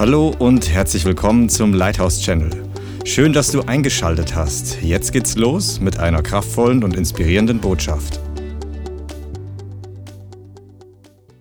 Hallo 0.00 0.34
und 0.38 0.70
herzlich 0.70 1.04
willkommen 1.04 1.50
zum 1.50 1.74
Lighthouse 1.74 2.22
Channel. 2.22 2.50
Schön, 3.04 3.34
dass 3.34 3.50
du 3.50 3.60
eingeschaltet 3.60 4.34
hast. 4.34 4.80
Jetzt 4.80 5.12
geht's 5.12 5.36
los 5.36 5.78
mit 5.78 5.98
einer 5.98 6.22
kraftvollen 6.22 6.82
und 6.82 6.96
inspirierenden 6.96 7.60
Botschaft. 7.60 8.18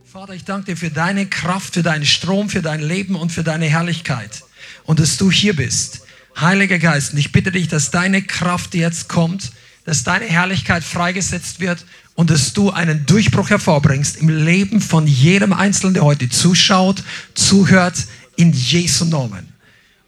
Vater, 0.04 0.34
ich 0.34 0.44
danke 0.44 0.74
dir 0.74 0.76
für 0.76 0.90
deine 0.90 1.28
Kraft, 1.28 1.76
für 1.76 1.84
deinen 1.84 2.06
Strom, 2.06 2.50
für 2.50 2.62
dein 2.62 2.82
Leben 2.82 3.16
und 3.16 3.32
für 3.32 3.44
deine 3.44 3.64
Herrlichkeit. 3.68 4.44
Und 4.84 5.00
dass 5.00 5.16
du 5.16 5.32
hier 5.32 5.56
bist. 5.56 6.02
Heiliger 6.38 6.80
Geist, 6.80 7.14
ich 7.14 7.32
bitte 7.32 7.54
dich, 7.54 7.70
dass 7.70 7.92
deine 7.92 8.22
Kraft 8.24 8.76
jetzt 8.76 9.08
kommt, 9.08 9.54
dass 9.86 10.04
deine 10.04 10.26
Herrlichkeit 10.26 10.84
freigesetzt 10.84 11.62
wird 11.62 11.86
und 12.16 12.30
dass 12.30 12.52
du 12.52 12.72
einen 12.72 13.06
Durchbruch 13.06 13.50
hervorbringst 13.50 14.18
im 14.18 14.28
Leben 14.28 14.82
von 14.82 15.08
jedem 15.08 15.54
Einzelnen, 15.54 15.94
der 15.94 16.04
heute 16.04 16.28
zuschaut, 16.28 17.02
zuhört, 17.34 17.96
in 18.40 18.54
Jesu 18.54 19.04
Namen. 19.06 19.54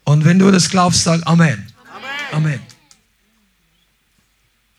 Und 0.06 0.24
wenn 0.24 0.40
du 0.40 0.50
das 0.52 0.70
glaubst, 0.70 1.04
sag 1.04 1.28
Amen. 1.28 1.68
Amen. 1.94 2.10
Amen. 2.32 2.60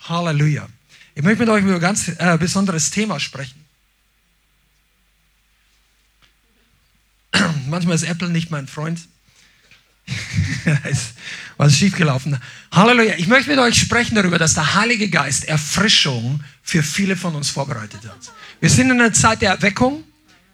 Halleluja. 0.00 0.66
Ich 1.14 1.22
möchte 1.22 1.40
mit 1.40 1.50
euch 1.50 1.62
über 1.62 1.74
ein 1.74 1.80
ganz 1.80 2.08
äh, 2.08 2.38
besonderes 2.38 2.90
Thema 2.90 3.20
sprechen. 3.20 3.62
Manchmal 7.68 7.94
ist 7.94 8.04
Apple 8.04 8.30
nicht 8.30 8.50
mein 8.50 8.66
Freund. 8.66 9.00
ist 10.90 11.12
was 11.58 11.76
schiefgelaufen. 11.76 12.40
Halleluja. 12.72 13.16
Ich 13.18 13.26
möchte 13.26 13.50
mit 13.50 13.58
euch 13.58 13.78
sprechen 13.78 14.14
darüber, 14.14 14.38
dass 14.38 14.54
der 14.54 14.74
Heilige 14.74 15.10
Geist 15.10 15.44
Erfrischung 15.44 16.42
für 16.62 16.82
viele 16.82 17.16
von 17.16 17.34
uns 17.34 17.50
vorbereitet 17.50 18.00
hat. 18.08 18.32
Wir 18.60 18.70
sind 18.70 18.90
in 18.90 18.98
einer 18.98 19.12
Zeit 19.12 19.42
der 19.42 19.50
Erweckung, 19.50 20.04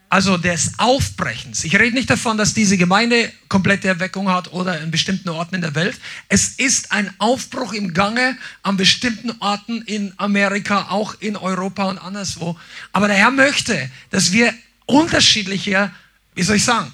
also 0.09 0.37
des 0.39 0.73
Aufbrechens. 0.79 1.65
Ich 1.65 1.79
rede 1.79 1.95
nicht 1.95 2.09
davon, 2.09 2.39
dass 2.39 2.55
diese 2.55 2.77
Gemeinde 2.77 3.31
komplette 3.49 3.89
Erweckung 3.89 4.31
hat 4.31 4.53
oder 4.53 4.81
in 4.81 4.91
bestimmten 4.91 5.29
Orten 5.29 5.57
in 5.57 5.61
der 5.61 5.75
Welt. 5.75 5.99
Es 6.29 6.49
ist 6.51 6.93
ein 6.93 7.13
Aufbruch 7.19 7.73
im 7.73 7.93
Gange 7.93 8.37
an 8.63 8.77
bestimmten 8.77 9.33
Orten 9.41 9.83
in 9.83 10.13
Amerika, 10.17 10.89
auch 10.91 11.15
in 11.21 11.37
Europa 11.37 11.85
und 11.85 11.99
anderswo. 11.99 12.59
Aber 12.93 13.09
der 13.09 13.17
Herr 13.17 13.31
möchte, 13.31 13.91
dass 14.11 14.33
wir 14.33 14.55
unterschiedliche, 14.87 15.93
wie 16.35 16.43
soll 16.43 16.57
ich 16.57 16.65
sagen, 16.65 16.93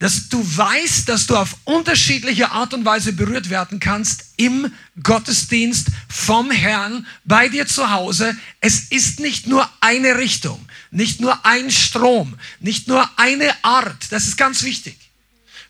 dass 0.00 0.30
du 0.30 0.42
weißt, 0.56 1.10
dass 1.10 1.26
du 1.26 1.36
auf 1.36 1.56
unterschiedliche 1.64 2.50
Art 2.50 2.72
und 2.72 2.86
Weise 2.86 3.12
berührt 3.12 3.50
werden 3.50 3.80
kannst 3.80 4.32
im 4.38 4.72
Gottesdienst 5.02 5.88
vom 6.08 6.50
Herrn 6.50 7.06
bei 7.24 7.50
dir 7.50 7.66
zu 7.66 7.90
Hause. 7.90 8.34
Es 8.60 8.84
ist 8.84 9.20
nicht 9.20 9.46
nur 9.46 9.70
eine 9.80 10.16
Richtung, 10.16 10.66
nicht 10.90 11.20
nur 11.20 11.44
ein 11.44 11.70
Strom, 11.70 12.38
nicht 12.60 12.88
nur 12.88 13.08
eine 13.18 13.52
Art. 13.62 14.10
Das 14.10 14.26
ist 14.26 14.38
ganz 14.38 14.62
wichtig. 14.62 14.96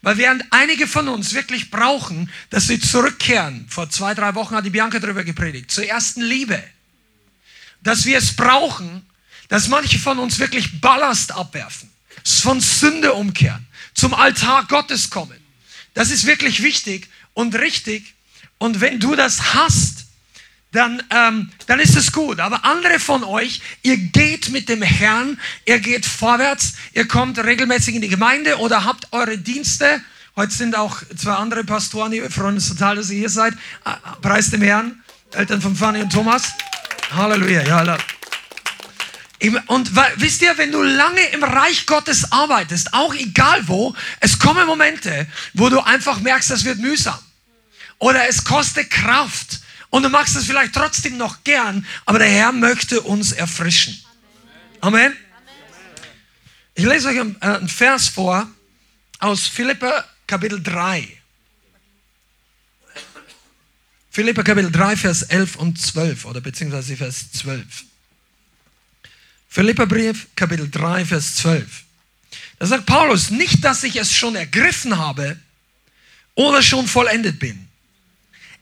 Weil 0.00 0.16
während 0.16 0.44
einige 0.50 0.86
von 0.86 1.08
uns 1.08 1.34
wirklich 1.34 1.72
brauchen, 1.72 2.30
dass 2.50 2.68
sie 2.68 2.78
zurückkehren, 2.78 3.66
vor 3.68 3.90
zwei, 3.90 4.14
drei 4.14 4.36
Wochen 4.36 4.54
hat 4.54 4.64
die 4.64 4.70
Bianca 4.70 5.00
darüber 5.00 5.24
gepredigt, 5.24 5.72
zur 5.72 5.86
ersten 5.86 6.22
Liebe, 6.22 6.62
dass 7.82 8.06
wir 8.06 8.18
es 8.18 8.36
brauchen, 8.36 9.04
dass 9.48 9.66
manche 9.66 9.98
von 9.98 10.20
uns 10.20 10.38
wirklich 10.38 10.80
Ballast 10.80 11.32
abwerfen, 11.32 11.90
von 12.24 12.60
Sünde 12.60 13.12
umkehren 13.12 13.66
zum 14.00 14.14
Altar 14.14 14.64
Gottes 14.66 15.10
kommen. 15.10 15.38
Das 15.94 16.10
ist 16.10 16.26
wirklich 16.26 16.62
wichtig 16.62 17.08
und 17.34 17.54
richtig. 17.54 18.14
Und 18.58 18.80
wenn 18.80 18.98
du 18.98 19.14
das 19.14 19.54
hast, 19.54 20.06
dann, 20.72 21.02
ähm, 21.10 21.50
dann 21.66 21.80
ist 21.80 21.96
es 21.96 22.12
gut. 22.12 22.40
Aber 22.40 22.64
andere 22.64 22.98
von 22.98 23.24
euch, 23.24 23.60
ihr 23.82 23.98
geht 23.98 24.50
mit 24.50 24.68
dem 24.68 24.82
Herrn, 24.82 25.38
ihr 25.66 25.80
geht 25.80 26.06
vorwärts, 26.06 26.74
ihr 26.94 27.06
kommt 27.08 27.38
regelmäßig 27.38 27.96
in 27.96 28.02
die 28.02 28.08
Gemeinde 28.08 28.58
oder 28.58 28.84
habt 28.84 29.12
eure 29.12 29.36
Dienste. 29.36 30.00
Heute 30.36 30.52
sind 30.52 30.76
auch 30.76 31.02
zwei 31.16 31.34
andere 31.34 31.64
Pastoren 31.64 32.12
hier. 32.12 32.22
Wir 32.22 32.30
freuen 32.30 32.54
uns 32.54 32.68
total, 32.68 32.96
dass 32.96 33.10
ihr 33.10 33.18
hier 33.18 33.30
seid. 33.30 33.52
Äh, 33.84 33.90
preis 34.22 34.50
dem 34.50 34.62
Herrn, 34.62 35.02
Eltern 35.32 35.60
von 35.60 35.76
Fanny 35.76 36.00
und 36.00 36.10
Thomas. 36.10 36.52
Halleluja. 37.10 37.62
Ja, 37.62 37.76
halleluja. 37.76 38.19
Und 39.66 39.96
wisst 40.16 40.42
ihr, 40.42 40.58
wenn 40.58 40.70
du 40.70 40.82
lange 40.82 41.22
im 41.32 41.42
Reich 41.42 41.86
Gottes 41.86 42.30
arbeitest, 42.30 42.92
auch 42.92 43.14
egal 43.14 43.66
wo, 43.68 43.94
es 44.20 44.38
kommen 44.38 44.66
Momente, 44.66 45.26
wo 45.54 45.70
du 45.70 45.80
einfach 45.80 46.20
merkst, 46.20 46.50
das 46.50 46.64
wird 46.64 46.78
mühsam. 46.78 47.18
Oder 47.98 48.28
es 48.28 48.44
kostet 48.44 48.90
Kraft. 48.90 49.60
Und 49.88 50.02
du 50.02 50.10
machst 50.10 50.36
es 50.36 50.44
vielleicht 50.44 50.74
trotzdem 50.74 51.16
noch 51.16 51.42
gern, 51.42 51.86
aber 52.04 52.18
der 52.18 52.28
Herr 52.28 52.52
möchte 52.52 53.00
uns 53.00 53.32
erfrischen. 53.32 53.98
Amen. 54.80 55.16
Ich 56.74 56.84
lese 56.84 57.08
euch 57.08 57.20
einen 57.20 57.68
Vers 57.68 58.08
vor 58.08 58.48
aus 59.18 59.46
Philippa 59.46 60.04
Kapitel 60.26 60.62
3. 60.62 61.08
Philippa 64.10 64.42
Kapitel 64.42 64.70
3, 64.70 64.96
Vers 64.96 65.22
11 65.22 65.56
und 65.56 65.80
12 65.80 66.24
oder 66.24 66.40
beziehungsweise 66.40 66.96
Vers 66.96 67.32
12. 67.32 67.84
Philipperbrief, 69.50 70.28
Kapitel 70.36 70.70
3, 70.70 71.04
Vers 71.04 71.34
12. 71.36 71.66
Da 72.60 72.66
sagt 72.66 72.86
Paulus, 72.86 73.30
nicht, 73.30 73.64
dass 73.64 73.82
ich 73.82 73.96
es 73.96 74.12
schon 74.12 74.36
ergriffen 74.36 74.96
habe 74.96 75.36
oder 76.36 76.62
schon 76.62 76.86
vollendet 76.86 77.40
bin. 77.40 77.66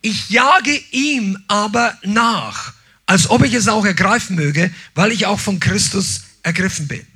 Ich 0.00 0.31
jage 0.31 0.75
ihm 0.91 1.38
aber 1.47 1.98
nach, 2.04 2.72
als 3.04 3.28
ob 3.28 3.44
ich 3.44 3.53
es 3.53 3.69
auch 3.69 3.84
ergreifen 3.84 4.37
möge, 4.37 4.72
weil 4.94 5.12
ich 5.12 5.27
auch 5.27 5.38
von 5.38 5.60
Christus 5.60 6.22
ergriffen 6.43 6.88
bin. 6.88 7.06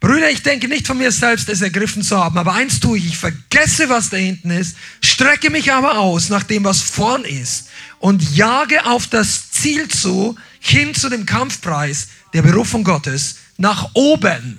Brüder, 0.00 0.30
ich 0.30 0.42
denke 0.42 0.68
nicht 0.68 0.86
von 0.86 0.98
mir 0.98 1.10
selbst, 1.10 1.48
es 1.48 1.60
ergriffen 1.60 2.04
zu 2.04 2.16
haben, 2.16 2.38
aber 2.38 2.54
eins 2.54 2.78
tue 2.78 2.98
ich, 2.98 3.06
ich 3.06 3.18
vergesse, 3.18 3.88
was 3.88 4.10
da 4.10 4.16
hinten 4.16 4.50
ist, 4.50 4.76
strecke 5.02 5.50
mich 5.50 5.72
aber 5.72 5.98
aus 5.98 6.28
nach 6.28 6.44
dem, 6.44 6.62
was 6.62 6.82
vorn 6.82 7.24
ist 7.24 7.68
und 7.98 8.36
jage 8.36 8.86
auf 8.86 9.08
das 9.08 9.50
Ziel 9.50 9.88
zu, 9.88 10.36
hin 10.60 10.94
zu 10.94 11.08
dem 11.08 11.26
Kampfpreis, 11.26 12.08
der 12.32 12.42
Berufung 12.42 12.84
Gottes 12.84 13.36
nach 13.56 13.90
oben. 13.94 14.58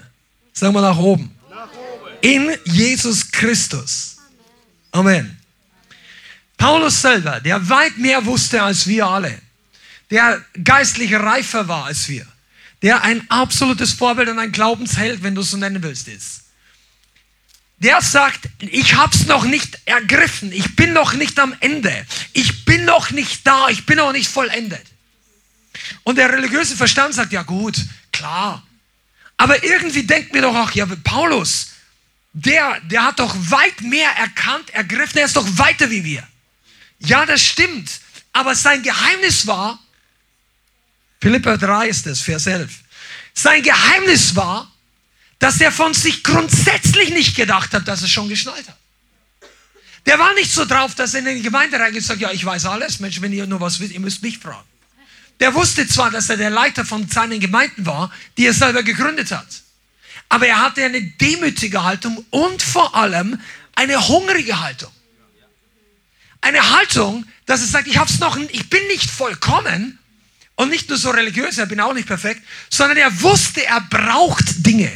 Sagen 0.54 0.74
wir 0.74 0.82
nach 0.82 0.98
oben. 0.98 1.34
Nach 1.50 1.70
oben. 1.72 2.18
In 2.22 2.58
Jesus 2.66 3.32
Christus. 3.32 4.18
Amen. 4.92 5.40
Paulus 6.58 7.02
selber, 7.02 7.40
der 7.40 7.70
weit 7.70 7.98
mehr 7.98 8.26
wusste 8.26 8.62
als 8.62 8.86
wir 8.86 9.08
alle, 9.08 9.42
der 10.12 10.44
geistlich 10.62 11.14
reifer 11.14 11.68
war 11.70 11.86
als 11.86 12.10
wir, 12.10 12.28
der 12.82 13.02
ein 13.04 13.26
absolutes 13.30 13.94
Vorbild 13.94 14.28
und 14.28 14.40
ein 14.40 14.52
Glaubensheld, 14.52 15.24
wenn 15.24 15.36
du 15.36 15.42
es 15.42 15.52
so 15.52 15.58
nennen 15.58 15.82
willst, 15.82 16.10
ist. 16.10 16.42
Der 17.78 18.02
sagt, 18.02 18.50
ich 18.60 18.96
habe 18.96 19.16
es 19.16 19.26
noch 19.28 19.46
nicht 19.46 19.80
ergriffen, 19.86 20.52
ich 20.52 20.76
bin 20.76 20.92
noch 20.92 21.14
nicht 21.14 21.40
am 21.40 21.56
Ende, 21.62 21.94
ich 22.34 22.66
bin 22.66 22.84
noch 22.84 23.12
nicht 23.12 23.48
da, 23.48 23.70
ich 23.70 23.86
bin 23.86 23.98
noch 23.98 24.12
nicht 24.12 24.30
vollendet. 24.30 24.86
Und 26.04 26.18
der 26.18 26.32
religiöse 26.32 26.76
Verstand 26.76 27.14
sagt, 27.14 27.32
ja 27.32 27.44
gut, 27.44 27.78
klar. 28.12 28.66
Aber 29.38 29.64
irgendwie 29.64 30.04
denkt 30.04 30.34
mir 30.34 30.42
doch 30.42 30.56
auch, 30.56 30.72
ja, 30.72 30.86
Paulus, 31.04 31.70
der, 32.34 32.80
der 32.82 33.04
hat 33.04 33.20
doch 33.20 33.36
weit 33.50 33.82
mehr 33.82 34.10
erkannt, 34.12 34.70
ergriffen, 34.72 35.18
er 35.18 35.26
ist 35.26 35.36
doch 35.36 35.48
weiter 35.58 35.90
wie 35.90 36.04
wir. 36.04 36.28
Ja, 37.00 37.26
das 37.26 37.42
stimmt. 37.42 37.90
Aber 38.34 38.56
sein 38.56 38.84
Geheimnis 38.84 39.48
war, 39.48 39.80
Philippa 41.22 41.58
3 41.58 41.88
ist 41.88 42.08
es, 42.08 42.22
Vers 42.22 42.48
11. 42.48 42.72
Sein 43.34 43.64
Geheimnis 43.64 44.36
war, 44.36 44.72
dass 45.40 45.62
er 45.62 45.72
von 45.72 45.94
sich 45.94 46.24
grundsätzlich 46.24 47.10
nicht 47.12 47.36
gedacht 47.36 47.74
hat, 47.74 47.88
dass 47.88 48.02
er 48.02 48.10
schon 48.10 48.30
geschnallt 48.30 48.68
hat. 48.68 48.78
Der 50.06 50.20
war 50.20 50.34
nicht 50.34 50.52
so 50.52 50.66
drauf, 50.66 50.96
dass 50.96 51.14
er 51.14 51.26
in 51.26 51.38
die 51.38 51.42
Gemeinde 51.42 51.80
reingeht 51.80 52.02
und 52.02 52.08
sagt, 52.08 52.22
ja, 52.22 52.32
ich 52.32 52.44
weiß 52.44 52.66
alles, 52.66 53.00
Mensch, 53.00 53.22
wenn 53.22 53.32
ihr 53.32 53.48
nur 53.48 53.62
was 53.62 53.80
wisst, 53.80 53.94
ihr 53.94 54.00
müsst 54.00 54.22
mich 54.22 54.38
fragen. 54.38 54.68
Der 55.40 55.54
wusste 55.54 55.88
zwar, 55.88 56.12
dass 56.12 56.30
er 56.30 56.38
der 56.38 56.50
Leiter 56.50 56.86
von 56.86 57.08
seinen 57.08 57.40
Gemeinden 57.40 57.86
war, 57.86 58.12
die 58.38 58.46
er 58.46 58.54
selber 58.54 58.84
gegründet 58.84 59.32
hat. 59.32 59.48
Aber 60.28 60.48
er 60.48 60.62
hatte 60.62 60.84
eine 60.84 61.02
demütige 61.02 61.84
Haltung 61.84 62.26
und 62.30 62.62
vor 62.62 62.96
allem 62.96 63.40
eine 63.76 64.08
hungrige 64.08 64.60
Haltung. 64.60 64.92
Eine 66.42 66.78
Haltung, 66.78 67.26
dass 67.46 67.62
er 67.62 67.68
sagt, 67.68 67.88
ich 67.88 67.98
hab's 67.98 68.20
noch, 68.20 68.38
ich 68.38 68.70
bin 68.70 68.86
nicht 68.88 69.10
vollkommen 69.10 69.98
und 70.56 70.70
nicht 70.70 70.90
nur 70.90 70.98
so 70.98 71.10
religiös, 71.10 71.58
er 71.58 71.66
bin 71.66 71.80
auch 71.80 71.94
nicht 71.94 72.08
perfekt, 72.08 72.42
sondern 72.70 72.98
er 72.98 73.22
wusste, 73.22 73.66
er 73.66 73.82
braucht 73.82 74.66
Dinge. 74.66 74.92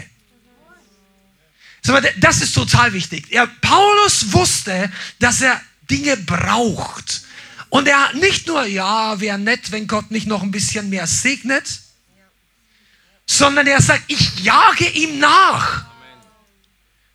Das 2.17 2.41
ist 2.41 2.53
total 2.53 2.93
wichtig. 2.93 3.27
Paulus 3.61 4.31
wusste, 4.31 4.91
dass 5.19 5.41
er 5.41 5.59
Dinge 5.89 6.15
braucht. 6.15 7.22
Und 7.73 7.87
er 7.87 8.13
nicht 8.13 8.45
nur, 8.45 8.65
ja, 8.65 9.19
wäre 9.19 9.39
nett, 9.39 9.71
wenn 9.71 9.87
Gott 9.87 10.11
mich 10.11 10.27
noch 10.27 10.43
ein 10.43 10.51
bisschen 10.51 10.91
mehr 10.91 11.07
segnet, 11.07 11.65
sondern 13.25 13.65
er 13.65 13.81
sagt, 13.81 14.03
ich 14.09 14.41
jage 14.43 14.87
ihm 14.89 15.17
nach. 15.17 15.83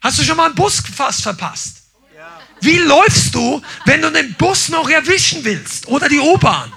Hast 0.00 0.18
du 0.18 0.24
schon 0.24 0.36
mal 0.36 0.46
einen 0.46 0.56
Bus 0.56 0.82
fast 0.96 1.22
verpasst? 1.22 1.82
Wie 2.60 2.78
läufst 2.78 3.36
du, 3.36 3.62
wenn 3.84 4.02
du 4.02 4.10
den 4.10 4.34
Bus 4.34 4.68
noch 4.68 4.90
erwischen 4.90 5.44
willst 5.44 5.86
oder 5.86 6.08
die 6.08 6.18
U-Bahn? 6.18 6.72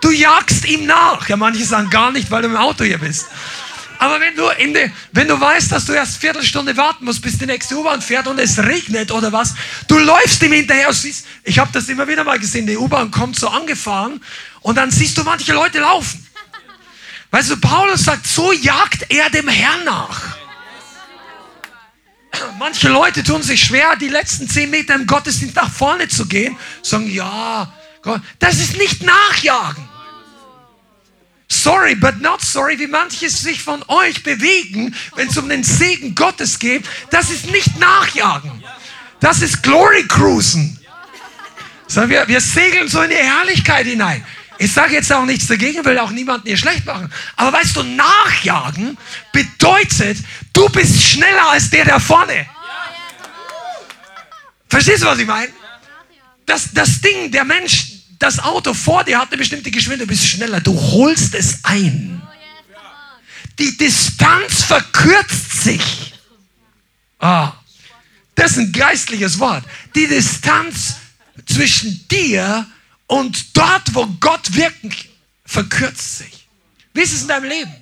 Du 0.00 0.10
jagst 0.10 0.64
ihm 0.64 0.84
nach. 0.84 1.28
Ja, 1.28 1.36
manche 1.36 1.64
sagen 1.64 1.90
gar 1.90 2.10
nicht, 2.10 2.28
weil 2.32 2.42
du 2.42 2.48
im 2.48 2.56
Auto 2.56 2.82
hier 2.82 2.98
bist. 2.98 3.28
Aber 4.02 4.18
wenn 4.18 4.34
du, 4.34 4.48
in 4.58 4.74
de, 4.74 4.90
wenn 5.12 5.28
du 5.28 5.40
weißt, 5.40 5.70
dass 5.70 5.84
du 5.84 5.92
erst 5.92 6.16
Viertelstunde 6.16 6.76
warten 6.76 7.04
musst, 7.04 7.22
bis 7.22 7.38
die 7.38 7.46
nächste 7.46 7.76
U-Bahn 7.76 8.02
fährt 8.02 8.26
und 8.26 8.36
es 8.40 8.58
regnet 8.58 9.12
oder 9.12 9.30
was, 9.30 9.54
du 9.86 9.96
läufst 9.96 10.42
ihm 10.42 10.52
hinterher 10.52 10.88
und 10.88 10.94
siehst, 10.94 11.24
ich 11.44 11.56
habe 11.60 11.70
das 11.72 11.88
immer 11.88 12.08
wieder 12.08 12.24
mal 12.24 12.36
gesehen, 12.40 12.66
die 12.66 12.76
U-Bahn 12.76 13.12
kommt 13.12 13.38
so 13.38 13.46
angefahren 13.46 14.20
und 14.60 14.74
dann 14.76 14.90
siehst 14.90 15.16
du 15.18 15.22
manche 15.22 15.52
Leute 15.52 15.78
laufen. 15.78 16.26
Weißt 17.30 17.52
du, 17.52 17.56
Paulus 17.58 18.02
sagt, 18.02 18.26
so 18.26 18.52
jagt 18.52 19.06
er 19.08 19.30
dem 19.30 19.46
Herrn 19.46 19.84
nach. 19.84 20.36
Manche 22.58 22.88
Leute 22.88 23.22
tun 23.22 23.40
sich 23.40 23.62
schwer, 23.62 23.94
die 23.94 24.08
letzten 24.08 24.48
zehn 24.48 24.68
Meter 24.70 24.96
im 24.96 25.06
Gottesdienst 25.06 25.54
nach 25.54 25.70
vorne 25.70 26.08
zu 26.08 26.26
gehen, 26.26 26.56
sagen, 26.82 27.08
ja, 27.08 27.72
Gott, 28.02 28.20
das 28.40 28.56
ist 28.56 28.76
nicht 28.78 29.04
Nachjagen. 29.04 29.91
Sorry, 31.52 31.94
but 31.94 32.18
not 32.22 32.40
sorry, 32.40 32.78
wie 32.78 32.86
manche 32.86 33.28
sich 33.28 33.62
von 33.62 33.84
euch 33.86 34.22
bewegen, 34.22 34.94
wenn 35.16 35.28
es 35.28 35.36
um 35.36 35.50
den 35.50 35.62
Segen 35.62 36.14
Gottes 36.14 36.58
geht. 36.58 36.82
Das 37.10 37.28
ist 37.28 37.50
nicht 37.50 37.78
Nachjagen. 37.78 38.64
Das 39.20 39.42
ist 39.42 39.62
Glory 39.62 40.08
Cruisen. 40.08 40.78
So, 41.86 42.08
wir, 42.08 42.26
wir 42.26 42.40
segeln 42.40 42.88
so 42.88 43.02
in 43.02 43.10
die 43.10 43.16
Herrlichkeit 43.16 43.84
hinein. 43.84 44.24
Ich 44.56 44.72
sage 44.72 44.94
jetzt 44.94 45.12
auch 45.12 45.26
nichts 45.26 45.46
dagegen, 45.46 45.84
will 45.84 45.98
auch 45.98 46.10
niemanden 46.10 46.48
hier 46.48 46.56
schlecht 46.56 46.86
machen. 46.86 47.12
Aber 47.36 47.52
weißt 47.52 47.76
du, 47.76 47.82
Nachjagen 47.82 48.96
bedeutet, 49.30 50.16
du 50.54 50.70
bist 50.70 51.02
schneller 51.02 51.50
als 51.50 51.68
der 51.68 51.84
da 51.84 51.98
vorne. 51.98 52.46
Verstehst 54.70 55.02
du, 55.02 55.06
was 55.06 55.18
ich 55.18 55.26
meine? 55.26 55.52
Das, 56.46 56.72
das 56.72 57.02
Ding, 57.02 57.30
der 57.30 57.44
Mensch, 57.44 57.91
das 58.22 58.38
Auto 58.38 58.72
vor 58.72 59.02
dir 59.02 59.18
hat 59.18 59.28
eine 59.28 59.38
bestimmte 59.38 59.70
Geschwindigkeit, 59.70 60.08
du 60.08 60.20
bist 60.20 60.28
schneller, 60.28 60.60
du 60.60 60.80
holst 60.80 61.34
es 61.34 61.58
ein. 61.64 62.22
Die 63.58 63.76
Distanz 63.76 64.62
verkürzt 64.62 65.62
sich. 65.62 66.14
Ah, 67.18 67.52
das 68.36 68.52
ist 68.52 68.58
ein 68.58 68.72
geistliches 68.72 69.38
Wort. 69.40 69.64
Die 69.96 70.06
Distanz 70.06 70.94
zwischen 71.46 72.06
dir 72.08 72.66
und 73.06 73.56
dort, 73.56 73.92
wo 73.92 74.06
Gott 74.20 74.54
wirkt, 74.54 75.08
verkürzt 75.44 76.18
sich. 76.18 76.46
Wie 76.94 77.00
ist 77.00 77.12
es 77.12 77.22
in 77.22 77.28
deinem 77.28 77.48
Leben? 77.48 77.74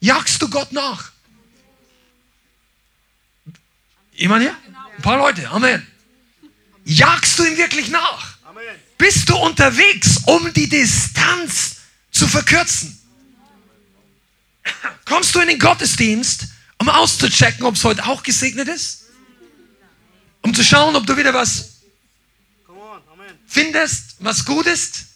Jagst 0.00 0.40
du 0.42 0.48
Gott 0.48 0.72
nach? 0.72 1.10
Jemand 4.12 4.42
hier? 4.42 4.54
Ein 4.96 5.02
paar 5.02 5.16
Leute. 5.16 5.48
Amen. 5.48 5.86
Jagst 6.84 7.38
du 7.38 7.44
ihm 7.44 7.56
wirklich 7.56 7.88
nach? 7.88 8.29
Bist 9.00 9.30
du 9.30 9.36
unterwegs, 9.36 10.18
um 10.26 10.52
die 10.52 10.68
Distanz 10.68 11.76
zu 12.12 12.28
verkürzen. 12.28 12.96
Kommst 15.06 15.34
du 15.34 15.40
in 15.40 15.48
den 15.48 15.58
Gottesdienst, 15.58 16.48
um 16.78 16.88
auszuchecken, 16.88 17.64
ob 17.64 17.74
es 17.74 17.82
heute 17.82 18.04
auch 18.04 18.22
gesegnet 18.22 18.68
ist? 18.68 19.06
Um 20.42 20.54
zu 20.54 20.62
schauen, 20.62 20.94
ob 20.96 21.06
du 21.06 21.16
wieder 21.16 21.34
was 21.34 21.80
findest, 23.46 24.16
was 24.20 24.44
gut 24.44 24.66
ist? 24.66 25.06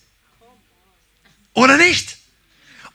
Oder 1.52 1.76
nicht? 1.76 2.13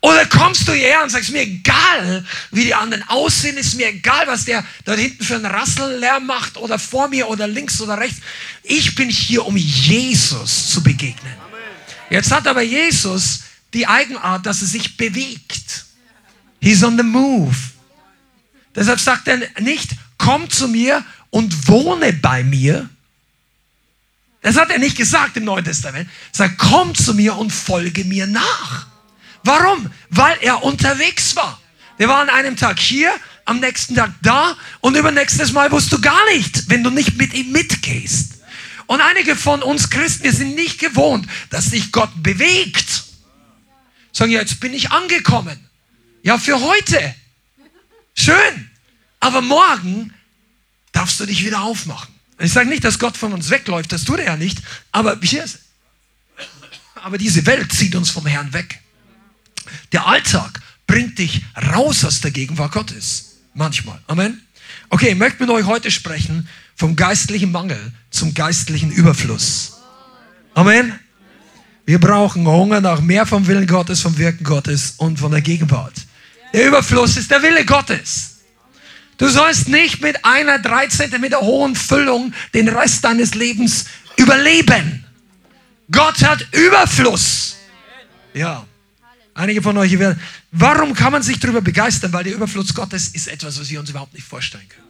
Oder 0.01 0.25
kommst 0.27 0.65
du 0.67 0.71
hierher 0.71 1.03
und 1.03 1.09
sagst, 1.09 1.31
mir 1.31 1.41
egal, 1.41 2.25
wie 2.51 2.63
die 2.63 2.73
anderen 2.73 3.03
aussehen, 3.09 3.57
ist 3.57 3.75
mir 3.75 3.89
egal, 3.89 4.27
was 4.27 4.45
der 4.45 4.63
dort 4.85 4.97
hinten 4.97 5.23
für 5.23 5.35
einen 5.35 5.45
Rassellärm 5.45 6.25
macht 6.25 6.55
oder 6.55 6.79
vor 6.79 7.09
mir 7.09 7.27
oder 7.27 7.47
links 7.47 7.81
oder 7.81 7.97
rechts. 7.97 8.21
Ich 8.63 8.95
bin 8.95 9.09
hier, 9.09 9.45
um 9.45 9.57
Jesus 9.57 10.69
zu 10.69 10.81
begegnen. 10.81 11.33
Jetzt 12.09 12.31
hat 12.31 12.47
aber 12.47 12.61
Jesus 12.61 13.41
die 13.73 13.85
Eigenart, 13.87 14.45
dass 14.45 14.61
er 14.61 14.67
sich 14.67 14.95
bewegt. 14.95 15.85
He's 16.61 16.81
on 16.81 16.97
the 16.97 17.03
move. 17.03 17.55
Deshalb 18.75 18.99
sagt 19.01 19.27
er 19.27 19.37
nicht, 19.59 19.91
komm 20.17 20.49
zu 20.49 20.69
mir 20.69 21.03
und 21.29 21.67
wohne 21.67 22.13
bei 22.13 22.43
mir. 22.43 22.89
Das 24.41 24.55
hat 24.55 24.69
er 24.69 24.79
nicht 24.79 24.95
gesagt 24.95 25.35
im 25.35 25.43
Neuen 25.43 25.65
Testament. 25.65 26.09
Er 26.31 26.37
sagt, 26.37 26.57
komm 26.57 26.95
zu 26.95 27.13
mir 27.13 27.35
und 27.35 27.51
folge 27.51 28.05
mir 28.05 28.25
nach. 28.25 28.88
Warum? 29.43 29.91
Weil 30.09 30.37
er 30.41 30.63
unterwegs 30.63 31.35
war. 31.35 31.59
Der 31.97 32.07
war 32.07 32.19
an 32.19 32.29
einem 32.29 32.55
Tag 32.55 32.79
hier, 32.79 33.13
am 33.45 33.59
nächsten 33.59 33.95
Tag 33.95 34.11
da 34.21 34.55
und 34.79 34.95
übernächstes 34.95 35.51
Mal 35.51 35.71
wusst 35.71 35.91
du 35.91 35.99
gar 35.99 36.25
nicht, 36.33 36.69
wenn 36.69 36.83
du 36.83 36.89
nicht 36.89 37.17
mit 37.17 37.33
ihm 37.33 37.51
mitgehst. 37.51 38.39
Und 38.85 39.01
einige 39.01 39.35
von 39.35 39.61
uns 39.61 39.89
Christen, 39.89 40.23
wir 40.23 40.33
sind 40.33 40.55
nicht 40.55 40.79
gewohnt, 40.79 41.27
dass 41.49 41.65
sich 41.65 41.91
Gott 41.91 42.11
bewegt. 42.15 43.03
Sagen, 44.11 44.31
ja, 44.31 44.39
jetzt 44.39 44.59
bin 44.59 44.73
ich 44.73 44.91
angekommen. 44.91 45.69
Ja, 46.23 46.37
für 46.37 46.59
heute. 46.59 47.15
Schön. 48.15 48.69
Aber 49.19 49.41
morgen 49.41 50.13
darfst 50.91 51.19
du 51.19 51.25
dich 51.25 51.45
wieder 51.45 51.61
aufmachen. 51.61 52.13
Ich 52.39 52.53
sage 52.53 52.69
nicht, 52.69 52.83
dass 52.83 52.99
Gott 52.99 53.17
von 53.17 53.33
uns 53.33 53.49
wegläuft, 53.49 53.91
das 53.91 54.05
tut 54.05 54.19
er 54.19 54.25
ja 54.25 54.37
nicht. 54.37 54.59
Aber, 54.91 55.19
aber 56.95 57.17
diese 57.17 57.45
Welt 57.45 57.71
zieht 57.71 57.95
uns 57.95 58.09
vom 58.09 58.25
Herrn 58.25 58.53
weg. 58.53 58.79
Der 59.91 60.07
Alltag 60.07 60.61
bringt 60.87 61.19
dich 61.19 61.43
raus 61.73 62.03
aus 62.03 62.21
der 62.21 62.31
Gegenwart 62.31 62.71
Gottes. 62.71 63.37
Manchmal. 63.53 63.99
Amen. 64.07 64.41
Okay, 64.89 65.09
ich 65.09 65.17
möchte 65.17 65.43
mit 65.43 65.49
euch 65.49 65.65
heute 65.65 65.91
sprechen 65.91 66.47
vom 66.75 66.95
geistlichen 66.95 67.51
Mangel 67.51 67.91
zum 68.09 68.33
geistlichen 68.33 68.91
Überfluss. 68.91 69.77
Amen. 70.53 70.97
Wir 71.85 71.99
brauchen 71.99 72.47
Hunger 72.47 72.81
nach 72.81 73.01
mehr 73.01 73.25
vom 73.25 73.47
Willen 73.47 73.67
Gottes, 73.67 74.01
vom 74.01 74.17
Wirken 74.17 74.43
Gottes 74.43 74.93
und 74.97 75.19
von 75.19 75.31
der 75.31 75.41
Gegenwart. 75.41 75.93
Der 76.53 76.67
Überfluss 76.67 77.17
ist 77.17 77.31
der 77.31 77.41
Wille 77.41 77.65
Gottes. 77.65 78.37
Du 79.17 79.27
sollst 79.27 79.67
nicht 79.67 80.01
mit 80.01 80.23
einer 80.23 80.59
drei 80.59 80.87
Zentimeter 80.87 81.41
hohen 81.41 81.75
Füllung 81.75 82.33
den 82.53 82.69
Rest 82.69 83.03
deines 83.03 83.35
Lebens 83.35 83.85
überleben. 84.15 85.05
Gott 85.91 86.23
hat 86.23 86.47
Überfluss. 86.53 87.57
Ja. 88.33 88.65
Einige 89.39 89.61
von 89.61 89.77
euch 89.77 89.97
werden. 89.97 90.19
Warum 90.51 90.93
kann 90.93 91.13
man 91.13 91.23
sich 91.23 91.39
darüber 91.39 91.61
begeistern? 91.61 92.11
Weil 92.11 92.25
der 92.25 92.33
Überfluss 92.33 92.73
Gottes 92.73 93.07
ist 93.07 93.29
etwas, 93.29 93.57
was 93.57 93.69
wir 93.69 93.79
uns 93.79 93.89
überhaupt 93.89 94.13
nicht 94.13 94.27
vorstellen 94.27 94.67
können. 94.67 94.87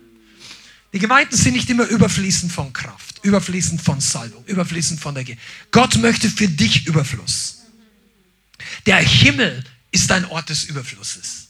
Die 0.92 0.98
Gemeinden 0.98 1.38
sind 1.38 1.54
nicht 1.54 1.70
immer 1.70 1.86
überfließend 1.86 2.52
von 2.52 2.74
Kraft, 2.74 3.24
überfließend 3.24 3.80
von 3.80 4.02
Salbung, 4.02 4.44
überfließend 4.48 5.00
von 5.00 5.14
der 5.14 5.24
Ge 5.24 5.38
Gott 5.70 5.98
möchte 5.98 6.32
für 6.32 6.48
dich 6.48 6.88
Überfluss. 6.88 7.60
Der 8.88 8.98
Himmel 8.98 9.64
ist 9.92 10.12
ein 10.12 10.26
Ort 10.26 10.50
des 10.50 10.64
Überflusses. 10.64 11.50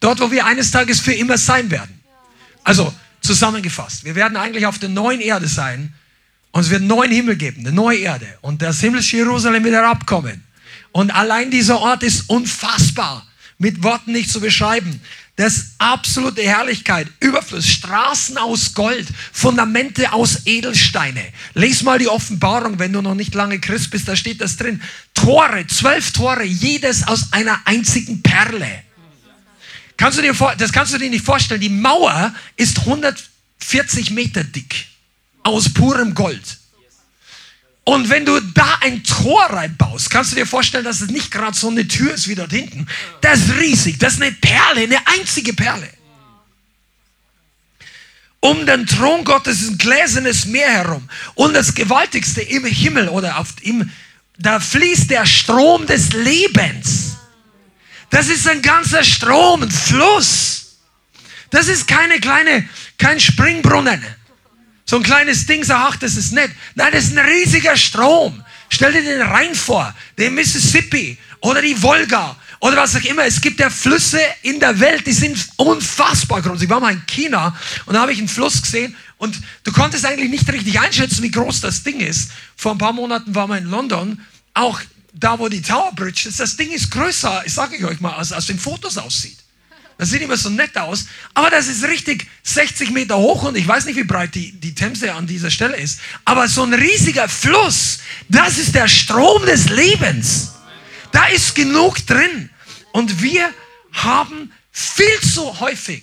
Dort, 0.00 0.20
wo 0.20 0.30
wir 0.30 0.46
eines 0.46 0.70
Tages 0.70 1.00
für 1.00 1.12
immer 1.12 1.36
sein 1.36 1.70
werden. 1.70 2.00
Also 2.64 2.90
zusammengefasst, 3.20 4.04
wir 4.04 4.14
werden 4.14 4.38
eigentlich 4.38 4.64
auf 4.64 4.78
der 4.78 4.88
neuen 4.88 5.20
Erde 5.20 5.46
sein 5.46 5.92
und 6.52 6.62
es 6.62 6.70
wird 6.70 6.80
einen 6.80 6.88
neuen 6.88 7.12
Himmel 7.12 7.36
geben, 7.36 7.66
eine 7.66 7.72
neue 7.72 7.98
Erde 7.98 8.38
und 8.40 8.62
das 8.62 8.80
himmlische 8.80 9.18
Jerusalem 9.18 9.62
wird 9.62 9.74
herabkommen. 9.74 10.42
Und 10.96 11.10
allein 11.10 11.50
dieser 11.50 11.78
Ort 11.78 12.02
ist 12.02 12.30
unfassbar, 12.30 13.26
mit 13.58 13.82
Worten 13.82 14.12
nicht 14.12 14.30
zu 14.30 14.40
beschreiben. 14.40 14.98
Das 15.36 15.58
ist 15.58 15.74
absolute 15.76 16.40
Herrlichkeit, 16.40 17.06
Überfluss, 17.20 17.68
Straßen 17.68 18.38
aus 18.38 18.72
Gold, 18.72 19.06
Fundamente 19.30 20.14
aus 20.14 20.46
Edelsteine. 20.46 21.22
Lies 21.52 21.82
mal 21.82 21.98
die 21.98 22.08
Offenbarung, 22.08 22.78
wenn 22.78 22.94
du 22.94 23.02
noch 23.02 23.14
nicht 23.14 23.34
lange 23.34 23.60
Christ 23.60 23.90
bist, 23.90 24.08
da 24.08 24.16
steht 24.16 24.40
das 24.40 24.56
drin. 24.56 24.80
Tore, 25.12 25.66
zwölf 25.66 26.12
Tore, 26.12 26.44
jedes 26.44 27.06
aus 27.06 27.30
einer 27.34 27.60
einzigen 27.66 28.22
Perle. 28.22 28.82
Kannst 29.98 30.16
du 30.16 30.22
dir 30.22 30.34
vor, 30.34 30.56
das 30.56 30.72
kannst 30.72 30.94
du 30.94 30.98
dir 30.98 31.10
nicht 31.10 31.26
vorstellen. 31.26 31.60
Die 31.60 31.68
Mauer 31.68 32.34
ist 32.56 32.78
140 32.78 34.12
Meter 34.12 34.44
dick 34.44 34.86
aus 35.42 35.68
purem 35.68 36.14
Gold. 36.14 36.56
Und 37.88 38.10
wenn 38.10 38.26
du 38.26 38.40
da 38.40 38.78
ein 38.80 39.04
Tor 39.04 39.44
reinbaust, 39.44 40.10
kannst 40.10 40.32
du 40.32 40.36
dir 40.36 40.44
vorstellen, 40.44 40.84
dass 40.84 41.00
es 41.00 41.08
nicht 41.08 41.30
gerade 41.30 41.56
so 41.56 41.70
eine 41.70 41.86
Tür 41.86 42.14
ist 42.14 42.26
wie 42.26 42.34
dort 42.34 42.50
hinten. 42.50 42.88
Das 43.20 43.38
ist 43.38 43.58
riesig. 43.60 43.98
Das 43.98 44.14
ist 44.14 44.22
eine 44.22 44.32
Perle, 44.32 44.82
eine 44.82 44.98
einzige 45.06 45.52
Perle. 45.52 45.88
Um 48.40 48.66
den 48.66 48.86
Thron 48.88 49.22
Gottes 49.22 49.62
ist 49.62 49.70
ein 49.70 49.78
gläsernes 49.78 50.46
Meer 50.46 50.68
herum. 50.68 51.08
Und 51.36 51.54
das 51.54 51.76
Gewaltigste 51.76 52.42
im 52.42 52.64
Himmel 52.64 53.08
oder 53.08 53.38
auf 53.38 53.54
ihm, 53.62 53.88
da 54.36 54.58
fließt 54.58 55.08
der 55.08 55.24
Strom 55.24 55.86
des 55.86 56.12
Lebens. 56.12 57.18
Das 58.10 58.26
ist 58.26 58.48
ein 58.48 58.62
ganzer 58.62 59.04
Strom, 59.04 59.62
ein 59.62 59.70
Fluss. 59.70 60.78
Das 61.50 61.68
ist 61.68 61.86
keine 61.86 62.18
kleine, 62.18 62.68
kein 62.98 63.20
Springbrunnen. 63.20 64.04
So 64.88 64.96
ein 64.96 65.02
kleines 65.02 65.46
Ding, 65.46 65.64
sag, 65.64 65.78
ach, 65.80 65.96
das 65.96 66.16
ist 66.16 66.32
nett. 66.32 66.50
Nein, 66.76 66.92
das 66.92 67.04
ist 67.04 67.18
ein 67.18 67.26
riesiger 67.26 67.76
Strom. 67.76 68.42
Stell 68.68 68.92
dir 68.92 69.02
den 69.02 69.20
Rhein 69.20 69.54
vor, 69.54 69.92
den 70.16 70.34
Mississippi 70.34 71.18
oder 71.40 71.60
die 71.60 71.80
Wolga 71.82 72.36
oder 72.60 72.76
was 72.76 72.94
auch 72.94 73.04
immer. 73.04 73.24
Es 73.24 73.40
gibt 73.40 73.58
ja 73.58 73.68
Flüsse 73.68 74.20
in 74.42 74.60
der 74.60 74.78
Welt, 74.78 75.04
die 75.06 75.12
sind 75.12 75.36
unfassbar 75.56 76.40
groß. 76.40 76.62
Ich 76.62 76.70
war 76.70 76.78
mal 76.78 76.92
in 76.92 77.04
China 77.06 77.56
und 77.86 77.94
da 77.94 78.02
habe 78.02 78.12
ich 78.12 78.18
einen 78.18 78.28
Fluss 78.28 78.62
gesehen 78.62 78.96
und 79.18 79.36
du 79.64 79.72
konntest 79.72 80.04
eigentlich 80.04 80.30
nicht 80.30 80.50
richtig 80.50 80.78
einschätzen, 80.78 81.22
wie 81.22 81.32
groß 81.32 81.60
das 81.62 81.82
Ding 81.82 81.98
ist. 81.98 82.30
Vor 82.56 82.72
ein 82.72 82.78
paar 82.78 82.92
Monaten 82.92 83.34
waren 83.34 83.50
wir 83.50 83.58
in 83.58 83.70
London, 83.70 84.20
auch 84.54 84.80
da, 85.12 85.38
wo 85.38 85.48
die 85.48 85.62
Tower 85.62 85.92
Bridge 85.96 86.28
ist. 86.28 86.38
Das 86.38 86.56
Ding 86.56 86.70
ist 86.70 86.90
größer, 86.92 87.42
ich 87.44 87.52
sage 87.52 87.84
euch 87.88 88.00
mal, 88.00 88.14
als 88.14 88.32
aus 88.32 88.46
den 88.46 88.58
Fotos 88.58 88.98
aussieht. 88.98 89.38
Das 89.98 90.10
sieht 90.10 90.20
immer 90.20 90.36
so 90.36 90.50
nett 90.50 90.76
aus, 90.76 91.06
aber 91.32 91.48
das 91.48 91.68
ist 91.68 91.82
richtig 91.84 92.26
60 92.42 92.90
Meter 92.90 93.16
hoch 93.16 93.44
und 93.44 93.56
ich 93.56 93.66
weiß 93.66 93.86
nicht, 93.86 93.96
wie 93.96 94.04
breit 94.04 94.34
die, 94.34 94.52
die 94.52 94.74
Themse 94.74 95.14
an 95.14 95.26
dieser 95.26 95.50
Stelle 95.50 95.76
ist. 95.76 96.00
Aber 96.24 96.48
so 96.48 96.62
ein 96.62 96.74
riesiger 96.74 97.28
Fluss, 97.28 98.00
das 98.28 98.58
ist 98.58 98.74
der 98.74 98.88
Strom 98.88 99.46
des 99.46 99.70
Lebens. 99.70 100.52
Da 101.12 101.26
ist 101.28 101.54
genug 101.54 102.06
drin. 102.06 102.50
Und 102.92 103.22
wir 103.22 103.50
haben 103.92 104.52
viel 104.70 105.20
zu 105.22 105.60
häufig 105.60 106.02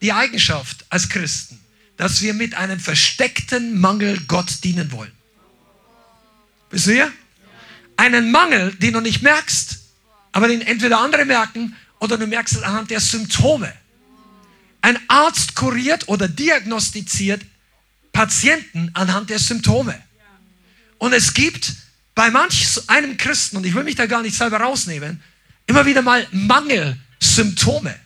die 0.00 0.12
Eigenschaft 0.12 0.86
als 0.88 1.10
Christen, 1.10 1.60
dass 1.98 2.22
wir 2.22 2.32
mit 2.32 2.54
einem 2.54 2.80
versteckten 2.80 3.78
Mangel 3.78 4.18
Gott 4.26 4.64
dienen 4.64 4.90
wollen. 4.92 5.12
Wisst 6.70 6.86
ihr? 6.86 7.12
Einen 7.96 8.30
Mangel, 8.30 8.74
den 8.76 8.94
du 8.94 9.00
nicht 9.00 9.22
merkst, 9.22 9.78
aber 10.32 10.48
den 10.48 10.62
entweder 10.62 10.98
andere 10.98 11.26
merken 11.26 11.76
oder 12.04 12.18
du 12.18 12.26
merkst 12.26 12.56
es 12.56 12.62
anhand 12.62 12.90
der 12.90 13.00
Symptome. 13.00 13.72
Ein 14.82 14.98
Arzt 15.08 15.54
kuriert 15.54 16.06
oder 16.08 16.28
diagnostiziert 16.28 17.40
Patienten 18.12 18.90
anhand 18.92 19.30
der 19.30 19.38
Symptome. 19.38 19.98
Und 20.98 21.14
es 21.14 21.32
gibt 21.32 21.72
bei 22.14 22.30
manch 22.30 22.66
einem 22.88 23.16
Christen, 23.16 23.56
und 23.56 23.64
ich 23.64 23.74
will 23.74 23.84
mich 23.84 23.96
da 23.96 24.04
gar 24.04 24.20
nicht 24.20 24.36
selber 24.36 24.58
rausnehmen, 24.58 25.22
immer 25.66 25.86
wieder 25.86 26.02
mal 26.02 26.26
Mangelsymptome. 26.30 27.98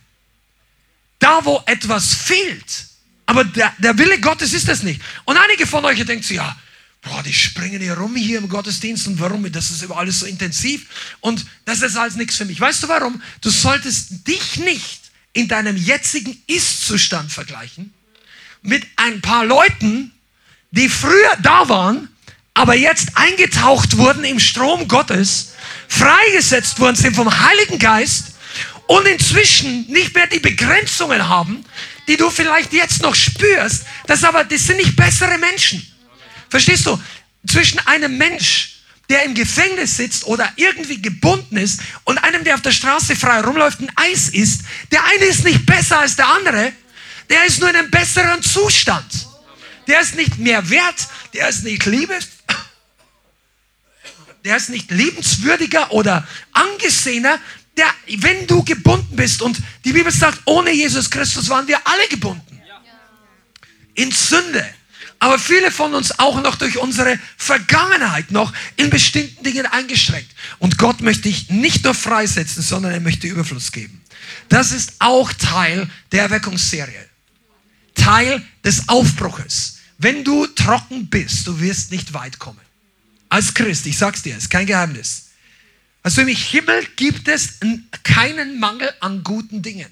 Da, 1.19 1.43
wo 1.43 1.61
etwas 1.65 2.13
fehlt. 2.13 2.85
Aber 3.25 3.43
der, 3.43 3.73
der 3.79 3.97
Wille 3.97 4.19
Gottes 4.21 4.53
ist 4.53 4.69
das 4.69 4.81
nicht. 4.81 5.01
Und 5.25 5.37
einige 5.37 5.67
von 5.67 5.83
euch 5.83 6.03
denken 6.05 6.33
ja, 6.33 6.57
boah, 7.01 7.23
die 7.23 7.33
springen 7.33 7.81
hier 7.81 7.97
rum 7.97 8.15
hier 8.15 8.37
im 8.37 8.49
Gottesdienst 8.49 9.07
und 9.07 9.19
warum? 9.19 9.49
Das 9.51 9.71
ist 9.71 9.89
alles 9.89 10.19
so 10.19 10.25
intensiv 10.25 10.87
und 11.21 11.45
das 11.65 11.81
ist 11.81 11.95
alles 11.95 12.15
nichts 12.15 12.35
für 12.35 12.45
mich. 12.45 12.59
Weißt 12.59 12.83
du 12.83 12.87
warum? 12.87 13.21
Du 13.41 13.49
solltest 13.49 14.27
dich 14.27 14.57
nicht 14.57 15.01
in 15.33 15.47
deinem 15.47 15.77
jetzigen 15.77 16.41
Ist-Zustand 16.47 17.31
vergleichen 17.31 17.93
mit 18.61 18.85
ein 18.97 19.21
paar 19.21 19.45
Leuten, 19.45 20.11
die 20.71 20.89
früher 20.89 21.37
da 21.41 21.69
waren, 21.69 22.09
aber 22.53 22.75
jetzt 22.75 23.09
eingetaucht 23.15 23.97
wurden 23.97 24.25
im 24.25 24.39
Strom 24.39 24.87
Gottes, 24.87 25.53
freigesetzt 25.87 26.79
worden 26.79 26.95
sind 26.95 27.15
vom 27.15 27.31
Heiligen 27.39 27.79
Geist 27.79 28.33
und 28.87 29.07
inzwischen 29.07 29.85
nicht 29.87 30.13
mehr 30.13 30.27
die 30.27 30.39
Begrenzungen 30.39 31.29
haben, 31.29 31.63
die 32.07 32.17
du 32.17 32.29
vielleicht 32.29 32.73
jetzt 32.73 33.01
noch 33.01 33.15
spürst. 33.15 33.85
Das 34.07 34.23
aber, 34.23 34.43
das 34.43 34.65
sind 34.65 34.77
nicht 34.77 34.95
bessere 34.95 35.37
Menschen. 35.37 35.85
Verstehst 36.49 36.85
du? 36.85 36.99
Zwischen 37.47 37.79
einem 37.87 38.17
Mensch, 38.17 38.79
der 39.09 39.23
im 39.23 39.33
Gefängnis 39.33 39.97
sitzt 39.97 40.25
oder 40.25 40.51
irgendwie 40.55 41.01
gebunden 41.01 41.57
ist 41.57 41.81
und 42.03 42.17
einem, 42.19 42.43
der 42.43 42.55
auf 42.55 42.61
der 42.61 42.71
Straße 42.71 43.15
frei 43.15 43.41
rumläuft, 43.41 43.79
ein 43.79 43.91
Eis 43.95 44.29
isst, 44.29 44.61
der 44.91 45.03
eine 45.03 45.25
ist 45.25 45.43
nicht 45.43 45.65
besser 45.65 45.99
als 45.99 46.15
der 46.15 46.27
andere, 46.27 46.73
der 47.29 47.45
ist 47.45 47.59
nur 47.59 47.69
in 47.69 47.75
einem 47.75 47.91
besseren 47.91 48.41
Zustand. 48.43 49.27
Der 49.87 50.01
ist 50.01 50.15
nicht 50.15 50.37
mehr 50.37 50.69
wert, 50.69 51.07
der 51.33 51.49
ist 51.49 51.63
nicht 51.63 51.85
Liebe, 51.85 52.17
der 54.45 54.57
ist 54.57 54.69
nicht 54.69 54.91
liebenswürdiger 54.91 55.91
oder 55.91 56.27
angesehener, 56.51 57.39
der, 57.77 57.87
wenn 58.17 58.45
du 58.45 58.63
gebunden 58.63 59.15
bist 59.15 59.41
und 59.41 59.59
die 59.85 59.93
Bibel 59.93 60.11
sagt, 60.11 60.41
ohne 60.45 60.71
Jesus 60.71 61.09
Christus 61.09 61.49
waren 61.49 61.67
wir 61.67 61.79
alle 61.85 62.07
gebunden. 62.09 62.61
In 63.95 64.11
Sünde. 64.11 64.67
Aber 65.19 65.37
viele 65.37 65.69
von 65.69 65.93
uns 65.93 66.17
auch 66.17 66.41
noch 66.41 66.55
durch 66.55 66.77
unsere 66.77 67.19
Vergangenheit 67.35 68.31
noch 68.31 68.53
in 68.77 68.89
bestimmten 68.89 69.43
Dingen 69.43 69.65
eingeschränkt. 69.65 70.31
Und 70.59 70.77
Gott 70.77 71.01
möchte 71.01 71.23
dich 71.23 71.49
nicht 71.49 71.83
nur 71.83 71.93
freisetzen, 71.93 72.63
sondern 72.63 72.93
er 72.93 73.01
möchte 73.01 73.27
Überfluss 73.27 73.73
geben. 73.73 74.01
Das 74.47 74.71
ist 74.71 74.93
auch 74.99 75.33
Teil 75.33 75.89
der 76.13 76.23
Erweckungsserie. 76.23 77.05
Teil 77.95 78.41
des 78.63 78.87
Aufbruches. 78.87 79.79
Wenn 79.97 80.23
du 80.23 80.47
trocken 80.47 81.09
bist, 81.09 81.45
du 81.45 81.59
wirst 81.59 81.91
nicht 81.91 82.13
weit 82.13 82.39
kommen. 82.39 82.61
Als 83.27 83.53
Christ, 83.53 83.85
ich 83.87 83.97
sag's 83.97 84.21
dir, 84.21 84.37
ist 84.37 84.49
kein 84.49 84.65
Geheimnis. 84.65 85.31
Also 86.01 86.21
im 86.21 86.29
Himmel 86.29 86.87
gibt 86.95 87.27
es 87.27 87.55
keinen 88.03 88.57
Mangel 88.57 88.89
an 89.01 89.21
guten 89.21 89.61
Dingen. 89.61 89.91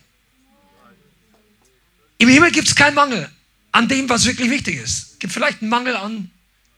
Im 2.18 2.30
Himmel 2.30 2.52
gibt 2.52 2.70
es 2.70 2.76
keinen 2.76 2.96
Mangel 2.96 3.30
an 3.78 3.88
dem, 3.88 4.10
was 4.10 4.26
wirklich 4.26 4.50
wichtig 4.50 4.78
ist. 4.78 5.14
Es 5.14 5.20
gibt 5.20 5.34
vielleicht 5.34 5.62
einen 5.62 5.70
Mangel 5.70 5.96
an, 5.96 6.32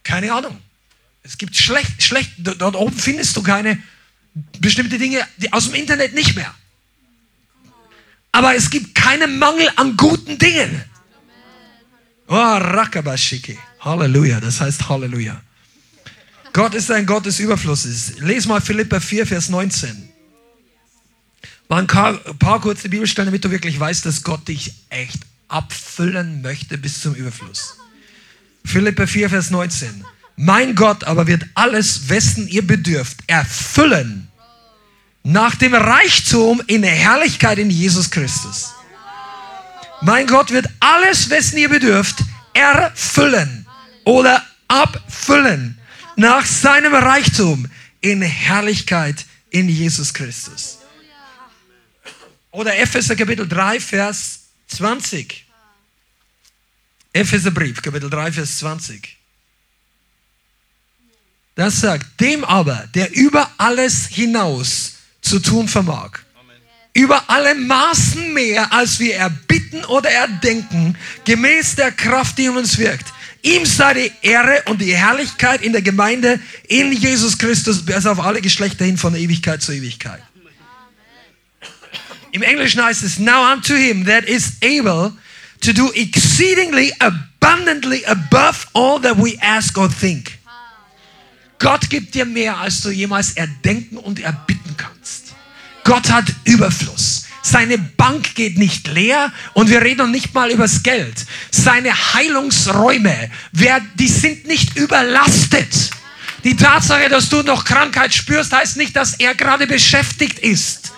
keine 0.03 0.33
Ahnung. 0.33 0.59
Es 1.23 1.37
gibt 1.37 1.55
schlecht, 1.55 2.03
schlecht, 2.03 2.31
dort 2.37 2.75
oben 2.75 2.97
findest 2.97 3.37
du 3.37 3.41
keine 3.41 3.81
bestimmte 4.59 4.97
Dinge 4.97 5.25
die 5.37 5.51
aus 5.53 5.65
dem 5.65 5.75
Internet 5.75 6.13
nicht 6.13 6.35
mehr. 6.35 6.53
Aber 8.33 8.53
es 8.53 8.69
gibt 8.69 8.95
keinen 8.95 9.39
Mangel 9.39 9.69
an 9.77 9.95
guten 9.95 10.37
Dingen. 10.37 10.83
Oh, 12.27 12.35
Rakabashiki. 12.35 13.57
Halleluja, 13.79 14.41
das 14.41 14.59
heißt 14.59 14.89
Halleluja. 14.89 15.41
Gott 16.51 16.75
ist 16.75 16.91
ein 16.91 17.05
Gott 17.05 17.25
des 17.25 17.39
Überflusses. 17.39 18.19
Lies 18.19 18.45
mal 18.45 18.59
Philippa 18.59 18.99
4, 18.99 19.25
Vers 19.25 19.49
19. 19.49 20.09
Mal 21.69 21.79
ein 21.79 21.87
paar, 21.87 22.13
paar 22.13 22.59
kurze 22.59 22.89
Bibelstellen, 22.89 23.27
damit 23.27 23.45
du 23.45 23.51
wirklich 23.51 23.79
weißt, 23.79 24.05
dass 24.05 24.23
Gott 24.23 24.47
dich 24.47 24.73
echt 24.89 25.28
abfüllen 25.49 26.41
möchte 26.41 26.77
bis 26.77 27.01
zum 27.01 27.13
Überfluss. 27.13 27.77
Philippa 28.63 29.07
4, 29.07 29.29
Vers 29.29 29.49
19. 29.49 30.05
Mein 30.35 30.75
Gott 30.75 31.03
aber 31.03 31.27
wird 31.27 31.43
alles, 31.55 32.07
wessen 32.07 32.47
ihr 32.47 32.65
bedürft, 32.65 33.17
erfüllen 33.27 34.29
nach 35.23 35.55
dem 35.55 35.73
Reichtum 35.73 36.61
in 36.67 36.81
der 36.81 36.91
Herrlichkeit 36.91 37.57
in 37.57 37.69
Jesus 37.69 38.09
Christus. 38.09 38.73
Mein 40.01 40.27
Gott 40.27 40.51
wird 40.51 40.67
alles, 40.79 41.29
wessen 41.29 41.57
ihr 41.57 41.67
bedürft, 41.67 42.19
erfüllen 42.53 43.67
oder 44.05 44.45
abfüllen 44.67 45.77
nach 46.15 46.45
seinem 46.45 46.93
Reichtum 46.93 47.67
in 48.01 48.21
Herrlichkeit 48.21 49.25
in 49.49 49.67
Jesus 49.67 50.13
Christus. 50.13 50.79
Oder 52.51 52.77
Epheser 52.77 53.15
Kapitel 53.15 53.47
3, 53.47 53.79
Vers 53.79 54.38
20. 54.69 55.45
Epheserbrief, 57.13 57.81
Kapitel 57.81 58.09
3, 58.09 58.31
Vers 58.31 58.59
20. 58.59 59.17
Das 61.55 61.81
sagt, 61.81 62.21
dem 62.21 62.45
aber, 62.45 62.87
der 62.93 63.13
über 63.13 63.51
alles 63.57 64.07
hinaus 64.07 64.93
zu 65.21 65.39
tun 65.39 65.67
vermag, 65.67 66.11
über 66.93 67.29
alle 67.29 67.55
Maßen 67.55 68.33
mehr, 68.33 68.71
als 68.71 68.99
wir 68.99 69.15
erbitten 69.15 69.83
oder 69.85 70.09
erdenken, 70.09 70.97
gemäß 71.25 71.75
der 71.75 71.91
Kraft, 71.91 72.37
die 72.37 72.45
in 72.45 72.57
uns 72.57 72.77
wirkt. 72.77 73.13
Ihm 73.41 73.65
sei 73.65 73.93
die 73.93 74.11
Ehre 74.21 74.63
und 74.65 74.81
die 74.81 74.95
Herrlichkeit 74.95 75.61
in 75.61 75.71
der 75.71 75.81
Gemeinde 75.81 76.39
in 76.67 76.91
Jesus 76.91 77.37
Christus, 77.37 77.85
bis 77.85 78.05
auf 78.05 78.19
alle 78.19 78.41
Geschlechter 78.41 78.85
hin 78.85 78.97
von 78.97 79.15
Ewigkeit 79.15 79.61
zu 79.61 79.71
Ewigkeit. 79.71 80.21
Im 82.31 82.43
Englischen 82.43 82.83
heißt 82.83 83.03
es, 83.03 83.19
now 83.19 83.51
unto 83.51 83.73
him 83.73 84.05
that 84.05 84.25
is 84.25 84.53
able 84.63 85.13
to 85.61 85.73
do 85.73 85.91
exceedingly 85.93 86.93
abundantly 86.99 88.05
above 88.05 88.67
all 88.73 88.99
that 89.01 89.17
we 89.17 89.37
ask 89.41 89.77
or 89.77 89.89
think. 89.89 90.37
Gott 91.57 91.89
gibt 91.89 92.15
dir 92.15 92.25
mehr, 92.25 92.57
als 92.57 92.81
du 92.81 92.89
jemals 92.89 93.33
erdenken 93.33 93.97
und 93.97 94.19
erbitten 94.19 94.77
kannst. 94.77 95.33
Gott 95.83 96.09
hat 96.09 96.25
Überfluss. 96.45 97.25
Seine 97.41 97.77
Bank 97.77 98.35
geht 98.35 98.57
nicht 98.57 98.87
leer 98.87 99.31
und 99.53 99.69
wir 99.69 99.81
reden 99.81 100.11
nicht 100.11 100.33
mal 100.33 100.51
übers 100.51 100.83
Geld. 100.83 101.25
Seine 101.51 101.91
Heilungsräume, 102.13 103.31
die 103.95 104.07
sind 104.07 104.45
nicht 104.45 104.77
überlastet. 104.77 105.89
Die 106.43 106.55
Tatsache, 106.55 107.09
dass 107.09 107.29
du 107.29 107.41
noch 107.41 107.65
Krankheit 107.65 108.13
spürst, 108.13 108.53
heißt 108.53 108.77
nicht, 108.77 108.95
dass 108.95 109.15
er 109.15 109.35
gerade 109.35 109.67
beschäftigt 109.67 110.39
ist 110.39 110.93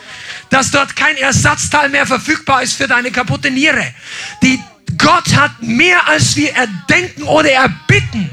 dass 0.52 0.70
dort 0.70 0.96
kein 0.96 1.18
Ersatzteil 1.18 1.90
mehr 1.90 2.06
verfügbar 2.06 2.62
ist 2.62 2.74
für 2.74 2.88
deine 2.88 3.10
kaputte 3.10 3.50
Niere. 3.50 3.94
Die, 4.44 4.62
Gott 4.98 5.34
hat 5.36 5.62
mehr, 5.62 6.08
als 6.08 6.36
wir 6.36 6.54
erdenken 6.54 7.24
oder 7.24 7.50
erbitten. 7.50 8.30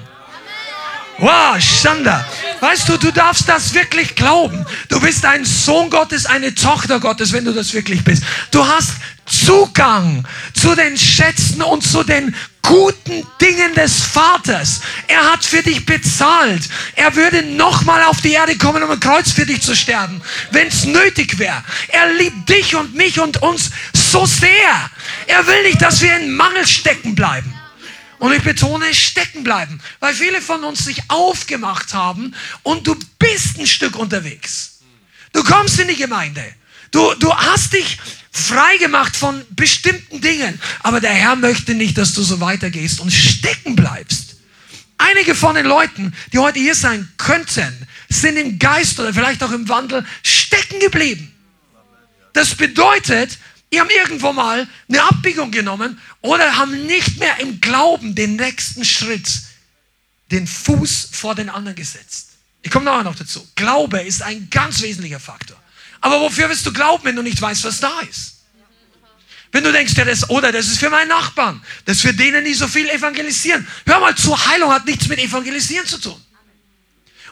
Wow, 1.18 1.60
Schande. 1.60 2.25
Weißt 2.60 2.88
du, 2.88 2.96
du 2.96 3.10
darfst 3.10 3.48
das 3.48 3.75
wirklich 3.75 4.14
glauben. 4.14 4.64
Du 4.88 5.00
bist 5.00 5.25
ein 5.25 5.44
Sohn 5.44 5.90
Gottes, 5.90 6.26
eine 6.26 6.54
Tochter 6.54 7.00
Gottes, 7.00 7.32
wenn 7.32 7.44
du 7.44 7.52
das 7.52 7.75
wirklich 7.75 8.04
bist. 8.04 8.22
Du 8.52 8.66
hast 8.66 8.92
Zugang 9.26 10.25
zu 10.54 10.75
den 10.75 10.96
Schätzen 10.96 11.60
und 11.62 11.82
zu 11.82 12.04
den 12.04 12.34
guten 12.62 13.26
Dingen 13.40 13.75
des 13.75 14.00
Vaters. 14.00 14.80
Er 15.08 15.32
hat 15.32 15.44
für 15.44 15.62
dich 15.62 15.84
bezahlt. 15.84 16.62
Er 16.94 17.16
würde 17.16 17.42
nochmal 17.42 18.04
auf 18.04 18.20
die 18.20 18.32
Erde 18.32 18.56
kommen, 18.56 18.82
um 18.82 18.90
ein 18.90 19.00
Kreuz 19.00 19.32
für 19.32 19.44
dich 19.44 19.60
zu 19.60 19.75
sterben, 19.75 20.22
wenn 20.52 20.68
es 20.68 20.84
nötig 20.84 21.38
wäre. 21.38 21.64
Er 21.88 22.12
liebt 22.12 22.48
dich 22.48 22.76
und 22.76 22.94
mich 22.94 23.18
und 23.18 23.42
uns 23.42 23.70
so 23.92 24.25
sehr. 24.25 24.90
Er 25.26 25.46
will 25.46 25.64
nicht, 25.64 25.82
dass 25.82 26.00
wir 26.00 26.16
in 26.16 26.32
Mangel 26.32 26.66
stecken 26.66 27.14
bleiben. 27.14 27.57
Und 28.18 28.32
ich 28.32 28.42
betone 28.42 28.92
stecken 28.94 29.44
bleiben, 29.44 29.80
weil 30.00 30.12
viele 30.12 30.42
von 30.42 30.64
uns 30.64 30.84
sich 30.84 31.02
aufgemacht 31.08 31.94
haben 31.94 32.34
und 32.62 32.87
du 32.87 32.96
bist 33.18 33.58
ein 33.58 33.66
Stück 33.66 33.96
unterwegs. 33.96 34.80
Du 35.32 35.44
kommst 35.44 35.78
in 35.78 35.88
die 35.88 35.96
Gemeinde. 35.96 36.42
Du, 36.90 37.14
du 37.14 37.34
hast 37.34 37.75
dich 37.75 37.98
frei 38.32 38.76
gemacht 38.78 39.16
von 39.16 39.44
bestimmten 39.50 40.20
Dingen, 40.20 40.60
aber 40.80 41.00
der 41.00 41.12
Herr 41.12 41.37
möchte 41.37 41.75
nicht, 41.75 41.98
dass 41.98 42.14
du 42.14 42.22
so 42.22 42.40
weitergehst 42.40 43.00
und 43.00 43.12
stecken 43.12 43.76
bleibst. 43.76 44.37
Einige 44.96 45.34
von 45.34 45.54
den 45.54 45.66
Leuten, 45.66 46.12
die 46.32 46.38
heute 46.38 46.58
hier 46.58 46.75
sein 46.75 47.08
könnten, 47.18 47.87
sind 48.08 48.37
im 48.37 48.58
Geist 48.58 48.98
oder 48.98 49.14
vielleicht 49.14 49.42
auch 49.42 49.52
im 49.52 49.68
Wandel 49.68 50.04
stecken 50.22 50.80
geblieben. 50.80 51.32
Das 52.32 52.54
bedeutet, 52.54 53.38
die 53.72 53.80
haben 53.80 53.90
irgendwo 53.90 54.32
mal 54.32 54.66
eine 54.88 55.02
Abbiegung 55.02 55.50
genommen 55.50 56.00
oder 56.20 56.56
haben 56.56 56.87
nicht 56.87 57.18
mehr 57.18 57.38
im 57.40 57.60
Glauben 57.60 58.14
den 58.14 58.37
nächsten 58.37 58.84
Schritt, 58.84 59.28
den 60.30 60.46
Fuß 60.46 61.10
vor 61.12 61.34
den 61.34 61.48
anderen 61.50 61.76
gesetzt. 61.76 62.30
Ich 62.62 62.70
komme 62.70 62.87
nachher 62.87 63.04
noch 63.04 63.14
dazu. 63.14 63.46
Glaube 63.54 64.00
ist 64.00 64.22
ein 64.22 64.48
ganz 64.50 64.82
wesentlicher 64.82 65.20
Faktor. 65.20 65.56
Aber 66.00 66.20
wofür 66.20 66.48
wirst 66.48 66.64
du 66.66 66.72
glauben, 66.72 67.04
wenn 67.04 67.16
du 67.16 67.22
nicht 67.22 67.40
weißt, 67.40 67.64
was 67.64 67.80
da 67.80 68.00
ist? 68.00 68.34
Wenn 69.50 69.64
du 69.64 69.72
denkst, 69.72 69.94
ja, 69.96 70.04
das, 70.04 70.28
oder 70.28 70.52
das 70.52 70.66
ist 70.66 70.78
für 70.78 70.90
meinen 70.90 71.08
Nachbarn, 71.08 71.62
das 71.87 71.96
ist 71.96 72.02
für 72.02 72.12
denen, 72.12 72.44
die 72.44 72.54
so 72.54 72.68
viel 72.68 72.88
evangelisieren. 72.90 73.66
Hör 73.87 74.00
mal 74.00 74.14
zu, 74.14 74.37
Heilung 74.46 74.70
hat 74.70 74.84
nichts 74.84 75.08
mit 75.08 75.18
Evangelisieren 75.18 75.87
zu 75.87 75.98
tun. 75.98 76.20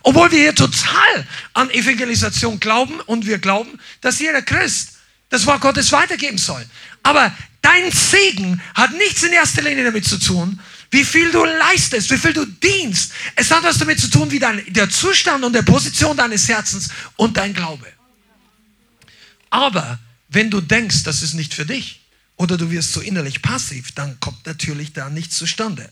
Obwohl 0.03 0.31
wir 0.31 0.39
hier 0.39 0.55
total 0.55 1.27
an 1.53 1.69
Evangelisation 1.71 2.59
glauben 2.59 3.01
und 3.01 3.27
wir 3.27 3.39
glauben, 3.39 3.79
dass 4.01 4.19
jeder 4.19 4.41
Christ 4.41 4.96
das 5.37 5.47
Wort 5.47 5.61
Gottes 5.61 5.93
weitergeben 5.93 6.39
soll. 6.39 6.65
Aber 7.03 7.33
dein 7.63 7.91
Segen 7.91 8.61
hat 8.75 8.93
nichts 8.93 9.23
in 9.23 9.33
erster 9.33 9.63
Linie 9.63 9.85
damit 9.85 10.07
zu 10.07 10.19
tun, 10.19 10.59
wie 10.91 11.05
viel 11.05 11.31
du 11.31 11.45
leistest, 11.45 12.11
wie 12.11 12.19
viel 12.19 12.33
du 12.33 12.45
dienst. 12.47 13.13
Es 13.35 13.51
hat 13.51 13.63
was 13.63 13.79
damit 13.79 14.01
zu 14.01 14.09
tun, 14.09 14.31
wie 14.31 14.39
dein, 14.39 14.63
der 14.73 14.89
Zustand 14.89 15.45
und 15.45 15.53
der 15.53 15.63
Position 15.63 16.17
deines 16.17 16.49
Herzens 16.49 16.89
und 17.17 17.37
dein 17.37 17.53
Glaube. 17.53 17.87
Aber 19.51 19.99
wenn 20.29 20.51
du 20.51 20.61
denkst, 20.61 21.05
das 21.05 21.23
ist 21.23 21.35
nicht 21.35 21.55
für 21.55 21.67
dich 21.67 22.01
oder 22.37 22.57
du 22.57 22.71
wirst 22.71 22.93
so 22.93 23.01
innerlich 23.01 23.43
passiv, 23.43 23.93
dann 23.93 24.19
kommt 24.21 24.47
natürlich 24.47 24.93
da 24.93 25.11
nichts 25.11 25.37
zustande. 25.37 25.91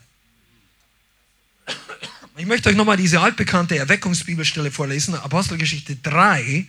Ich 2.37 2.47
möchte 2.47 2.69
euch 2.69 2.77
nochmal 2.77 2.97
diese 2.97 3.21
altbekannte 3.21 3.77
Erweckungsbibelstelle 3.77 4.71
vorlesen, 4.71 5.15
Apostelgeschichte 5.15 5.97
3. 5.97 6.67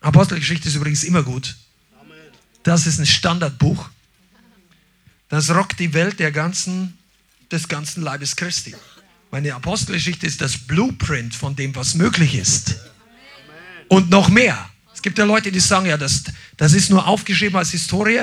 Apostelgeschichte 0.00 0.68
ist 0.68 0.74
übrigens 0.74 1.04
immer 1.04 1.22
gut. 1.22 1.56
Das 2.64 2.86
ist 2.86 2.98
ein 2.98 3.06
Standardbuch. 3.06 3.88
Das 5.28 5.50
rockt 5.50 5.78
die 5.78 5.94
Welt 5.94 6.18
der 6.18 6.32
ganzen, 6.32 6.98
des 7.52 7.68
ganzen 7.68 8.02
Leibes 8.02 8.36
Christi. 8.36 8.74
Meine 9.30 9.54
Apostelgeschichte 9.54 10.26
ist 10.26 10.40
das 10.40 10.56
Blueprint 10.58 11.34
von 11.34 11.54
dem, 11.56 11.74
was 11.76 11.94
möglich 11.94 12.34
ist. 12.34 12.76
Und 13.88 14.10
noch 14.10 14.28
mehr. 14.28 14.70
Es 14.94 15.02
gibt 15.02 15.18
ja 15.18 15.24
Leute, 15.24 15.52
die 15.52 15.60
sagen, 15.60 15.86
ja, 15.86 15.98
das, 15.98 16.24
das 16.56 16.72
ist 16.72 16.88
nur 16.88 17.06
aufgeschrieben 17.06 17.56
als 17.56 17.70
Historie. 17.70 18.22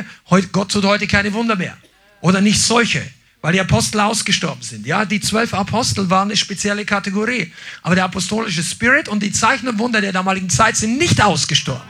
Gott 0.51 0.71
tut 0.71 0.85
heute 0.85 1.05
keine 1.05 1.31
Wunder 1.33 1.55
mehr. 1.55 1.77
Oder 2.21 2.41
nicht 2.41 2.59
solche, 2.59 3.03
weil 3.41 3.53
die 3.53 3.59
Apostel 3.59 3.99
ausgestorben 3.99 4.63
sind. 4.63 4.87
Ja, 4.87 5.05
die 5.05 5.19
zwölf 5.19 5.53
Apostel 5.53 6.09
waren 6.09 6.29
eine 6.29 6.37
spezielle 6.37 6.85
Kategorie. 6.85 7.51
Aber 7.83 7.93
der 7.93 8.05
apostolische 8.05 8.63
Spirit 8.63 9.07
und 9.07 9.21
die 9.21 9.31
Zeichen 9.31 9.67
und 9.67 9.77
Wunder 9.77 10.01
der 10.01 10.13
damaligen 10.13 10.49
Zeit 10.49 10.77
sind 10.77 10.97
nicht 10.97 11.21
ausgestorben. 11.21 11.87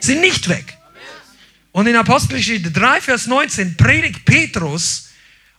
Sind 0.00 0.20
nicht 0.20 0.48
weg. 0.48 0.76
Und 1.72 1.86
in 1.86 1.96
Apostelgeschichte 1.96 2.70
3, 2.70 3.00
Vers 3.00 3.26
19 3.26 3.76
predigt 3.76 4.24
Petrus 4.26 5.08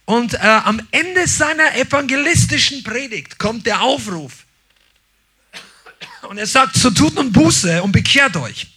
und 0.05 0.35
äh, 0.35 0.37
am 0.37 0.79
Ende 0.91 1.27
seiner 1.27 1.75
evangelistischen 1.75 2.83
Predigt 2.83 3.39
kommt 3.39 3.65
der 3.65 3.81
Aufruf. 3.81 4.45
Und 6.29 6.37
er 6.37 6.47
sagt, 6.47 6.75
so 6.75 6.91
tut 6.91 7.15
nun 7.15 7.31
Buße 7.31 7.81
und 7.81 7.91
bekehrt 7.91 8.37
euch, 8.37 8.67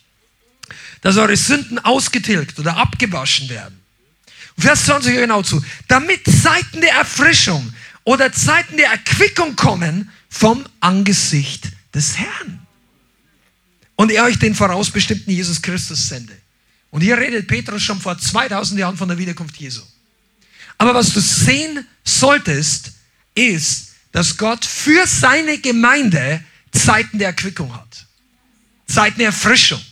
dass 1.03 1.17
eure 1.17 1.37
Sünden 1.37 1.79
ausgetilgt 1.79 2.59
oder 2.59 2.77
abgewaschen 2.77 3.49
werden. 3.51 3.81
Und 4.57 4.63
Vers 4.63 4.87
20 4.87 5.15
genau 5.15 5.43
zu. 5.43 5.63
Damit 5.89 6.25
Zeiten 6.27 6.81
der 6.81 6.95
Erfrischung 6.95 7.73
oder 8.05 8.33
Zeiten 8.33 8.79
der 8.79 8.91
Erquickung 8.91 9.57
kommen 9.57 10.11
vom 10.31 10.65
Angesicht 10.81 11.69
des 11.95 12.17
Herrn. 12.17 12.67
Und 13.97 14.11
er 14.11 14.25
euch 14.25 14.39
den 14.39 14.55
vorausbestimmten 14.55 15.33
Jesus 15.33 15.61
Christus 15.61 16.09
sende 16.09 16.33
und 16.97 17.03
hier 17.03 17.19
redet 17.19 17.47
Petrus 17.47 17.83
schon 17.83 18.01
vor 18.01 18.17
2000 18.17 18.81
Jahren 18.81 18.97
von 18.97 19.07
der 19.07 19.19
Wiederkunft 19.19 19.55
Jesu. 19.59 19.83
Aber 20.79 20.95
was 20.95 21.13
du 21.13 21.21
sehen 21.21 21.87
solltest, 22.03 22.93
ist, 23.35 23.89
dass 24.13 24.39
Gott 24.39 24.65
für 24.65 25.07
seine 25.07 25.59
Gemeinde 25.59 26.43
Zeiten 26.73 27.19
der 27.19 27.29
Erquickung 27.29 27.75
hat. 27.75 28.07
Zeiten 28.87 29.19
der 29.19 29.27
Erfrischung. 29.27 29.83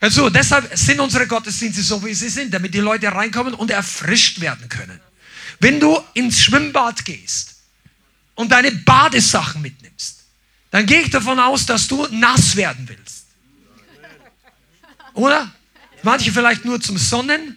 Also 0.00 0.30
deshalb 0.30 0.74
sind 0.78 0.98
unsere 0.98 1.26
Gottesdienste 1.26 1.82
so, 1.82 2.02
wie 2.02 2.14
sie 2.14 2.30
sind, 2.30 2.54
damit 2.54 2.72
die 2.72 2.80
Leute 2.80 3.12
reinkommen 3.12 3.52
und 3.52 3.70
erfrischt 3.70 4.40
werden 4.40 4.66
können. 4.70 4.98
Wenn 5.60 5.78
du 5.78 6.00
ins 6.14 6.40
Schwimmbad 6.40 7.04
gehst 7.04 7.56
und 8.34 8.50
deine 8.50 8.72
Badesachen 8.72 9.60
mitnimmst, 9.60 10.24
dann 10.70 10.86
gehe 10.86 11.02
ich 11.02 11.10
davon 11.10 11.38
aus, 11.38 11.66
dass 11.66 11.86
du 11.86 12.06
nass 12.10 12.56
werden 12.56 12.88
willst. 12.88 13.26
Oder? 15.12 15.52
Manche 16.02 16.32
vielleicht 16.32 16.64
nur 16.64 16.80
zum 16.80 16.96
Sonnen 16.96 17.56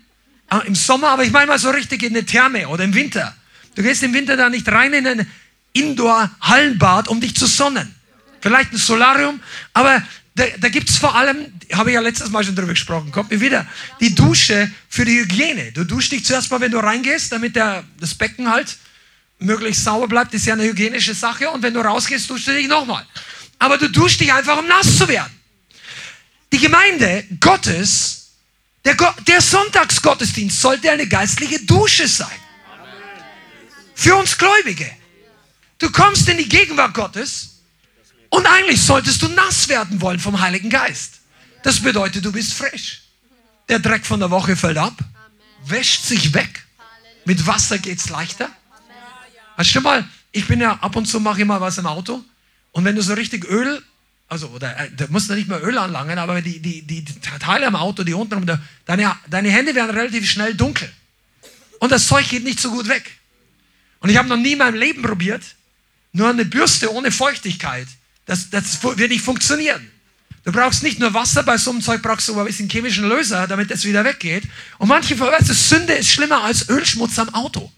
äh, 0.49 0.67
im 0.67 0.75
Sommer, 0.75 1.09
aber 1.09 1.23
ich 1.23 1.31
meine 1.31 1.47
mal 1.47 1.59
so 1.59 1.69
richtig 1.69 2.03
in 2.03 2.15
eine 2.15 2.25
Therme 2.25 2.67
oder 2.67 2.83
im 2.83 2.93
Winter. 2.93 3.35
Du 3.75 3.83
gehst 3.83 4.03
im 4.03 4.13
Winter 4.13 4.35
da 4.37 4.49
nicht 4.49 4.67
rein 4.67 4.93
in 4.93 5.07
ein 5.07 5.31
Indoor-Hallenbad, 5.73 7.07
um 7.07 7.21
dich 7.21 7.35
zu 7.35 7.45
sonnen. 7.45 7.95
Vielleicht 8.41 8.73
ein 8.73 8.77
Solarium, 8.77 9.39
aber 9.73 10.03
da, 10.35 10.45
da 10.59 10.69
gibt 10.69 10.89
es 10.89 10.97
vor 10.97 11.15
allem, 11.15 11.45
habe 11.73 11.89
ich 11.89 11.95
ja 11.95 12.01
letztes 12.01 12.29
Mal 12.29 12.43
schon 12.43 12.55
drüber 12.55 12.69
gesprochen, 12.69 13.11
kommt 13.11 13.31
mir 13.31 13.41
wieder, 13.41 13.67
die 13.99 14.15
Dusche 14.15 14.71
für 14.89 15.05
die 15.05 15.19
Hygiene. 15.19 15.71
Du 15.71 15.83
duschst 15.83 16.11
dich 16.11 16.25
zuerst 16.25 16.49
mal, 16.49 16.61
wenn 16.61 16.71
du 16.71 16.79
reingehst, 16.79 17.31
damit 17.31 17.55
der, 17.55 17.83
das 17.99 18.15
Becken 18.15 18.49
halt 18.49 18.77
möglichst 19.39 19.83
sauber 19.83 20.07
bleibt. 20.07 20.33
Ist 20.33 20.45
ja 20.45 20.53
eine 20.53 20.63
hygienische 20.63 21.13
Sache. 21.13 21.49
Und 21.49 21.63
wenn 21.63 21.73
du 21.73 21.81
rausgehst, 21.81 22.29
duschst 22.29 22.47
du 22.47 22.53
dich 22.53 22.67
nochmal. 22.67 23.05
Aber 23.59 23.77
du 23.77 23.89
duschst 23.89 24.21
dich 24.21 24.31
einfach, 24.31 24.57
um 24.57 24.67
nass 24.67 24.97
zu 24.97 25.07
werden. 25.07 25.31
Die 26.53 26.59
Gemeinde 26.59 27.25
Gottes 27.39 28.20
der, 28.85 28.95
der 29.27 29.41
Sonntagsgottesdienst 29.41 30.59
sollte 30.59 30.91
eine 30.91 31.07
geistliche 31.07 31.59
Dusche 31.65 32.07
sein. 32.07 32.27
Für 33.93 34.15
uns 34.15 34.37
Gläubige. 34.37 34.89
Du 35.77 35.91
kommst 35.91 36.27
in 36.29 36.37
die 36.37 36.49
Gegenwart 36.49 36.93
Gottes 36.93 37.61
und 38.29 38.45
eigentlich 38.45 38.81
solltest 38.81 39.21
du 39.21 39.27
nass 39.27 39.67
werden 39.67 40.01
wollen 40.01 40.19
vom 40.19 40.39
Heiligen 40.39 40.69
Geist. 40.69 41.21
Das 41.63 41.79
bedeutet, 41.79 42.25
du 42.25 42.31
bist 42.31 42.53
frisch. 42.53 43.01
Der 43.69 43.79
Dreck 43.79 44.05
von 44.05 44.19
der 44.19 44.31
Woche 44.31 44.55
fällt 44.55 44.77
ab, 44.77 44.97
wäscht 45.65 46.03
sich 46.03 46.33
weg. 46.33 46.65
Mit 47.25 47.45
Wasser 47.45 47.77
geht 47.77 47.99
es 47.99 48.09
leichter. 48.09 48.49
Hast 49.57 49.75
du 49.75 49.81
mal, 49.81 50.07
ich 50.31 50.47
bin 50.47 50.59
ja 50.59 50.73
ab 50.79 50.95
und 50.95 51.05
zu 51.05 51.19
mache 51.19 51.41
ich 51.41 51.45
mal 51.45 51.61
was 51.61 51.77
im 51.77 51.85
Auto 51.85 52.23
und 52.71 52.85
wenn 52.85 52.95
du 52.95 53.01
so 53.01 53.13
richtig 53.13 53.45
Öl 53.45 53.83
also, 54.31 54.47
oder 54.47 54.79
äh, 54.79 54.89
da 54.95 55.07
musst 55.09 55.29
du 55.29 55.35
nicht 55.35 55.49
mehr 55.49 55.61
Öl 55.61 55.77
anlangen, 55.77 56.17
aber 56.17 56.41
die, 56.41 56.59
die, 56.59 56.83
die 56.83 57.03
Teile 57.03 57.67
am 57.67 57.75
Auto, 57.75 58.05
die 58.05 58.13
unten, 58.13 58.59
deine, 58.85 59.17
deine 59.27 59.49
Hände 59.51 59.75
werden 59.75 59.91
relativ 59.91 60.29
schnell 60.29 60.53
dunkel. 60.53 60.89
Und 61.79 61.91
das 61.91 62.07
Zeug 62.07 62.29
geht 62.29 62.45
nicht 62.45 62.61
so 62.61 62.71
gut 62.71 62.87
weg. 62.87 63.11
Und 63.99 64.09
ich 64.09 64.15
habe 64.15 64.29
noch 64.29 64.37
nie 64.37 64.53
in 64.53 64.59
meinem 64.59 64.75
Leben 64.75 65.01
probiert, 65.01 65.43
nur 66.13 66.29
eine 66.29 66.45
Bürste 66.45 66.93
ohne 66.93 67.11
Feuchtigkeit. 67.11 67.87
Das, 68.25 68.49
das 68.49 68.81
wird 68.81 69.09
nicht 69.09 69.21
funktionieren. 69.21 69.91
Du 70.45 70.53
brauchst 70.53 70.81
nicht 70.81 70.97
nur 70.97 71.13
Wasser, 71.13 71.43
bei 71.43 71.57
so 71.57 71.71
einem 71.71 71.81
Zeug 71.81 72.01
brauchst 72.01 72.29
du 72.29 72.39
ein 72.39 72.45
bisschen 72.45 72.69
chemischen 72.69 73.09
Löser, 73.09 73.47
damit 73.47 73.69
das 73.69 73.83
wieder 73.83 74.05
weggeht. 74.05 74.43
Und 74.77 74.87
manche 74.87 75.17
verwechseln, 75.17 75.57
Sünde 75.57 75.93
ist 75.95 76.09
schlimmer 76.09 76.41
als 76.41 76.69
Ölschmutz 76.69 77.19
am 77.19 77.33
Auto. 77.33 77.69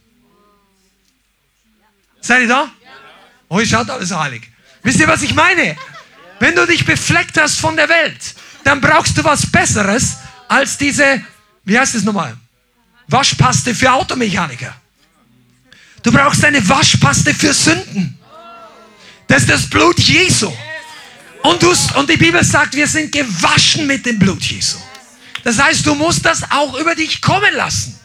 Seid 2.22 2.44
ihr 2.44 2.48
da? 2.48 2.72
Oh, 3.50 3.60
ihr 3.60 3.66
schaut 3.66 3.90
alles 3.90 4.12
heilig. 4.12 4.52
Wisst 4.84 5.00
ihr, 5.00 5.08
was 5.08 5.24
ich 5.24 5.34
meine? 5.34 5.76
Wenn 6.44 6.58
du 6.58 6.68
dich 6.68 6.84
befleckt 6.84 7.40
hast 7.40 7.58
von 7.62 7.78
der 7.78 7.88
Welt, 7.88 8.36
dann 8.66 8.82
brauchst 8.82 9.18
du 9.18 9.24
was 9.24 9.50
Besseres 9.50 10.18
als 10.50 10.78
diese, 10.78 11.24
wie 11.64 11.80
heißt 11.80 11.96
es 11.96 12.04
nochmal? 12.04 12.36
Waschpaste 13.08 13.74
für 13.74 13.90
Automechaniker. 13.94 14.76
Du 16.04 16.12
brauchst 16.12 16.44
eine 16.44 16.68
Waschpaste 16.68 17.34
für 17.34 17.54
Sünden. 17.54 18.20
Das 19.28 19.44
ist 19.44 19.52
das 19.52 19.70
Blut 19.70 19.98
Jesu. 20.02 20.52
Und, 21.44 21.64
du, 21.64 21.74
und 21.96 22.10
die 22.10 22.18
Bibel 22.18 22.44
sagt, 22.44 22.76
wir 22.76 22.90
sind 22.90 23.14
gewaschen 23.14 23.88
mit 23.88 24.06
dem 24.06 24.20
Blut 24.20 24.44
Jesu. 24.44 24.80
Das 25.46 25.58
heißt, 25.58 25.86
du 25.86 25.96
musst 25.96 26.26
das 26.26 26.44
auch 26.52 26.78
über 26.78 26.94
dich 26.94 27.22
kommen 27.22 27.54
lassen. 27.56 27.98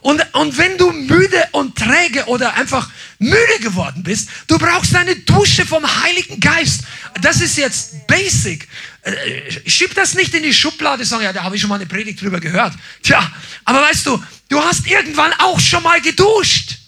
Und, 0.00 0.24
und 0.34 0.56
wenn 0.56 0.78
du 0.78 0.92
müde 0.92 1.48
und 1.52 1.76
träge 1.76 2.24
oder 2.26 2.54
einfach 2.54 2.88
müde 3.18 3.58
geworden 3.60 4.02
bist, 4.02 4.28
du 4.46 4.56
brauchst 4.56 4.94
eine 4.94 5.16
Dusche 5.16 5.66
vom 5.66 5.84
Heiligen 6.02 6.40
Geist. 6.40 6.82
Das 7.20 7.40
ist 7.40 7.56
jetzt 7.56 8.06
basic. 8.06 8.68
Äh, 9.02 9.68
schieb 9.68 9.94
das 9.94 10.14
nicht 10.14 10.34
in 10.34 10.42
die 10.42 10.52
Schublade, 10.52 11.04
sagen, 11.04 11.24
ja, 11.24 11.32
da 11.32 11.42
habe 11.42 11.56
ich 11.56 11.60
schon 11.60 11.68
mal 11.68 11.76
eine 11.76 11.86
Predigt 11.86 12.20
drüber 12.20 12.40
gehört. 12.40 12.74
Tja, 13.02 13.30
aber 13.64 13.82
weißt 13.82 14.06
du, 14.06 14.22
du 14.48 14.60
hast 14.60 14.86
irgendwann 14.86 15.32
auch 15.34 15.60
schon 15.60 15.82
mal 15.82 16.00
geduscht. 16.00 16.78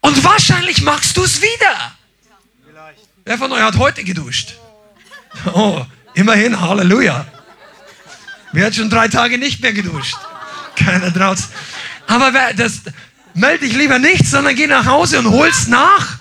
Und 0.00 0.22
wahrscheinlich 0.22 0.82
machst 0.82 1.16
du 1.16 1.24
es 1.24 1.40
wieder. 1.40 1.96
Wer 3.24 3.38
von 3.38 3.50
euch 3.52 3.62
hat 3.62 3.76
heute 3.76 4.04
geduscht? 4.04 4.54
Oh, 5.52 5.84
Immerhin, 6.14 6.60
Halleluja. 6.60 7.26
Wer 8.52 8.66
hat 8.66 8.74
schon 8.76 8.88
drei 8.88 9.08
Tage 9.08 9.36
nicht 9.36 9.60
mehr 9.60 9.72
geduscht? 9.72 10.16
Keiner 10.76 11.12
traut's. 11.12 11.48
Aber 12.06 12.30
das, 12.56 12.82
melde 13.34 13.66
dich 13.66 13.76
lieber 13.76 13.98
nicht, 13.98 14.26
sondern 14.26 14.54
geh 14.54 14.68
nach 14.68 14.86
Hause 14.86 15.18
und 15.18 15.30
hol's 15.30 15.66
nach. 15.66 16.18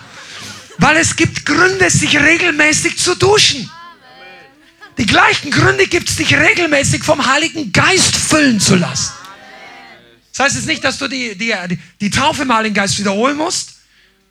Weil 0.77 0.97
es 0.97 1.15
gibt 1.15 1.45
Gründe, 1.45 1.89
sich 1.89 2.19
regelmäßig 2.19 2.97
zu 2.97 3.15
duschen. 3.15 3.69
Die 4.97 5.05
gleichen 5.05 5.51
Gründe 5.51 5.87
gibt 5.87 6.09
es, 6.09 6.15
dich 6.15 6.35
regelmäßig 6.35 7.03
vom 7.03 7.25
Heiligen 7.25 7.71
Geist 7.71 8.15
füllen 8.15 8.59
zu 8.59 8.75
lassen. 8.75 9.13
Das 10.31 10.45
heißt 10.45 10.55
jetzt 10.55 10.67
nicht, 10.67 10.83
dass 10.83 10.97
du 10.97 11.07
die, 11.07 11.35
die, 11.37 11.53
die 12.01 12.09
Taufe 12.09 12.43
im 12.43 12.53
Heiligen 12.53 12.73
Geist 12.73 12.97
wiederholen 12.99 13.37
musst. 13.37 13.75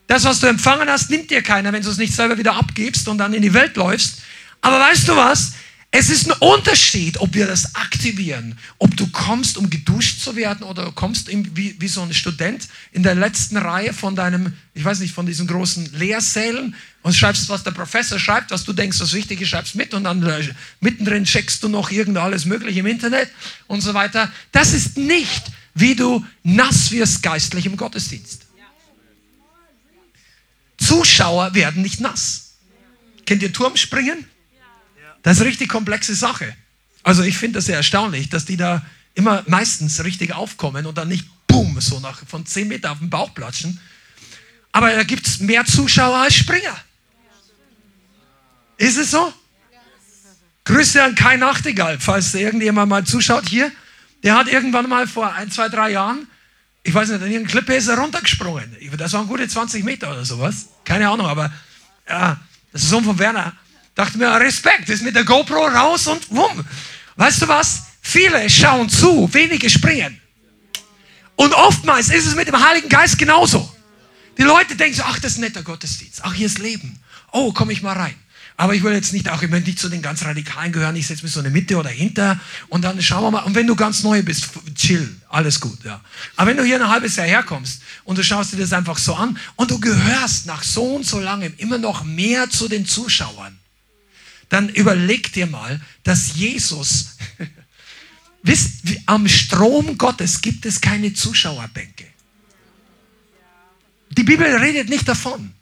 Das, 0.09 0.24
was 0.24 0.40
du 0.40 0.46
empfangen 0.46 0.88
hast, 0.88 1.11
nimmt 1.11 1.31
dir 1.31 1.42
keiner, 1.42 1.72
wenn 1.72 1.83
du 1.83 1.88
es 1.88 1.96
nicht 1.96 2.12
selber 2.12 2.37
wieder 2.37 2.55
abgibst 2.55 3.09
und 3.09 3.18
dann 3.18 3.33
in 3.35 3.42
die 3.42 3.55
Welt 3.55 3.76
läufst. 3.76 4.18
Aber 4.61 4.78
weißt 4.81 5.09
du 5.09 5.16
was? 5.16 5.52
Es 5.94 6.09
ist 6.09 6.26
ein 6.26 6.33
Unterschied, 6.38 7.18
ob 7.20 7.35
wir 7.35 7.46
das 7.46 7.74
aktivieren, 7.74 8.59
ob 8.78 8.96
du 8.96 9.07
kommst, 9.09 9.59
um 9.59 9.68
geduscht 9.68 10.20
zu 10.20 10.35
werden 10.37 10.62
oder 10.62 10.90
kommst 10.90 11.28
wie, 11.28 11.76
wie 11.78 11.88
so 11.88 12.00
ein 12.00 12.14
Student 12.14 12.66
in 12.92 13.02
der 13.02 13.14
letzten 13.14 13.59
Reihe 13.59 13.92
von 13.92 14.16
deinem, 14.16 14.55
ich 14.72 14.83
weiß 14.83 15.00
nicht, 15.00 15.12
von 15.12 15.26
diesen 15.26 15.46
großen 15.46 15.92
Lehrsälen 15.92 16.74
und 17.02 17.14
schreibst, 17.14 17.46
was 17.50 17.62
der 17.62 17.72
Professor 17.72 18.18
schreibt, 18.18 18.52
was 18.52 18.64
du 18.64 18.72
denkst, 18.72 19.00
was 19.00 19.12
wichtig 19.12 19.42
ist, 19.42 19.50
schreibst 19.50 19.74
mit 19.74 19.92
und 19.92 20.05
dann 20.05 20.22
äh, 20.22 20.55
mittendrin 20.81 21.24
checkst 21.24 21.62
du 21.62 21.68
noch 21.68 21.90
irgend 21.90 22.16
alles 22.16 22.46
Mögliche 22.46 22.81
im 22.81 22.87
Internet 22.87 23.28
und 23.66 23.83
so 23.83 23.92
weiter. 23.92 24.33
Das 24.50 24.72
ist 24.72 24.96
nicht, 24.96 25.52
wie 25.74 25.94
du 25.94 26.24
nass 26.42 26.90
wirst 26.90 27.22
geistlich 27.22 27.66
im 27.66 27.76
Gottesdienst. 27.76 28.46
Zuschauer 30.78 31.52
werden 31.52 31.83
nicht 31.83 32.00
nass. 32.00 32.55
Kennt 33.26 33.42
ihr 33.42 33.52
Turmspringen? 33.52 34.32
Das 35.23 35.37
ist 35.37 35.43
eine 35.43 35.51
richtig 35.51 35.69
komplexe 35.69 36.15
Sache. 36.15 36.55
Also 37.03 37.23
ich 37.23 37.37
finde 37.37 37.59
das 37.59 37.67
sehr 37.67 37.77
erstaunlich, 37.77 38.29
dass 38.29 38.45
die 38.45 38.57
da 38.57 38.85
immer 39.15 39.43
meistens 39.47 40.03
richtig 40.05 40.35
aufkommen 40.35 40.87
und 40.87 40.97
dann 40.99 41.09
nicht 41.09 41.27
boom, 41.47 41.81
so 41.81 42.01
nach, 42.01 42.27
von 42.27 42.47
10 42.47 42.69
Meter 42.69 42.93
auf 42.93 42.99
den 42.99 43.11
Bauch 43.11 43.35
platschen. 43.35 43.81
Aber 44.73 44.95
da 44.95 45.03
gibt 45.03 45.27
es 45.27 45.41
mehr 45.41 45.65
Zuschauer 45.65 46.17
als 46.17 46.35
Springer. 46.35 46.77
Ist 48.79 48.97
es 48.97 49.11
so? 49.11 49.33
Grüße 50.65 51.03
an 51.03 51.15
Kai 51.15 51.37
Nachtigall, 51.37 51.99
falls 52.01 52.35
irgendjemand 52.35 52.89
mal 52.89 53.05
zuschaut 53.05 53.49
hier. 53.49 53.71
Der 54.23 54.37
hat 54.37 54.49
irgendwann 54.49 54.89
mal 54.89 55.07
vor 55.09 55.33
ein, 55.35 55.51
zwei, 55.51 55.69
drei 55.69 55.91
Jahren, 55.91 56.29
ich 56.85 56.95
weiß 56.95 57.09
nicht, 57.11 57.23
in 57.23 57.31
irgendeiner 57.31 57.49
Klippe 57.49 57.75
ist 57.75 57.89
er 57.89 57.99
runtergesprungen. 57.99 58.77
Das 58.97 59.13
waren 59.13 59.27
gute 59.27 59.47
20 59.47 59.85
Meter 59.85 60.11
oder 60.11 60.25
sowas. 60.25 60.69
Keine 60.85 61.09
Ahnung, 61.09 61.27
aber 61.27 61.53
ja, 62.09 62.41
das 62.73 62.83
ist 62.83 62.91
Sohn 62.91 63.05
von 63.05 63.19
Werner. 63.19 63.53
Dachte 63.94 64.18
mir, 64.18 64.28
Respekt, 64.40 64.88
ist 64.88 65.02
mit 65.02 65.14
der 65.14 65.24
GoPro 65.24 65.66
raus 65.66 66.07
und 66.07 66.31
wumm. 66.31 66.64
Weißt 67.16 67.42
du 67.42 67.48
was? 67.48 67.83
Viele 68.00 68.48
schauen 68.48 68.88
zu, 68.88 69.33
wenige 69.33 69.68
springen. 69.68 70.20
Und 71.37 71.55
oftmals 71.55 72.09
ist 72.09 72.26
es 72.26 72.35
mit 72.35 72.48
dem 72.48 72.59
Heiligen 72.59 72.88
Geist 72.88 73.18
genauso. 73.18 73.70
Die 74.38 74.42
Leute 74.42 74.76
denken 74.76 74.96
so, 74.96 75.02
ach, 75.05 75.18
das 75.18 75.33
ist 75.33 75.38
ein 75.38 75.42
netter 75.42 75.62
Gottesdienst. 75.62 76.20
Ach, 76.24 76.33
hier 76.33 76.46
ist 76.46 76.59
Leben. 76.59 76.98
Oh, 77.33 77.52
komm 77.52 77.70
ich 77.70 77.83
mal 77.83 77.92
rein. 77.92 78.14
Aber 78.57 78.74
ich 78.74 78.83
will 78.83 78.92
jetzt 78.92 79.12
nicht, 79.12 79.28
auch 79.31 79.42
ich 79.42 79.50
möchte 79.50 79.68
nicht 79.68 79.78
zu 79.78 79.88
den 79.88 80.02
ganz 80.02 80.24
Radikalen 80.24 80.72
gehören. 80.72 80.94
Ich 80.96 81.07
setze 81.07 81.22
mich 81.22 81.33
so 81.33 81.40
in 81.40 81.44
der 81.44 81.52
Mitte 81.52 81.76
oder 81.76 81.88
hinter 81.90 82.38
und 82.68 82.83
dann 82.83 83.00
schauen 83.02 83.22
wir 83.24 83.31
mal. 83.31 83.42
Und 83.42 83.55
wenn 83.55 83.66
du 83.66 83.74
ganz 83.74 84.02
neu 84.02 84.22
bist, 84.22 84.50
chill, 84.74 85.16
alles 85.28 85.59
gut, 85.59 85.83
ja. 85.85 86.00
Aber 86.37 86.50
wenn 86.50 86.57
du 86.57 86.64
hier 86.64 86.81
ein 86.81 86.88
halbes 86.88 87.16
Jahr 87.16 87.26
herkommst 87.26 87.83
und 88.05 88.18
du 88.18 88.22
schaust 88.22 88.52
dir 88.52 88.59
das 88.59 88.72
einfach 88.72 88.98
so 88.98 89.14
an 89.14 89.38
und 89.57 89.70
du 89.70 89.81
gehörst 89.81 90.46
nach 90.46 90.62
so 90.62 90.96
und 90.96 91.07
so 91.07 91.18
langem 91.18 91.55
immer 91.57 91.78
noch 91.78 92.05
mehr 92.05 92.50
zu 92.50 92.68
den 92.68 92.87
Zuschauern, 92.87 93.59
dann 94.53 94.69
überleg 94.69 95.33
dir 95.33 95.47
mal, 95.47 95.81
dass 96.03 96.35
Jesus, 96.35 97.17
wisst, 98.43 98.83
am 99.07 99.27
Strom 99.27 99.97
Gottes 99.97 100.43
gibt 100.43 100.67
es 100.67 100.79
keine 100.79 101.15
Zuschauerbänke. 101.15 102.05
Die 104.11 104.25
Bibel 104.25 104.47
redet 104.55 104.91
nicht 104.91 105.09
davon. 105.09 105.55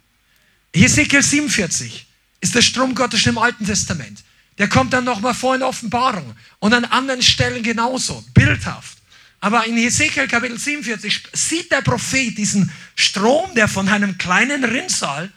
Hesekiel 0.74 1.22
47 1.22 2.04
ist 2.40 2.54
der 2.56 2.62
Strom 2.62 2.96
Gottes 2.96 3.24
im 3.26 3.38
Alten 3.38 3.64
Testament. 3.64 4.24
Der 4.58 4.68
kommt 4.68 4.92
dann 4.92 5.04
nochmal 5.04 5.34
vor 5.34 5.54
in 5.54 5.62
Offenbarung 5.62 6.34
und 6.58 6.74
an 6.74 6.84
anderen 6.84 7.22
Stellen 7.22 7.62
genauso, 7.62 8.24
bildhaft. 8.34 8.98
Aber 9.38 9.66
in 9.66 9.76
Hesekiel 9.76 10.26
Kapitel 10.26 10.58
47 10.58 11.28
sieht 11.32 11.70
der 11.70 11.82
Prophet 11.82 12.36
diesen 12.36 12.72
Strom, 12.96 13.54
der 13.54 13.68
von 13.68 13.88
einem 13.88 14.18
kleinen 14.18 14.64
Rinnsal 14.64 15.30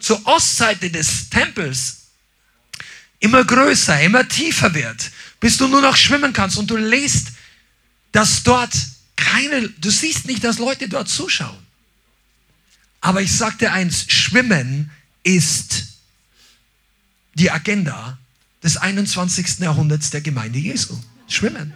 zur 0.00 0.24
Ostseite 0.26 0.90
des 0.90 1.30
Tempels 1.30 2.04
immer 3.20 3.44
größer, 3.44 4.00
immer 4.02 4.28
tiefer 4.28 4.74
wird, 4.74 5.10
bis 5.40 5.56
du 5.56 5.68
nur 5.68 5.80
noch 5.80 5.96
schwimmen 5.96 6.32
kannst 6.32 6.58
und 6.58 6.70
du 6.70 6.76
lest, 6.76 7.28
dass 8.12 8.42
dort 8.42 8.74
keine, 9.16 9.68
du 9.68 9.90
siehst 9.90 10.26
nicht, 10.26 10.44
dass 10.44 10.58
Leute 10.58 10.88
dort 10.88 11.08
zuschauen. 11.08 11.64
Aber 13.00 13.20
ich 13.20 13.32
dir 13.60 13.72
eins, 13.72 14.06
Schwimmen 14.08 14.90
ist 15.22 15.98
die 17.34 17.50
Agenda 17.50 18.18
des 18.62 18.76
21. 18.76 19.58
Jahrhunderts 19.58 20.10
der 20.10 20.20
Gemeinde 20.20 20.58
Jesu. 20.58 20.98
Schwimmen. 21.28 21.74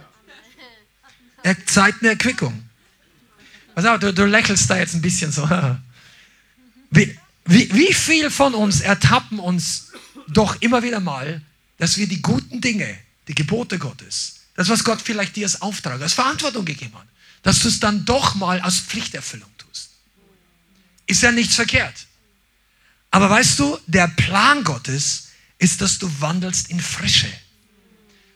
Er 1.43 1.65
zeigt 1.65 2.01
eine 2.01 2.11
Erquickung. 2.11 2.63
Also, 3.75 3.97
du, 3.97 4.13
du 4.13 4.25
lächelst 4.25 4.69
da 4.69 4.77
jetzt 4.77 4.95
ein 4.95 5.01
bisschen 5.01 5.31
so. 5.31 5.47
Wie, 6.91 7.18
wie, 7.49 7.73
wie 7.73 7.93
viel 7.93 8.29
von 8.29 8.53
uns 8.53 8.79
ertappen 8.81 9.39
uns 9.39 9.91
doch 10.27 10.61
immer 10.61 10.83
wieder 10.83 10.99
mal, 10.99 11.41
dass 11.79 11.97
wir 11.97 12.07
die 12.07 12.21
guten 12.21 12.61
Dinge, 12.61 12.95
die 13.27 13.33
Gebote 13.33 13.79
Gottes, 13.79 14.41
das, 14.53 14.69
was 14.69 14.83
Gott 14.83 15.01
vielleicht 15.01 15.35
dir 15.35 15.47
als 15.47 15.61
Auftrag, 15.63 15.99
als 15.99 16.13
Verantwortung 16.13 16.63
gegeben 16.63 16.93
hat, 16.93 17.07
dass 17.41 17.59
du 17.59 17.67
es 17.67 17.79
dann 17.79 18.05
doch 18.05 18.35
mal 18.35 18.59
als 18.59 18.79
Pflichterfüllung 18.79 19.49
tust. 19.57 19.89
Ist 21.07 21.23
ja 21.23 21.31
nichts 21.31 21.55
verkehrt. 21.55 22.05
Aber 23.09 23.31
weißt 23.31 23.57
du, 23.57 23.79
der 23.87 24.07
Plan 24.09 24.63
Gottes 24.63 25.29
ist, 25.57 25.81
dass 25.81 25.97
du 25.97 26.07
wandelst 26.19 26.69
in 26.69 26.79
Frische. 26.79 27.31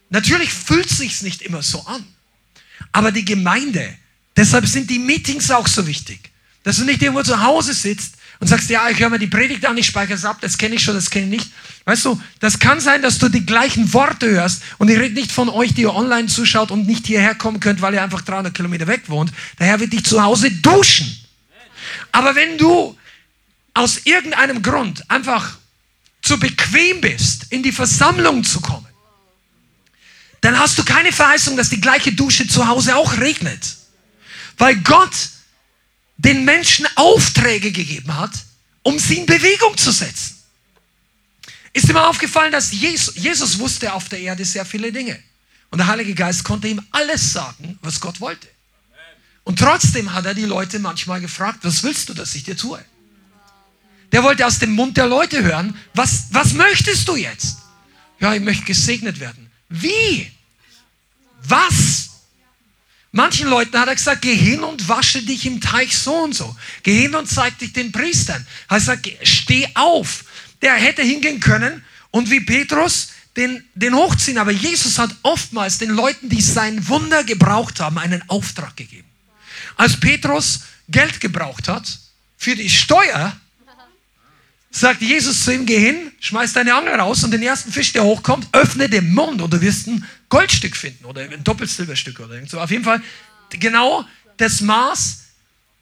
Natürlich 0.09 0.51
fühlt 0.51 0.89
es 0.89 0.97
sich 0.97 1.21
nicht 1.21 1.43
immer 1.43 1.61
so 1.61 1.85
an. 1.85 2.03
Aber 2.91 3.11
die 3.11 3.25
Gemeinde, 3.25 3.95
deshalb 4.35 4.65
sind 4.65 4.89
die 4.89 4.97
Meetings 4.97 5.51
auch 5.51 5.67
so 5.67 5.85
wichtig. 5.85 6.31
Dass 6.63 6.77
du 6.77 6.85
nicht 6.85 7.01
irgendwo 7.03 7.21
zu 7.21 7.43
Hause 7.43 7.75
sitzt 7.75 8.15
und 8.43 8.47
sagst, 8.47 8.69
ja, 8.69 8.89
ich 8.89 8.99
höre 8.99 9.09
mir 9.09 9.19
die 9.19 9.27
Predigt 9.27 9.65
an, 9.65 9.77
ich 9.77 9.85
speichere 9.85 10.15
es 10.15 10.25
ab, 10.25 10.39
das 10.41 10.57
kenne 10.57 10.75
ich 10.75 10.83
schon, 10.83 10.95
das 10.95 11.09
kenne 11.09 11.27
ich 11.27 11.43
nicht. 11.43 11.51
Weißt 11.85 12.03
du, 12.03 12.21
das 12.41 12.59
kann 12.59 12.81
sein, 12.81 13.01
dass 13.01 13.17
du 13.17 13.29
die 13.29 13.45
gleichen 13.45 13.93
Worte 13.93 14.29
hörst 14.29 14.63
und 14.79 14.89
ich 14.89 14.99
rede 14.99 15.15
nicht 15.15 15.31
von 15.31 15.47
euch, 15.47 15.73
die 15.73 15.83
ihr 15.83 15.95
online 15.95 16.27
zuschaut 16.27 16.69
und 16.69 16.85
nicht 16.85 17.07
hierher 17.07 17.35
kommen 17.35 17.61
könnt, 17.61 17.81
weil 17.81 17.93
ihr 17.93 18.03
einfach 18.03 18.21
300 18.21 18.53
Kilometer 18.53 18.85
weg 18.85 19.03
wohnt. 19.07 19.31
Der 19.59 19.67
Herr 19.67 19.79
wird 19.79 19.93
dich 19.93 20.03
zu 20.03 20.21
Hause 20.21 20.51
duschen. 20.51 21.25
Aber 22.11 22.35
wenn 22.35 22.57
du 22.57 22.97
aus 23.75 24.01
irgendeinem 24.03 24.61
Grund 24.61 25.09
einfach 25.09 25.55
zu 26.21 26.37
bequem 26.37 26.99
bist, 26.99 27.45
in 27.49 27.63
die 27.63 27.71
Versammlung 27.71 28.43
zu 28.43 28.59
kommen, 28.59 28.87
dann 30.41 30.59
hast 30.59 30.77
du 30.77 30.83
keine 30.83 31.13
Verheißung, 31.13 31.55
dass 31.55 31.69
die 31.69 31.79
gleiche 31.79 32.11
Dusche 32.11 32.45
zu 32.45 32.67
Hause 32.67 32.97
auch 32.97 33.19
regnet. 33.19 33.77
Weil 34.57 34.75
Gott 34.81 35.13
den 36.17 36.45
Menschen 36.45 36.87
Aufträge 36.95 37.71
gegeben 37.71 38.15
hat, 38.17 38.31
um 38.83 38.99
sie 38.99 39.19
in 39.19 39.25
Bewegung 39.25 39.77
zu 39.77 39.91
setzen. 39.91 40.35
Ist 41.73 41.91
mal 41.91 42.07
aufgefallen, 42.07 42.51
dass 42.51 42.71
Jesus, 42.71 43.15
Jesus 43.15 43.57
wusste 43.57 43.93
auf 43.93 44.07
der 44.09 44.19
Erde 44.19 44.45
sehr 44.45 44.65
viele 44.65 44.91
Dinge. 44.91 45.21
Und 45.71 45.79
der 45.79 45.87
Heilige 45.87 46.13
Geist 46.13 46.43
konnte 46.43 46.67
ihm 46.67 46.81
alles 46.91 47.33
sagen, 47.33 47.79
was 47.81 47.99
Gott 47.99 48.19
wollte. 48.21 48.47
Und 49.43 49.57
trotzdem 49.57 50.13
hat 50.13 50.25
er 50.25 50.35
die 50.35 50.45
Leute 50.45 50.79
manchmal 50.79 51.19
gefragt, 51.19 51.59
was 51.63 51.83
willst 51.83 52.09
du, 52.09 52.13
dass 52.13 52.35
ich 52.35 52.43
dir 52.43 52.55
tue? 52.55 52.83
Der 54.11 54.23
wollte 54.23 54.45
aus 54.45 54.59
dem 54.59 54.73
Mund 54.73 54.95
der 54.95 55.07
Leute 55.07 55.43
hören, 55.43 55.75
was, 55.95 56.25
was 56.29 56.53
möchtest 56.53 57.07
du 57.07 57.15
jetzt? 57.15 57.57
Ja, 58.19 58.35
ich 58.35 58.41
möchte 58.41 58.63
gesegnet 58.65 59.19
werden. 59.19 59.51
Wie? 59.69 60.31
Was? 61.41 62.11
Manchen 63.15 63.47
Leuten 63.47 63.77
hat 63.77 63.87
er 63.87 63.93
gesagt, 63.93 64.23
geh 64.23 64.35
hin 64.35 64.63
und 64.63 64.89
wasche 64.89 65.21
dich 65.21 65.45
im 65.45 65.61
Teich 65.61 65.95
so 65.95 66.15
und 66.23 66.33
so. 66.33 66.55
Geh 66.81 67.03
hin 67.03 67.13
und 67.13 67.29
zeig 67.29 67.59
dich 67.59 67.71
den 67.71 67.91
Priestern. 67.91 68.43
Er 68.67 68.75
hat 68.75 68.79
gesagt, 68.79 69.09
steh 69.21 69.67
auf. 69.75 70.25
Der 70.63 70.73
hätte 70.73 71.03
hingehen 71.03 71.39
können 71.39 71.83
und 72.09 72.31
wie 72.31 72.39
Petrus 72.39 73.09
den, 73.37 73.63
den 73.75 73.93
hochziehen. 73.93 74.39
Aber 74.39 74.49
Jesus 74.49 74.97
hat 74.97 75.15
oftmals 75.21 75.77
den 75.77 75.91
Leuten, 75.91 76.27
die 76.27 76.41
sein 76.41 76.87
Wunder 76.87 77.23
gebraucht 77.23 77.79
haben, 77.79 77.99
einen 77.99 78.27
Auftrag 78.29 78.75
gegeben. 78.75 79.07
Als 79.77 79.99
Petrus 79.99 80.61
Geld 80.89 81.21
gebraucht 81.21 81.67
hat 81.67 81.99
für 82.37 82.55
die 82.55 82.69
Steuer, 82.69 83.39
sagt 84.73 85.01
Jesus 85.01 85.45
zu 85.45 85.53
ihm, 85.53 85.65
geh 85.65 85.79
hin, 85.79 86.11
schmeiß 86.19 86.53
deine 86.53 86.73
Angel 86.73 86.95
raus 86.95 87.23
und 87.23 87.31
den 87.31 87.43
ersten 87.43 87.71
Fisch, 87.71 87.93
der 87.93 88.03
hochkommt, 88.03 88.47
öffne 88.53 88.89
den 88.89 89.13
Mund 89.13 89.41
und 89.41 89.53
du 89.53 89.61
wirst 89.61 89.87
ein 89.87 90.03
Goldstück 90.29 90.75
finden 90.75 91.05
oder 91.05 91.21
ein 91.21 91.43
Doppelsilberstück 91.43 92.19
oder 92.19 92.45
so. 92.47 92.59
Auf 92.59 92.71
jeden 92.71 92.83
Fall 92.83 93.01
genau 93.51 94.03
das 94.37 94.61
Maß 94.61 95.19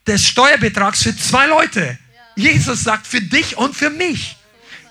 des 0.06 0.26
Steuerbetrags 0.28 1.04
für 1.04 1.16
zwei 1.16 1.48
Leute. 1.48 1.98
Jesus 2.36 2.84
sagt, 2.84 3.08
für 3.08 3.22
dich 3.22 3.58
und 3.58 3.76
für 3.76 3.90
mich. 3.90 4.36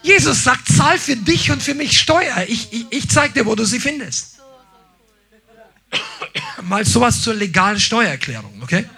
Jesus 0.02 0.44
sagt, 0.44 0.68
zahl 0.68 0.98
für 0.98 1.16
dich 1.16 1.50
und 1.50 1.62
für 1.62 1.74
mich 1.74 2.00
Steuer. 2.00 2.44
Ich, 2.48 2.72
ich, 2.72 2.86
ich 2.88 3.08
zeig 3.10 3.34
dir, 3.34 3.44
wo 3.44 3.54
du 3.54 3.66
sie 3.66 3.80
findest. 3.80 4.38
Mal 6.62 6.86
sowas 6.86 7.20
zur 7.20 7.34
legalen 7.34 7.78
Steuererklärung, 7.78 8.62
okay? 8.62 8.88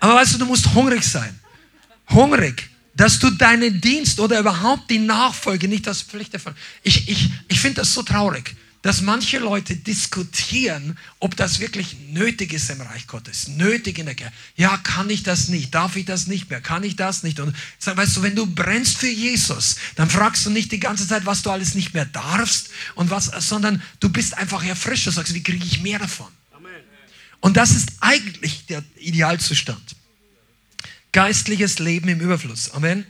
Aber 0.00 0.16
weißt 0.16 0.34
du, 0.34 0.38
du 0.38 0.46
musst 0.46 0.74
hungrig 0.74 1.04
sein. 1.04 1.38
Hungrig, 2.10 2.68
dass 2.96 3.18
du 3.18 3.30
deinen 3.30 3.80
Dienst 3.80 4.20
oder 4.20 4.40
überhaupt 4.40 4.90
die 4.90 4.98
Nachfolge 4.98 5.68
nicht 5.68 5.86
als 5.86 6.02
Pflicht 6.02 6.34
erfüllst. 6.34 6.58
Ich, 6.82 7.08
ich, 7.08 7.30
ich 7.48 7.60
finde 7.60 7.82
das 7.82 7.92
so 7.92 8.02
traurig 8.02 8.56
dass 8.86 9.00
manche 9.00 9.40
Leute 9.40 9.74
diskutieren, 9.74 10.96
ob 11.18 11.34
das 11.34 11.58
wirklich 11.58 11.96
nötig 12.10 12.52
ist 12.52 12.70
im 12.70 12.80
Reich 12.80 13.08
Gottes, 13.08 13.48
nötig 13.48 13.98
in 13.98 14.06
der 14.06 14.14
Kirche. 14.14 14.32
Ja, 14.54 14.76
kann 14.76 15.10
ich 15.10 15.24
das 15.24 15.48
nicht? 15.48 15.74
Darf 15.74 15.96
ich 15.96 16.04
das 16.04 16.28
nicht 16.28 16.50
mehr? 16.50 16.60
Kann 16.60 16.84
ich 16.84 16.94
das 16.94 17.24
nicht? 17.24 17.40
Und 17.40 17.52
weißt 17.84 18.16
du, 18.16 18.22
wenn 18.22 18.36
du 18.36 18.46
brennst 18.46 18.98
für 18.98 19.08
Jesus, 19.08 19.74
dann 19.96 20.08
fragst 20.08 20.46
du 20.46 20.50
nicht 20.50 20.70
die 20.70 20.78
ganze 20.78 21.08
Zeit, 21.08 21.26
was 21.26 21.42
du 21.42 21.50
alles 21.50 21.74
nicht 21.74 21.94
mehr 21.94 22.04
darfst 22.04 22.68
und 22.94 23.10
was, 23.10 23.24
sondern 23.48 23.82
du 23.98 24.08
bist 24.08 24.38
einfach 24.38 24.64
erfrischt. 24.64 25.08
Du 25.08 25.10
sagst, 25.10 25.34
wie 25.34 25.42
kriege 25.42 25.66
ich 25.66 25.82
mehr 25.82 25.98
davon? 25.98 26.28
Und 27.40 27.56
das 27.56 27.72
ist 27.72 27.88
eigentlich 27.98 28.66
der 28.66 28.84
Idealzustand. 28.98 29.95
Geistliches 31.16 31.78
Leben 31.78 32.08
im 32.08 32.20
Überfluss. 32.20 32.70
Amen. 32.72 33.06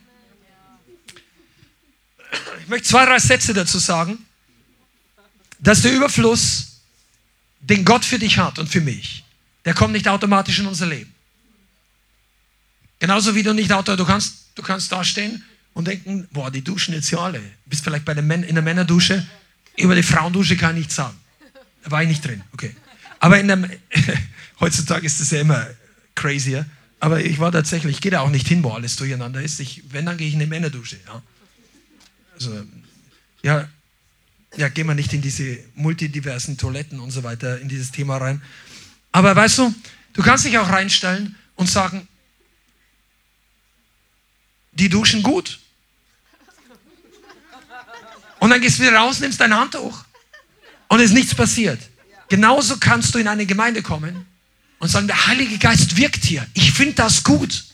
Ich 2.60 2.68
möchte 2.68 2.86
zwei, 2.86 3.04
drei 3.04 3.18
Sätze 3.18 3.52
dazu 3.52 3.80
sagen 3.80 4.18
dass 5.58 5.82
der 5.82 5.92
Überfluss, 5.92 6.82
den 7.60 7.84
Gott 7.84 8.04
für 8.04 8.20
dich 8.20 8.38
hat 8.38 8.60
und 8.60 8.68
für 8.68 8.80
mich, 8.80 9.24
der 9.64 9.74
kommt 9.74 9.94
nicht 9.94 10.06
automatisch 10.06 10.60
in 10.60 10.66
unser 10.66 10.86
Leben. 10.86 11.12
Genauso 13.00 13.34
wie 13.34 13.42
du 13.42 13.52
nicht 13.52 13.72
automatisch, 13.72 14.04
du 14.04 14.06
kannst, 14.06 14.34
du 14.54 14.62
kannst 14.62 14.92
da 14.92 15.02
stehen 15.02 15.42
und 15.74 15.88
denken, 15.88 16.28
boah, 16.30 16.52
die 16.52 16.62
duschen 16.62 16.94
jetzt 16.94 17.10
ja 17.10 17.18
alle. 17.18 17.40
Du 17.40 17.70
bist 17.70 17.82
vielleicht 17.82 18.04
bei 18.04 18.14
der 18.14 18.22
in 18.22 18.54
der 18.54 18.62
Männerdusche, 18.62 19.26
über 19.76 19.96
die 19.96 20.04
Frauendusche 20.04 20.56
kann 20.56 20.76
ich 20.76 20.82
nichts 20.82 20.94
sagen. 20.94 21.16
Da 21.82 21.90
war 21.90 22.02
ich 22.02 22.08
nicht 22.08 22.24
drin, 22.24 22.42
okay. 22.52 22.76
Aber 23.18 23.40
in 23.40 23.48
der, 23.48 23.68
heutzutage 24.60 25.06
ist 25.06 25.20
das 25.20 25.30
ja 25.30 25.40
immer 25.40 25.66
crazier. 26.14 26.64
Aber 26.98 27.22
ich 27.22 27.38
war 27.38 27.52
tatsächlich, 27.52 27.96
ich 27.96 28.00
gehe 28.00 28.10
da 28.10 28.20
auch 28.20 28.30
nicht 28.30 28.48
hin, 28.48 28.62
wo 28.62 28.70
alles 28.70 28.96
durcheinander 28.96 29.42
ist. 29.42 29.60
Ich, 29.60 29.82
wenn, 29.90 30.06
dann 30.06 30.16
gehe 30.16 30.28
ich 30.28 30.34
in 30.34 30.40
eine 30.40 30.48
Männerdusche. 30.48 30.98
Ja. 31.06 31.22
Also, 32.34 32.64
ja, 33.42 33.68
ja, 34.56 34.68
gehen 34.68 34.86
wir 34.86 34.94
nicht 34.94 35.12
in 35.12 35.20
diese 35.20 35.58
multidiversen 35.74 36.56
Toiletten 36.56 37.00
und 37.00 37.10
so 37.10 37.22
weiter, 37.22 37.60
in 37.60 37.68
dieses 37.68 37.90
Thema 37.92 38.16
rein. 38.16 38.42
Aber 39.12 39.36
weißt 39.36 39.58
du, 39.58 39.74
du 40.14 40.22
kannst 40.22 40.44
dich 40.44 40.56
auch 40.58 40.68
reinstellen 40.68 41.36
und 41.56 41.68
sagen, 41.68 42.08
die 44.72 44.88
duschen 44.88 45.22
gut. 45.22 45.58
Und 48.38 48.50
dann 48.50 48.60
gehst 48.60 48.78
du 48.78 48.82
wieder 48.82 48.96
raus, 48.96 49.20
nimmst 49.20 49.40
dein 49.40 49.54
Handtuch 49.54 50.04
und 50.88 51.00
es 51.00 51.06
ist 51.06 51.14
nichts 51.14 51.34
passiert. 51.34 51.80
Genauso 52.28 52.76
kannst 52.78 53.14
du 53.14 53.18
in 53.18 53.28
eine 53.28 53.46
Gemeinde 53.46 53.82
kommen 53.82 54.26
und 54.78 54.88
sagen, 54.88 55.06
der 55.06 55.26
Heilige 55.26 55.58
Geist 55.58 55.96
wirkt 55.96 56.24
hier. 56.24 56.46
Ich 56.54 56.72
finde 56.72 56.94
das 56.94 57.24
gut. 57.24 57.64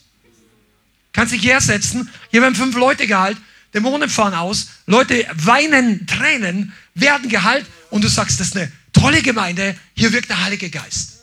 Kannst 1.13 1.35
dich 1.35 1.45
hersetzen, 1.45 2.09
hier 2.31 2.43
werden 2.43 2.55
fünf 2.55 2.75
Leute 2.75 3.07
gehalten 3.07 3.43
Dämonen 3.75 4.11
fahren 4.11 4.35
aus, 4.35 4.69
Leute 4.87 5.27
weinen, 5.35 6.07
Tränen, 6.07 6.73
werden 6.95 7.29
geheilt 7.29 7.67
und 7.91 8.05
du 8.05 8.09
sagst, 8.09 8.39
das 8.39 8.49
ist 8.49 8.57
eine 8.57 8.71
tolle 8.93 9.23
Gemeinde, 9.23 9.79
hier 9.95 10.13
wirkt 10.13 10.29
der 10.29 10.43
Heilige 10.43 10.69
Geist. 10.69 11.23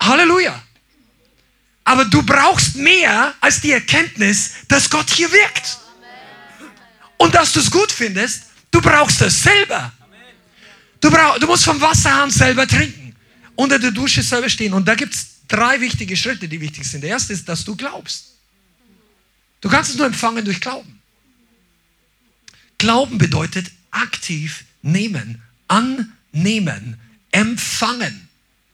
Halleluja. 0.00 0.60
Aber 1.84 2.04
du 2.06 2.22
brauchst 2.22 2.76
mehr 2.76 3.34
als 3.40 3.60
die 3.60 3.72
Erkenntnis, 3.72 4.52
dass 4.68 4.88
Gott 4.88 5.10
hier 5.10 5.30
wirkt. 5.30 5.78
Und 7.18 7.34
dass 7.34 7.52
du 7.52 7.60
es 7.60 7.70
gut 7.70 7.92
findest, 7.92 8.44
du 8.70 8.80
brauchst 8.80 9.20
es 9.20 9.42
selber. 9.42 9.92
Du, 11.00 11.10
brauch, 11.10 11.38
du 11.38 11.46
musst 11.46 11.64
vom 11.64 11.80
Wasserhahn 11.80 12.30
selber 12.30 12.66
trinken, 12.66 13.01
unter 13.62 13.78
der 13.78 13.92
Dusche 13.92 14.22
selber 14.22 14.48
stehen. 14.48 14.72
Und 14.74 14.86
da 14.88 14.94
gibt 14.94 15.14
es 15.14 15.26
drei 15.46 15.80
wichtige 15.80 16.16
Schritte, 16.16 16.48
die 16.48 16.60
wichtig 16.60 16.84
sind. 16.84 17.02
Der 17.02 17.10
erste 17.10 17.32
ist, 17.32 17.48
dass 17.48 17.64
du 17.64 17.76
glaubst. 17.76 18.34
Du 19.60 19.68
kannst 19.68 19.90
es 19.90 19.96
nur 19.96 20.06
empfangen 20.06 20.44
durch 20.44 20.60
Glauben. 20.60 21.00
Glauben 22.78 23.18
bedeutet 23.18 23.70
aktiv 23.92 24.64
nehmen, 24.82 25.40
annehmen, 25.68 26.98
empfangen. 27.30 28.28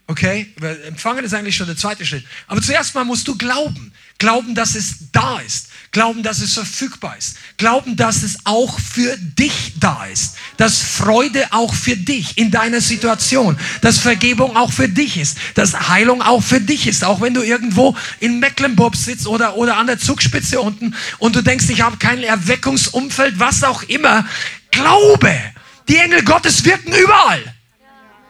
Okay? 0.07 0.51
Empfangen 0.87 1.23
ist 1.23 1.35
eigentlich 1.35 1.55
schon 1.55 1.67
der 1.67 1.77
zweite 1.77 2.03
Schritt. 2.03 2.25
Aber 2.47 2.59
zuerst 2.59 2.95
mal 2.95 3.05
musst 3.05 3.27
du 3.27 3.37
glauben. 3.37 3.93
Glauben, 4.19 4.53
dass 4.53 4.75
es 4.75 4.95
da 5.13 5.39
ist. 5.39 5.69
Glauben, 5.91 6.21
dass 6.21 6.39
es 6.39 6.53
verfügbar 6.53 7.15
ist. 7.17 7.37
Glauben, 7.57 7.95
dass 7.95 8.21
es 8.21 8.37
auch 8.43 8.77
für 8.79 9.17
dich 9.17 9.73
da 9.79 10.05
ist. 10.05 10.35
Dass 10.57 10.77
Freude 10.77 11.47
auch 11.51 11.73
für 11.73 11.95
dich 11.95 12.37
in 12.37 12.51
deiner 12.51 12.81
Situation. 12.81 13.57
Dass 13.81 13.97
Vergebung 13.97 14.57
auch 14.57 14.73
für 14.73 14.89
dich 14.89 15.17
ist. 15.17 15.37
Dass 15.55 15.87
Heilung 15.89 16.21
auch 16.21 16.43
für 16.43 16.59
dich 16.59 16.85
ist. 16.85 17.05
Auch 17.05 17.21
wenn 17.21 17.33
du 17.33 17.41
irgendwo 17.41 17.95
in 18.19 18.39
Mecklenburg 18.39 18.95
sitzt 18.95 19.25
oder, 19.25 19.55
oder 19.55 19.77
an 19.77 19.87
der 19.87 19.97
Zugspitze 19.97 20.59
unten 20.59 20.95
und 21.17 21.35
du 21.35 21.41
denkst, 21.41 21.69
ich 21.69 21.81
habe 21.81 21.97
kein 21.97 22.21
Erweckungsumfeld, 22.21 23.39
was 23.39 23.63
auch 23.63 23.83
immer. 23.83 24.27
Glaube. 24.69 25.33
Die 25.87 25.97
Engel 25.97 26.23
Gottes 26.23 26.65
wirken 26.65 26.93
überall. 26.93 27.55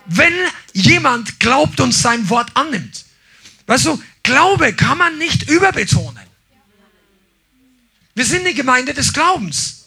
Wenn 0.05 0.33
jemand 0.73 1.39
glaubt 1.39 1.79
und 1.79 1.93
sein 1.93 2.29
Wort 2.29 2.51
annimmt. 2.53 3.05
Weißt 3.65 3.85
du, 3.85 4.01
Glaube 4.29 4.73
kann 4.73 4.99
man 4.99 5.17
nicht 5.17 5.49
überbetonen. 5.49 6.23
Wir 8.13 8.25
sind 8.25 8.41
eine 8.41 8.53
Gemeinde 8.53 8.93
des 8.93 9.11
Glaubens. 9.11 9.85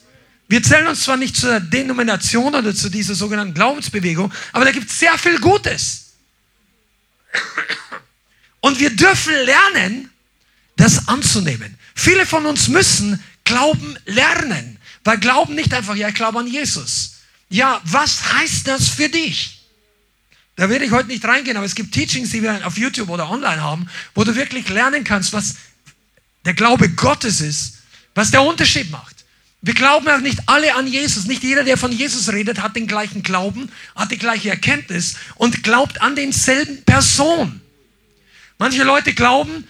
Wir 0.48 0.60
zählen 0.64 0.88
uns 0.88 1.04
zwar 1.04 1.16
nicht 1.16 1.36
zur 1.36 1.60
Denomination 1.60 2.52
oder 2.52 2.74
zu 2.74 2.88
dieser 2.88 3.14
sogenannten 3.14 3.54
Glaubensbewegung, 3.54 4.32
aber 4.50 4.64
da 4.64 4.72
gibt 4.72 4.90
es 4.90 4.98
sehr 4.98 5.16
viel 5.16 5.38
Gutes. 5.38 6.14
Und 8.58 8.80
wir 8.80 8.90
dürfen 8.90 9.32
lernen, 9.32 10.10
das 10.74 11.06
anzunehmen. 11.06 11.78
Viele 11.94 12.26
von 12.26 12.44
uns 12.44 12.66
müssen 12.66 13.22
Glauben 13.44 13.96
lernen, 14.06 14.76
weil 15.04 15.18
Glauben 15.18 15.54
nicht 15.54 15.72
einfach, 15.72 15.94
ja, 15.94 16.08
ich 16.08 16.16
glaube 16.16 16.40
an 16.40 16.48
Jesus. 16.48 17.18
Ja, 17.48 17.80
was 17.84 18.32
heißt 18.32 18.66
das 18.66 18.88
für 18.88 19.08
dich? 19.08 19.61
Da 20.56 20.68
werde 20.68 20.84
ich 20.84 20.90
heute 20.90 21.08
nicht 21.08 21.24
reingehen, 21.24 21.56
aber 21.56 21.66
es 21.66 21.74
gibt 21.74 21.94
Teachings, 21.94 22.30
die 22.30 22.42
wir 22.42 22.66
auf 22.66 22.76
YouTube 22.76 23.08
oder 23.08 23.30
online 23.30 23.62
haben, 23.62 23.88
wo 24.14 24.24
du 24.24 24.34
wirklich 24.34 24.68
lernen 24.68 25.04
kannst, 25.04 25.32
was 25.32 25.54
der 26.44 26.54
Glaube 26.54 26.90
Gottes 26.90 27.40
ist, 27.40 27.78
was 28.14 28.30
der 28.30 28.42
Unterschied 28.42 28.90
macht. 28.90 29.24
Wir 29.62 29.74
glauben 29.74 30.08
auch 30.08 30.18
nicht 30.18 30.40
alle 30.46 30.74
an 30.74 30.88
Jesus. 30.88 31.26
Nicht 31.26 31.44
jeder, 31.44 31.62
der 31.62 31.78
von 31.78 31.92
Jesus 31.92 32.32
redet, 32.32 32.60
hat 32.60 32.74
den 32.74 32.88
gleichen 32.88 33.22
Glauben, 33.22 33.70
hat 33.94 34.10
die 34.10 34.18
gleiche 34.18 34.50
Erkenntnis 34.50 35.14
und 35.36 35.62
glaubt 35.62 36.02
an 36.02 36.16
denselben 36.16 36.82
Person. 36.84 37.60
Manche 38.58 38.82
Leute 38.82 39.14
glauben, 39.14 39.68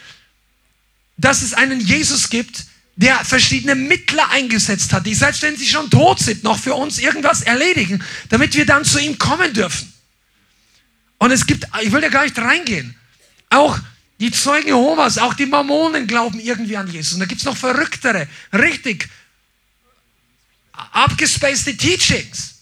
dass 1.19 1.43
es 1.43 1.53
einen 1.53 1.79
Jesus 1.79 2.31
gibt, 2.31 2.65
der 2.97 3.23
verschiedene 3.25 3.75
Mittler 3.75 4.31
eingesetzt 4.31 4.93
hat, 4.95 5.07
die 5.07 5.15
selbst 5.15 5.43
wenn 5.43 5.57
sie 5.57 5.67
schon 5.67 5.91
tot 5.91 6.19
sind, 6.21 6.43
noch 6.43 6.59
für 6.59 6.75
uns 6.75 6.99
irgendwas 6.99 7.43
erledigen, 7.43 8.03
damit 8.31 8.55
wir 8.55 8.65
dann 8.65 8.85
zu 8.85 8.99
ihm 8.99 9.19
kommen 9.19 9.53
dürfen. 9.53 9.92
Und 11.23 11.31
es 11.31 11.47
gibt, 11.47 11.69
ich 11.81 11.93
will 11.93 12.01
da 12.01 12.09
gar 12.09 12.25
nicht 12.25 12.37
reingehen, 12.37 12.97
auch 13.49 13.79
die 14.19 14.33
Zeugen 14.33 14.67
Jehovas, 14.67 15.19
auch 15.19 15.35
die 15.35 15.47
Mormonen 15.47 16.09
glauben 16.09 16.41
irgendwie 16.41 16.77
an 16.77 16.89
Jesus. 16.89 17.13
Und 17.13 17.21
da 17.21 17.27
gibt 17.27 17.41
es 17.41 17.45
noch 17.45 17.57
verrücktere, 17.57 18.27
richtig 18.53 19.09
abgespacede 20.73 21.77
Teachings. 21.77 22.55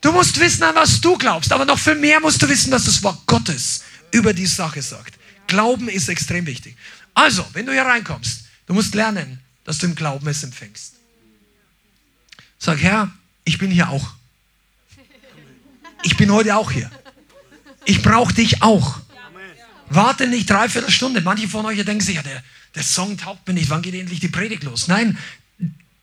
Du 0.00 0.12
musst 0.12 0.38
wissen, 0.38 0.62
an 0.62 0.76
was 0.76 1.00
du 1.00 1.18
glaubst, 1.18 1.50
aber 1.50 1.64
noch 1.64 1.76
viel 1.76 1.96
mehr 1.96 2.20
musst 2.20 2.40
du 2.40 2.48
wissen, 2.48 2.70
was 2.70 2.84
das 2.84 3.02
Wort 3.02 3.26
Gottes 3.26 3.82
über 4.12 4.32
die 4.32 4.46
Sache 4.46 4.80
sagt. 4.80 5.14
Glauben 5.48 5.88
ist 5.88 6.08
extrem 6.08 6.46
wichtig. 6.46 6.76
Also, 7.14 7.44
wenn 7.52 7.66
du 7.66 7.72
hier 7.72 7.82
reinkommst, 7.82 8.44
du 8.68 8.74
musst 8.74 8.94
lernen, 8.94 9.40
dass 9.64 9.78
du 9.78 9.86
im 9.86 9.96
Glauben 9.96 10.28
es 10.28 10.44
empfängst. 10.44 10.94
Sag, 12.60 12.78
Herr, 12.78 13.10
ich 13.44 13.58
bin 13.58 13.72
hier 13.72 13.88
auch. 13.88 14.14
Ich 16.04 16.16
bin 16.16 16.30
heute 16.30 16.54
auch 16.54 16.70
hier. 16.70 16.92
Ich 17.84 18.02
brauche 18.02 18.34
dich 18.34 18.62
auch. 18.62 19.00
Warte 19.90 20.26
nicht 20.26 20.48
dreiviertel 20.48 20.90
Stunde. 20.90 21.20
Manche 21.20 21.48
von 21.48 21.66
euch 21.66 21.82
denken 21.84 22.00
sich, 22.00 22.16
ja, 22.16 22.22
der, 22.22 22.42
der 22.74 22.82
Song 22.82 23.16
taugt 23.16 23.46
mir 23.46 23.54
nicht. 23.54 23.70
Wann 23.70 23.82
geht 23.82 23.94
endlich 23.94 24.20
die 24.20 24.28
Predigt 24.28 24.64
los? 24.64 24.88
Nein, 24.88 25.18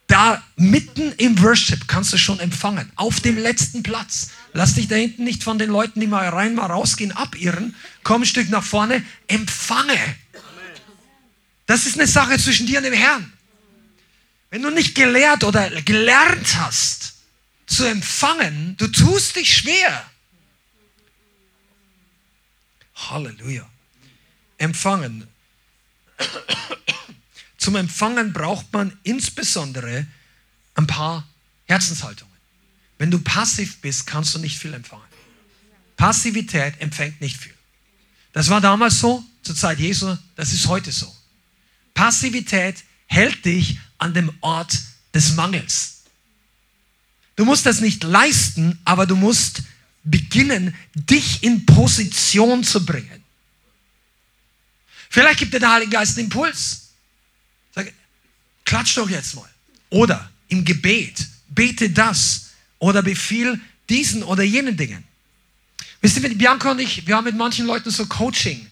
da 0.08 0.44
mitten 0.58 1.14
im 1.14 1.42
Worship 1.42 1.88
kannst 1.88 2.12
du 2.14 2.18
schon 2.18 2.40
empfangen. 2.40 2.92
Auf 2.96 3.22
dem 3.22 3.38
letzten 3.38 3.82
Platz. 3.82 4.32
Lass 4.54 4.76
dich 4.76 4.88
da 4.88 4.96
hinten 4.96 5.24
nicht 5.24 5.44
von 5.44 5.58
den 5.58 5.70
Leuten, 5.70 6.00
die 6.00 6.08
mal 6.08 6.28
rein, 6.28 6.56
mal 6.56 6.66
rausgehen, 6.66 7.12
abirren. 7.14 7.76
Komm 8.04 8.24
ein 8.24 8.26
Stück 8.26 8.50
nach 8.50 8.64
vorne. 8.64 9.04
Empfange. 9.28 9.98
Das 11.66 11.86
ist 11.86 11.98
eine 11.98 12.08
Sache 12.08 12.38
zwischen 12.38 12.68
dir 12.68 12.80
und 12.80 12.84
dem 12.84 12.94
Herrn. 12.94 13.32
Wenn 14.50 14.62
du 14.62 14.70
nicht 14.70 14.96
gelehrt 14.96 15.46
oder 15.46 15.70
gelernt 15.82 16.58
hast 16.58 17.14
zu 17.66 17.86
empfangen, 17.86 18.76
du 18.78 18.88
tust 18.88 19.38
dich 19.38 19.56
schwer. 19.56 20.06
Halleluja. 23.10 23.68
Empfangen. 24.58 25.28
zum 27.58 27.76
Empfangen 27.76 28.34
braucht 28.34 28.72
man 28.74 28.98
insbesondere 29.04 30.06
ein 30.76 30.88
paar 30.88 31.28
Herzenshaltungen. 31.66 32.32
Wenn 32.98 33.12
du 33.12 33.20
passiv 33.20 33.82
bist, 33.82 34.06
kannst 34.06 34.36
du 34.36 34.40
nicht 34.40 34.58
viel 34.58 34.74
empfangen. 34.74 35.04
Passivität 35.98 36.80
empfängt 36.80 37.22
nicht 37.22 37.38
viel. 37.38 37.54
Das 38.34 38.50
war 38.50 38.62
damals 38.62 39.00
so, 39.00 39.24
zur 39.44 39.56
Zeit 39.56 39.80
Jesu, 39.80 40.16
das 40.36 40.54
ist 40.54 40.68
heute 40.68 40.92
so. 40.92 41.14
Passivität 41.94 42.84
hält 43.08 43.44
dich 43.46 43.80
an 43.98 44.14
dem 44.14 44.32
Ort 44.42 44.80
des 45.14 45.36
Mangels. 45.36 46.04
Du 47.36 47.46
musst 47.46 47.66
das 47.66 47.82
nicht 47.82 48.04
leisten, 48.04 48.80
aber 48.86 49.06
du 49.06 49.16
musst 49.16 49.64
beginnen, 50.04 50.76
dich 50.94 51.44
in 51.44 51.66
Position 51.66 52.64
zu 52.64 52.86
bringen. 52.86 53.24
Vielleicht 55.10 55.40
gibt 55.40 55.54
dir 55.54 55.60
der 55.60 55.74
Heilige 55.74 55.92
Geist 55.92 56.18
einen 56.18 56.28
Impuls. 56.28 56.90
Sag, 57.76 57.92
klatsch 58.66 58.98
doch 58.98 59.10
jetzt 59.10 59.36
mal. 59.36 59.50
Oder 59.90 60.30
im 60.48 60.64
Gebet, 60.64 61.28
bete 61.50 61.90
das 61.90 62.52
oder 62.80 63.04
befiehl 63.04 63.60
diesen 63.90 64.24
oder 64.24 64.44
jenen 64.44 64.78
Dingen. 64.78 65.04
Wisst 66.02 66.18
ihr, 66.18 66.38
Bianca 66.38 66.72
und 66.72 66.80
ich, 66.80 67.06
wir 67.06 67.16
haben 67.16 67.26
mit 67.26 67.36
manchen 67.36 67.68
Leuten 67.68 67.92
so 67.92 68.06
Coaching. 68.06 68.68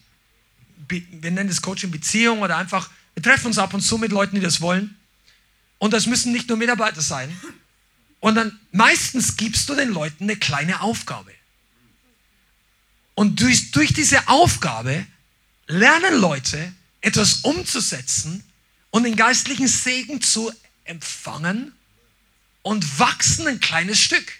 Wir 0.88 1.30
nennen 1.30 1.48
das 1.48 1.62
Coaching 1.62 1.90
Beziehung 1.90 2.40
oder 2.40 2.56
einfach, 2.56 2.90
wir 3.14 3.22
treffen 3.22 3.46
uns 3.48 3.58
ab 3.58 3.72
und 3.74 3.82
zu 3.82 3.98
mit 3.98 4.10
Leuten, 4.10 4.34
die 4.34 4.40
das 4.40 4.60
wollen. 4.60 4.96
Und 5.78 5.92
das 5.92 6.06
müssen 6.06 6.32
nicht 6.32 6.48
nur 6.48 6.58
Mitarbeiter 6.58 7.00
sein. 7.00 7.30
Und 8.20 8.34
dann 8.34 8.58
meistens 8.70 9.36
gibst 9.36 9.68
du 9.68 9.74
den 9.74 9.90
Leuten 9.90 10.24
eine 10.24 10.36
kleine 10.36 10.82
Aufgabe. 10.82 11.32
Und 13.14 13.40
durch, 13.40 13.70
durch 13.70 13.92
diese 13.92 14.28
Aufgabe 14.28 15.06
lernen 15.66 16.20
Leute 16.20 16.72
etwas 17.00 17.36
umzusetzen 17.36 18.44
und 18.90 19.04
den 19.04 19.16
geistlichen 19.16 19.68
Segen 19.68 20.20
zu 20.20 20.52
empfangen 20.84 21.72
und 22.62 22.98
wachsen 22.98 23.46
ein 23.46 23.60
kleines 23.60 24.00
Stück. 24.00 24.32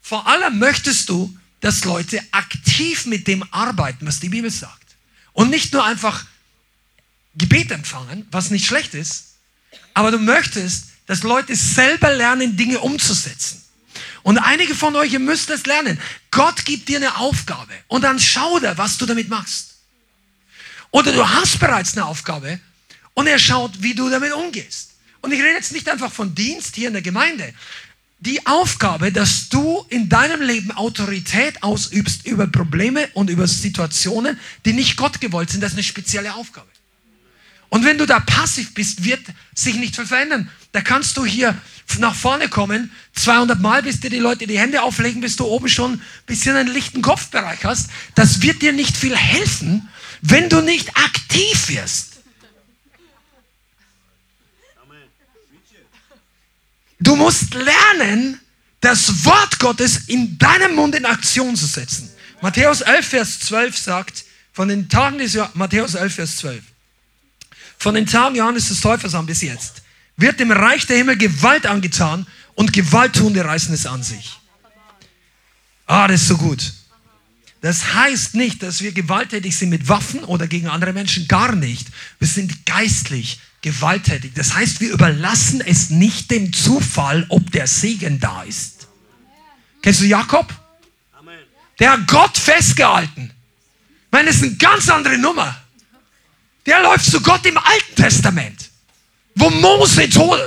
Vor 0.00 0.26
allem 0.26 0.58
möchtest 0.58 1.08
du, 1.08 1.36
dass 1.60 1.84
Leute 1.84 2.22
aktiv 2.30 3.06
mit 3.06 3.26
dem 3.26 3.42
arbeiten, 3.52 4.06
was 4.06 4.20
die 4.20 4.28
Bibel 4.28 4.50
sagt. 4.50 4.96
Und 5.32 5.50
nicht 5.50 5.72
nur 5.72 5.84
einfach 5.84 6.26
Gebet 7.34 7.70
empfangen, 7.70 8.26
was 8.30 8.50
nicht 8.50 8.66
schlecht 8.66 8.94
ist, 8.94 9.34
aber 9.94 10.10
du 10.10 10.18
möchtest, 10.18 10.88
dass 11.08 11.24
Leute 11.24 11.56
selber 11.56 12.14
lernen, 12.14 12.56
Dinge 12.56 12.78
umzusetzen. 12.78 13.60
Und 14.22 14.38
einige 14.38 14.76
von 14.76 14.94
euch, 14.94 15.12
ihr 15.12 15.18
müsst 15.18 15.50
es 15.50 15.66
lernen. 15.66 15.98
Gott 16.30 16.64
gibt 16.64 16.88
dir 16.88 16.98
eine 16.98 17.16
Aufgabe 17.16 17.72
und 17.88 18.02
dann 18.02 18.20
schau 18.20 18.60
da, 18.60 18.78
was 18.78 18.96
du 18.98 19.06
damit 19.06 19.28
machst. 19.28 19.74
Oder 20.92 21.12
du 21.12 21.28
hast 21.28 21.58
bereits 21.58 21.96
eine 21.96 22.06
Aufgabe 22.06 22.60
und 23.14 23.26
er 23.26 23.40
schaut, 23.40 23.82
wie 23.82 23.94
du 23.94 24.08
damit 24.08 24.32
umgehst. 24.32 24.92
Und 25.20 25.32
ich 25.32 25.40
rede 25.40 25.54
jetzt 25.54 25.72
nicht 25.72 25.88
einfach 25.88 26.12
von 26.12 26.34
Dienst 26.34 26.76
hier 26.76 26.86
in 26.86 26.94
der 26.94 27.02
Gemeinde 27.02 27.52
die 28.20 28.44
Aufgabe, 28.46 29.12
dass 29.12 29.48
du 29.48 29.84
in 29.88 30.08
deinem 30.08 30.42
Leben 30.42 30.72
Autorität 30.72 31.62
ausübst 31.62 32.26
über 32.26 32.46
Probleme 32.48 33.08
und 33.14 33.30
über 33.30 33.46
Situationen, 33.46 34.38
die 34.64 34.72
nicht 34.72 34.96
Gott 34.96 35.20
gewollt 35.20 35.50
sind, 35.50 35.62
das 35.62 35.72
ist 35.72 35.78
eine 35.78 35.84
spezielle 35.84 36.34
Aufgabe. 36.34 36.66
Und 37.68 37.84
wenn 37.84 37.98
du 37.98 38.06
da 38.06 38.18
passiv 38.18 38.74
bist, 38.74 39.04
wird 39.04 39.20
sich 39.54 39.76
nicht 39.76 39.94
viel 39.94 40.06
verändern. 40.06 40.50
Da 40.72 40.80
kannst 40.80 41.16
du 41.16 41.24
hier 41.24 41.56
nach 41.98 42.14
vorne 42.14 42.48
kommen, 42.48 42.92
200 43.14 43.60
Mal, 43.60 43.82
bis 43.82 44.00
dir 44.00 44.10
die 44.10 44.18
Leute 44.18 44.46
die 44.46 44.58
Hände 44.58 44.82
auflegen, 44.82 45.20
bis 45.20 45.36
du 45.36 45.44
oben 45.46 45.68
schon 45.68 45.94
ein 45.94 46.02
bisschen 46.26 46.54
einen 46.54 46.72
lichten 46.72 47.02
Kopfbereich 47.02 47.64
hast. 47.64 47.90
Das 48.14 48.42
wird 48.42 48.62
dir 48.62 48.72
nicht 48.72 48.96
viel 48.96 49.16
helfen, 49.16 49.88
wenn 50.20 50.48
du 50.48 50.60
nicht 50.60 50.96
aktiv 50.96 51.68
wirst. 51.68 52.18
Du 57.00 57.16
musst 57.16 57.54
lernen, 57.54 58.40
das 58.80 59.24
Wort 59.24 59.58
Gottes 59.58 60.08
in 60.08 60.38
deinem 60.38 60.74
Mund 60.74 60.94
in 60.94 61.04
Aktion 61.04 61.56
zu 61.56 61.66
setzen. 61.66 62.10
Matthäus 62.40 62.80
11, 62.80 63.06
Vers 63.06 63.40
12 63.40 63.76
sagt, 63.76 64.24
von 64.52 64.68
den 64.68 64.88
Tagen 64.88 65.18
des 65.18 65.38
Matthäus 65.54 65.94
11, 65.94 66.14
Vers 66.14 66.36
12, 66.38 66.62
von 67.78 67.94
den 67.94 68.06
Tagen 68.06 68.36
Johannes 68.36 68.68
des 68.68 68.80
Täufers 68.80 69.14
an 69.14 69.26
bis 69.26 69.42
jetzt, 69.42 69.82
wird 70.18 70.40
dem 70.40 70.50
Reich 70.50 70.86
der 70.86 70.98
Himmel 70.98 71.16
Gewalt 71.16 71.64
angetan 71.64 72.26
und 72.54 72.72
Gewalttuende 72.72 73.44
reißen 73.44 73.72
es 73.72 73.86
an 73.86 74.02
sich. 74.02 74.38
Ah, 75.86 76.06
das 76.06 76.22
ist 76.22 76.28
so 76.28 76.36
gut. 76.36 76.74
Das 77.60 77.94
heißt 77.94 78.34
nicht, 78.34 78.62
dass 78.62 78.82
wir 78.82 78.92
gewalttätig 78.92 79.56
sind 79.56 79.70
mit 79.70 79.88
Waffen 79.88 80.22
oder 80.24 80.46
gegen 80.46 80.68
andere 80.68 80.92
Menschen, 80.92 81.26
gar 81.26 81.54
nicht. 81.54 81.88
Wir 82.18 82.28
sind 82.28 82.66
geistlich 82.66 83.40
gewalttätig. 83.62 84.32
Das 84.34 84.54
heißt, 84.54 84.80
wir 84.80 84.92
überlassen 84.92 85.60
es 85.60 85.90
nicht 85.90 86.30
dem 86.30 86.52
Zufall, 86.52 87.26
ob 87.28 87.50
der 87.50 87.66
Segen 87.66 88.20
da 88.20 88.42
ist. 88.42 88.86
Kennst 89.82 90.00
du 90.00 90.04
Jakob? 90.04 90.52
Der 91.78 91.92
hat 91.92 92.06
Gott 92.08 92.36
festgehalten. 92.36 93.30
Ich 93.30 94.12
meine, 94.12 94.28
das 94.28 94.36
ist 94.36 94.42
eine 94.42 94.56
ganz 94.56 94.88
andere 94.88 95.16
Nummer. 95.16 95.56
Der 96.66 96.82
läuft 96.82 97.06
zu 97.06 97.20
Gott 97.20 97.46
im 97.46 97.56
Alten 97.56 97.94
Testament. 97.94 98.67
Wo 99.38 99.50
Mose 99.50 100.08
tot, 100.08 100.38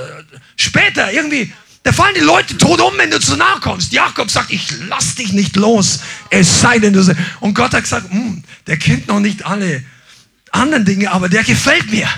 später 0.56 1.12
irgendwie, 1.12 1.52
da 1.82 1.92
fallen 1.92 2.14
die 2.14 2.20
Leute 2.20 2.56
tot 2.58 2.80
um, 2.80 2.96
wenn 2.98 3.10
du 3.10 3.18
zu 3.18 3.36
nahe 3.36 3.58
kommst. 3.60 3.92
Jakob 3.92 4.30
sagt, 4.30 4.50
ich 4.50 4.70
lass 4.88 5.14
dich 5.14 5.32
nicht 5.32 5.56
los, 5.56 6.00
es 6.30 6.60
sei 6.60 6.78
denn 6.78 6.92
du. 6.92 7.16
Und 7.40 7.54
Gott 7.54 7.72
hat 7.72 7.82
gesagt, 7.82 8.10
hm, 8.10 8.44
der 8.66 8.76
kennt 8.76 9.08
noch 9.08 9.20
nicht 9.20 9.44
alle 9.44 9.82
anderen 10.50 10.84
Dinge, 10.84 11.10
aber 11.10 11.28
der 11.28 11.42
gefällt 11.42 11.90
mir. 11.90 12.08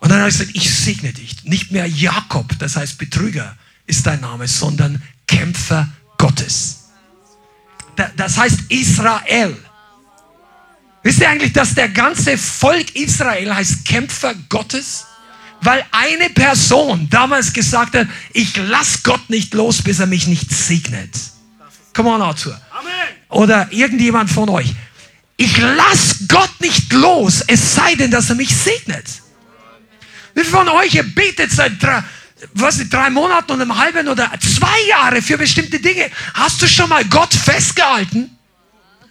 Und 0.00 0.08
dann 0.08 0.18
hat 0.18 0.26
er 0.26 0.30
gesagt, 0.30 0.50
ich 0.54 0.72
segne 0.72 1.12
dich. 1.12 1.44
Nicht 1.44 1.70
mehr 1.70 1.86
Jakob, 1.86 2.58
das 2.58 2.76
heißt 2.76 2.98
Betrüger 2.98 3.56
ist 3.86 4.06
dein 4.06 4.20
Name, 4.20 4.48
sondern 4.48 5.02
Kämpfer 5.26 5.88
Gottes. 6.18 6.84
Das 8.16 8.38
heißt 8.38 8.60
Israel. 8.68 9.56
Wisst 11.02 11.20
ihr 11.20 11.28
eigentlich, 11.28 11.52
dass 11.52 11.74
der 11.74 11.88
ganze 11.88 12.38
Volk 12.38 12.94
Israel 12.94 13.54
heißt 13.54 13.84
Kämpfer 13.84 14.34
Gottes? 14.48 15.06
Weil 15.60 15.84
eine 15.92 16.30
Person 16.30 17.08
damals 17.10 17.52
gesagt 17.52 17.94
hat, 17.94 18.08
ich 18.32 18.56
lass 18.56 19.02
Gott 19.02 19.30
nicht 19.30 19.54
los, 19.54 19.82
bis 19.82 20.00
er 20.00 20.06
mich 20.06 20.26
nicht 20.26 20.50
segnet. 20.50 21.10
Come 21.94 22.10
on, 22.10 22.22
Arthur. 22.22 22.60
Oder 23.28 23.68
irgendjemand 23.70 24.30
von 24.30 24.48
euch. 24.48 24.74
Ich 25.36 25.58
lass 25.58 26.26
Gott 26.28 26.60
nicht 26.60 26.92
los, 26.92 27.42
es 27.46 27.74
sei 27.74 27.94
denn, 27.94 28.10
dass 28.10 28.28
er 28.28 28.36
mich 28.36 28.54
segnet. 28.54 29.06
Wie 30.34 30.40
viele 30.40 30.56
von 30.56 30.68
euch, 30.68 30.94
ihr 30.94 31.02
betet 31.02 31.50
seit 31.50 31.82
drei, 31.82 32.02
was, 32.54 32.78
drei 32.88 33.10
Monaten 33.10 33.52
und 33.52 33.60
einem 33.60 33.76
halben 33.76 34.08
oder 34.08 34.30
zwei 34.40 34.88
Jahre 34.88 35.22
für 35.22 35.38
bestimmte 35.38 35.80
Dinge? 35.80 36.10
Hast 36.34 36.60
du 36.62 36.68
schon 36.68 36.88
mal 36.88 37.04
Gott 37.04 37.34
festgehalten? 37.34 38.36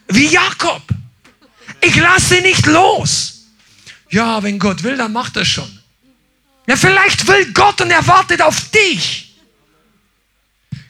Wie 0.08 0.28
Jakob. 0.28 0.82
Ich 1.82 1.96
lasse 1.96 2.42
nicht 2.42 2.66
los. 2.68 3.46
Ja, 4.10 4.44
wenn 4.44 4.60
Gott 4.60 4.84
will, 4.84 4.98
dann 4.98 5.14
macht 5.14 5.38
er 5.38 5.46
schon. 5.46 5.80
Ja, 6.68 6.76
vielleicht 6.76 7.28
will 7.28 7.52
Gott 7.54 7.82
und 7.82 7.90
er 7.90 8.06
wartet 8.06 8.42
auf 8.42 8.70
dich. 8.70 9.36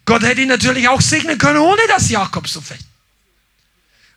Gott 0.06 0.24
hätte 0.24 0.42
ihn 0.42 0.50
natürlich 0.50 0.88
auch 0.88 1.00
segnen 1.00 1.38
können, 1.38 1.60
ohne 1.60 1.82
dass 1.88 2.10
Jakob 2.10 2.48
so 2.48 2.60
fällt. 2.60 2.84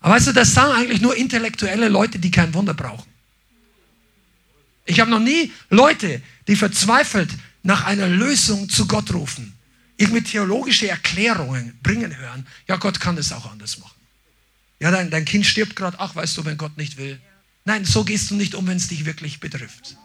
Aber 0.01 0.15
weißt 0.15 0.29
du, 0.29 0.33
das 0.33 0.53
sagen 0.53 0.73
eigentlich 0.73 1.01
nur 1.01 1.17
intellektuelle 1.17 1.89
Leute, 1.89 2.19
die 2.19 2.31
kein 2.31 2.53
Wunder 2.53 2.75
brauchen. 2.75 3.11
Ich 4.85 5.01
habe 5.01 5.11
noch 5.11 5.21
nie 5.21 5.53
Leute, 5.71 6.21
die 6.47 6.57
verzweifelt 6.57 7.31
nach 7.63 7.85
einer 7.85 8.09
Lösung 8.09 8.69
zu 8.69 8.87
Gott 8.87 9.13
rufen, 9.15 9.55
irgendwie 9.97 10.23
theologische 10.23 10.89
Erklärungen 10.89 11.79
bringen 11.83 12.17
hören. 12.17 12.47
Ja, 12.69 12.77
Gott 12.77 13.01
kann 13.01 13.17
das 13.17 13.33
auch 13.33 13.51
anders 13.51 13.79
machen. 13.79 13.95
Ja, 14.81 14.91
dein, 14.91 15.11
dein 15.11 15.25
Kind 15.25 15.47
stirbt 15.47 15.77
gerade. 15.77 15.99
Ach, 16.01 16.15
weißt 16.15 16.37
du, 16.37 16.45
wenn 16.45 16.57
Gott 16.57 16.77
nicht 16.77 16.97
will. 16.97 17.21
Nein, 17.65 17.85
so 17.85 18.05
gehst 18.05 18.31
du 18.31 18.35
nicht 18.35 18.55
um, 18.55 18.67
wenn 18.67 18.77
es 18.77 18.89
dich 18.89 19.07
wirklich 19.07 19.41
betrifft. 19.41 19.97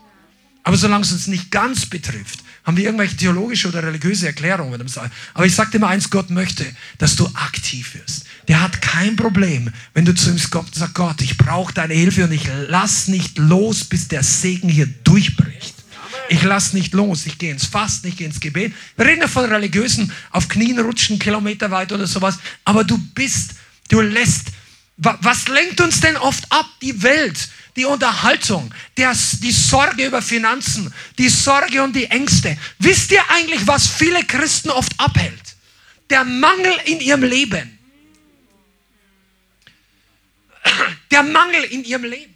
Aber 0.64 0.78
solange 0.78 1.04
es 1.04 1.12
uns 1.12 1.28
nicht 1.28 1.52
ganz 1.52 1.86
betrifft, 1.86 2.40
haben 2.64 2.78
wir 2.78 2.84
irgendwelche 2.86 3.16
theologische 3.16 3.68
oder 3.70 3.82
religiöse 3.84 4.28
Erklärungen. 4.28 4.86
Aber 5.34 5.46
ich 5.46 5.56
sage 5.56 5.72
dir 5.72 5.80
mal 5.80 5.88
eins, 5.88 6.10
Gott 6.10 6.30
möchte, 6.30 6.66
dass 6.98 7.16
du 7.16 7.26
aktiv 7.34 7.96
wirst. 7.96 8.26
Der 8.48 8.62
hat 8.62 8.82
kein 8.82 9.16
Problem, 9.16 9.72
wenn 9.94 10.06
du 10.06 10.14
zu 10.14 10.30
ihm 10.30 10.40
kommst 10.50 10.74
und 10.74 10.80
sagst, 10.80 10.96
Gott, 10.96 11.22
ich 11.22 11.38
brauche 11.38 11.74
deine 11.74 11.94
Hilfe 11.94 12.26
und 12.26 12.32
ich 12.32 12.48
lass 12.68 13.08
nicht 13.08 13.38
los, 13.38 13.84
bis 13.84 14.08
der 14.08 14.24
Segen 14.24 14.70
hier 14.70 14.88
durchbricht. 15.04 15.76
Ich 16.30 16.44
lass 16.44 16.74
nicht 16.74 16.94
los, 16.94 17.26
ich 17.26 17.40
gehe 17.40 17.52
ins 17.52 17.66
Fasten, 17.66 18.08
ich 18.08 18.18
gehe 18.18 18.28
ins 18.28 18.40
Gebet. 18.40 18.74
Wir 18.96 19.06
reden 19.06 19.22
ja 19.22 19.28
von 19.28 19.46
religiösen, 19.46 20.12
auf 20.30 20.48
Knien 20.48 20.80
rutschen, 20.80 21.18
Kilometer 21.18 21.72
weit 21.72 21.92
oder 21.92 22.06
sowas. 22.06 22.38
Aber 22.66 22.84
du 22.84 23.00
bist, 23.16 23.56
du 23.88 24.02
lässt, 24.02 24.52
was 25.02 25.48
lenkt 25.48 25.80
uns 25.82 26.02
denn 26.02 26.18
oft 26.18 26.52
ab? 26.52 26.66
Die 26.82 27.02
Welt 27.02 27.50
die 27.80 27.86
Unterhaltung, 27.86 28.74
der, 28.98 29.16
die 29.42 29.52
Sorge 29.52 30.06
über 30.06 30.22
Finanzen, 30.22 30.94
die 31.18 31.30
Sorge 31.30 31.82
und 31.82 31.96
die 31.96 32.06
Ängste. 32.06 32.58
Wisst 32.80 33.10
ihr 33.12 33.24
eigentlich, 33.30 33.66
was 33.66 33.88
viele 33.88 34.22
Christen 34.26 34.70
oft 34.70 34.92
abhält? 35.00 35.56
Der 36.10 36.26
Mangel 36.26 36.74
in 36.86 37.00
ihrem 37.00 37.24
Leben. 37.24 37.80
Der 41.10 41.24
Mangel 41.24 41.64
in 41.64 41.86
ihrem 41.86 42.04
Leben. 42.04 42.36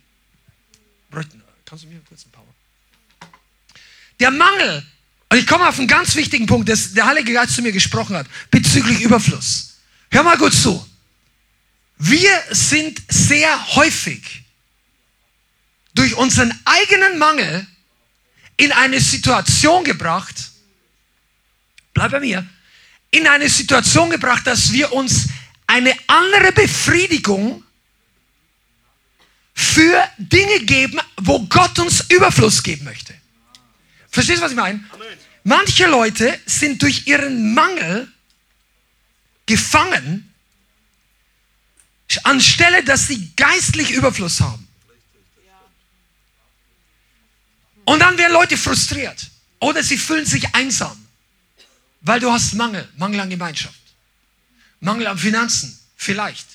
Kannst 1.66 1.84
du 1.84 1.90
mir 1.90 2.00
kurz 2.08 2.24
einen 2.24 2.32
Power? 2.32 2.46
Der 4.20 4.32
Mangel, 4.32 4.86
und 5.30 5.38
ich 5.38 5.46
komme 5.46 5.68
auf 5.68 5.78
einen 5.78 5.90
ganz 5.90 6.16
wichtigen 6.16 6.46
Punkt, 6.46 6.70
dass 6.70 6.94
der 6.94 7.06
Heilige 7.06 7.34
Geist 7.34 7.56
zu 7.56 7.62
mir 7.62 7.74
gesprochen 7.74 8.16
hat, 8.16 8.28
bezüglich 8.50 9.02
Überfluss. 9.02 9.74
Hör 10.10 10.24
mal 10.24 10.38
gut 10.38 10.54
zu. 10.54 10.88
Wir 12.06 12.44
sind 12.52 13.02
sehr 13.08 13.76
häufig 13.76 14.44
durch 15.96 16.14
unseren 16.16 16.54
eigenen 16.66 17.18
Mangel 17.18 17.66
in 18.58 18.74
eine 18.74 19.00
Situation 19.00 19.86
gebracht, 19.86 20.36
bleib 21.94 22.12
bei 22.12 22.20
mir, 22.20 22.46
in 23.10 23.26
eine 23.26 23.48
Situation 23.48 24.10
gebracht, 24.10 24.46
dass 24.46 24.74
wir 24.74 24.92
uns 24.92 25.30
eine 25.66 25.96
andere 26.08 26.52
Befriedigung 26.52 27.64
für 29.54 30.04
Dinge 30.18 30.60
geben, 30.60 31.00
wo 31.22 31.40
Gott 31.48 31.80
uns 31.80 32.02
Überfluss 32.10 32.62
geben 32.62 32.84
möchte. 32.84 33.14
Verstehst 34.10 34.40
du, 34.40 34.44
was 34.44 34.52
ich 34.52 34.58
meine? 34.58 34.84
Manche 35.46 35.88
Leute 35.88 36.38
sind 36.46 36.82
durch 36.82 37.08
ihren 37.08 37.54
Mangel 37.54 38.12
gefangen, 39.46 40.33
anstelle 42.26 42.84
dass 42.84 43.08
sie 43.08 43.32
geistlich 43.36 43.92
Überfluss 43.92 44.42
haben. 44.42 44.68
Und 47.86 48.00
dann 48.00 48.18
werden 48.18 48.34
Leute 48.34 48.58
frustriert 48.58 49.30
oder 49.60 49.84
sie 49.84 49.98
fühlen 49.98 50.26
sich 50.26 50.54
einsam, 50.56 50.98
weil 52.02 52.20
du 52.20 52.32
hast 52.32 52.54
Mangel, 52.54 52.88
Mangel 52.98 53.20
an 53.20 53.30
Gemeinschaft, 53.30 53.80
Mangel 54.80 55.08
an 55.08 55.18
Finanzen, 55.18 55.78
vielleicht. 55.98 56.46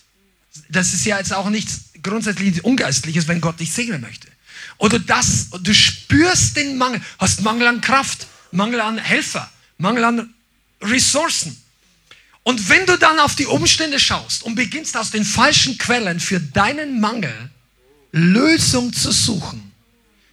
Das 0.69 0.93
ist 0.93 1.05
ja 1.05 1.19
jetzt 1.19 1.33
auch 1.33 1.51
nichts 1.51 1.91
grundsätzlich 2.03 2.65
Ungeistliches, 2.65 3.29
wenn 3.29 3.41
Gott 3.41 3.61
dich 3.61 3.73
segnen 3.73 4.01
möchte. 4.01 4.29
Oder 4.79 4.99
das, 4.99 5.51
du 5.51 5.75
spürst 5.75 6.57
den 6.57 6.79
Mangel, 6.79 7.01
hast 7.19 7.43
Mangel 7.43 7.67
an 7.67 7.81
Kraft, 7.81 8.27
Mangel 8.53 8.81
an 8.81 8.99
Helfer, 8.99 9.51
Mangel 9.77 10.05
an 10.05 10.35
Ressourcen. 10.81 11.61
Und 12.43 12.69
wenn 12.69 12.87
du 12.87 12.97
dann 12.97 13.19
auf 13.21 13.35
die 13.35 13.47
Umstände 13.47 14.01
schaust 14.01 14.43
und 14.43 14.55
beginnst 14.55 14.97
aus 14.97 15.11
den 15.11 15.25
falschen 15.25 15.77
Quellen 15.77 16.19
für 16.19 16.41
deinen 16.41 17.01
Mangel 17.01 17.51
Lösung 18.13 18.93
zu 18.93 19.13
suchen, 19.13 19.73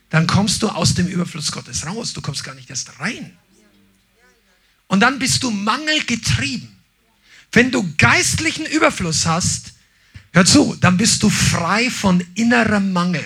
dann 0.09 0.27
kommst 0.27 0.63
du 0.63 0.69
aus 0.69 0.93
dem 0.93 1.07
Überfluss 1.07 1.51
Gottes 1.51 1.85
raus. 1.85 2.13
Du 2.13 2.21
kommst 2.21 2.43
gar 2.43 2.55
nicht 2.55 2.69
erst 2.69 2.99
rein. 2.99 3.37
Und 4.87 4.99
dann 5.01 5.19
bist 5.19 5.43
du 5.43 5.51
mangelgetrieben. 5.51 6.75
Wenn 7.51 7.71
du 7.71 7.93
geistlichen 7.97 8.65
Überfluss 8.65 9.25
hast, 9.25 9.73
hör 10.31 10.45
zu, 10.45 10.75
dann 10.79 10.97
bist 10.97 11.23
du 11.23 11.29
frei 11.29 11.89
von 11.89 12.25
innerem 12.35 12.93
Mangel. 12.93 13.25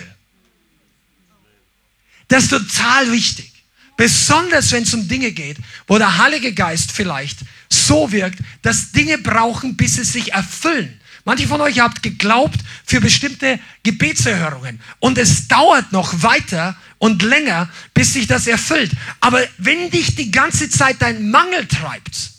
Das 2.28 2.44
ist 2.44 2.50
total 2.50 3.12
wichtig. 3.12 3.59
Besonders 4.00 4.72
wenn 4.72 4.84
es 4.84 4.94
um 4.94 5.06
Dinge 5.06 5.30
geht, 5.30 5.58
wo 5.86 5.98
der 5.98 6.16
Heilige 6.16 6.54
Geist 6.54 6.90
vielleicht 6.90 7.40
so 7.68 8.10
wirkt, 8.10 8.38
dass 8.62 8.92
Dinge 8.92 9.18
brauchen, 9.18 9.76
bis 9.76 9.96
sie 9.96 10.04
sich 10.04 10.32
erfüllen. 10.32 10.98
Manche 11.26 11.46
von 11.46 11.60
euch 11.60 11.80
habt 11.80 12.02
geglaubt 12.02 12.58
für 12.86 13.02
bestimmte 13.02 13.60
Gebetserhörungen 13.82 14.80
und 15.00 15.18
es 15.18 15.48
dauert 15.48 15.92
noch 15.92 16.22
weiter 16.22 16.78
und 16.96 17.20
länger, 17.20 17.68
bis 17.92 18.14
sich 18.14 18.26
das 18.26 18.46
erfüllt. 18.46 18.90
Aber 19.20 19.46
wenn 19.58 19.90
dich 19.90 20.14
die 20.16 20.30
ganze 20.30 20.70
Zeit 20.70 20.96
dein 21.00 21.30
Mangel 21.30 21.66
treibt, 21.66 22.30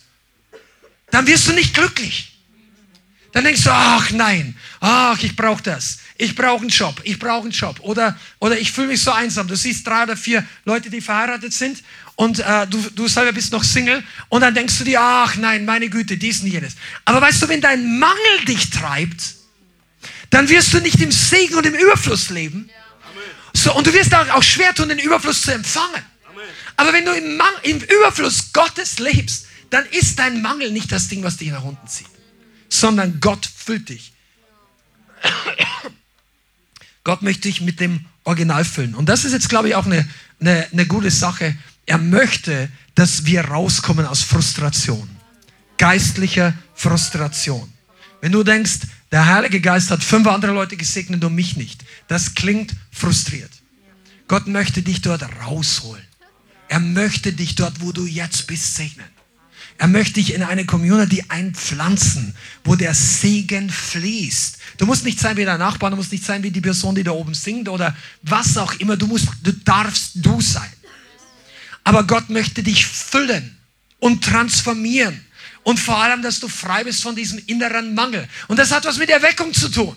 dann 1.11 1.27
wirst 1.27 1.47
du 1.47 1.53
nicht 1.53 1.75
glücklich. 1.75 2.39
Dann 3.33 3.43
denkst 3.43 3.65
du, 3.65 3.69
ach 3.71 4.09
nein, 4.09 4.57
ach, 4.79 5.21
ich 5.21 5.35
brauche 5.35 5.61
das. 5.61 5.99
Ich 6.21 6.35
brauche 6.35 6.61
einen 6.61 6.69
Job, 6.69 7.01
ich 7.03 7.17
brauche 7.17 7.41
einen 7.41 7.51
Job. 7.51 7.79
Oder, 7.79 8.15
oder 8.37 8.59
ich 8.59 8.71
fühle 8.71 8.89
mich 8.89 9.01
so 9.01 9.11
einsam. 9.11 9.47
Du 9.47 9.55
siehst 9.55 9.87
drei 9.87 10.03
oder 10.03 10.15
vier 10.15 10.45
Leute, 10.65 10.91
die 10.91 11.01
verheiratet 11.01 11.51
sind 11.51 11.81
und 12.15 12.37
äh, 12.39 12.67
du, 12.67 12.79
du 12.95 13.07
selber 13.07 13.31
bist 13.31 13.51
noch 13.51 13.63
Single 13.63 14.03
und 14.29 14.41
dann 14.41 14.53
denkst 14.53 14.77
du 14.77 14.83
dir, 14.83 15.01
ach 15.01 15.35
nein, 15.37 15.65
meine 15.65 15.89
Güte, 15.89 16.17
dies 16.17 16.41
und 16.41 16.47
jenes. 16.47 16.75
Aber 17.05 17.21
weißt 17.21 17.41
du, 17.41 17.49
wenn 17.49 17.59
dein 17.59 17.97
Mangel 17.97 18.45
dich 18.47 18.69
treibt, 18.69 19.35
dann 20.29 20.47
wirst 20.47 20.73
du 20.73 20.79
nicht 20.79 21.01
im 21.01 21.11
Segen 21.11 21.55
und 21.55 21.65
im 21.65 21.73
Überfluss 21.73 22.29
leben. 22.29 22.69
So, 23.53 23.73
und 23.73 23.87
du 23.87 23.93
wirst 23.93 24.13
auch, 24.13 24.43
schwer 24.43 24.75
tun, 24.75 24.89
den 24.89 24.99
Überfluss 24.99 25.41
zu 25.41 25.51
empfangen. 25.51 26.03
Aber 26.77 26.93
wenn 26.93 27.03
du 27.03 27.11
im, 27.11 27.41
im 27.63 27.79
Überfluss 27.79 28.53
Gottes 28.53 28.99
lebst, 28.99 29.47
dann 29.71 29.85
ist 29.87 30.19
dein 30.19 30.41
Mangel 30.41 30.71
nicht 30.71 30.91
das 30.91 31.07
Ding, 31.07 31.23
was 31.23 31.37
dich 31.37 31.49
nach 31.49 31.63
unten 31.63 31.87
zieht 31.87 32.07
sondern 32.71 33.19
Gott 33.19 33.45
füllt 33.45 33.89
dich. 33.89 34.13
Gott 37.03 37.21
möchte 37.21 37.43
dich 37.43 37.61
mit 37.61 37.79
dem 37.79 38.05
Original 38.23 38.65
füllen. 38.65 38.95
Und 38.95 39.09
das 39.09 39.25
ist 39.25 39.33
jetzt, 39.33 39.49
glaube 39.49 39.69
ich, 39.69 39.75
auch 39.75 39.85
eine, 39.85 40.07
eine, 40.39 40.67
eine 40.71 40.85
gute 40.85 41.09
Sache. 41.11 41.55
Er 41.85 41.97
möchte, 41.97 42.69
dass 42.95 43.25
wir 43.25 43.45
rauskommen 43.45 44.05
aus 44.05 44.21
Frustration. 44.21 45.09
Geistlicher 45.77 46.53
Frustration. 46.75 47.71
Wenn 48.21 48.31
du 48.31 48.43
denkst, 48.43 48.81
der 49.11 49.25
Heilige 49.25 49.59
Geist 49.59 49.89
hat 49.89 50.03
fünf 50.03 50.27
andere 50.27 50.53
Leute 50.53 50.77
gesegnet 50.77 51.23
und 51.23 51.33
mich 51.33 51.57
nicht, 51.57 51.83
das 52.07 52.35
klingt 52.35 52.75
frustriert. 52.91 53.51
Gott 54.27 54.47
möchte 54.47 54.81
dich 54.83 55.01
dort 55.01 55.23
rausholen. 55.43 56.03
Er 56.69 56.79
möchte 56.79 57.33
dich 57.33 57.55
dort, 57.55 57.81
wo 57.81 57.91
du 57.91 58.05
jetzt 58.05 58.47
bist, 58.47 58.75
segnen. 58.75 59.07
Er 59.81 59.87
möchte 59.87 60.13
dich 60.13 60.35
in 60.35 60.43
eine 60.43 60.63
Community 60.63 61.25
einpflanzen, 61.27 62.35
wo 62.63 62.75
der 62.75 62.93
Segen 62.93 63.71
fließt. 63.71 64.59
Du 64.77 64.85
musst 64.85 65.03
nicht 65.03 65.19
sein 65.19 65.37
wie 65.37 65.43
dein 65.43 65.57
Nachbar, 65.57 65.89
du 65.89 65.95
musst 65.95 66.11
nicht 66.11 66.23
sein 66.23 66.43
wie 66.43 66.51
die 66.51 66.61
Person, 66.61 66.93
die 66.93 67.01
da 67.01 67.09
oben 67.09 67.33
singt 67.33 67.67
oder 67.67 67.97
was 68.21 68.57
auch 68.57 68.73
immer. 68.75 68.95
Du 68.95 69.07
musst, 69.07 69.29
du 69.41 69.51
darfst 69.51 70.11
du 70.13 70.39
sein. 70.39 70.71
Aber 71.83 72.03
Gott 72.03 72.29
möchte 72.29 72.61
dich 72.61 72.85
füllen 72.85 73.57
und 73.97 74.23
transformieren. 74.23 75.19
Und 75.63 75.79
vor 75.79 75.97
allem, 75.97 76.21
dass 76.21 76.39
du 76.39 76.47
frei 76.47 76.83
bist 76.83 77.01
von 77.01 77.15
diesem 77.15 77.41
inneren 77.47 77.95
Mangel. 77.95 78.29
Und 78.49 78.59
das 78.59 78.69
hat 78.69 78.85
was 78.85 78.99
mit 78.99 79.09
Erweckung 79.09 79.51
zu 79.51 79.67
tun. 79.67 79.95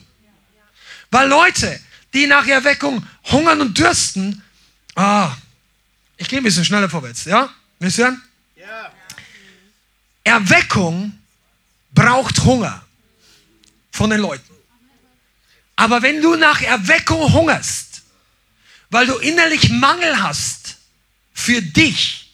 Weil 1.10 1.28
Leute, 1.28 1.78
die 2.14 2.26
nach 2.26 2.46
Erweckung 2.46 3.06
hungern 3.24 3.60
und 3.60 3.76
dürsten, 3.76 4.40
ah, 4.94 5.36
ich 6.16 6.26
gehe 6.26 6.40
ein 6.40 6.44
bisschen 6.44 6.64
schneller 6.64 6.88
vorwärts, 6.88 7.26
ja? 7.26 7.50
Wisst 7.80 7.98
ihr? 7.98 8.18
Erweckung 10.24 11.18
braucht 11.92 12.42
Hunger 12.44 12.84
von 13.92 14.10
den 14.10 14.20
Leuten. 14.20 14.50
Aber 15.76 16.02
wenn 16.02 16.22
du 16.22 16.34
nach 16.36 16.62
Erweckung 16.62 17.32
hungerst, 17.32 18.02
weil 18.90 19.06
du 19.06 19.16
innerlich 19.16 19.70
Mangel 19.70 20.22
hast 20.22 20.76
für 21.32 21.60
dich, 21.60 22.32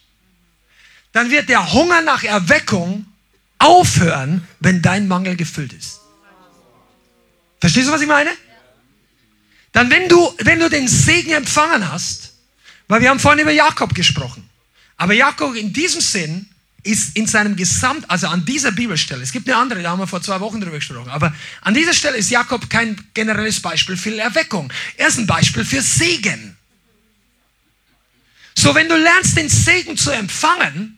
dann 1.11 1.29
wird 1.29 1.49
der 1.49 1.73
Hunger 1.73 2.01
nach 2.01 2.23
Erweckung 2.23 3.05
aufhören, 3.57 4.47
wenn 4.59 4.81
dein 4.81 5.07
Mangel 5.07 5.35
gefüllt 5.35 5.73
ist. 5.73 5.99
Verstehst 7.59 7.87
du, 7.87 7.91
was 7.91 8.01
ich 8.01 8.07
meine? 8.07 8.31
Dann, 9.71 9.89
wenn 9.89 10.09
du, 10.09 10.33
wenn 10.39 10.59
du 10.59 10.69
den 10.69 10.87
Segen 10.87 11.31
empfangen 11.31 11.91
hast, 11.91 12.33
weil 12.87 13.01
wir 13.01 13.09
haben 13.09 13.19
vorhin 13.19 13.41
über 13.41 13.51
Jakob 13.51 13.93
gesprochen, 13.93 14.49
aber 14.97 15.13
Jakob 15.13 15.55
in 15.55 15.71
diesem 15.71 16.01
Sinn 16.01 16.50
ist 16.83 17.15
in 17.15 17.27
seinem 17.27 17.55
Gesamt, 17.55 18.09
also 18.09 18.27
an 18.27 18.45
dieser 18.45 18.71
Bibelstelle, 18.71 19.21
es 19.21 19.31
gibt 19.31 19.47
eine 19.47 19.57
andere, 19.57 19.81
da 19.81 19.91
haben 19.91 19.99
wir 19.99 20.07
vor 20.07 20.21
zwei 20.21 20.39
Wochen 20.39 20.59
drüber 20.59 20.77
gesprochen, 20.77 21.09
aber 21.09 21.33
an 21.61 21.73
dieser 21.73 21.93
Stelle 21.93 22.17
ist 22.17 22.29
Jakob 22.29 22.69
kein 22.69 22.99
generelles 23.13 23.59
Beispiel 23.59 23.97
für 23.97 24.17
Erweckung. 24.17 24.71
Er 24.97 25.07
ist 25.07 25.19
ein 25.19 25.27
Beispiel 25.27 25.63
für 25.63 25.81
Segen. 25.81 26.57
So, 28.55 28.73
wenn 28.75 28.89
du 28.89 28.97
lernst, 28.97 29.37
den 29.37 29.49
Segen 29.49 29.95
zu 29.97 30.11
empfangen, 30.11 30.97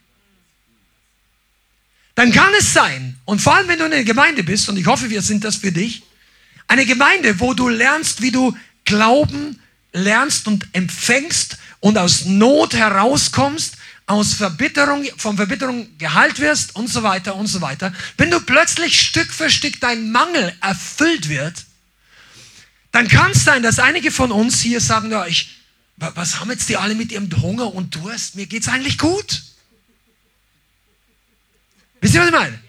dann 2.16 2.32
kann 2.32 2.54
es 2.58 2.74
sein, 2.74 3.18
und 3.26 3.42
vor 3.42 3.56
allem 3.56 3.68
wenn 3.68 3.80
du 3.80 3.86
in 3.86 3.94
einer 3.94 4.04
Gemeinde 4.04 4.44
bist, 4.44 4.70
und 4.70 4.78
ich 4.78 4.86
hoffe, 4.86 5.10
wir 5.10 5.22
sind 5.22 5.44
das 5.44 5.58
für 5.58 5.72
dich, 5.72 6.04
eine 6.68 6.86
Gemeinde, 6.86 7.40
wo 7.40 7.54
du 7.54 7.68
lernst, 7.70 8.22
wie 8.22 8.32
du 8.32 8.56
Glauben 8.86 9.60
lernst 9.92 10.48
und 10.48 10.68
empfängst 10.74 11.58
und 11.80 11.98
aus 11.98 12.26
Not 12.26 12.74
herauskommst 12.74 13.76
aus 14.06 14.34
Verbitterung, 14.34 15.06
von 15.18 15.38
Verbitterung 15.38 15.98
geheilt 15.98 16.40
wirst 16.40 16.76
und 16.76 16.88
so 16.88 17.04
weiter 17.04 17.36
und 17.36 17.48
so 17.48 17.62
weiter, 17.62 17.94
wenn 18.18 18.32
du 18.32 18.40
plötzlich 18.42 19.00
Stück 19.00 19.32
für 19.32 19.50
Stück 19.50 19.80
dein 19.80 20.12
Mangel 20.12 20.54
erfüllt 20.62 21.30
wird, 21.30 21.66
dann 22.92 23.08
kann 23.08 23.32
es 23.32 23.44
sein, 23.44 23.64
dass 23.64 23.80
einige 23.80 24.12
von 24.12 24.32
uns 24.32 24.62
hier 24.62 24.82
sagen, 24.82 25.10
ja, 25.12 25.26
ich, 25.26 25.58
was 25.98 26.40
haben 26.40 26.52
jetzt 26.52 26.70
die 26.70 26.78
alle 26.78 26.96
mit 26.96 27.12
ihrem 27.12 27.30
Hunger 27.42 27.74
und 27.74 27.96
Durst? 27.96 28.36
Mir 28.36 28.46
geht 28.46 28.64
es 28.64 28.68
eigentlich 28.68 28.98
gut. 28.98 29.42
Wisst 32.02 32.14
ihr, 32.16 32.22
was 32.22 32.28
ich 32.28 32.34
meine? 32.34 32.60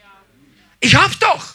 Ich 0.80 0.94
hab 0.94 1.18
doch. 1.18 1.54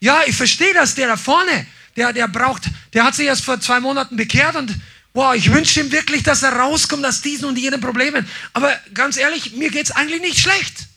Ja, 0.00 0.20
ich 0.26 0.36
verstehe 0.36 0.74
das, 0.74 0.94
der 0.94 1.08
da 1.08 1.16
vorne, 1.16 1.66
der, 1.96 2.12
der 2.12 2.28
braucht, 2.28 2.64
der 2.92 3.04
hat 3.04 3.14
sich 3.14 3.26
erst 3.26 3.44
vor 3.44 3.60
zwei 3.60 3.80
Monaten 3.80 4.16
bekehrt 4.16 4.54
und 4.54 4.74
Boah, 5.16 5.34
ich 5.34 5.50
wünsche 5.50 5.80
ihm 5.80 5.90
wirklich, 5.92 6.24
dass 6.24 6.42
er 6.42 6.52
rauskommt 6.52 7.02
aus 7.06 7.22
diesen 7.22 7.46
und 7.46 7.56
jenen 7.56 7.80
Problemen. 7.80 8.28
Aber 8.52 8.70
ganz 8.92 9.16
ehrlich, 9.16 9.52
mir 9.52 9.70
geht 9.70 9.86
es 9.86 9.90
eigentlich 9.92 10.20
nicht 10.20 10.38
schlecht. 10.38 10.88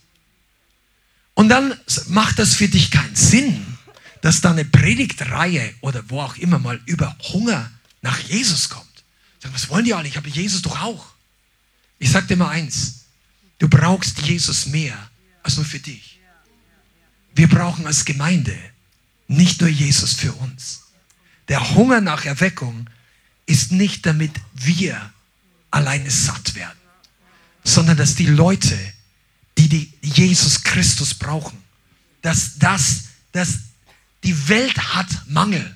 Und 1.36 1.48
dann 1.48 1.80
macht 2.10 2.38
das 2.38 2.54
für 2.54 2.68
dich 2.68 2.92
keinen 2.92 3.16
Sinn, 3.16 3.66
dass 4.20 4.42
da 4.42 4.52
eine 4.52 4.66
Predigtreihe 4.66 5.74
oder 5.80 6.04
wo 6.10 6.20
auch 6.20 6.36
immer 6.36 6.60
mal 6.60 6.82
über 6.86 7.16
Hunger 7.32 7.72
nach 8.02 8.20
Jesus 8.20 8.68
kommt. 8.68 8.86
Sag, 9.42 9.54
was 9.54 9.70
wollen 9.70 9.86
die 9.86 9.94
alle? 9.94 10.10
Ich 10.10 10.18
habe 10.18 10.28
Jesus 10.28 10.64
doch 10.64 10.82
auch. 10.82 11.14
Ich 11.98 12.12
sage 12.12 12.28
dir 12.28 12.36
mal 12.36 12.50
eins. 12.50 13.06
Du 13.58 13.70
brauchst 13.70 14.20
Jesus 14.24 14.66
mehr 14.66 14.98
als 15.44 15.56
nur 15.56 15.66
für 15.66 15.80
dich. 15.80 16.20
Wir 17.36 17.48
brauchen 17.48 17.88
als 17.88 18.04
Gemeinde 18.04 18.58
nicht 19.30 19.62
nur 19.62 19.70
Jesus 19.70 20.14
für 20.16 20.34
uns. 20.34 20.82
Der 21.48 21.74
Hunger 21.74 22.02
nach 22.02 22.26
Erweckung 22.26 22.90
ist 23.50 23.72
nicht 23.72 24.06
damit 24.06 24.32
wir 24.54 25.12
alleine 25.72 26.12
satt 26.12 26.54
werden, 26.54 26.78
sondern 27.64 27.98
dass 27.98 28.16
die 28.16 28.28
Leute, 28.28 28.78
die, 29.58 29.68
die 29.68 29.92
Jesus 30.02 30.64
Christus 30.64 31.16
brauchen, 31.16 31.58
dass 32.22 32.60
das, 32.60 33.06
dass 33.32 33.60
die 34.24 34.50
Welt 34.50 34.78
hat 34.94 35.08
Mangel. 35.28 35.76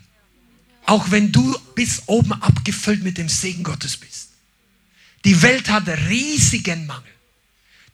Auch 0.85 1.09
wenn 1.11 1.31
du 1.31 1.57
bis 1.75 2.03
oben 2.05 2.33
abgefüllt 2.33 3.03
mit 3.03 3.17
dem 3.17 3.29
Segen 3.29 3.63
Gottes 3.63 3.97
bist. 3.97 4.29
Die 5.25 5.41
Welt 5.41 5.69
hat 5.69 5.87
riesigen 5.87 6.85
Mangel. 6.85 7.11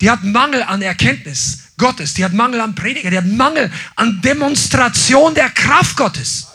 Die 0.02 0.10
hat 0.10 0.24
Mangel 0.24 0.64
an 0.64 0.82
Erkenntnis 0.82 1.60
Gottes. 1.78 2.16
Die 2.16 2.26
hat 2.26 2.34
Mangel 2.34 2.60
an 2.62 2.76
Prediger. 2.76 3.12
Die 3.12 3.18
hat 3.18 3.28
Mangel 3.28 3.72
an 3.96 4.22
Demonstration 4.22 5.36
der 5.36 5.52
Kraft 5.52 5.96
Gottes. 5.96 6.49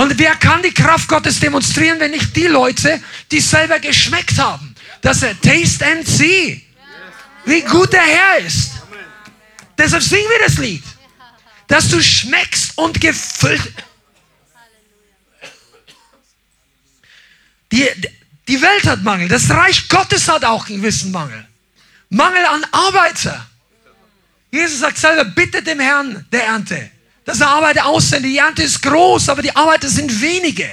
Und 0.00 0.18
wer 0.18 0.34
kann 0.36 0.62
die 0.62 0.72
Kraft 0.72 1.08
Gottes 1.08 1.40
demonstrieren, 1.40 2.00
wenn 2.00 2.12
nicht 2.12 2.34
die 2.34 2.46
Leute, 2.46 3.02
die 3.30 3.38
selber 3.38 3.78
geschmeckt 3.78 4.38
haben? 4.38 4.74
Dass 5.02 5.22
er 5.22 5.38
taste 5.38 5.84
and 5.84 6.08
see, 6.08 6.64
wie 7.44 7.60
gut 7.60 7.92
der 7.92 8.00
Herr 8.00 8.38
ist. 8.38 8.70
Deshalb 9.76 10.02
singen 10.02 10.30
wir 10.30 10.46
das 10.46 10.56
Lied. 10.56 10.82
Dass 11.66 11.90
du 11.90 12.02
schmeckst 12.02 12.78
und 12.78 12.98
gefüllt. 12.98 13.74
Die, 17.70 17.86
die 18.48 18.62
Welt 18.62 18.86
hat 18.86 19.02
Mangel. 19.02 19.28
Das 19.28 19.50
Reich 19.50 19.86
Gottes 19.90 20.26
hat 20.28 20.46
auch 20.46 20.66
einen 20.66 20.78
gewissen 20.78 21.12
Mangel. 21.12 21.46
Mangel 22.08 22.46
an 22.46 22.64
Arbeiter. 22.72 23.46
Jesus 24.50 24.78
sagt 24.78 24.96
selber, 24.96 25.26
bitte 25.26 25.62
dem 25.62 25.78
Herrn 25.78 26.26
der 26.32 26.46
Ernte, 26.46 26.90
dass 27.24 27.40
er 27.40 27.48
Arbeiter 27.48 27.86
aussendet. 27.86 28.30
Die 28.30 28.38
Ernte 28.38 28.62
ist 28.62 28.82
groß, 28.82 29.28
aber 29.28 29.42
die 29.42 29.54
Arbeiter 29.54 29.88
sind 29.88 30.20
wenige. 30.20 30.68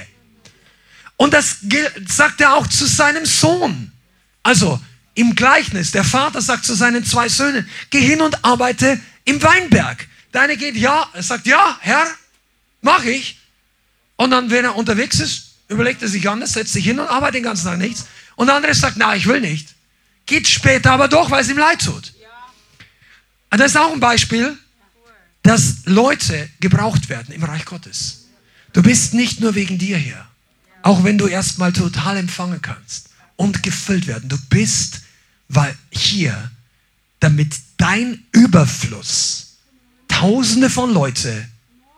Und 1.16 1.34
das 1.34 1.58
sagt 2.06 2.40
er 2.40 2.54
auch 2.54 2.66
zu 2.66 2.86
seinem 2.86 3.26
Sohn. 3.26 3.92
Also 4.42 4.80
im 5.14 5.34
Gleichnis, 5.34 5.90
der 5.90 6.04
Vater 6.04 6.40
sagt 6.40 6.64
zu 6.64 6.74
seinen 6.74 7.04
zwei 7.04 7.28
Söhnen, 7.28 7.68
geh 7.90 8.00
hin 8.00 8.20
und 8.20 8.44
arbeite 8.44 9.00
im 9.24 9.42
Weinberg. 9.42 10.06
Deine 10.30 10.56
geht 10.56 10.76
ja, 10.76 11.08
er 11.12 11.22
sagt 11.22 11.46
ja, 11.46 11.76
Herr, 11.80 12.06
mach 12.82 13.04
ich. 13.04 13.38
Und 14.16 14.30
dann, 14.30 14.50
wenn 14.50 14.64
er 14.64 14.76
unterwegs 14.76 15.18
ist, 15.20 15.56
überlegt 15.68 16.02
er 16.02 16.08
sich 16.08 16.28
anders, 16.28 16.52
setzt 16.52 16.72
sich 16.72 16.84
hin 16.84 17.00
und 17.00 17.08
arbeitet 17.08 17.36
den 17.36 17.42
ganzen 17.42 17.66
Tag 17.66 17.78
nichts. 17.78 18.06
Und 18.36 18.46
der 18.46 18.56
andere 18.56 18.74
sagt, 18.74 18.96
na, 18.96 19.16
ich 19.16 19.26
will 19.26 19.40
nicht. 19.40 19.74
Geht 20.26 20.46
später 20.46 20.92
aber 20.92 21.08
doch, 21.08 21.30
weil 21.30 21.42
es 21.42 21.48
ihm 21.48 21.58
leid 21.58 21.84
tut. 21.84 22.12
Und 23.50 23.58
das 23.58 23.72
ist 23.72 23.76
auch 23.76 23.92
ein 23.92 24.00
Beispiel, 24.00 24.56
dass 25.48 25.86
Leute 25.86 26.46
gebraucht 26.60 27.08
werden 27.08 27.32
im 27.32 27.42
Reich 27.42 27.64
Gottes. 27.64 28.26
Du 28.74 28.82
bist 28.82 29.14
nicht 29.14 29.40
nur 29.40 29.54
wegen 29.54 29.78
dir 29.78 29.96
hier, 29.96 30.22
auch 30.82 31.04
wenn 31.04 31.16
du 31.16 31.26
erstmal 31.26 31.72
total 31.72 32.18
empfangen 32.18 32.60
kannst 32.60 33.08
und 33.36 33.62
gefüllt 33.62 34.06
werden. 34.06 34.28
Du 34.28 34.36
bist 34.50 35.00
weil 35.48 35.74
hier, 35.90 36.50
damit 37.20 37.54
dein 37.78 38.22
Überfluss 38.32 39.56
Tausende 40.08 40.68
von 40.68 40.92
Leute 40.92 41.48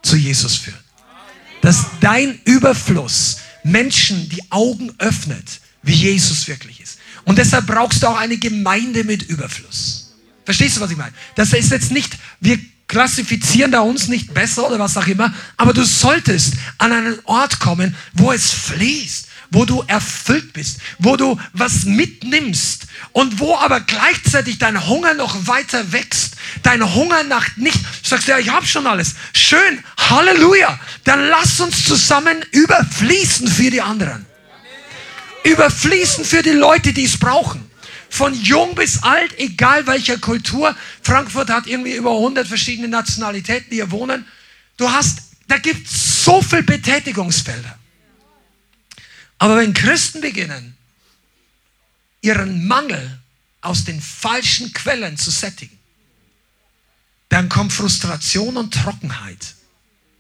zu 0.03 0.17
Jesus 0.17 0.57
führt. 0.57 0.85
Dass 1.61 1.87
dein 2.01 2.39
Überfluss 2.45 3.39
Menschen 3.65 4.29
die 4.29 4.53
Augen 4.53 4.93
öffnet, 4.99 5.61
wie 5.83 5.95
Jesus 5.95 6.47
wirklich 6.47 6.81
ist. 6.81 6.99
Und 7.25 7.39
deshalb 7.39 7.67
brauchst 7.67 8.03
du 8.03 8.07
auch 8.07 8.19
eine 8.19 8.37
Gemeinde 8.37 9.03
mit 9.03 9.23
Überfluss. 9.25 10.13
Verstehst 10.45 10.77
du, 10.77 10.81
was 10.81 10.91
ich 10.91 10.97
meine? 10.97 11.15
Das 11.35 11.53
ist 11.53 11.71
jetzt 11.71 11.91
nicht, 11.91 12.17
wir 12.41 12.59
klassifizieren 12.91 13.71
da 13.71 13.81
uns 13.81 14.09
nicht 14.09 14.35
besser 14.35 14.67
oder 14.67 14.81
was 14.81 14.97
auch 14.97 15.07
immer, 15.07 15.33
aber 15.57 15.73
du 15.73 15.85
solltest 15.85 16.55
an 16.79 16.93
einen 16.93 17.21
Ort 17.23 17.61
kommen, 17.61 17.97
wo 18.15 18.33
es 18.33 18.51
fließt, 18.51 19.29
wo 19.51 19.65
du 19.65 19.85
erfüllt 19.87 20.53
bist, 20.53 20.81
wo 20.99 21.17
du 21.17 21.39
was 21.53 21.85
mitnimmst 21.85 22.87
und 23.13 23.39
wo 23.39 23.57
aber 23.57 23.81
gleichzeitig 23.81 24.59
dein 24.59 24.89
Hunger 24.89 25.15
noch 25.15 25.47
weiter 25.47 25.93
wächst. 25.93 26.35
Dein 26.65 26.95
Hunger 26.95 27.23
nach 27.23 27.57
nicht, 27.57 27.79
sagst 28.03 28.27
du, 28.27 28.33
ja, 28.33 28.39
ich 28.39 28.51
habe 28.51 28.67
schon 28.67 28.89
alles. 28.89 29.15
Schön, 29.35 29.85
Halleluja. 29.97 30.77
Dann 31.05 31.29
lass 31.29 31.61
uns 31.61 31.85
zusammen 31.85 32.45
überfließen 32.51 33.47
für 33.47 33.71
die 33.71 33.83
anderen. 33.83 34.27
Überfließen 35.45 36.25
für 36.25 36.43
die 36.43 36.51
Leute, 36.51 36.93
die 36.93 37.05
es 37.05 37.17
brauchen. 37.17 37.70
Von 38.11 38.35
jung 38.35 38.75
bis 38.75 39.03
alt, 39.03 39.39
egal 39.39 39.87
welcher 39.87 40.19
Kultur. 40.19 40.77
Frankfurt 41.03 41.49
hat 41.49 41.67
irgendwie 41.67 41.95
über 41.95 42.11
100 42.11 42.47
verschiedene 42.47 42.89
Nationalitäten, 42.89 43.71
die 43.71 43.77
hier 43.77 43.91
wohnen. 43.91 44.27
Du 44.77 44.91
hast, 44.91 45.23
da 45.47 45.59
gibt 45.59 45.87
es 45.87 46.25
so 46.25 46.43
viele 46.43 46.65
Betätigungsfelder. 46.65 47.79
Aber 49.39 49.57
wenn 49.57 49.73
Christen 49.73 50.21
beginnen, 50.21 50.77
ihren 52.21 52.67
Mangel 52.67 53.21
aus 53.63 53.85
den 53.85 54.01
falschen 54.01 54.73
Quellen 54.73 55.17
zu 55.17 55.31
sättigen, 55.31 55.79
dann 57.29 57.49
kommt 57.49 57.73
Frustration 57.73 58.57
und 58.57 58.75
Trockenheit. 58.75 59.55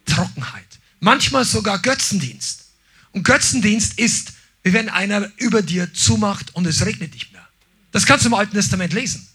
Trockenheit. 0.06 0.64
Manchmal 1.00 1.44
sogar 1.44 1.80
Götzendienst. 1.80 2.66
Und 3.12 3.24
Götzendienst 3.24 3.98
ist, 3.98 4.32
wie 4.62 4.72
wenn 4.72 4.88
einer 4.88 5.30
über 5.36 5.62
dir 5.62 5.92
zumacht 5.92 6.54
und 6.54 6.66
es 6.66 6.84
regnet 6.86 7.14
mehr. 7.14 7.29
Das 7.92 8.06
kannst 8.06 8.24
du 8.24 8.28
im 8.28 8.34
Alten 8.34 8.54
Testament 8.54 8.92
lesen. 8.92 9.26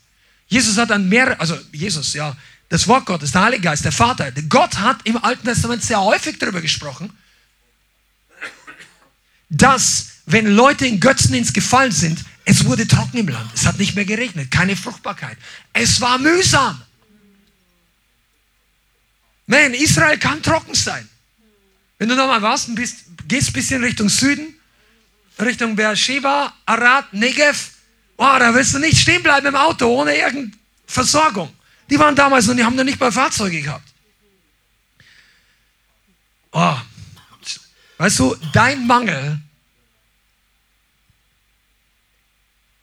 Jesus 0.47 0.77
hat 0.77 0.89
dann 0.89 1.09
mehr, 1.09 1.39
also 1.39 1.57
Jesus, 1.71 2.13
ja, 2.13 2.35
das 2.69 2.87
Wort 2.87 3.05
Gottes, 3.05 3.31
der 3.31 3.43
Heilige 3.43 3.63
Geist, 3.63 3.85
der 3.85 3.91
Vater. 3.91 4.31
Gott 4.49 4.77
hat 4.77 4.97
im 5.03 5.17
Alten 5.23 5.45
Testament 5.45 5.83
sehr 5.83 6.01
häufig 6.01 6.39
darüber 6.39 6.61
gesprochen, 6.61 7.11
dass 9.49 10.07
wenn 10.25 10.47
Leute 10.47 10.87
in 10.87 10.99
Götzendienst 10.99 11.53
gefallen 11.53 11.91
sind, 11.91 12.23
es 12.45 12.65
wurde 12.65 12.87
trocken 12.87 13.17
im 13.17 13.27
Land. 13.27 13.51
Es 13.53 13.65
hat 13.65 13.77
nicht 13.77 13.95
mehr 13.95 14.05
geregnet, 14.05 14.51
keine 14.51 14.75
Fruchtbarkeit. 14.75 15.37
Es 15.73 15.99
war 16.01 16.17
mühsam. 16.17 16.81
Man, 19.47 19.73
Israel 19.73 20.17
kann 20.17 20.41
trocken 20.41 20.73
sein. 20.73 21.07
Wenn 21.97 22.09
du 22.09 22.15
nochmal 22.15 22.41
warst 22.41 22.73
bist, 22.75 23.05
gehst 23.27 23.49
ein 23.49 23.53
bisschen 23.53 23.83
Richtung 23.83 24.09
Süden, 24.09 24.55
Richtung 25.39 25.75
Beersheba, 25.75 26.53
Arad, 26.65 27.13
Negev, 27.13 27.71
oh, 28.17 28.35
da 28.39 28.53
willst 28.53 28.73
du 28.73 28.79
nicht 28.79 28.97
stehen 28.97 29.23
bleiben 29.23 29.47
im 29.47 29.55
Auto 29.55 29.87
ohne 29.87 30.15
irgendeine 30.15 30.51
Versorgung. 30.85 31.53
Die 31.89 31.99
waren 31.99 32.15
damals 32.15 32.47
und 32.47 32.57
die 32.57 32.63
haben 32.63 32.75
noch 32.75 32.83
nicht 32.83 32.99
mal 32.99 33.11
Fahrzeuge 33.11 33.61
gehabt. 33.61 33.87
Oh, 36.51 36.77
weißt 37.97 38.19
du, 38.19 38.35
dein 38.53 38.87
Mangel 38.87 39.39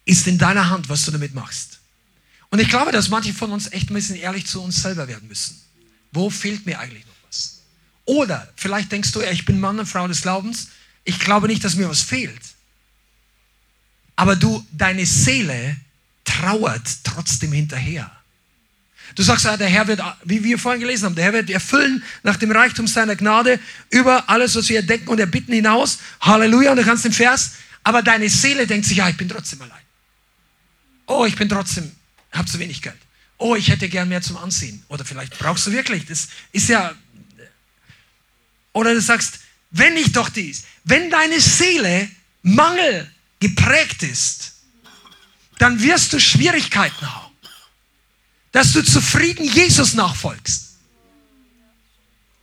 ist 0.05 0.27
in 0.27 0.39
deiner 0.39 0.69
Hand, 0.69 0.89
was 0.89 1.05
du 1.05 1.11
damit 1.11 1.35
machst. 1.35 1.81
Und 2.51 2.59
ich 2.59 2.69
glaube, 2.69 2.93
dass 2.93 3.09
manche 3.09 3.33
von 3.33 3.51
uns 3.51 3.73
echt 3.73 3.91
ein 3.91 3.95
bisschen 3.95 4.17
ehrlich 4.17 4.47
zu 4.47 4.63
uns 4.63 4.83
selber 4.83 5.09
werden 5.09 5.27
müssen. 5.27 5.59
Wo 6.11 6.29
fehlt 6.29 6.67
mir 6.67 6.79
eigentlich 6.79 7.07
noch 7.07 7.15
was? 7.27 7.63
Oder 8.05 8.53
vielleicht 8.57 8.93
denkst 8.93 9.13
du, 9.13 9.23
ich 9.23 9.47
bin 9.47 9.59
Mann 9.59 9.79
und 9.79 9.87
Frau 9.87 10.07
des 10.07 10.21
Glaubens, 10.21 10.69
ich 11.05 11.19
glaube 11.19 11.47
nicht, 11.47 11.65
dass 11.65 11.77
mir 11.77 11.89
was 11.89 12.03
fehlt. 12.03 12.43
Aber 14.17 14.37
du, 14.37 14.65
deine 14.73 15.07
Seele 15.07 15.77
trauert 16.25 17.05
trotzdem 17.05 17.53
hinterher. 17.53 18.11
Du 19.15 19.23
sagst, 19.23 19.45
der 19.45 19.69
Herr 19.69 19.87
wird, 19.89 20.01
wie 20.25 20.43
wir 20.43 20.59
vorhin 20.59 20.81
gelesen 20.81 21.05
haben, 21.05 21.15
der 21.15 21.25
Herr 21.25 21.33
wird 21.35 21.51
erfüllen 21.51 22.03
nach 22.23 22.37
dem 22.37 22.51
Reichtum 22.51 22.87
seiner 22.87 23.17
Gnade 23.17 23.61
über 23.91 24.29
alles, 24.31 24.55
was 24.55 24.69
wir 24.69 24.83
denken 24.83 25.09
und 25.09 25.19
erbitten 25.19 25.53
hinaus. 25.53 25.99
Halleluja, 26.21 26.71
und 26.71 26.79
du 26.79 26.85
kannst 26.85 27.05
den 27.05 27.13
Vers. 27.13 27.53
Aber 27.85 28.03
deine 28.03 28.29
Seele 28.29 28.67
denkt 28.67 28.87
sich, 28.87 28.99
ja, 28.99 29.09
ich 29.09 29.17
bin 29.17 29.29
trotzdem 29.29 29.61
allein. 29.61 29.83
Oh, 31.07 31.27
ich 31.27 31.37
bin 31.37 31.49
trotzdem, 31.49 31.91
habe 32.31 32.49
zu 32.49 32.59
wenig 32.59 32.81
Geld. 32.81 32.97
Oh, 33.39 33.57
ich 33.57 33.69
hätte 33.69 33.89
gern 33.89 34.09
mehr 34.09 34.23
zum 34.23 34.37
Anziehen. 34.37 34.83
Oder 34.89 35.05
vielleicht 35.05 35.39
brauchst 35.39 35.67
du 35.67 35.73
wirklich. 35.73 36.07
Das 36.07 36.29
ist 36.53 36.69
ja. 36.69 36.93
Oder 38.73 38.95
du 38.95 39.01
sagst, 39.01 39.41
wenn 39.73 39.97
ich 39.97 40.13
doch 40.13 40.29
dies, 40.29 40.63
wenn 40.85 41.11
deine 41.11 41.41
Seele 41.41 42.09
Mangel 42.43 43.11
geprägt 43.43 44.05
ist, 44.05 44.53
dann 45.59 45.83
wirst 45.83 46.13
du 46.13 46.21
Schwierigkeiten 46.21 47.15
haben, 47.15 47.35
dass 48.53 48.73
du 48.73 48.83
zufrieden 48.83 49.45
Jesus 49.45 49.95
nachfolgst. 49.95 50.77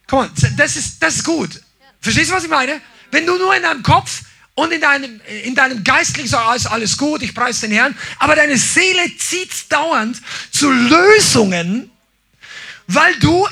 Komm 0.07 0.19
on, 0.19 0.31
das 0.57 0.75
ist, 0.75 1.01
das 1.01 1.15
ist 1.15 1.23
gut. 1.23 1.61
Verstehst 2.01 2.29
du, 2.29 2.35
was 2.35 2.43
ich 2.43 2.49
meine? 2.49 2.81
Wenn 3.11 3.25
du 3.25 3.37
nur 3.37 3.55
in 3.55 3.63
deinem 3.63 3.81
Kopf 3.81 4.23
und 4.55 4.71
in 4.71 4.81
deinem, 4.81 5.21
in 5.43 5.55
deinem 5.55 5.83
geistlichen 5.83 6.27
so 6.27 6.37
ist 6.55 6.67
alles 6.67 6.97
gut, 6.97 7.21
ich 7.21 7.33
preise 7.33 7.61
den 7.61 7.71
Herrn, 7.71 7.97
aber 8.17 8.35
deine 8.35 8.57
Seele 8.57 9.15
zieht 9.17 9.71
dauernd 9.71 10.21
zu 10.51 10.69
Lösungen, 10.69 11.89
weil 12.87 13.15
du 13.19 13.47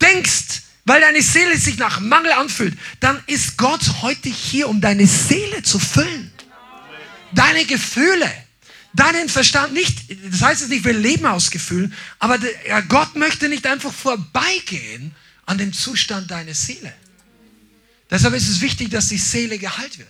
denkst, 0.00 0.62
weil 0.84 1.00
deine 1.00 1.22
Seele 1.22 1.56
sich 1.58 1.76
nach 1.78 2.00
Mangel 2.00 2.32
anfühlt, 2.32 2.76
dann 3.00 3.22
ist 3.26 3.56
Gott 3.56 4.02
heute 4.02 4.28
hier, 4.28 4.68
um 4.68 4.80
deine 4.80 5.06
Seele 5.06 5.62
zu 5.62 5.78
füllen. 5.78 6.32
Deine 7.32 7.64
Gefühle, 7.64 8.30
deinen 8.94 9.28
Verstand. 9.28 9.72
Nicht, 9.72 10.04
das 10.30 10.42
heißt 10.42 10.62
es 10.62 10.68
nicht, 10.68 10.84
wir 10.84 10.92
leben 10.92 11.26
aus 11.26 11.50
Gefühlen, 11.50 11.94
aber 12.18 12.38
Gott 12.88 13.16
möchte 13.16 13.48
nicht 13.48 13.66
einfach 13.66 13.92
vorbeigehen 13.92 15.14
an 15.46 15.58
dem 15.58 15.72
Zustand 15.72 16.30
deiner 16.30 16.54
Seele. 16.54 16.92
Deshalb 18.10 18.34
ist 18.34 18.48
es 18.48 18.60
wichtig, 18.60 18.90
dass 18.90 19.08
die 19.08 19.18
Seele 19.18 19.58
geheilt 19.58 19.98
wird. 19.98 20.08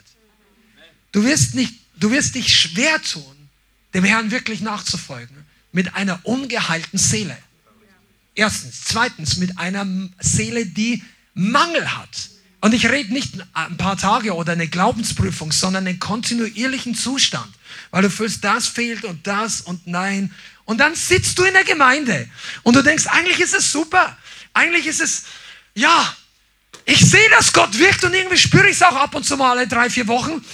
Du 1.13 1.25
wirst, 1.25 1.55
nicht, 1.55 1.75
du 1.97 2.11
wirst 2.11 2.35
dich 2.35 2.55
schwer 2.55 3.03
tun, 3.03 3.49
dem 3.95 4.05
Herrn 4.05 4.31
wirklich 4.31 4.61
nachzufolgen, 4.61 5.37
mit 5.73 5.95
einer 5.95 6.21
ungeheilten 6.25 6.99
Seele. 6.99 7.37
Erstens. 8.35 8.85
Zweitens, 8.85 9.37
mit 9.37 9.59
einer 9.59 9.87
Seele, 10.21 10.65
die 10.67 11.03
Mangel 11.35 11.97
hat. 11.97 12.31
Und 12.61 12.75
ich 12.75 12.89
rede 12.89 13.13
nicht 13.13 13.35
ein 13.53 13.77
paar 13.77 13.97
Tage 13.97 14.35
oder 14.35 14.53
eine 14.53 14.67
Glaubensprüfung, 14.67 15.53
sondern 15.53 15.87
einen 15.87 16.01
kontinuierlichen 16.01 16.95
Zustand, 16.95 17.49
weil 17.91 18.03
du 18.03 18.11
fühlst, 18.11 18.43
das 18.43 18.67
fehlt 18.67 19.05
und 19.05 19.27
das 19.27 19.61
und 19.61 19.87
nein. 19.87 20.35
Und 20.65 20.79
dann 20.79 20.95
sitzt 20.95 21.39
du 21.39 21.45
in 21.45 21.55
der 21.55 21.65
Gemeinde 21.65 22.29
und 22.65 22.75
du 22.75 22.83
denkst, 22.83 23.07
eigentlich 23.07 23.39
ist 23.41 23.55
es 23.55 23.71
super. 23.71 24.17
Eigentlich 24.55 24.87
ist 24.87 25.01
es, 25.01 25.25
ja, 25.75 26.17
ich 26.85 27.01
sehe, 27.01 27.31
dass 27.31 27.53
Gott 27.53 27.79
wirkt 27.79 28.03
und 28.05 28.13
irgendwie 28.13 28.39
spüre 28.39 28.69
ich 28.69 28.77
es 28.77 28.83
auch 28.83 28.97
ab 28.97 29.15
und 29.15 29.25
zu 29.25 29.37
mal 29.37 29.53
alle 29.53 29.69
drei, 29.69 29.89
vier 29.89 30.09
Wochen. 30.09 30.45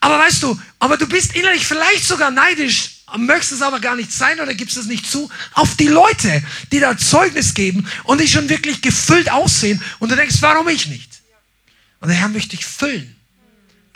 Aber 0.00 0.18
weißt 0.18 0.42
du, 0.42 0.60
aber 0.80 0.96
du 0.96 1.06
bist 1.06 1.36
innerlich 1.36 1.66
vielleicht 1.66 2.04
sogar 2.04 2.30
neidisch, 2.30 3.04
möchtest 3.16 3.52
es 3.52 3.62
aber 3.62 3.80
gar 3.80 3.94
nicht 3.94 4.12
sein 4.12 4.40
oder 4.40 4.54
gibst 4.54 4.76
es 4.76 4.86
nicht 4.86 5.10
zu, 5.10 5.30
auf 5.52 5.76
die 5.76 5.86
Leute, 5.86 6.42
die 6.72 6.80
da 6.80 6.98
Zeugnis 6.98 7.54
geben 7.54 7.88
und 8.02 8.20
die 8.20 8.28
schon 8.28 8.48
wirklich 8.48 8.82
gefüllt 8.82 9.30
aussehen 9.30 9.80
und 10.00 10.10
du 10.10 10.16
denkst, 10.16 10.36
warum 10.40 10.68
ich 10.68 10.88
nicht? 10.88 11.23
Und 12.04 12.10
der 12.10 12.18
Herr 12.18 12.28
möchte 12.28 12.54
dich 12.54 12.66
füllen. 12.66 13.16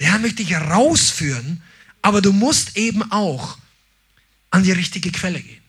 Der 0.00 0.12
Herr 0.12 0.18
möchte 0.18 0.36
dich 0.36 0.52
herausführen, 0.52 1.62
aber 2.00 2.22
du 2.22 2.32
musst 2.32 2.78
eben 2.78 3.12
auch 3.12 3.58
an 4.48 4.62
die 4.62 4.72
richtige 4.72 5.12
Quelle 5.12 5.38
gehen. 5.38 5.60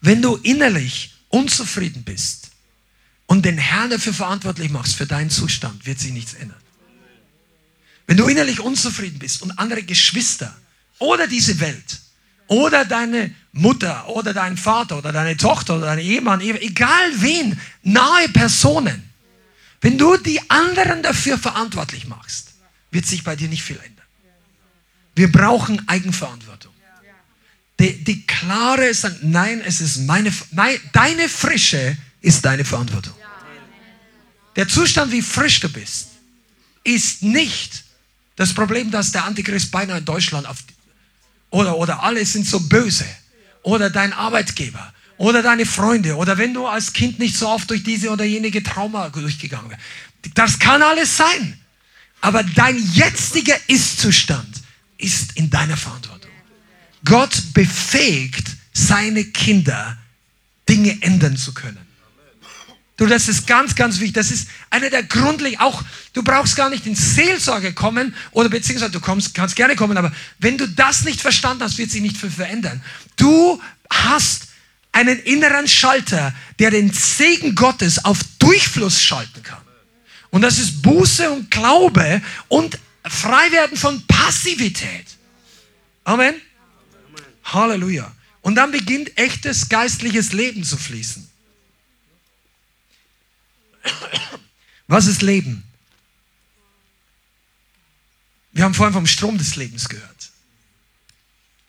Wenn 0.00 0.20
du 0.20 0.34
innerlich 0.42 1.14
unzufrieden 1.28 2.02
bist 2.02 2.50
und 3.26 3.44
den 3.44 3.56
Herrn 3.56 3.90
dafür 3.90 4.12
verantwortlich 4.12 4.72
machst, 4.72 4.96
für 4.96 5.06
deinen 5.06 5.30
Zustand, 5.30 5.86
wird 5.86 6.00
sich 6.00 6.10
nichts 6.10 6.34
ändern. 6.34 6.60
Wenn 8.08 8.16
du 8.16 8.26
innerlich 8.26 8.58
unzufrieden 8.58 9.20
bist 9.20 9.42
und 9.42 9.52
andere 9.60 9.84
Geschwister 9.84 10.56
oder 10.98 11.28
diese 11.28 11.60
Welt 11.60 12.00
oder 12.48 12.84
deine 12.84 13.32
Mutter 13.52 14.08
oder 14.08 14.34
dein 14.34 14.56
Vater 14.56 14.98
oder 14.98 15.12
deine 15.12 15.36
Tochter 15.36 15.76
oder 15.76 15.86
dein 15.86 16.00
Ehemann, 16.00 16.40
egal 16.40 17.12
wen, 17.22 17.60
nahe 17.84 18.28
Personen, 18.30 19.09
wenn 19.80 19.96
du 19.96 20.16
die 20.16 20.40
anderen 20.50 21.02
dafür 21.02 21.38
verantwortlich 21.38 22.06
machst, 22.06 22.54
wird 22.90 23.06
sich 23.06 23.24
bei 23.24 23.36
dir 23.36 23.48
nicht 23.48 23.62
viel 23.62 23.76
ändern. 23.76 24.06
Wir 25.14 25.30
brauchen 25.30 25.86
Eigenverantwortung. 25.88 26.72
Die, 27.78 28.04
die 28.04 28.26
klare 28.26 28.92
sagt, 28.92 29.22
nein, 29.22 29.62
es 29.64 29.80
ist 29.80 29.98
meine, 30.00 30.32
nein, 30.50 30.78
deine 30.92 31.28
Frische 31.28 31.96
ist 32.20 32.44
deine 32.44 32.64
Verantwortung. 32.64 33.14
Der 34.56 34.68
Zustand, 34.68 35.12
wie 35.12 35.22
frisch 35.22 35.60
du 35.60 35.68
bist, 35.70 36.08
ist 36.84 37.22
nicht 37.22 37.84
das 38.36 38.52
Problem, 38.52 38.90
dass 38.90 39.12
der 39.12 39.24
Antichrist 39.24 39.70
beinahe 39.70 39.98
in 39.98 40.04
Deutschland 40.04 40.46
auf, 40.46 40.58
oder, 41.50 41.76
oder 41.76 42.02
alle 42.02 42.24
sind 42.26 42.46
so 42.46 42.60
böse 42.60 43.06
oder 43.62 43.90
dein 43.90 44.12
Arbeitgeber 44.12 44.92
oder 45.20 45.42
deine 45.42 45.66
Freunde 45.66 46.16
oder 46.16 46.38
wenn 46.38 46.54
du 46.54 46.66
als 46.66 46.94
Kind 46.94 47.18
nicht 47.18 47.36
so 47.36 47.46
oft 47.46 47.68
durch 47.68 47.82
diese 47.84 48.08
oder 48.08 48.24
jenige 48.24 48.62
Trauma 48.62 49.10
durchgegangen 49.10 49.68
bist. 49.68 50.34
Das 50.34 50.58
kann 50.58 50.80
alles 50.80 51.14
sein. 51.14 51.60
Aber 52.22 52.42
dein 52.42 52.78
jetziger 52.94 53.54
Ist-Zustand 53.66 54.62
ist 54.96 55.36
in 55.36 55.50
deiner 55.50 55.76
Verantwortung. 55.76 56.30
Gott 57.04 57.52
befähigt 57.52 58.48
seine 58.72 59.24
Kinder, 59.24 59.98
Dinge 60.66 60.96
ändern 61.02 61.36
zu 61.36 61.52
können. 61.52 61.86
Du, 62.96 63.06
das 63.06 63.28
ist 63.28 63.46
ganz, 63.46 63.74
ganz 63.74 64.00
wichtig. 64.00 64.14
Das 64.14 64.30
ist 64.30 64.48
einer 64.70 64.88
der 64.88 65.02
grundlegenden, 65.02 65.60
auch, 65.60 65.82
du 66.14 66.22
brauchst 66.22 66.56
gar 66.56 66.70
nicht 66.70 66.86
in 66.86 66.94
Seelsorge 66.94 67.74
kommen 67.74 68.14
oder 68.30 68.48
beziehungsweise 68.48 68.92
du 68.92 69.00
kommst, 69.00 69.34
kannst 69.34 69.54
gerne 69.54 69.76
kommen, 69.76 69.98
aber 69.98 70.12
wenn 70.38 70.56
du 70.56 70.66
das 70.66 71.04
nicht 71.04 71.20
verstanden 71.20 71.62
hast, 71.62 71.76
wird 71.76 71.90
sich 71.90 72.00
nicht 72.00 72.16
viel 72.16 72.30
verändern. 72.30 72.82
Du 73.16 73.60
hast 73.90 74.49
einen 74.92 75.18
inneren 75.20 75.68
Schalter, 75.68 76.34
der 76.58 76.70
den 76.70 76.92
Segen 76.92 77.54
Gottes 77.54 78.04
auf 78.04 78.18
Durchfluss 78.38 79.00
schalten 79.00 79.42
kann. 79.42 79.62
Und 80.30 80.42
das 80.42 80.58
ist 80.58 80.82
Buße 80.82 81.30
und 81.30 81.50
Glaube 81.50 82.22
und 82.48 82.78
Freiwerden 83.04 83.76
von 83.76 84.06
Passivität. 84.06 85.06
Amen. 86.04 86.34
Halleluja. 87.44 88.14
Und 88.42 88.54
dann 88.54 88.70
beginnt 88.70 89.16
echtes 89.18 89.68
geistliches 89.68 90.32
Leben 90.32 90.64
zu 90.64 90.76
fließen. 90.76 91.28
Was 94.86 95.06
ist 95.06 95.22
Leben? 95.22 95.62
Wir 98.52 98.64
haben 98.64 98.74
vorhin 98.74 98.94
vom 98.94 99.06
Strom 99.06 99.38
des 99.38 99.56
Lebens 99.56 99.88
gehört. 99.88 100.30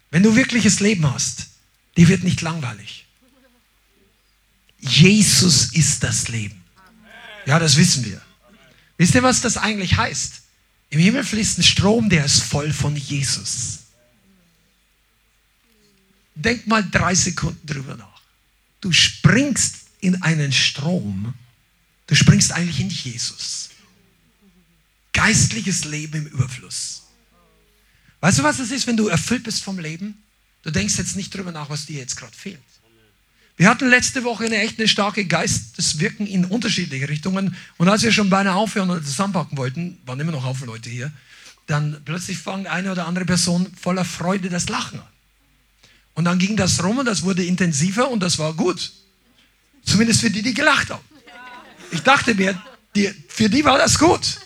Wenn 0.10 0.24
du 0.24 0.36
wirkliches 0.36 0.80
Leben 0.80 1.12
hast, 1.12 1.48
die 1.98 2.08
wird 2.08 2.24
nicht 2.24 2.42
langweilig. 2.42 3.01
Jesus 4.82 5.72
ist 5.74 6.04
das 6.04 6.28
Leben. 6.28 6.62
Ja, 7.46 7.60
das 7.60 7.78
wissen 7.78 8.04
wir. 8.06 8.22
Wisst 8.98 9.16
ihr, 9.16 9.24
was 9.24 9.42
das 9.42 9.58
eigentlich 9.58 9.96
heißt? 9.96 10.42
Im 10.90 11.00
Himmel 11.00 11.24
fließt 11.24 11.60
ein 11.60 11.64
Strom, 11.64 12.10
der 12.10 12.26
ist 12.26 12.44
voll 12.44 12.74
von 12.74 12.96
Jesus. 12.96 13.80
Denk 16.36 16.68
mal 16.68 16.84
drei 16.90 17.16
Sekunden 17.16 17.66
drüber 17.66 17.96
nach. 17.96 18.22
Du 18.82 18.92
springst 18.92 19.76
in 20.02 20.22
einen 20.24 20.52
Strom, 20.52 21.34
du 22.08 22.16
springst 22.16 22.52
eigentlich 22.52 22.80
in 22.80 22.90
Jesus. 22.90 23.70
Geistliches 25.14 25.86
Leben 25.86 26.26
im 26.26 26.28
Überfluss. 26.28 27.04
Weißt 28.22 28.40
du, 28.40 28.44
was 28.44 28.60
es 28.60 28.72
ist, 28.72 28.88
wenn 28.88 28.98
du 28.98 29.08
erfüllt 29.08 29.44
bist 29.44 29.64
vom 29.64 29.80
Leben? 29.80 30.22
Du 30.64 30.72
denkst 30.72 30.98
jetzt 30.98 31.16
nicht 31.16 31.34
drüber 31.34 31.52
nach, 31.52 31.70
was 31.70 31.86
dir 31.86 32.00
jetzt 32.00 32.18
gerade 32.18 32.36
fehlt. 32.36 32.60
Wir 33.58 33.70
hatten 33.70 33.90
letzte 33.90 34.24
Woche 34.24 34.46
eine 34.46 34.58
echt 34.58 34.80
eine 34.80 34.88
starke 34.88 35.26
Geisteswirken 35.26 36.26
in 36.26 36.46
unterschiedliche 36.46 37.08
Richtungen. 37.08 37.56
Und 37.78 37.90
als 37.90 38.04
wir 38.04 38.12
schon 38.12 38.30
beinahe 38.30 38.56
aufhören 38.56 38.90
oder 38.90 39.04
zusammenpacken 39.04 39.58
wollten, 39.58 39.98
waren 40.06 40.20
immer 40.20 40.32
noch 40.32 40.44
Haufen 40.44 40.68
Leute 40.68 40.90
hier, 40.90 41.12
dann 41.68 42.02
plötzlich 42.06 42.38
fangen 42.38 42.68
eine 42.68 42.92
oder 42.92 43.08
andere 43.08 43.26
Person 43.26 43.72
voller 43.80 44.06
Freude 44.06 44.50
das 44.50 44.70
Lachen 44.70 45.00
an. 45.00 45.08
Und 46.14 46.26
dann 46.26 46.40
ging 46.40 46.58
das 46.58 46.84
rum 46.84 46.98
und 46.98 47.06
das 47.06 47.24
wurde 47.24 47.44
intensiver 47.44 48.10
und 48.10 48.22
das 48.22 48.38
war 48.40 48.54
gut. 48.54 48.92
Zumindest 49.84 50.22
für 50.22 50.30
die, 50.30 50.42
die 50.42 50.54
gelacht 50.54 50.90
haben. 50.90 51.04
Ich 51.92 52.02
dachte 52.02 52.36
mir, 52.36 52.62
die, 52.96 53.14
für 53.28 53.50
die 53.50 53.64
war 53.64 53.78
das 53.78 53.98
gut. 53.98 54.40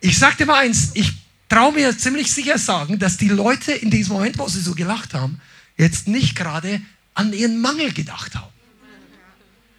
Ich 0.00 0.18
sagte 0.18 0.46
mal 0.46 0.60
eins, 0.60 0.90
ich 0.94 1.12
traue 1.48 1.72
mir 1.72 1.96
ziemlich 1.96 2.32
sicher 2.32 2.58
sagen, 2.58 2.98
dass 2.98 3.16
die 3.16 3.28
Leute 3.28 3.72
in 3.72 3.90
diesem 3.90 4.14
Moment, 4.14 4.38
wo 4.38 4.46
sie 4.48 4.60
so 4.60 4.74
gelacht 4.74 5.14
haben, 5.14 5.40
jetzt 5.76 6.08
nicht 6.08 6.36
gerade 6.36 6.80
an 7.18 7.32
ihren 7.32 7.60
Mangel 7.60 7.92
gedacht 7.92 8.36
haben. 8.36 8.52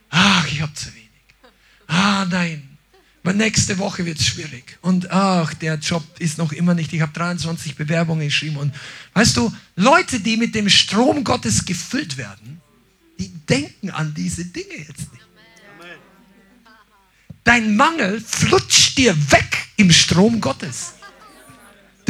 Ach, 0.10 0.46
ich 0.48 0.62
habe 0.62 0.74
zu 0.74 0.94
wenig. 0.94 1.10
Ah, 1.88 2.26
nein. 2.30 2.78
Aber 3.24 3.34
nächste 3.34 3.78
Woche 3.78 4.06
wird 4.06 4.20
es 4.20 4.26
schwierig. 4.26 4.78
Und 4.82 5.10
ach, 5.12 5.54
der 5.54 5.76
Job 5.76 6.04
ist 6.20 6.38
noch 6.38 6.52
immer 6.52 6.74
nicht. 6.74 6.92
Ich 6.92 7.02
habe 7.02 7.14
23 7.14 7.78
Bewerbungen 7.78 8.28
geschrieben. 8.28 8.58
Und 8.58 8.76
weißt 9.14 9.38
du, 9.38 9.54
Leute, 9.78 10.20
die 10.20 10.36
mit 10.36 10.54
dem 10.54 10.68
Strom 10.68 11.24
Gottes 11.24 11.64
gefüllt 11.64 12.18
werden, 12.18 12.60
die 13.20 13.30
denken 13.30 13.90
an 13.90 14.14
diese 14.14 14.46
Dinge 14.46 14.76
jetzt 14.76 15.12
nicht. 15.14 15.24
Dein 17.46 17.76
Mangel 17.76 18.20
flutscht 18.20 18.98
dir 18.98 19.16
weg 19.32 19.68
im 19.78 19.92
Strom 19.92 20.42
Gottes. 20.42 20.94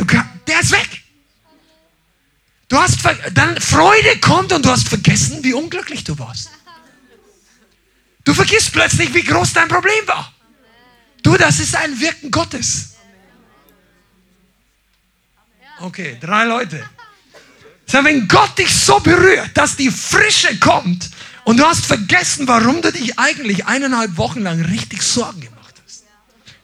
Kann, 0.08 0.28
der 0.48 0.62
ist 0.62 0.72
weg. 0.72 1.04
Du 2.70 2.78
hast 2.78 3.00
dann 3.34 3.60
Freude 3.60 4.20
kommt 4.22 4.54
und 4.54 4.64
du 4.64 4.70
hast 4.70 4.88
vergessen, 4.88 5.44
wie 5.44 5.54
unglücklich 5.54 6.04
du 6.04 6.18
warst. 6.20 6.52
Du 8.24 8.34
vergisst 8.34 8.72
plötzlich, 8.72 9.12
wie 9.14 9.24
groß 9.24 9.54
dein 9.54 9.68
Problem 9.68 10.08
war. 10.08 10.32
Du, 11.24 11.36
das 11.36 11.60
ist 11.60 11.76
ein 11.76 12.00
Wirken 12.00 12.30
Gottes. 12.30 12.92
Okay, 15.80 16.18
drei 16.22 16.46
Leute. 16.46 16.88
Wenn 17.88 18.28
Gott 18.28 18.58
dich 18.60 18.74
so 18.74 19.00
berührt, 19.00 19.50
dass 19.56 19.76
die 19.76 19.90
Frische 19.90 20.60
kommt 20.60 21.10
und 21.46 21.58
du 21.58 21.66
hast 21.66 21.88
vergessen, 21.88 22.48
warum 22.48 22.84
du 22.84 22.92
dich 22.92 23.18
eigentlich 23.18 23.66
eineinhalb 23.66 24.16
Wochen 24.18 24.42
lang 24.42 24.62
richtig 24.62 25.02
Sorgen 25.02 25.42
gemacht 25.42 25.74
hast. 25.84 26.04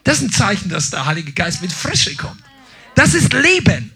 Das 0.04 0.18
ist 0.18 0.24
ein 0.24 0.32
Zeichen, 0.32 0.70
dass 0.70 0.92
der 0.92 1.08
Heilige 1.08 1.32
Geist 1.32 1.64
mit 1.64 1.72
Frische 1.72 2.16
kommt. 2.16 2.44
Das 2.94 3.16
ist 3.16 3.34
Leben. 3.34 3.92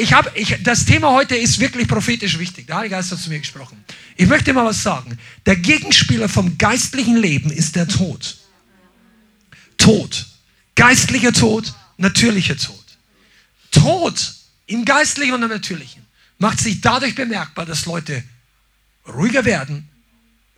Ich 0.00 0.12
hab, 0.12 0.34
ich, 0.36 0.56
das 0.62 0.86
Thema 0.86 1.12
heute 1.12 1.36
ist 1.36 1.58
wirklich 1.58 1.86
prophetisch 1.86 2.38
wichtig. 2.38 2.66
Der 2.66 2.76
Heilige 2.76 2.94
Geist 2.94 3.12
hat 3.12 3.18
zu 3.18 3.28
mir 3.28 3.38
gesprochen. 3.38 3.84
Ich 4.16 4.26
möchte 4.26 4.52
mal 4.52 4.64
was 4.64 4.82
sagen. 4.82 5.18
Der 5.44 5.56
Gegenspieler 5.56 6.28
vom 6.28 6.56
geistlichen 6.56 7.16
Leben 7.16 7.50
ist 7.50 7.76
der 7.76 7.86
Tod. 7.86 8.38
Tod. 9.76 10.26
Geistlicher 10.74 11.32
Tod, 11.32 11.74
natürlicher 11.98 12.56
Tod. 12.56 12.84
Tod 13.70 14.34
im 14.66 14.84
Geistlichen 14.84 15.34
und 15.34 15.42
im 15.42 15.48
Natürlichen, 15.48 16.04
macht 16.38 16.60
sich 16.60 16.80
dadurch 16.80 17.14
bemerkbar, 17.14 17.66
dass 17.66 17.86
Leute 17.86 18.22
ruhiger 19.06 19.44
werden, 19.44 19.88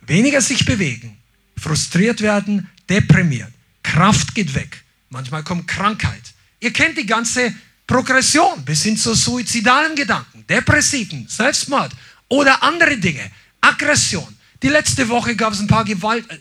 weniger 0.01 0.41
sich 0.41 0.65
bewegen, 0.65 1.17
frustriert 1.57 2.21
werden, 2.21 2.69
deprimiert. 2.89 3.51
Kraft 3.83 4.35
geht 4.35 4.55
weg. 4.55 4.83
Manchmal 5.09 5.43
kommt 5.43 5.67
Krankheit. 5.67 6.21
Ihr 6.59 6.73
kennt 6.73 6.97
die 6.97 7.05
ganze 7.05 7.53
Progression 7.89 8.63
bis 8.63 8.83
hin 8.83 8.95
zu 8.95 9.15
suizidalen 9.15 9.95
Gedanken, 9.95 10.45
depressiven, 10.47 11.27
Selbstmord 11.27 11.91
oder 12.27 12.61
andere 12.61 12.95
Dinge, 12.95 13.31
Aggression. 13.61 14.37
Die 14.61 14.67
letzte 14.67 15.09
Woche 15.09 15.35
gab 15.35 15.53
es 15.53 15.59
ein 15.59 15.65
paar 15.65 15.85
Gewalt, 15.85 16.29
äh, 16.29 16.37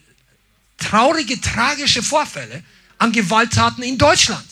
traurige, 0.76 1.40
tragische 1.40 2.02
Vorfälle 2.02 2.62
an 2.98 3.12
Gewalttaten 3.12 3.82
in 3.82 3.96
Deutschland. 3.96 4.44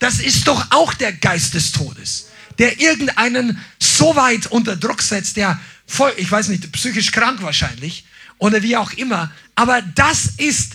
Das 0.00 0.18
ist 0.18 0.48
doch 0.48 0.66
auch 0.70 0.94
der 0.94 1.12
Geist 1.12 1.54
des 1.54 1.70
Todes, 1.70 2.26
der 2.58 2.80
irgendeinen 2.80 3.64
so 3.78 4.16
weit 4.16 4.48
unter 4.48 4.74
Druck 4.74 5.02
setzt, 5.02 5.36
der 5.36 5.60
voll, 5.86 6.12
ich 6.16 6.28
weiß 6.28 6.48
nicht, 6.48 6.72
psychisch 6.72 7.12
krank 7.12 7.40
wahrscheinlich 7.40 8.04
oder 8.38 8.60
wie 8.64 8.76
auch 8.76 8.90
immer. 8.94 9.30
Aber 9.54 9.80
das 9.80 10.30
ist 10.38 10.72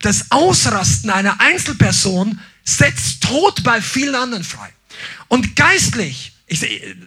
das 0.00 0.32
Ausrasten 0.32 1.10
einer 1.10 1.40
Einzelperson 1.40 2.40
setzt 2.66 3.22
Tod 3.22 3.62
bei 3.62 3.80
vielen 3.80 4.14
anderen 4.14 4.44
frei. 4.44 4.70
Und 5.28 5.56
geistlich, 5.56 6.32
ich, 6.46 6.60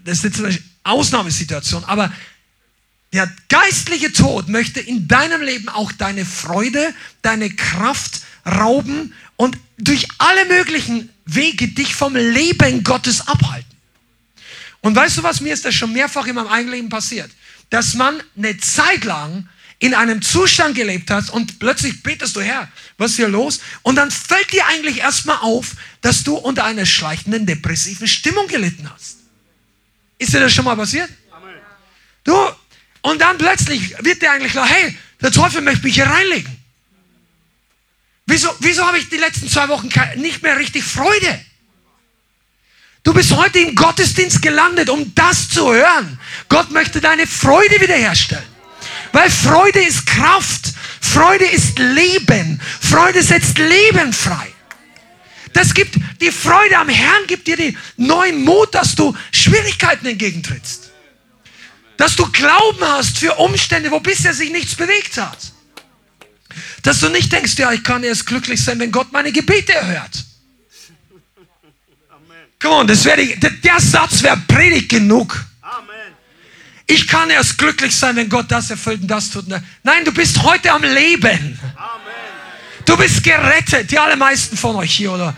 das 0.03 0.20
ist 0.20 0.24
jetzt 0.24 0.43
eine 0.43 0.57
Ausnahmesituation, 0.84 1.84
aber 1.86 2.12
der 3.14 3.32
geistliche 3.49 4.12
Tod 4.14 4.49
möchte 4.49 4.80
in 4.80 5.07
deinem 5.07 5.41
Leben 5.41 5.70
auch 5.70 5.91
deine 5.91 6.26
Freude, 6.26 6.93
deine 7.22 7.49
Kraft 7.49 8.22
rauben 8.45 9.14
und 9.36 9.57
durch 9.78 10.07
alle 10.18 10.45
möglichen 10.45 11.10
Wege 11.26 11.70
dich 11.70 11.95
vom 11.95 12.16
Leben 12.16 12.84
Gottes 12.84 13.28
abhalten. 13.28 13.66
Und 14.82 14.95
weißt 14.95 15.18
du 15.18 15.24
was, 15.24 15.41
mir 15.41 15.53
ist 15.53 15.66
das 15.66 15.76
schon 15.76 15.91
mehrfach 15.91 16.26
in 16.28 16.36
meinem 16.36 16.47
eigenen 16.47 16.76
Leben 16.76 16.89
passiert, 16.89 17.30
dass 17.70 17.95
man 17.95 18.22
eine 18.38 18.57
Zeit 18.57 19.03
lang 19.03 19.47
in 19.80 19.94
einem 19.94 20.22
Zustand 20.22 20.76
gelebt 20.76 21.10
hat 21.10 21.30
und 21.30 21.58
plötzlich 21.60 22.04
betest 22.04 22.36
du, 22.36 22.42
Herr, 22.42 22.70
was 22.98 23.12
ist 23.12 23.18
hier 23.18 23.30
los? 23.30 23.62
Und 23.82 23.96
dann 23.96 24.12
fällt 24.12 24.52
dir 24.52 24.68
eigentlich 24.68 24.98
erstmal 24.98 25.38
auf, 25.38 25.72
dass 26.02 26.24
du 26.24 26.36
unter 26.36 26.66
einer 26.66 26.86
schleichenden 26.86 27.46
depressiven 27.46 28.08
Stimmung 28.08 28.48
gelitten 28.48 28.90
hast. 28.94 29.18
Ist 30.18 30.34
dir 30.34 30.42
das 30.42 30.52
schon 30.52 30.66
mal 30.66 30.76
passiert? 30.76 31.10
Amen. 31.32 31.56
Du, 32.26 32.36
und 33.02 33.22
dann 33.22 33.38
plötzlich 33.38 33.96
wird 34.04 34.22
dir 34.22 34.32
eigentlich 34.32 34.52
klar, 34.52 34.68
hey, 34.68 34.98
der 35.22 35.32
Teufel 35.32 35.62
möchte 35.62 35.86
mich 35.86 35.96
hier 35.96 36.08
reinlegen. 36.08 36.58
Wieso, 38.26 38.54
wieso 38.60 38.86
habe 38.86 39.00
ich 39.00 39.10
die 39.10 39.18
letzten 39.18 39.48
zwei 39.48 39.70
Wochen 39.70 39.90
nicht 40.18 40.44
mehr 40.44 40.60
richtig 40.60 40.84
Freude? 40.84 41.40
Du 43.04 43.14
bist 43.14 43.32
heute 43.32 43.60
im 43.60 43.76
Gottesdienst 43.76 44.42
gelandet, 44.42 44.90
um 44.90 45.16
das 45.16 45.50
zu 45.50 45.74
hören. 45.74 46.20
Gott 46.50 46.70
möchte 46.72 47.00
deine 47.00 47.26
Freude 47.26 47.80
wiederherstellen. 47.80 48.59
Weil 49.12 49.30
Freude 49.30 49.80
ist 49.80 50.05
Kraft. 50.05 50.74
Freude 51.01 51.45
ist 51.45 51.80
Leben. 51.80 52.62
Freude 52.82 53.24
setzt 53.24 53.57
Leben 53.57 54.14
frei. 54.14 54.47
Das 55.53 55.74
gibt, 55.74 55.95
die 56.22 56.32
Freude 56.32 56.78
am 56.78 56.89
Herrn 56.89 57.26
gibt 57.28 57.47
dir 57.47 57.57
den 57.57 57.78
neuen 57.97 58.43
Mut, 58.43 58.74
dass 58.76 58.95
du 58.95 59.16
Schwierigkeiten 59.32 60.05
entgegentrittst. 60.05 60.91
Dass 61.97 62.16
du 62.16 62.32
Glauben 62.32 62.82
hast 62.82 63.18
für 63.18 63.36
Umstände, 63.36 63.91
wo 63.91 63.99
bisher 63.99 64.34
sich 64.34 64.51
nichts 64.51 64.76
bewegt 64.76 65.18
hat. 65.18 65.53
Dass 66.84 66.99
du 66.99 67.10
nicht 67.10 67.32
denkst, 67.32 67.57
ja, 67.57 67.72
ich 67.72 67.84
kann 67.84 68.03
erst 68.03 68.26
glücklich 68.26 68.64
sein, 68.64 68.80
wenn 68.80 68.91
Gott 68.91 69.12
meine 69.12 69.32
Gebete 69.32 69.74
erhört. 69.74 70.26
Come 72.62 72.76
on, 72.76 72.88
das 72.88 73.05
wäre 73.05 73.26
der 73.26 73.80
Satz 73.80 74.22
wäre 74.22 74.38
Predigt 74.47 74.89
genug. 74.89 75.45
Ich 76.92 77.08
kann 77.08 77.30
erst 77.30 77.60
glücklich 77.60 77.96
sein, 77.96 78.16
wenn 78.16 78.30
Gott 78.30 78.52
das 78.52 78.72
erfüllt 78.72 79.02
und 79.02 79.08
das 79.10 79.30
tut. 79.30 79.46
Nein, 79.48 80.06
du 80.06 80.12
bist 80.12 80.42
heute 80.42 80.72
am 80.72 80.82
Leben. 80.82 81.60
Du 82.84 82.98
bist 82.98 83.24
gerettet, 83.24 83.92
die 83.92 84.00
allermeisten 84.00 84.58
von 84.58 84.76
euch 84.76 84.96
hier, 84.96 85.12
oder? 85.12 85.36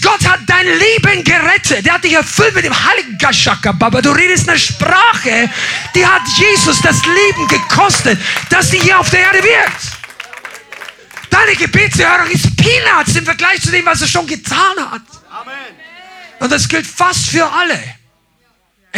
Gott 0.00 0.24
hat 0.24 0.38
dein 0.46 0.66
Leben 0.66 1.24
gerettet. 1.24 1.84
Er 1.84 1.94
hat 1.94 2.04
dich 2.04 2.12
erfüllt 2.12 2.54
mit 2.54 2.64
dem 2.64 2.84
Heiligen 2.84 3.18
Geist, 3.18 3.50
Baba. 3.76 4.00
Du 4.00 4.12
redest 4.12 4.48
eine 4.48 4.56
Sprache, 4.56 5.50
die 5.96 6.06
hat 6.06 6.22
Jesus 6.36 6.80
das 6.80 7.04
Leben 7.04 7.48
gekostet, 7.48 8.20
dass 8.48 8.70
sie 8.70 8.78
hier 8.78 9.00
auf 9.00 9.10
der 9.10 9.18
Erde 9.18 9.42
wirkt. 9.42 9.82
Deine 11.28 11.56
Gebetserhörung 11.56 12.30
ist 12.30 12.56
Peanuts 12.56 13.16
im 13.16 13.24
Vergleich 13.24 13.60
zu 13.60 13.72
dem, 13.72 13.84
was 13.84 14.00
er 14.00 14.06
schon 14.06 14.28
getan 14.28 14.76
hat. 14.92 15.02
Und 16.38 16.52
das 16.52 16.68
gilt 16.68 16.86
fast 16.86 17.26
für 17.30 17.50
alle. 17.50 17.82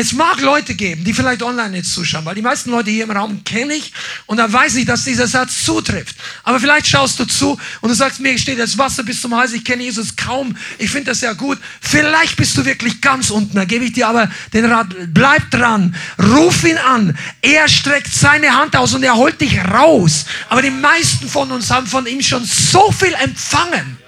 Es 0.00 0.12
mag 0.12 0.40
Leute 0.40 0.76
geben, 0.76 1.02
die 1.02 1.12
vielleicht 1.12 1.42
online 1.42 1.78
jetzt 1.78 1.92
zuschauen, 1.92 2.24
weil 2.24 2.36
die 2.36 2.40
meisten 2.40 2.70
Leute 2.70 2.88
hier 2.88 3.02
im 3.02 3.10
Raum 3.10 3.42
kenne 3.42 3.74
ich 3.74 3.92
und 4.26 4.36
da 4.36 4.52
weiß 4.52 4.76
ich, 4.76 4.84
dass 4.84 5.02
dieser 5.02 5.26
Satz 5.26 5.64
zutrifft. 5.64 6.14
Aber 6.44 6.60
vielleicht 6.60 6.86
schaust 6.86 7.18
du 7.18 7.24
zu 7.24 7.58
und 7.80 7.88
du 7.88 7.96
sagst, 7.96 8.20
mir 8.20 8.38
steht 8.38 8.60
das 8.60 8.78
Wasser 8.78 9.02
bis 9.02 9.20
zum 9.20 9.34
Hals, 9.34 9.52
ich 9.54 9.64
kenne 9.64 9.82
Jesus 9.82 10.14
kaum, 10.14 10.56
ich 10.78 10.88
finde 10.88 11.10
das 11.10 11.20
ja 11.20 11.32
gut. 11.32 11.58
Vielleicht 11.80 12.36
bist 12.36 12.56
du 12.56 12.64
wirklich 12.64 13.00
ganz 13.00 13.30
unten, 13.30 13.56
da 13.56 13.64
gebe 13.64 13.86
ich 13.86 13.92
dir 13.92 14.06
aber 14.06 14.30
den 14.52 14.66
Rat, 14.66 14.86
bleib 15.12 15.50
dran, 15.50 15.96
ruf 16.16 16.62
ihn 16.62 16.78
an. 16.78 17.18
Er 17.42 17.66
streckt 17.66 18.14
seine 18.14 18.54
Hand 18.54 18.76
aus 18.76 18.94
und 18.94 19.02
er 19.02 19.16
holt 19.16 19.40
dich 19.40 19.58
raus. 19.64 20.26
Aber 20.48 20.62
die 20.62 20.70
meisten 20.70 21.28
von 21.28 21.50
uns 21.50 21.72
haben 21.72 21.88
von 21.88 22.06
ihm 22.06 22.22
schon 22.22 22.44
so 22.44 22.92
viel 22.92 23.14
empfangen. 23.14 23.98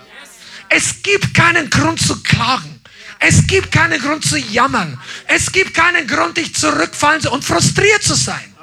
Es 0.68 1.02
gibt 1.02 1.34
keinen 1.34 1.68
Grund 1.68 2.00
zu 2.00 2.22
klagen. 2.22 2.79
Es 3.20 3.46
gibt 3.46 3.70
keinen 3.70 4.00
Grund 4.00 4.24
zu 4.24 4.38
jammern. 4.38 4.98
Es 5.26 5.52
gibt 5.52 5.74
keinen 5.74 6.06
Grund, 6.06 6.38
dich 6.38 6.54
zurückfallen 6.54 7.26
und 7.28 7.44
frustriert 7.44 8.02
zu 8.02 8.14
sein. 8.14 8.54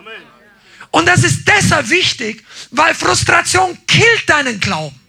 Und 0.90 1.06
das 1.06 1.24
ist 1.24 1.48
deshalb 1.48 1.90
wichtig, 1.90 2.44
weil 2.72 2.96
Frustration 2.96 3.78
killt 3.86 4.28
deinen 4.28 4.60
Glauben. 4.60 5.00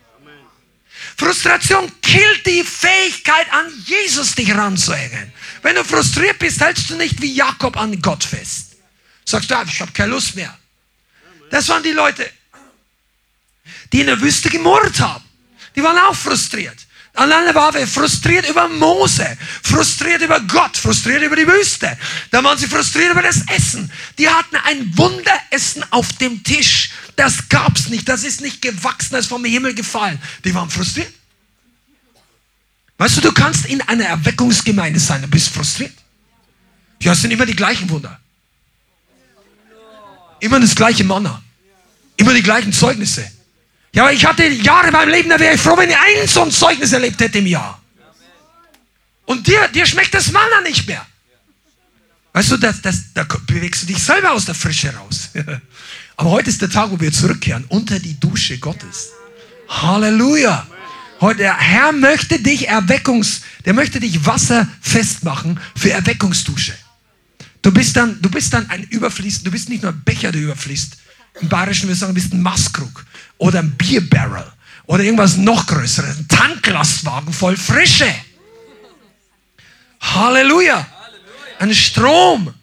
Frustration 1.17 1.91
killt 2.03 2.47
die 2.47 2.63
Fähigkeit, 2.63 3.51
an 3.53 3.73
Jesus 3.87 4.35
dich 4.35 4.55
ranzuhängen. 4.55 5.33
Wenn 5.63 5.77
du 5.77 5.83
frustriert 5.83 6.39
bist, 6.39 6.61
hältst 6.61 6.91
du 6.91 6.97
nicht 6.97 7.21
wie 7.23 7.35
Jakob 7.35 7.77
an 7.77 8.01
Gott 8.03 8.23
fest. 8.23 8.77
Sagst 9.25 9.51
du, 9.51 9.57
ah, 9.57 9.65
ich 9.67 9.81
habe 9.81 9.93
keine 9.93 10.13
Lust 10.13 10.37
mehr. 10.37 10.57
Das 11.51 11.69
waren 11.69 11.83
die 11.83 11.93
Leute, 11.93 12.31
die 13.93 14.01
in 14.01 14.07
der 14.07 14.21
Wüste 14.21 14.51
gemurrt 14.51 15.01
haben. 15.01 15.25
Die 15.75 15.83
waren 15.83 15.99
auch 15.99 16.15
frustriert. 16.15 16.77
Alleine 17.19 17.53
war 17.53 17.75
wir 17.75 17.85
frustriert 17.85 18.49
über 18.49 18.69
Mose, 18.69 19.37
frustriert 19.65 20.23
über 20.23 20.39
Gott, 20.43 20.77
frustriert 20.77 21.21
über 21.21 21.35
die 21.35 21.49
Wüste. 21.49 21.99
Da 22.31 22.45
waren 22.45 22.57
sie 22.57 22.69
frustriert 22.69 23.11
über 23.11 23.23
das 23.23 23.43
Essen. 23.49 23.91
Die 24.19 24.29
hatten 24.29 24.55
ein 24.55 24.97
Wunderessen 24.97 25.85
auf 25.91 26.13
dem 26.13 26.45
Tisch. 26.45 26.91
Das 27.17 27.49
gab's 27.49 27.89
nicht. 27.89 28.09
Das 28.09 28.23
ist 28.23 28.41
nicht 28.41 28.63
gewachsen, 28.63 29.15
das 29.15 29.23
ist 29.23 29.29
vom 29.31 29.45
Himmel 29.45 29.75
gefallen. 29.75 30.23
Die 30.45 30.55
waren 30.55 30.71
frustriert. 30.71 31.13
Weißt 32.99 33.17
du, 33.17 33.21
du 33.21 33.33
kannst 33.33 33.67
in 33.67 33.81
einer 33.81 34.05
Erweckungsgemeinde 34.05 35.01
sein 35.01 35.25
und 35.25 35.31
bist 35.31 35.49
frustriert. 35.49 35.95
Ja, 37.03 37.15
es 37.15 37.23
sind 37.23 37.33
immer 37.33 37.47
die 37.47 37.57
gleichen 37.57 37.91
Wunder. 37.91 38.21
Immer 40.39 40.61
das 40.61 40.77
gleiche 40.77 41.03
Manna. 41.03 41.43
Immer 42.17 42.33
die 42.33 42.43
gleichen 42.45 42.73
Zeugnisse. 42.73 43.29
Ja, 43.93 44.05
aber 44.05 44.13
ich 44.13 44.25
hatte 44.25 44.47
Jahre 44.47 44.89
in 44.89 44.93
meinem 44.93 45.11
Leben, 45.11 45.31
da 45.31 45.39
wäre 45.39 45.55
ich 45.55 45.61
froh, 45.61 45.77
wenn 45.77 45.91
ich 45.91 45.97
ein 45.97 46.27
so 46.27 46.43
ein 46.43 46.51
Zeugnis 46.51 46.93
erlebt 46.93 47.21
hätte 47.21 47.39
im 47.39 47.47
Jahr. 47.47 47.81
Und 49.25 49.47
dir, 49.47 49.69
dir 49.69 49.87
schmeckt 49.87 50.15
das 50.15 50.33
Manna 50.33 50.61
nicht 50.63 50.87
mehr. 50.87 51.05
Weißt 52.33 52.53
du, 52.53 52.57
das, 52.57 52.81
das, 52.83 53.13
da 53.15 53.27
bewegst 53.47 53.83
du 53.83 53.87
dich 53.87 54.03
selber 54.03 54.33
aus 54.33 54.45
der 54.45 54.55
Frische 54.55 54.95
raus. 54.95 55.31
Aber 56.17 56.31
heute 56.31 56.51
ist 56.51 56.63
der 56.63 56.71
Tag, 56.71 56.91
wo 56.91 57.01
wir 57.01 57.13
zurückkehren 57.13 57.65
unter 57.69 57.99
die 57.99 58.19
Dusche 58.19 58.59
Gottes. 58.59 59.11
Halleluja. 59.69 60.67
Heute, 61.21 61.39
der 61.39 61.57
Herr 61.57 61.93
möchte 61.93 62.39
dich 62.39 62.69
Erweckungs, 62.69 63.41
der 63.65 63.75
möchte 63.75 63.99
dich 63.99 64.25
wasserfest 64.25 65.25
machen 65.25 65.61
für 65.77 65.91
Erweckungsdusche. 65.91 66.75
Du 67.63 67.73
bist 67.73 67.97
dann, 67.97 68.23
du 68.23 68.31
bist 68.31 68.53
dann 68.53 68.71
ein 68.71 68.85
Überfließen, 68.85 69.45
du 69.45 69.51
bist 69.51 69.69
nicht 69.69 69.83
nur 69.83 69.93
ein 69.93 70.03
Becher, 70.05 70.31
der 70.31 70.43
überfließt. 70.43 70.97
Im 71.41 71.49
Bayerischen 71.49 71.89
wir 71.89 71.97
sagen, 71.97 72.15
du 72.15 72.21
bist 72.21 72.33
ein 72.33 72.43
Maßkrug 72.43 73.05
oder 73.39 73.61
ein 73.61 73.71
Bierbarrel 73.73 74.51
oder 74.87 75.05
irgendwas 75.05 75.37
noch 75.37 75.67
größeres, 75.67 76.19
ein 76.19 76.29
Tanklastwagen 76.29 77.33
voll 77.33 77.57
Frische. 77.57 78.13
Halleluja. 80.01 80.87
Ein 81.59 81.75
Strom. 81.75 82.55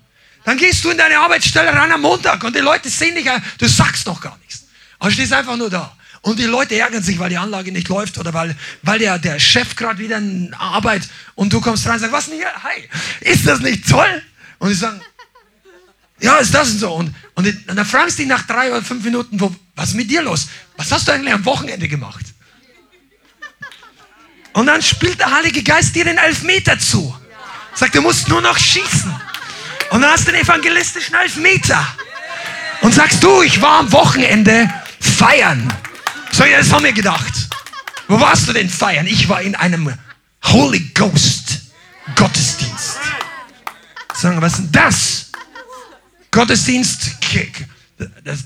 Dann 0.44 0.58
gehst 0.58 0.84
du 0.84 0.90
in 0.90 0.98
deine 0.98 1.20
Arbeitsstelle 1.20 1.74
rein 1.74 1.92
am 1.92 2.02
Montag 2.02 2.44
und 2.44 2.56
die 2.56 2.60
Leute 2.60 2.90
sehen 2.90 3.16
dich, 3.16 3.28
du 3.58 3.68
sagst 3.68 4.06
noch 4.06 4.22
gar 4.22 4.38
nichts. 4.40 4.66
Aber 5.00 5.12
stehst 5.12 5.34
einfach 5.34 5.58
nur 5.58 5.70
da. 5.70 5.96
Und 6.22 6.40
die 6.40 6.46
Leute 6.46 6.76
ärgern 6.76 7.04
sich, 7.04 7.20
weil 7.20 7.30
die 7.30 7.38
Anlage 7.38 7.72
nicht 7.72 7.88
läuft 7.88 8.18
oder 8.18 8.34
weil, 8.34 8.56
weil 8.82 8.98
der, 8.98 9.20
der 9.20 9.40
Chef 9.40 9.76
gerade 9.76 10.00
wieder 10.00 10.18
in 10.18 10.54
Arbeit 10.56 11.08
und 11.36 11.54
du 11.54 11.62
kommst 11.62 11.86
rein 11.86 11.96
und 11.96 12.00
sagst, 12.00 12.14
was 12.14 12.26
denn 12.26 12.38
hier? 12.38 12.52
Hi, 12.64 12.90
ist 13.22 13.46
das 13.46 13.60
nicht 13.60 13.88
toll? 13.88 14.24
Und 14.58 14.70
die 14.70 14.76
sagen, 14.76 15.02
ja, 16.20 16.38
ist 16.38 16.54
das 16.54 16.72
und 16.72 16.80
so. 16.80 16.94
Und, 16.94 17.14
und, 17.36 17.54
dann 17.68 17.86
fragst 17.86 18.18
du 18.18 18.24
dich 18.24 18.30
nach 18.30 18.48
drei 18.48 18.72
oder 18.72 18.82
fünf 18.82 19.04
Minuten, 19.04 19.40
wo, 19.40 19.54
was 19.76 19.90
ist 19.90 19.96
mit 19.96 20.10
dir 20.10 20.22
los? 20.22 20.48
Was 20.78 20.92
hast 20.92 21.08
du 21.08 21.12
eigentlich 21.12 21.34
am 21.34 21.46
Wochenende 21.46 21.88
gemacht? 21.88 22.26
Und 24.54 24.68
dann 24.68 24.82
spielt 24.82 25.20
der 25.20 25.32
Heilige 25.32 25.62
Geist 25.64 25.96
dir 25.96 26.06
den 26.06 26.18
Elfmeter 26.18 26.80
zu. 26.80 27.14
Sagt, 27.74 27.94
du 27.94 28.02
musst 28.02 28.30
nur 28.30 28.42
noch 28.42 28.58
schießen. 28.58 29.14
Und 29.90 30.02
dann 30.02 30.12
hast 30.12 30.28
du 30.28 30.32
den 30.32 30.42
evangelistischen 30.42 31.14
Elfmeter. 31.14 31.86
Und 32.82 32.94
sagst 32.94 33.22
du, 33.22 33.42
ich 33.42 33.62
war 33.62 33.80
am 33.80 33.92
Wochenende 33.92 34.72
feiern. 35.00 35.72
So, 36.32 36.46
das 36.46 36.72
haben 36.72 36.86
wir 36.86 36.94
gedacht. 36.94 37.34
Wo 38.08 38.20
warst 38.20 38.48
du 38.48 38.54
denn 38.54 38.70
feiern? 38.70 39.08
Ich 39.08 39.28
war 39.28 39.42
in 39.42 39.56
einem 39.56 39.94
Holy 40.46 40.92
Ghost 40.94 41.62
Gottesdienst. 42.16 42.98
Sagen, 44.14 44.42
was 44.42 44.54
ist 44.54 44.58
denn 44.60 44.72
das? 44.72 45.25
Gottesdienst. 46.36 47.12
Das, 48.26 48.40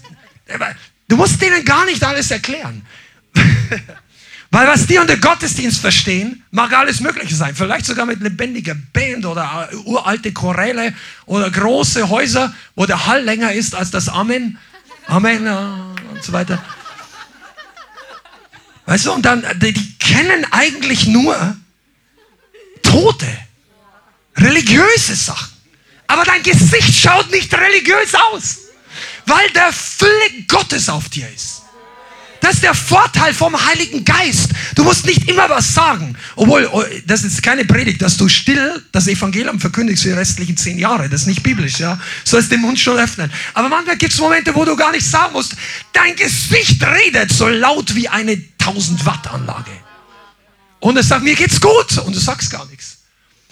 du 1.08 1.18
musst 1.18 1.42
denen 1.42 1.66
gar 1.66 1.86
nicht 1.86 2.04
alles 2.04 2.30
erklären. 2.30 2.86
Weil 4.52 4.68
was 4.68 4.86
die 4.86 5.00
unter 5.00 5.18
Gottesdienst 5.18 5.82
verstehen, 5.82 6.44
mag 6.52 6.72
alles 6.74 7.00
Mögliche 7.00 7.36
sein. 7.36 7.56
Vielleicht 7.56 7.86
sogar 7.86 8.06
mit 8.06 8.22
lebendiger 8.22 8.76
Band 8.94 9.26
oder 9.26 9.70
uralte 9.86 10.32
Choräle 10.32 10.94
oder 11.26 11.50
große 11.50 12.10
Häuser, 12.10 12.54
wo 12.76 12.86
der 12.86 13.08
Hall 13.08 13.24
länger 13.24 13.54
ist 13.54 13.74
als 13.74 13.90
das 13.90 14.08
Amen. 14.08 14.60
Amen 15.08 15.48
äh, 15.48 16.12
und 16.12 16.24
so 16.24 16.32
weiter. 16.32 16.64
Weißt 18.86 19.08
du, 19.08 19.14
und 19.14 19.26
dann, 19.26 19.44
die, 19.56 19.74
die 19.74 19.98
kennen 19.98 20.46
eigentlich 20.52 21.08
nur 21.08 21.56
Tote, 22.84 23.28
religiöse 24.36 25.16
Sachen. 25.16 25.49
Aber 26.10 26.24
dein 26.24 26.42
Gesicht 26.42 26.96
schaut 26.96 27.30
nicht 27.30 27.54
religiös 27.54 28.16
aus, 28.16 28.58
weil 29.28 29.48
der 29.52 29.72
Fülle 29.72 30.44
Gottes 30.48 30.90
auf 30.90 31.08
dir 31.10 31.30
ist. 31.30 31.62
Das 32.42 32.56
ist 32.56 32.64
der 32.64 32.74
Vorteil 32.74 33.32
vom 33.34 33.54
Heiligen 33.68 34.04
Geist. 34.04 34.50
Du 34.74 34.84
musst 34.84 35.06
nicht 35.06 35.30
immer 35.30 35.48
was 35.50 35.72
sagen. 35.72 36.18
Obwohl, 36.36 36.68
oh, 36.72 36.84
das 37.06 37.24
ist 37.24 37.44
keine 37.44 37.64
Predigt, 37.64 38.02
dass 38.02 38.18
du 38.18 38.28
still 38.28 38.84
das 38.92 39.08
Evangelium 39.08 39.60
verkündigst 39.60 40.02
für 40.02 40.10
die 40.10 40.16
restlichen 40.16 40.58
zehn 40.58 40.80
Jahre. 40.80 41.10
Das 41.10 41.22
ist 41.22 41.28
nicht 41.28 41.44
biblisch, 41.44 41.80
ja. 41.80 41.96
Du 41.96 42.02
sollst 42.24 42.52
den 42.52 42.62
Mund 42.62 42.80
schon 42.80 42.98
öffnen. 42.98 43.32
Aber 43.54 43.70
manchmal 43.70 43.98
gibt 43.98 44.14
es 44.14 44.20
Momente, 44.20 44.56
wo 44.56 44.66
du 44.66 44.76
gar 44.76 44.92
nicht 44.92 45.06
sagen 45.06 45.34
musst. 45.34 45.56
Dein 45.94 46.16
Gesicht 46.16 46.82
redet 46.82 47.32
so 47.32 47.48
laut 47.48 47.94
wie 47.94 48.10
eine 48.10 48.42
1000 48.60 49.06
Watt 49.06 49.28
Anlage. 49.32 49.72
Und 50.80 50.98
es 50.98 51.10
sagt, 51.10 51.24
mir 51.24 51.36
geht's 51.36 51.62
gut. 51.62 52.00
Und 52.00 52.16
du 52.16 52.20
sagst 52.20 52.50
gar 52.50 52.66
nichts. 52.68 52.99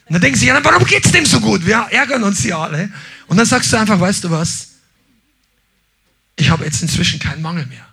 Und 0.08 0.14
dann 0.14 0.22
denken 0.22 0.40
sie, 0.40 0.48
ja, 0.48 0.64
warum 0.64 0.86
geht's 0.86 1.12
dem 1.12 1.26
so 1.26 1.40
gut? 1.40 1.66
Wir 1.66 1.88
ärgern 1.92 2.24
uns 2.24 2.44
ja 2.44 2.60
alle. 2.60 2.90
Und 3.28 3.38
dann 3.38 3.46
sagst 3.46 3.72
du 3.74 3.78
einfach, 3.78 4.00
weißt 4.00 4.24
du 4.24 4.32
was? 4.32 4.70
Ich 6.38 6.50
habe 6.50 6.64
jetzt 6.64 6.82
inzwischen 6.82 7.20
keinen 7.20 7.42
Mangel 7.42 7.66
mehr. 7.66 7.86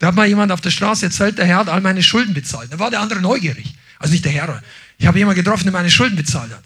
Da 0.00 0.08
hat 0.08 0.14
mal 0.14 0.26
jemand 0.26 0.52
auf 0.52 0.60
der 0.60 0.70
Straße 0.70 1.06
erzählt, 1.06 1.38
der 1.38 1.46
Herr 1.46 1.58
hat 1.58 1.68
all 1.68 1.80
meine 1.80 2.02
Schulden 2.02 2.34
bezahlt. 2.34 2.72
Da 2.72 2.78
war 2.78 2.90
der 2.90 3.00
andere 3.00 3.20
neugierig. 3.20 3.74
Also 3.98 4.12
nicht 4.12 4.24
der 4.24 4.32
Herr. 4.32 4.62
Ich 4.96 5.06
habe 5.06 5.18
jemanden 5.18 5.42
getroffen, 5.42 5.64
der 5.64 5.72
meine 5.72 5.90
Schulden 5.90 6.16
bezahlt 6.16 6.52
hat. 6.52 6.62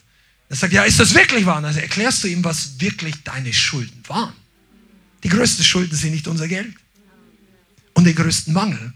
Er 0.49 0.57
sagt, 0.57 0.72
ja, 0.72 0.85
ist 0.85 1.01
das 1.01 1.14
wirklich 1.14 1.47
wahr? 1.47 1.64
Also 1.64 1.80
erklärst 1.80 2.24
du 2.24 2.28
ihm, 2.28 2.45
was 2.45 2.78
wirklich 2.80 3.22
deine 3.24 3.53
Schulden 3.53 4.03
waren. 4.07 4.35
Die 5.24 5.28
größten 5.28 5.64
Schulden 5.64 5.97
sind 5.97 6.12
nicht 6.12 6.28
unser 6.28 6.49
Geld. 6.49 6.74
Und 7.95 8.05
den 8.05 8.14
größten 8.14 8.53
Mangel 8.53 8.93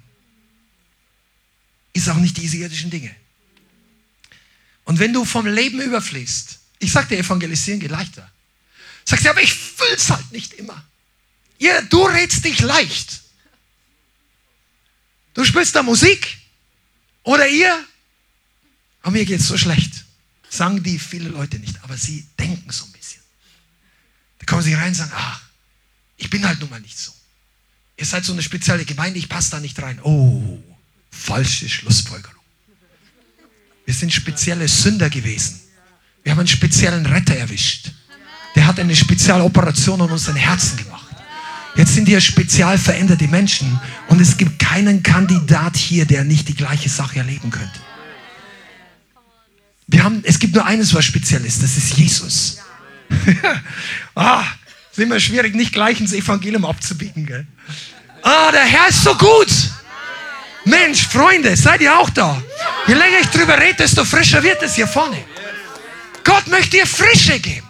ist 1.93 2.09
auch 2.09 2.17
nicht 2.17 2.37
diese 2.37 2.59
irdischen 2.59 2.91
Dinge. 2.91 3.11
Und 4.87 4.99
wenn 5.01 5.13
du 5.13 5.25
vom 5.25 5.47
Leben 5.47 5.81
überfließt, 5.81 6.59
ich 6.79 6.93
sag 6.93 7.09
dir, 7.09 7.19
evangelisieren 7.19 7.81
geht 7.81 7.91
leichter. 7.91 8.31
Sagst 9.05 9.25
du, 9.25 9.31
aber 9.31 9.43
ich 9.43 9.53
fühl's 9.53 10.11
halt 10.11 10.33
nicht 10.33 10.55
immer. 10.55 10.83
Ja, 11.59 11.83
du 11.83 12.05
redst 12.05 12.45
dich 12.45 12.61
leicht. 12.61 13.21
Du 15.35 15.45
spielst 15.45 15.75
da 15.75 15.83
Musik 15.83 16.39
oder 17.23 17.47
ihr, 17.49 17.85
aber 19.03 19.13
mir 19.13 19.25
geht 19.25 19.41
es 19.41 19.49
so 19.49 19.59
schlecht. 19.59 20.05
Sagen 20.49 20.83
die 20.83 20.99
viele 20.99 21.29
Leute 21.29 21.59
nicht, 21.59 21.83
aber 21.83 21.97
sie 21.97 22.27
denken 22.39 22.71
so 22.71 22.85
ein 22.85 22.93
bisschen. 22.93 23.21
Da 24.39 24.47
kommen 24.47 24.63
sie 24.63 24.75
rein 24.75 24.89
und 24.89 24.95
sagen, 24.95 25.13
ach, 25.15 25.43
ich 26.17 26.31
bin 26.31 26.47
halt 26.47 26.61
nun 26.61 26.71
mal 26.71 26.81
nicht 26.81 26.99
so. 26.99 27.13
Ihr 27.97 28.07
seid 28.07 28.25
so 28.25 28.33
eine 28.33 28.43
spezielle 28.43 28.85
Gemeinde, 28.85 29.19
ich 29.19 29.29
passe 29.29 29.51
da 29.51 29.61
nicht 29.61 29.81
rein. 29.83 30.01
Oh, 30.03 30.63
falsche 31.11 31.69
Schlussfolgerung. 31.69 32.36
Wir 33.87 33.95
sind 33.95 34.13
spezielle 34.13 34.69
Sünder 34.69 35.09
gewesen. 35.09 35.61
Wir 36.23 36.33
haben 36.33 36.41
einen 36.41 36.49
speziellen 36.49 37.07
Retter 37.07 37.37
erwischt. 37.37 37.93
Der 38.57 38.67
hat 38.67 38.81
eine 38.81 38.97
Spezialoperation 38.97 40.01
an 40.01 40.11
unseren 40.11 40.37
Herzen 40.37 40.77
gemacht. 40.77 41.07
Jetzt 41.77 41.95
sind 41.95 42.07
hier 42.07 42.21
spezial 42.21 42.79
veränderte 42.79 43.29
Menschen 43.29 43.81
und 44.09 44.21
es 44.21 44.37
gibt 44.37 44.59
keinen 44.59 45.03
Kandidat 45.03 45.77
hier, 45.77 46.05
der 46.07 46.25
nicht 46.25 46.49
die 46.49 46.55
gleiche 46.55 46.89
Sache 46.89 47.19
erleben 47.19 47.51
könnte. 47.51 47.81
Wir 49.87 50.03
haben, 50.03 50.23
es 50.25 50.39
gibt 50.39 50.55
nur 50.55 50.65
eines, 50.65 50.95
was 50.95 51.05
speziell 51.05 51.45
ist, 51.45 51.63
das 51.63 51.77
ist 51.77 51.97
Jesus. 51.97 52.59
ah, 54.17 54.43
ist 54.91 54.99
immer 54.99 55.21
schwierig, 55.21 55.55
nicht 55.55 55.73
gleich 55.73 56.01
ins 56.01 56.13
Evangelium 56.13 56.65
abzubiegen. 56.65 57.25
Gell? 57.25 57.47
Ah, 58.23 58.51
der 58.51 58.65
Herr 58.65 58.89
ist 58.89 59.05
so 59.05 59.15
gut. 59.15 59.49
Mensch, 60.67 61.07
Freunde, 61.07 61.57
seid 61.57 61.81
ihr 61.81 61.97
auch 61.97 62.11
da? 62.11 62.43
Je 62.89 62.95
länger 62.95 63.21
ich 63.23 63.29
drüber 63.29 63.57
rede, 63.57 63.77
desto 63.79 64.05
frischer 64.05 64.43
wird 64.43 64.61
es 64.65 64.75
hier 64.75 64.89
vorne. 64.89 65.25
Gott 66.25 66.49
möchte 66.49 66.79
dir 66.79 66.87
Frische 66.87 67.39
geben. 67.39 67.67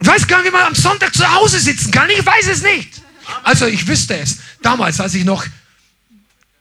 Ich 0.00 0.08
weiß 0.08 0.26
gar 0.26 0.38
nicht, 0.38 0.50
wie 0.50 0.56
man 0.56 0.64
am 0.64 0.74
Sonntag 0.74 1.14
zu 1.14 1.30
Hause 1.30 1.60
sitzen 1.60 1.90
kann. 1.90 2.08
Ich 2.08 2.24
weiß 2.24 2.48
es 2.48 2.62
nicht. 2.62 3.02
Also 3.44 3.66
ich 3.66 3.86
wüsste 3.86 4.16
es. 4.16 4.38
Damals, 4.62 4.98
als 4.98 5.14
ich 5.14 5.24
noch 5.24 5.44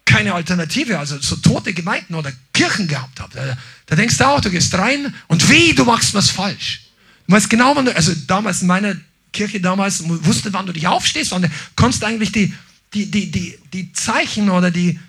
keine 0.03 0.33
Alternative, 0.33 0.99
also 0.99 1.17
so 1.19 1.37
tote 1.37 1.73
Gemeinden 1.73 2.15
oder 2.15 2.33
Kirchen 2.53 2.89
gehabt 2.89 3.21
habe, 3.21 3.33
da, 3.33 3.57
da 3.85 3.95
denkst 3.95 4.17
du 4.17 4.27
auch, 4.27 4.41
du 4.41 4.51
gehst 4.51 4.73
rein 4.77 5.15
und 5.27 5.49
wie, 5.49 5.73
du 5.73 5.85
machst 5.85 6.13
was 6.13 6.29
falsch. 6.29 6.81
Du 7.27 7.33
weißt 7.33 7.49
genau, 7.49 7.77
wann 7.77 7.85
du, 7.85 7.95
also 7.95 8.11
damals 8.27 8.61
in 8.61 8.67
meiner 8.67 8.95
Kirche 9.31 9.61
damals, 9.61 10.03
wusste, 10.05 10.51
wann 10.51 10.65
du 10.65 10.73
dich 10.73 10.85
aufstehst 10.85 11.31
und 11.31 11.49
konntest 11.77 12.03
eigentlich 12.03 12.33
die, 12.33 12.53
die, 12.93 13.09
die, 13.09 13.31
die, 13.31 13.57
die 13.73 13.93
Zeichen 13.93 14.49
oder 14.49 14.71
die, 14.71 14.99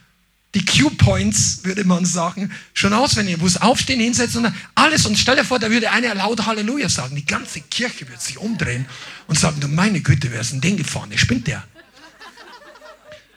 die 0.55 0.65
Q-Points, 0.65 1.61
würde 1.65 1.85
man 1.85 2.05
sagen, 2.05 2.53
schon 2.75 2.93
auswendig. 2.93 3.41
Wo 3.41 3.47
es 3.47 3.61
aufstehen, 3.61 4.01
hinsetzen 4.01 4.45
und 4.45 4.55
alles. 4.75 5.07
Und 5.07 5.19
stell 5.19 5.37
dir 5.37 5.45
vor, 5.45 5.59
da 5.59 5.71
würde 5.71 5.91
einer 5.91 6.15
laut 6.15 6.45
Halleluja 6.45 6.89
sagen. 6.89 7.17
Die 7.17 7.25
ganze 7.25 7.61
Kirche 7.61 8.09
würde 8.09 8.21
sich 8.21 8.39
umdrehen 8.39 8.87
und 9.27 9.39
sagen, 9.39 9.61
du 9.61 9.69
meine 9.69 10.01
Güte, 10.01 10.31
wer 10.31 10.41
ist 10.41 10.53
denn 10.53 10.61
den 10.61 10.77
gefahren? 10.77 11.11
Der 11.11 11.19
spinnt 11.19 11.47
der. 11.47 11.65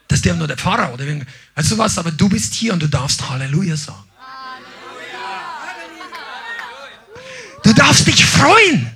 Das 0.07 0.19
ist 0.19 0.25
der 0.25 0.35
nur 0.35 0.47
der 0.47 0.57
Pfarrer 0.57 0.93
oder 0.93 1.03
irgend. 1.05 1.27
Also 1.55 1.77
was, 1.77 1.97
aber 1.97 2.11
du 2.11 2.29
bist 2.29 2.53
hier 2.53 2.73
und 2.73 2.81
du 2.81 2.87
darfst 2.87 3.27
Halleluja 3.29 3.75
sagen. 3.75 4.03
Du 7.63 7.73
darfst 7.73 8.05
dich 8.05 8.23
freuen. 8.23 8.94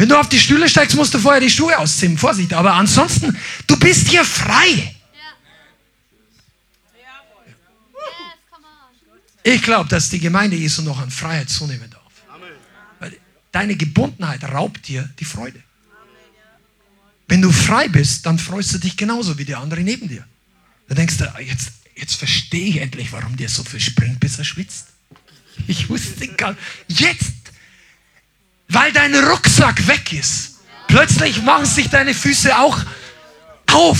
Wenn 0.00 0.08
du 0.08 0.18
auf 0.18 0.30
die 0.30 0.40
Stühle 0.40 0.66
steigst, 0.66 0.96
musst 0.96 1.12
du 1.12 1.18
vorher 1.18 1.42
die 1.42 1.50
Schuhe 1.50 1.76
ausziehen. 1.76 2.16
Vorsicht. 2.16 2.54
Aber 2.54 2.72
ansonsten, 2.72 3.36
du 3.66 3.78
bist 3.78 4.08
hier 4.08 4.24
frei. 4.24 4.94
Ich 9.42 9.62
glaube, 9.62 9.90
dass 9.90 10.08
die 10.08 10.18
Gemeinde 10.18 10.56
Jesu 10.56 10.80
noch 10.80 10.98
an 10.98 11.10
Freiheit 11.10 11.50
zunehmen 11.50 11.90
darf. 11.90 12.00
Weil 12.98 13.14
deine 13.52 13.76
Gebundenheit 13.76 14.42
raubt 14.44 14.88
dir 14.88 15.06
die 15.18 15.26
Freude. 15.26 15.62
Wenn 17.28 17.42
du 17.42 17.52
frei 17.52 17.86
bist, 17.88 18.24
dann 18.24 18.38
freust 18.38 18.72
du 18.72 18.78
dich 18.78 18.96
genauso 18.96 19.36
wie 19.36 19.44
der 19.44 19.58
andere 19.58 19.82
neben 19.82 20.08
dir. 20.08 20.24
Da 20.88 20.94
denkst 20.94 21.18
du, 21.18 21.30
ah, 21.30 21.40
jetzt, 21.40 21.72
jetzt 21.94 22.14
verstehe 22.14 22.68
ich 22.68 22.78
endlich, 22.78 23.12
warum 23.12 23.36
der 23.36 23.50
so 23.50 23.62
viel 23.64 23.80
springt, 23.80 24.18
bis 24.18 24.38
er 24.38 24.44
schwitzt. 24.44 24.86
Ich 25.66 25.90
wusste 25.90 26.26
gar 26.26 26.52
nicht. 26.88 27.00
Jetzt, 27.00 27.32
weil 28.70 28.92
dein 28.92 29.14
Rucksack 29.14 29.86
weg 29.86 30.12
ist, 30.12 30.60
plötzlich 30.86 31.42
machen 31.42 31.66
sich 31.66 31.90
deine 31.90 32.14
Füße 32.14 32.56
auch 32.56 32.78
auf. 33.72 33.98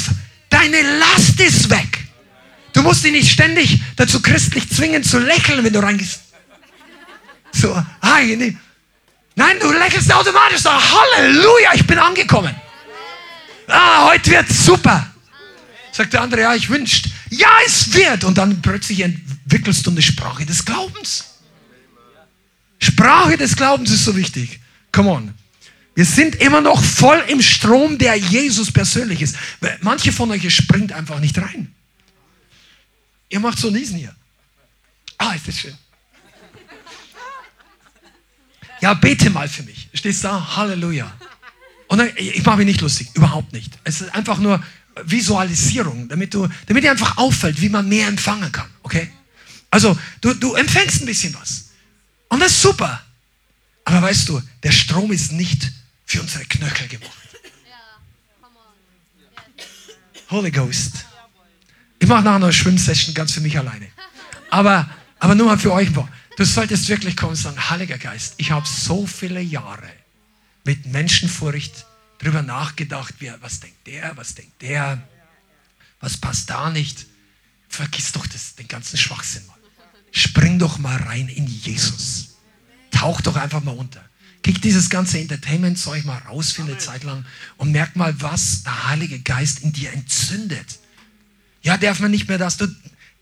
Deine 0.48 0.80
Last 0.98 1.38
ist 1.40 1.70
weg. 1.70 1.98
Du 2.72 2.82
musst 2.82 3.04
ihn 3.04 3.12
nicht 3.12 3.30
ständig 3.30 3.80
dazu 3.96 4.22
christlich 4.22 4.68
zwingen 4.70 5.02
zu 5.02 5.18
lächeln, 5.18 5.64
wenn 5.64 5.72
du 5.72 5.80
reingehst. 5.80 6.20
So, 7.52 7.84
hi, 8.02 8.36
nee. 8.36 8.56
Nein, 9.34 9.56
du 9.60 9.72
lächelst 9.72 10.12
automatisch 10.12 10.60
so, 10.60 10.70
Halleluja, 10.70 11.74
ich 11.74 11.86
bin 11.86 11.98
angekommen. 11.98 12.54
Ah, 13.66 14.06
heute 14.10 14.30
wird 14.30 14.48
super. 14.48 15.06
Sagt 15.92 16.12
der 16.12 16.22
andere, 16.22 16.42
ja, 16.42 16.54
ich 16.54 16.68
wünscht. 16.68 17.08
Ja, 17.30 17.50
es 17.66 17.92
wird. 17.94 18.24
Und 18.24 18.38
dann 18.38 18.62
plötzlich 18.62 19.00
entwickelst 19.00 19.86
du 19.86 19.90
eine 19.90 20.02
Sprache 20.02 20.46
des 20.46 20.64
Glaubens. 20.64 21.29
Sprache 22.80 23.36
des 23.36 23.56
Glaubens 23.56 23.90
ist 23.90 24.04
so 24.04 24.16
wichtig. 24.16 24.60
Come 24.92 25.10
on. 25.10 25.34
Wir 25.94 26.04
sind 26.04 26.36
immer 26.36 26.60
noch 26.60 26.82
voll 26.82 27.22
im 27.28 27.42
Strom, 27.42 27.98
der 27.98 28.16
Jesus 28.16 28.72
persönlich 28.72 29.22
ist. 29.22 29.36
Manche 29.82 30.12
von 30.12 30.30
euch 30.30 30.54
springt 30.54 30.92
einfach 30.92 31.20
nicht 31.20 31.36
rein. 31.38 31.74
Ihr 33.28 33.40
macht 33.40 33.58
so 33.58 33.70
Niesen 33.70 33.98
hier. 33.98 34.14
Ah, 35.18 35.34
ist 35.34 35.46
das 35.46 35.58
schön. 35.58 35.76
Ja, 38.80 38.94
bete 38.94 39.28
mal 39.30 39.48
für 39.48 39.62
mich. 39.62 39.88
Stehst 39.92 40.24
da, 40.24 40.56
Halleluja. 40.56 41.12
Und 41.88 41.98
dann, 41.98 42.10
ich 42.16 42.44
mache 42.44 42.58
mich 42.58 42.66
nicht 42.66 42.80
lustig, 42.80 43.08
überhaupt 43.14 43.52
nicht. 43.52 43.78
Es 43.84 44.00
ist 44.00 44.14
einfach 44.14 44.38
nur, 44.38 44.62
Visualisierung, 45.04 46.08
damit, 46.08 46.34
du, 46.34 46.48
damit 46.66 46.84
dir 46.84 46.90
einfach 46.90 47.16
auffällt, 47.16 47.60
wie 47.60 47.68
man 47.68 47.88
mehr 47.88 48.08
empfangen 48.08 48.50
kann. 48.52 48.68
Okay? 48.82 49.10
Also, 49.70 49.98
du, 50.20 50.34
du 50.34 50.54
empfängst 50.54 51.02
ein 51.02 51.06
bisschen 51.06 51.34
was. 51.34 51.69
Und 52.30 52.40
das 52.40 52.52
ist 52.52 52.62
super. 52.62 53.02
Aber 53.84 54.02
weißt 54.02 54.28
du, 54.28 54.40
der 54.62 54.72
Strom 54.72 55.12
ist 55.12 55.32
nicht 55.32 55.70
für 56.06 56.22
unsere 56.22 56.44
Knöchel 56.44 56.88
gemacht. 56.88 57.10
Holy 60.30 60.50
Ghost. 60.50 61.04
Ich 61.98 62.08
mache 62.08 62.22
nachher 62.22 62.38
noch 62.38 62.46
eine 62.46 62.52
Schwimmsession 62.52 63.14
ganz 63.14 63.32
für 63.32 63.40
mich 63.40 63.58
alleine. 63.58 63.88
Aber, 64.48 64.88
aber 65.18 65.34
nur 65.34 65.46
mal 65.46 65.58
für 65.58 65.72
euch. 65.72 65.90
Du 66.36 66.44
solltest 66.44 66.88
wirklich 66.88 67.16
kommen 67.16 67.32
und 67.32 67.36
sagen, 67.36 67.68
Heiliger 67.68 67.98
Geist, 67.98 68.34
ich 68.38 68.50
habe 68.50 68.66
so 68.66 69.06
viele 69.06 69.40
Jahre 69.40 69.90
mit 70.64 70.86
Menschenfurcht 70.86 71.84
drüber 72.18 72.42
nachgedacht, 72.42 73.14
wie, 73.18 73.32
was 73.40 73.60
denkt 73.60 73.86
der, 73.86 74.16
was 74.16 74.34
denkt 74.34 74.62
der, 74.62 75.02
was 76.00 76.16
passt 76.16 76.48
da 76.48 76.70
nicht. 76.70 77.06
Vergiss 77.68 78.12
doch 78.12 78.26
das, 78.26 78.54
den 78.54 78.68
ganzen 78.68 78.96
Schwachsinn 78.96 79.46
mal. 79.46 79.59
Spring 80.12 80.58
doch 80.58 80.78
mal 80.78 80.96
rein 80.96 81.28
in 81.28 81.46
Jesus. 81.46 82.36
Tauch 82.90 83.20
doch 83.20 83.36
einfach 83.36 83.62
mal 83.62 83.76
unter. 83.76 84.04
Kick 84.42 84.62
dieses 84.62 84.88
ganze 84.88 85.18
Entertainment-Zeug 85.18 86.04
mal 86.04 86.18
raus 86.28 86.52
für 86.52 86.62
eine 86.62 86.78
Zeit 86.78 87.04
lang 87.04 87.24
und 87.58 87.72
merk 87.72 87.94
mal, 87.94 88.14
was 88.20 88.62
der 88.62 88.88
Heilige 88.88 89.20
Geist 89.20 89.60
in 89.60 89.72
dir 89.72 89.92
entzündet. 89.92 90.78
Ja, 91.62 91.76
darf 91.76 92.00
man 92.00 92.10
nicht 92.10 92.28
mehr 92.28 92.38
das. 92.38 92.56
Du, 92.56 92.66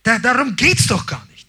da, 0.04 0.18
darum 0.18 0.54
geht 0.54 0.78
es 0.78 0.86
doch 0.86 1.06
gar 1.06 1.26
nicht. 1.32 1.48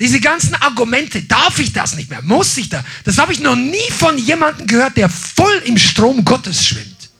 Diese 0.00 0.20
ganzen 0.20 0.54
Argumente, 0.56 1.22
darf 1.22 1.58
ich 1.58 1.72
das 1.72 1.96
nicht 1.96 2.10
mehr? 2.10 2.22
Muss 2.22 2.56
ich 2.56 2.68
da? 2.68 2.84
Das 3.04 3.18
habe 3.18 3.32
ich 3.32 3.40
noch 3.40 3.56
nie 3.56 3.90
von 3.90 4.18
jemandem 4.18 4.66
gehört, 4.66 4.96
der 4.96 5.08
voll 5.08 5.62
im 5.64 5.78
Strom 5.78 6.24
Gottes 6.24 6.66
schwimmt. 6.66 7.10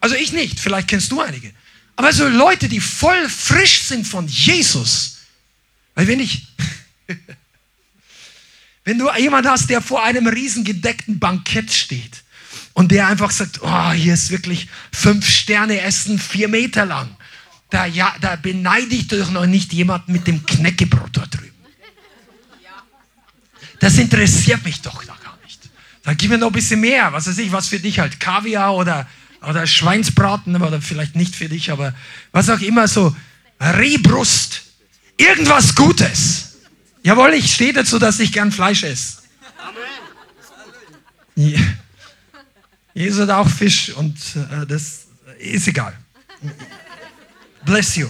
Also 0.00 0.14
ich 0.14 0.32
nicht, 0.32 0.58
vielleicht 0.58 0.88
kennst 0.88 1.12
du 1.12 1.20
einige. 1.20 1.52
Aber 1.96 2.12
so 2.12 2.26
Leute, 2.26 2.68
die 2.68 2.80
voll 2.80 3.28
frisch 3.28 3.82
sind 3.82 4.06
von 4.06 4.26
Jesus. 4.26 5.18
Weil 5.94 6.06
wenn 6.06 6.20
ich, 6.20 6.46
wenn 8.84 8.98
du 8.98 9.10
jemand 9.18 9.46
hast, 9.46 9.70
der 9.70 9.80
vor 9.80 10.02
einem 10.02 10.26
riesen 10.26 10.64
gedeckten 10.64 11.18
Bankett 11.18 11.72
steht 11.72 12.22
und 12.74 12.90
der 12.90 13.06
einfach 13.08 13.30
sagt, 13.30 13.60
oh, 13.62 13.92
hier 13.92 14.14
ist 14.14 14.30
wirklich 14.30 14.68
fünf 14.92 15.28
Sterne 15.28 15.80
Essen, 15.80 16.18
vier 16.18 16.48
Meter 16.48 16.86
lang. 16.86 17.16
Da, 17.70 17.86
ja, 17.86 18.14
da 18.20 18.36
beneide 18.36 18.94
ich 18.94 19.08
doch 19.08 19.30
noch 19.30 19.46
nicht 19.46 19.72
jemanden 19.72 20.12
mit 20.12 20.26
dem 20.26 20.44
Knäckebrot 20.44 21.10
dort 21.16 21.34
drüben. 21.34 21.52
Das 23.80 23.98
interessiert 23.98 24.64
mich 24.64 24.80
doch 24.80 25.02
da 25.04 25.16
gar 25.24 25.36
nicht. 25.44 25.58
Dann 26.04 26.16
gib 26.16 26.30
mir 26.30 26.38
noch 26.38 26.48
ein 26.48 26.52
bisschen 26.52 26.80
mehr, 26.80 27.12
was 27.12 27.26
weiß 27.26 27.38
ich, 27.38 27.50
was 27.50 27.68
für 27.68 27.80
dich 27.80 27.98
halt, 27.98 28.20
Kaviar 28.20 28.74
oder, 28.74 29.08
oder 29.40 29.66
Schweinsbraten, 29.66 30.54
oder 30.54 30.80
vielleicht 30.80 31.16
nicht 31.16 31.34
für 31.34 31.48
dich, 31.48 31.72
aber 31.72 31.94
was 32.30 32.48
auch 32.48 32.60
immer, 32.60 32.86
so 32.86 33.16
Rehbrust, 33.60 34.62
irgendwas 35.16 35.74
Gutes. 35.74 36.56
Jawohl, 37.02 37.34
ich 37.34 37.52
stehe 37.52 37.72
dazu, 37.72 37.98
dass 37.98 38.20
ich 38.20 38.32
gern 38.32 38.52
Fleisch 38.52 38.82
esse. 38.84 39.18
Ja. 41.34 41.60
Jesus 42.94 43.22
hat 43.22 43.30
auch 43.30 43.48
Fisch 43.48 43.90
und 43.90 44.16
äh, 44.36 44.66
das 44.66 45.06
ist 45.38 45.66
egal. 45.66 45.96
Bless 47.64 47.96
you. 47.96 48.08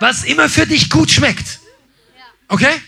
Was 0.00 0.24
immer 0.24 0.48
für 0.48 0.66
dich 0.66 0.88
gut 0.88 1.10
schmeckt. 1.10 1.60
Okay? 2.48 2.80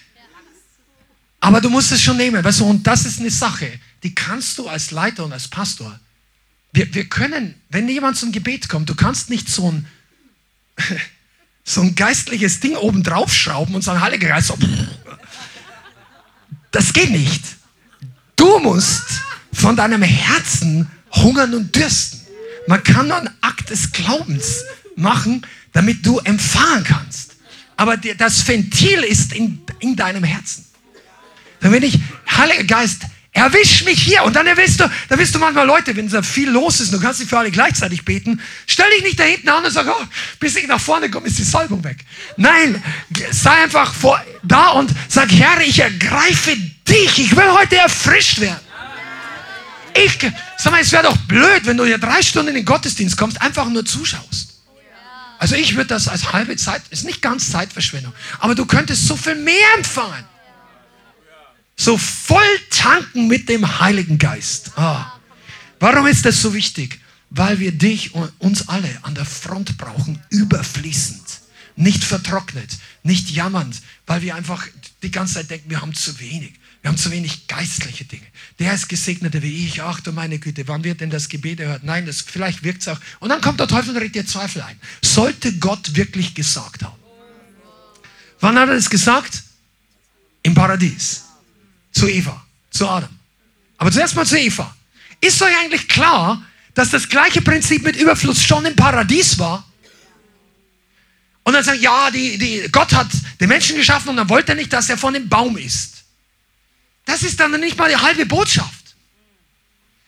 Aber 1.41 1.61
du 1.61 1.69
musst 1.69 1.93
es 1.93 2.03
schon 2.03 2.17
nehmen. 2.17 2.43
Weißt 2.43 2.61
du, 2.61 2.65
und 2.65 2.87
das 2.87 3.05
ist 3.05 3.21
eine 3.21 3.31
Sache, 3.31 3.79
die 4.03 4.15
kannst 4.15 4.59
du 4.59 4.69
als 4.69 4.91
Leiter 4.91 5.25
und 5.25 5.33
als 5.33 5.49
Pastor. 5.49 6.01
Wir, 6.73 6.93
wir 6.95 7.09
können, 7.09 7.55
wenn 7.69 7.89
jemand 7.89 8.17
zum 8.17 8.33
Gebet 8.33 8.69
kommt, 8.69 8.89
du 8.89 8.95
kannst 8.95 9.31
nicht 9.31 9.49
so 9.49 9.71
ein 9.71 9.87
so 11.65 11.81
ein 11.81 11.95
geistliches 11.95 12.61
Ding 12.61 12.77
oben 12.77 13.03
drauf 13.03 13.33
schrauben 13.33 13.75
und 13.75 13.83
sagen, 13.83 14.03
Heiliger 14.03 14.29
Geist, 14.29 14.49
so, 14.49 14.59
das 16.71 16.93
geht 16.93 17.11
nicht. 17.11 17.43
Du 18.37 18.59
musst 18.59 19.23
von 19.53 19.75
deinem 19.75 20.03
Herzen 20.03 20.91
hungern 21.13 21.55
und 21.55 21.75
dürsten. 21.75 22.21
Man 22.67 22.83
kann 22.83 23.09
nur 23.09 23.17
einen 23.17 23.31
Akt 23.41 23.71
des 23.71 23.93
Glaubens 23.93 24.65
machen, 24.97 25.47
damit 25.73 26.05
du 26.05 26.19
empfangen 26.19 26.85
kannst. 26.85 27.37
Aber 27.77 27.97
das 27.97 28.47
Ventil 28.47 29.01
ist 29.01 29.33
in, 29.33 29.63
in 29.81 29.97
deinem 29.97 30.25
Herzen. 30.25 30.65
Bin 31.61 31.83
ich, 31.83 31.99
Heiliger 32.31 32.65
Geist, 32.65 33.03
Erwisch 33.35 33.85
mich 33.85 34.01
hier. 34.01 34.23
Und 34.23 34.37
dann 34.37 34.47
wirst 34.57 34.79
du, 34.79 34.89
dann 35.09 35.19
wirst 35.19 35.35
du 35.35 35.41
manchmal 35.41 35.67
Leute, 35.67 35.95
wenn 35.97 36.09
da 36.09 36.23
viel 36.23 36.49
los 36.49 36.79
ist, 36.79 36.93
du 36.93 37.01
kannst 37.01 37.19
nicht 37.19 37.29
für 37.29 37.39
alle 37.39 37.51
gleichzeitig 37.51 38.05
beten, 38.05 38.41
stell 38.65 38.89
dich 38.91 39.03
nicht 39.03 39.19
da 39.19 39.25
hinten 39.25 39.49
an 39.49 39.65
und 39.65 39.73
sag, 39.73 39.89
oh, 39.89 40.05
bis 40.39 40.55
ich 40.55 40.69
nach 40.69 40.81
vorne 40.81 41.11
komme, 41.11 41.27
ist 41.27 41.39
die 41.39 41.43
Salbung 41.43 41.83
weg. 41.83 41.99
Nein, 42.37 42.81
sei 43.33 43.51
einfach 43.65 43.93
vor, 43.93 44.25
da 44.45 44.69
und 44.69 44.93
sag, 45.09 45.33
Herr, 45.33 45.61
ich 45.63 45.81
ergreife 45.81 46.57
dich. 46.89 47.19
Ich 47.19 47.35
will 47.35 47.51
heute 47.51 47.77
erfrischt 47.77 48.41
werden. 48.41 48.61
Ich, 49.97 50.17
sag 50.57 50.73
mal, 50.73 50.81
es 50.81 50.93
wäre 50.93 51.03
doch 51.03 51.17
blöd, 51.17 51.63
wenn 51.65 51.77
du 51.77 51.85
hier 51.85 51.99
drei 51.99 52.23
Stunden 52.23 52.51
in 52.51 52.55
den 52.55 52.65
Gottesdienst 52.65 53.17
kommst, 53.17 53.43
einfach 53.43 53.69
nur 53.69 53.85
zuschaust. 53.85 54.61
Also 55.41 55.57
ich 55.57 55.75
würde 55.75 55.89
das 55.89 56.07
als 56.07 56.33
halbe 56.33 56.57
Zeit, 56.57 56.83
ist 56.91 57.05
nicht 57.05 57.21
ganz 57.21 57.51
Zeitverschwendung, 57.51 58.13
aber 58.39 58.55
du 58.55 58.65
könntest 58.65 59.09
so 59.09 59.17
viel 59.17 59.35
mehr 59.35 59.75
empfangen. 59.77 60.25
So 61.77 61.99
voll 61.99 62.43
tanken 62.71 63.27
mit 63.27 63.49
dem 63.49 63.81
Heiligen 63.81 64.19
Geist. 64.19 64.73
Ah. 64.77 65.13
Warum 65.81 66.07
ist 66.07 66.25
das 66.25 66.41
so 66.41 66.55
wichtig? 66.55 67.01
Weil 67.31 67.59
wir 67.59 67.73
dich 67.73 68.15
und 68.15 68.33
uns 68.39 68.69
alle 68.69 68.89
an 69.03 69.15
der 69.15 69.25
Front 69.25 69.77
brauchen, 69.77 70.23
überfließend. 70.31 71.23
Nicht 71.77 72.05
vertrocknet, 72.05 72.79
nicht 73.03 73.31
jammernd, 73.31 73.83
weil 74.07 74.23
wir 74.23 74.37
einfach 74.37 74.65
die 75.03 75.11
ganze 75.11 75.35
Zeit 75.35 75.51
denken, 75.51 75.71
wir 75.71 75.81
haben 75.81 75.93
zu 75.93 76.21
wenig. 76.21 76.55
Wir 76.83 76.91
haben 76.91 76.99
zu 76.99 77.11
wenig 77.11 77.49
geistliche 77.49 78.05
Dinge. 78.05 78.27
Der 78.61 78.75
ist 78.75 78.89
gesegneter 78.89 79.43
wie 79.43 79.67
ich. 79.67 79.83
Ach 79.83 80.01
du 80.01 80.13
meine 80.13 80.39
Güte, 80.39 80.69
wann 80.69 80.85
wird 80.85 81.01
denn 81.01 81.11
das 81.11 81.29
Gebet 81.29 81.59
erhört? 81.59 81.83
Nein, 81.83 82.07
das, 82.07 82.21
vielleicht 82.21 82.63
wirkt 82.63 82.83
es 82.83 82.89
auch. 82.89 83.01
Und 83.21 83.31
dann 83.31 83.41
kommt 83.41 83.59
der 83.59 83.67
Teufel 83.67 83.91
und 83.91 83.97
regt 83.97 84.15
dir 84.15 84.27
Zweifel 84.27 84.63
ein. 84.63 84.79
Sollte 85.03 85.55
Gott 85.55 85.97
wirklich 85.97 86.35
gesagt 86.35 86.85
haben? 86.85 86.97
Wann 88.39 88.59
hat 88.59 88.69
er 88.69 88.77
das 88.77 88.91
gesagt? 88.91 89.43
Im 90.43 90.55
Paradies 90.55 91.24
zu 91.95 92.09
Eva, 92.09 92.45
zu 92.71 92.89
Adam. 92.89 93.09
Aber 93.79 93.91
zuerst 93.91 94.15
mal 94.15 94.27
zu 94.27 94.39
Eva. 94.39 94.75
Ist 95.21 95.41
euch 95.41 95.57
eigentlich 95.61 95.89
klar, 95.89 96.45
dass 96.75 96.91
das 96.91 97.09
gleiche 97.09 97.41
Prinzip 97.41 97.83
mit 97.83 97.97
Überfluss 97.97 98.43
schon 98.43 98.65
im 98.67 98.77
Paradies 98.77 99.39
war? 99.39 99.65
Und 101.45 101.53
dann 101.53 101.63
sagen, 101.63 101.81
ja, 101.81 102.11
die, 102.11 102.39
die, 102.39 102.69
Gott 102.73 102.93
hat 102.93 103.09
den 103.41 103.49
Menschen 103.49 103.77
geschaffen 103.77 104.11
und 104.11 104.17
dann 104.17 104.29
wollte 104.29 104.53
er 104.53 104.55
nicht, 104.57 104.73
dass 104.73 104.89
er 104.89 104.99
von 104.99 105.15
dem 105.15 105.29
Baum 105.29 105.57
isst. 105.57 106.05
Das 107.05 107.23
ist 107.23 107.39
dann 107.39 107.59
nicht 107.61 107.77
mal 107.77 107.91
die 107.91 107.97
halbe 107.97 108.27
Botschaft. 108.27 108.97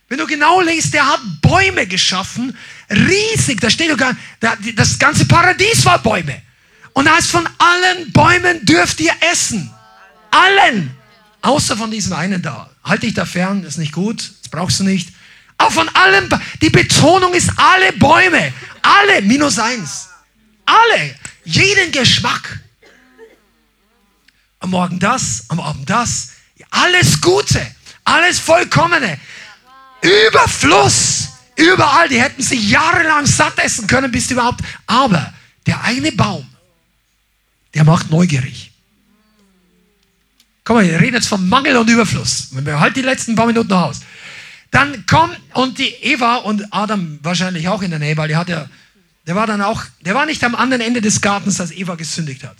Wenn 0.09 0.19
du 0.19 0.27
genau 0.27 0.61
liest, 0.61 0.95
der 0.95 1.07
hat 1.07 1.21
Bäume 1.43 1.87
geschaffen, 1.87 2.57
riesig, 2.91 3.61
da 3.61 3.69
steht 3.69 3.91
sogar, 3.91 4.17
das 4.41 4.99
ganze 4.99 5.27
Paradies 5.27 5.85
war 5.85 5.99
Bäume. 5.99 6.41
Und 6.93 7.05
da 7.05 7.19
ist 7.19 7.31
von 7.31 7.47
allen 7.59 8.13
Bäumen 8.13 8.65
dürft 8.65 9.01
ihr 9.01 9.13
essen. 9.31 9.71
Allen. 10.31 10.96
Außer 11.47 11.77
von 11.77 11.93
diesem 11.93 12.13
einen 12.13 12.43
da. 12.43 12.69
Halt 12.83 13.05
dich 13.05 13.15
da 13.15 13.25
fern, 13.25 13.63
ist 13.63 13.79
nicht 13.79 13.93
gut, 13.93 14.33
das 14.43 14.49
brauchst 14.51 14.81
du 14.81 14.85
nicht. 14.85 15.13
Aber 15.59 15.71
von 15.71 15.89
allem, 15.91 16.29
die 16.61 16.71
Betonung 16.71 17.33
ist 17.35 17.53
alle 17.57 17.93
Bäume. 17.93 18.53
Alle, 18.83 19.23
minus 19.23 19.57
eins. 19.61 20.09
Alle. 20.65 21.15
Jeden 21.45 21.93
Geschmack. 21.93 22.59
Am 24.59 24.71
Morgen 24.71 24.99
das, 24.99 25.45
am 25.47 25.61
Abend 25.61 25.89
das. 25.89 26.31
Alles 26.71 27.21
Gute, 27.21 27.65
alles 28.03 28.41
Vollkommene. 28.41 29.17
Überfluss. 30.03 31.29
Überall. 31.55 32.09
Die 32.09 32.21
hätten 32.21 32.43
sich 32.43 32.69
jahrelang 32.69 33.25
satt 33.25 33.57
essen 33.61 33.87
können, 33.87 34.11
bis 34.11 34.33
überhaupt. 34.33 34.63
Aber 34.89 35.33
der 35.65 35.81
eine 35.85 36.11
Baum, 36.11 36.45
der 37.73 37.85
macht 37.85 38.11
neugierig. 38.11 38.66
Komm 40.67 40.79
mal, 40.79 40.85
wir 40.85 41.01
reden 41.01 41.15
jetzt 41.15 41.29
vom 41.29 41.49
Mangel 41.49 41.77
und 41.77 41.89
Überfluss. 41.89 42.49
Wir 42.51 42.81
halten 42.81 42.95
die 42.95 43.03
letzten 43.03 43.37
paar 43.37 43.47
Minuten 43.47 43.69
noch 43.69 43.83
aus. 43.83 44.01
Dann 44.73 45.07
kommt 45.07 45.39
und 45.55 45.79
die 45.79 45.91
Eva 46.03 46.39
und 46.39 46.75
Adam 46.75 47.21
wahrscheinlich 47.23 47.69
auch 47.69 47.83
in 47.83 47.91
der 47.91 48.01
Nähe, 48.01 48.17
weil 48.17 48.27
der 48.27 48.37
hat 48.37 48.49
ja, 48.49 48.69
der 49.29 49.37
war 49.37 49.47
dann 49.47 49.63
auch, 49.63 49.85
der 50.01 50.17
war 50.17 50.27
nicht 50.27 50.43
am 50.43 50.57
anderen 50.57 50.81
Ende 50.81 51.01
des 51.01 51.21
Gartens, 51.21 51.61
als 51.61 51.71
Eva 51.71 51.95
gesündigt 51.95 52.43
hat. 52.43 52.57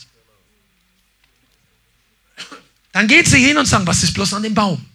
Dann 2.93 3.09
geht 3.09 3.27
sie 3.27 3.45
hin 3.45 3.59
und 3.59 3.67
sagt, 3.67 3.85
was 3.89 4.05
ist 4.05 4.15
bloß 4.15 4.35
an 4.35 4.45
dem 4.45 4.55
Baum? 4.55 4.87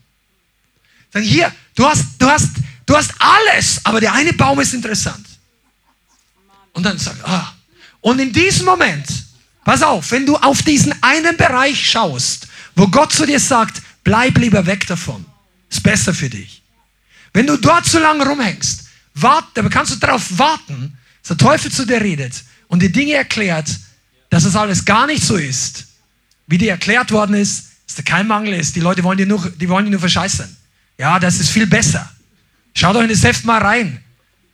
Sagen, 1.11 1.25
hier, 1.25 1.53
du 1.75 1.85
hast, 1.85 2.05
du 2.17 2.29
hast, 2.29 2.51
du 2.85 2.95
hast 2.95 3.13
alles, 3.19 3.81
aber 3.83 3.99
der 3.99 4.13
eine 4.13 4.31
Baum 4.31 4.61
ist 4.61 4.73
interessant. 4.73 5.27
Und 6.71 6.83
dann 6.83 6.97
sagt, 6.97 7.21
ah. 7.25 7.53
Und 7.99 8.19
in 8.19 8.31
diesem 8.31 8.65
Moment, 8.65 9.05
pass 9.65 9.83
auf, 9.83 10.11
wenn 10.11 10.25
du 10.25 10.37
auf 10.37 10.61
diesen 10.63 10.95
einen 11.03 11.35
Bereich 11.35 11.91
schaust, 11.91 12.47
wo 12.81 12.87
Gott 12.87 13.13
zu 13.13 13.27
dir 13.27 13.39
sagt, 13.39 13.79
bleib 14.03 14.39
lieber 14.39 14.65
weg 14.65 14.87
davon. 14.87 15.23
Ist 15.69 15.83
besser 15.83 16.15
für 16.15 16.31
dich. 16.31 16.63
Wenn 17.31 17.45
du 17.45 17.55
dort 17.55 17.85
zu 17.85 17.99
lange 17.99 18.25
rumhängst, 18.25 18.85
wart, 19.13 19.45
da 19.53 19.61
kannst 19.69 19.93
du 19.93 19.97
darauf 19.97 20.39
warten, 20.39 20.97
dass 21.21 21.37
der 21.37 21.37
Teufel 21.37 21.71
zu 21.71 21.85
dir 21.85 22.01
redet 22.01 22.43
und 22.69 22.81
dir 22.81 22.91
Dinge 22.91 23.13
erklärt, 23.13 23.69
dass 24.31 24.45
es 24.45 24.55
alles 24.55 24.83
gar 24.83 25.05
nicht 25.05 25.23
so 25.23 25.35
ist, 25.35 25.89
wie 26.47 26.57
dir 26.57 26.71
erklärt 26.71 27.11
worden 27.11 27.35
ist, 27.35 27.67
dass 27.85 27.97
da 27.97 28.01
kein 28.01 28.25
Mangel 28.25 28.55
ist. 28.55 28.75
Die 28.75 28.79
Leute 28.79 29.03
wollen 29.03 29.19
dir 29.19 29.27
nur, 29.27 29.47
die 29.51 29.69
wollen 29.69 29.85
dir 29.85 29.91
nur 29.91 29.99
verscheißen. 29.99 30.57
Ja, 30.97 31.19
das 31.19 31.39
ist 31.39 31.51
viel 31.51 31.67
besser. 31.67 32.11
Schau 32.73 32.93
doch 32.93 33.03
in 33.03 33.09
das 33.09 33.23
Heft 33.23 33.45
mal 33.45 33.61
rein. 33.61 34.03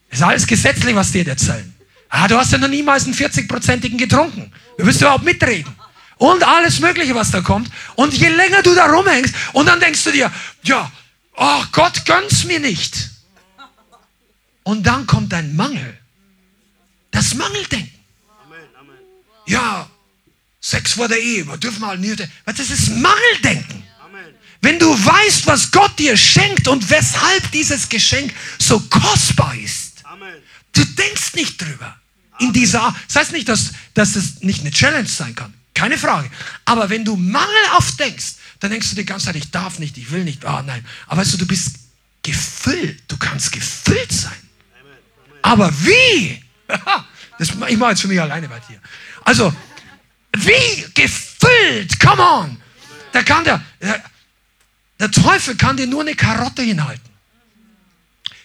Das 0.10 0.20
ist 0.20 0.26
alles 0.26 0.46
gesetzlich, 0.46 0.94
was 0.94 1.14
die 1.14 1.24
dir 1.24 1.30
erzählen. 1.30 1.74
Ah, 2.10 2.28
du 2.28 2.38
hast 2.38 2.52
ja 2.52 2.58
noch 2.58 2.68
niemals 2.68 3.06
einen 3.06 3.14
40-prozentigen 3.14 3.98
getrunken. 3.98 4.52
Du 4.78 4.86
wirst 4.86 5.00
überhaupt 5.00 5.24
mitreden. 5.24 5.74
Und 6.18 6.44
alles 6.44 6.80
Mögliche, 6.80 7.14
was 7.16 7.32
da 7.32 7.42
kommt. 7.42 7.70
Und 7.96 8.14
je 8.14 8.30
länger 8.30 8.64
du 8.64 8.74
da 8.74 8.88
rumhängst, 8.88 9.34
und 9.54 9.66
dann 9.68 9.80
denkst 9.80 10.04
du 10.04 10.12
dir, 10.12 10.32
ja, 10.64 10.92
oh 11.36 11.64
Gott, 11.72 12.06
gönn's 12.06 12.44
mir 12.44 12.60
nicht. 12.60 13.10
Und 14.64 14.84
dann 14.86 15.06
kommt 15.08 15.34
ein 15.34 15.56
Mangel. 15.56 15.98
Das 17.12 17.34
Mangeldenken. 17.36 17.94
Ja, 19.46 19.90
Sex 20.60 20.94
vor 20.94 21.08
der 21.08 21.20
Ehe, 21.20 21.48
wir 21.48 21.58
dürfen 21.58 21.80
mal 21.80 21.98
nicht. 21.98 22.28
Das 22.46 22.60
ist 22.60 22.90
Mangeldenken. 22.90 23.84
Wenn 24.62 24.80
du 24.80 24.88
weißt, 24.90 25.48
was 25.48 25.72
Gott 25.72 25.98
dir 25.98 26.18
schenkt 26.18 26.68
und 26.68 26.90
weshalb 26.90 27.52
dieses 27.52 27.88
Geschenk 27.88 28.34
so 28.60 28.80
kostbar 28.82 29.56
ist, 29.56 30.04
du 30.74 30.84
denkst 30.84 31.36
nicht 31.36 31.62
drüber. 31.62 31.96
In 32.40 32.52
dieser, 32.54 32.94
das 33.08 33.16
heißt 33.16 33.32
nicht, 33.32 33.48
dass, 33.48 33.72
dass 33.94 34.16
es 34.16 34.42
nicht 34.42 34.62
eine 34.62 34.72
Challenge 34.72 35.08
sein 35.08 35.34
kann. 35.36 35.54
Keine 35.78 36.00
Frage. 36.00 36.28
Aber 36.66 36.90
wenn 36.90 37.06
du 37.06 37.16
mangelhaft 37.16 38.00
denkst, 38.00 38.34
dann 38.60 38.72
denkst 38.72 38.90
du 38.90 38.96
die 38.96 39.06
ganze 39.06 39.28
Zeit, 39.28 39.36
ich 39.36 39.52
darf 39.52 39.78
nicht, 39.78 39.96
ich 39.96 40.10
will 40.10 40.24
nicht, 40.24 40.44
ah 40.44 40.64
nein. 40.64 40.84
Aber 41.06 41.22
weißt 41.22 41.34
du, 41.34 41.38
du 41.38 41.46
bist 41.46 41.76
gefüllt. 42.24 43.04
Du 43.08 43.16
kannst 43.18 43.52
gefüllt 43.52 44.12
sein. 44.12 44.42
Aber 45.44 45.72
wie? 45.86 46.44
Das, 47.40 47.50
ich 47.50 47.78
mache 47.78 47.92
jetzt 47.92 48.02
für 48.02 48.08
mich 48.08 48.20
alleine 48.20 48.50
bei 48.50 48.60
dir. 48.62 48.82
Also, 49.24 49.54
wie 50.36 50.86
gefüllt? 50.96 52.00
Come 52.00 52.20
on! 52.20 52.58
Da 53.12 53.22
kann 53.22 53.44
der, 53.44 53.64
der, 53.80 54.04
der 55.00 55.12
Teufel 55.12 55.56
kann 55.56 55.78
dir 55.78 55.86
nur 55.86 56.02
eine 56.02 56.16
Karotte 56.16 56.64
hinhalten. 56.64 57.12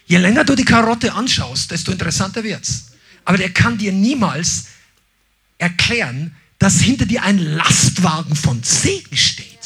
Je 0.05 0.19
länger 0.19 0.43
du 0.43 0.53
die 0.53 0.63
Karotte 0.63 1.11
anschaust, 1.11 1.71
desto 1.71 1.91
interessanter 1.91 2.43
wird's. 2.43 2.91
Aber 3.25 3.39
der 3.39 3.51
kann 3.51 3.79
dir 3.79 3.91
niemals 3.91 4.65
erklären, 5.57 6.35
dass 6.63 6.79
hinter 6.79 7.05
dir 7.05 7.23
ein 7.23 7.39
Lastwagen 7.39 8.37
von 8.37 8.63
Segen 8.63 9.17
steht. 9.17 9.59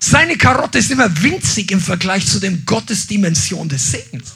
Seine 0.00 0.36
Karotte 0.36 0.78
ist 0.78 0.90
immer 0.90 1.22
winzig 1.22 1.70
im 1.70 1.80
Vergleich 1.80 2.26
zu 2.26 2.40
dem 2.40 2.66
Gottesdimension 2.66 3.68
des 3.68 3.92
Segens. 3.92 4.34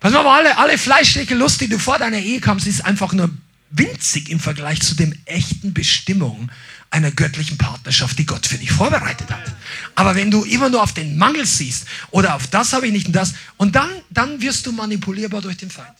Pass 0.00 0.14
mal, 0.14 0.26
alle, 0.26 0.56
alle 0.56 0.78
fleischliche 0.78 1.34
Lust, 1.34 1.60
die 1.60 1.68
du 1.68 1.78
vor 1.78 1.98
deiner 1.98 2.16
Ehe 2.16 2.40
kamst, 2.40 2.66
ist 2.66 2.82
einfach 2.82 3.12
nur 3.12 3.28
winzig 3.72 4.30
im 4.30 4.40
Vergleich 4.40 4.80
zu 4.80 4.94
dem 4.94 5.14
echten 5.26 5.74
Bestimmung 5.74 6.50
einer 6.88 7.10
göttlichen 7.10 7.58
Partnerschaft, 7.58 8.18
die 8.18 8.24
Gott 8.24 8.46
für 8.46 8.56
dich 8.56 8.72
vorbereitet 8.72 9.30
hat. 9.30 9.54
Aber 9.94 10.14
wenn 10.14 10.30
du 10.30 10.44
immer 10.44 10.70
nur 10.70 10.82
auf 10.82 10.94
den 10.94 11.18
Mangel 11.18 11.44
siehst 11.44 11.84
oder 12.10 12.36
auf 12.36 12.46
das 12.46 12.72
habe 12.72 12.86
ich 12.86 12.92
nicht 12.94 13.08
und 13.08 13.12
das, 13.12 13.34
und 13.58 13.76
dann, 13.76 13.90
dann 14.08 14.40
wirst 14.40 14.64
du 14.64 14.72
manipulierbar 14.72 15.42
durch 15.42 15.58
den 15.58 15.68
Feind. 15.68 15.94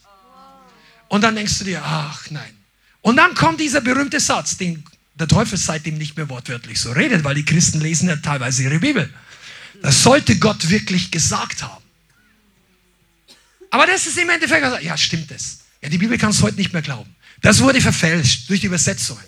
Und 1.09 1.21
dann 1.21 1.37
denkst 1.37 1.59
du 1.59 1.65
dir, 1.65 1.83
ach 1.85 2.31
nein. 2.31 2.64
Und 3.05 3.17
dann 3.17 3.35
kommt 3.35 3.61
dieser 3.61 3.83
berühmte 3.83 4.19
Satz, 4.19 4.57
den 4.57 4.83
der 5.17 5.29
Teufel 5.29 5.59
seitdem 5.59 5.99
nicht 5.99 6.17
mehr 6.17 6.27
wortwörtlich 6.31 6.81
so 6.81 6.91
redet, 6.91 7.23
weil 7.23 7.35
die 7.35 7.45
Christen 7.45 7.83
lesen 7.83 8.09
ja 8.09 8.17
teilweise 8.17 8.63
ihre 8.63 8.79
Bibel. 8.79 9.13
Das 9.83 10.03
sollte 10.03 10.39
Gott 10.39 10.71
wirklich 10.71 11.11
gesagt 11.11 11.63
haben. 11.63 11.85
Aber 13.71 13.87
das 13.87 14.07
ist 14.07 14.17
im 14.17 14.31
Endeffekt, 14.31 14.83
ja, 14.83 14.97
stimmt 14.97 15.31
es. 15.33 15.59
Ja, 15.83 15.91
die 15.91 15.99
Bibel 15.99 16.17
kann 16.17 16.31
es 16.31 16.41
heute 16.41 16.57
nicht 16.57 16.73
mehr 16.73 16.81
glauben. 16.81 17.15
Das 17.43 17.61
wurde 17.61 17.83
verfälscht 17.83 18.49
durch 18.49 18.61
die 18.61 18.69
Übersetzungen. 18.69 19.23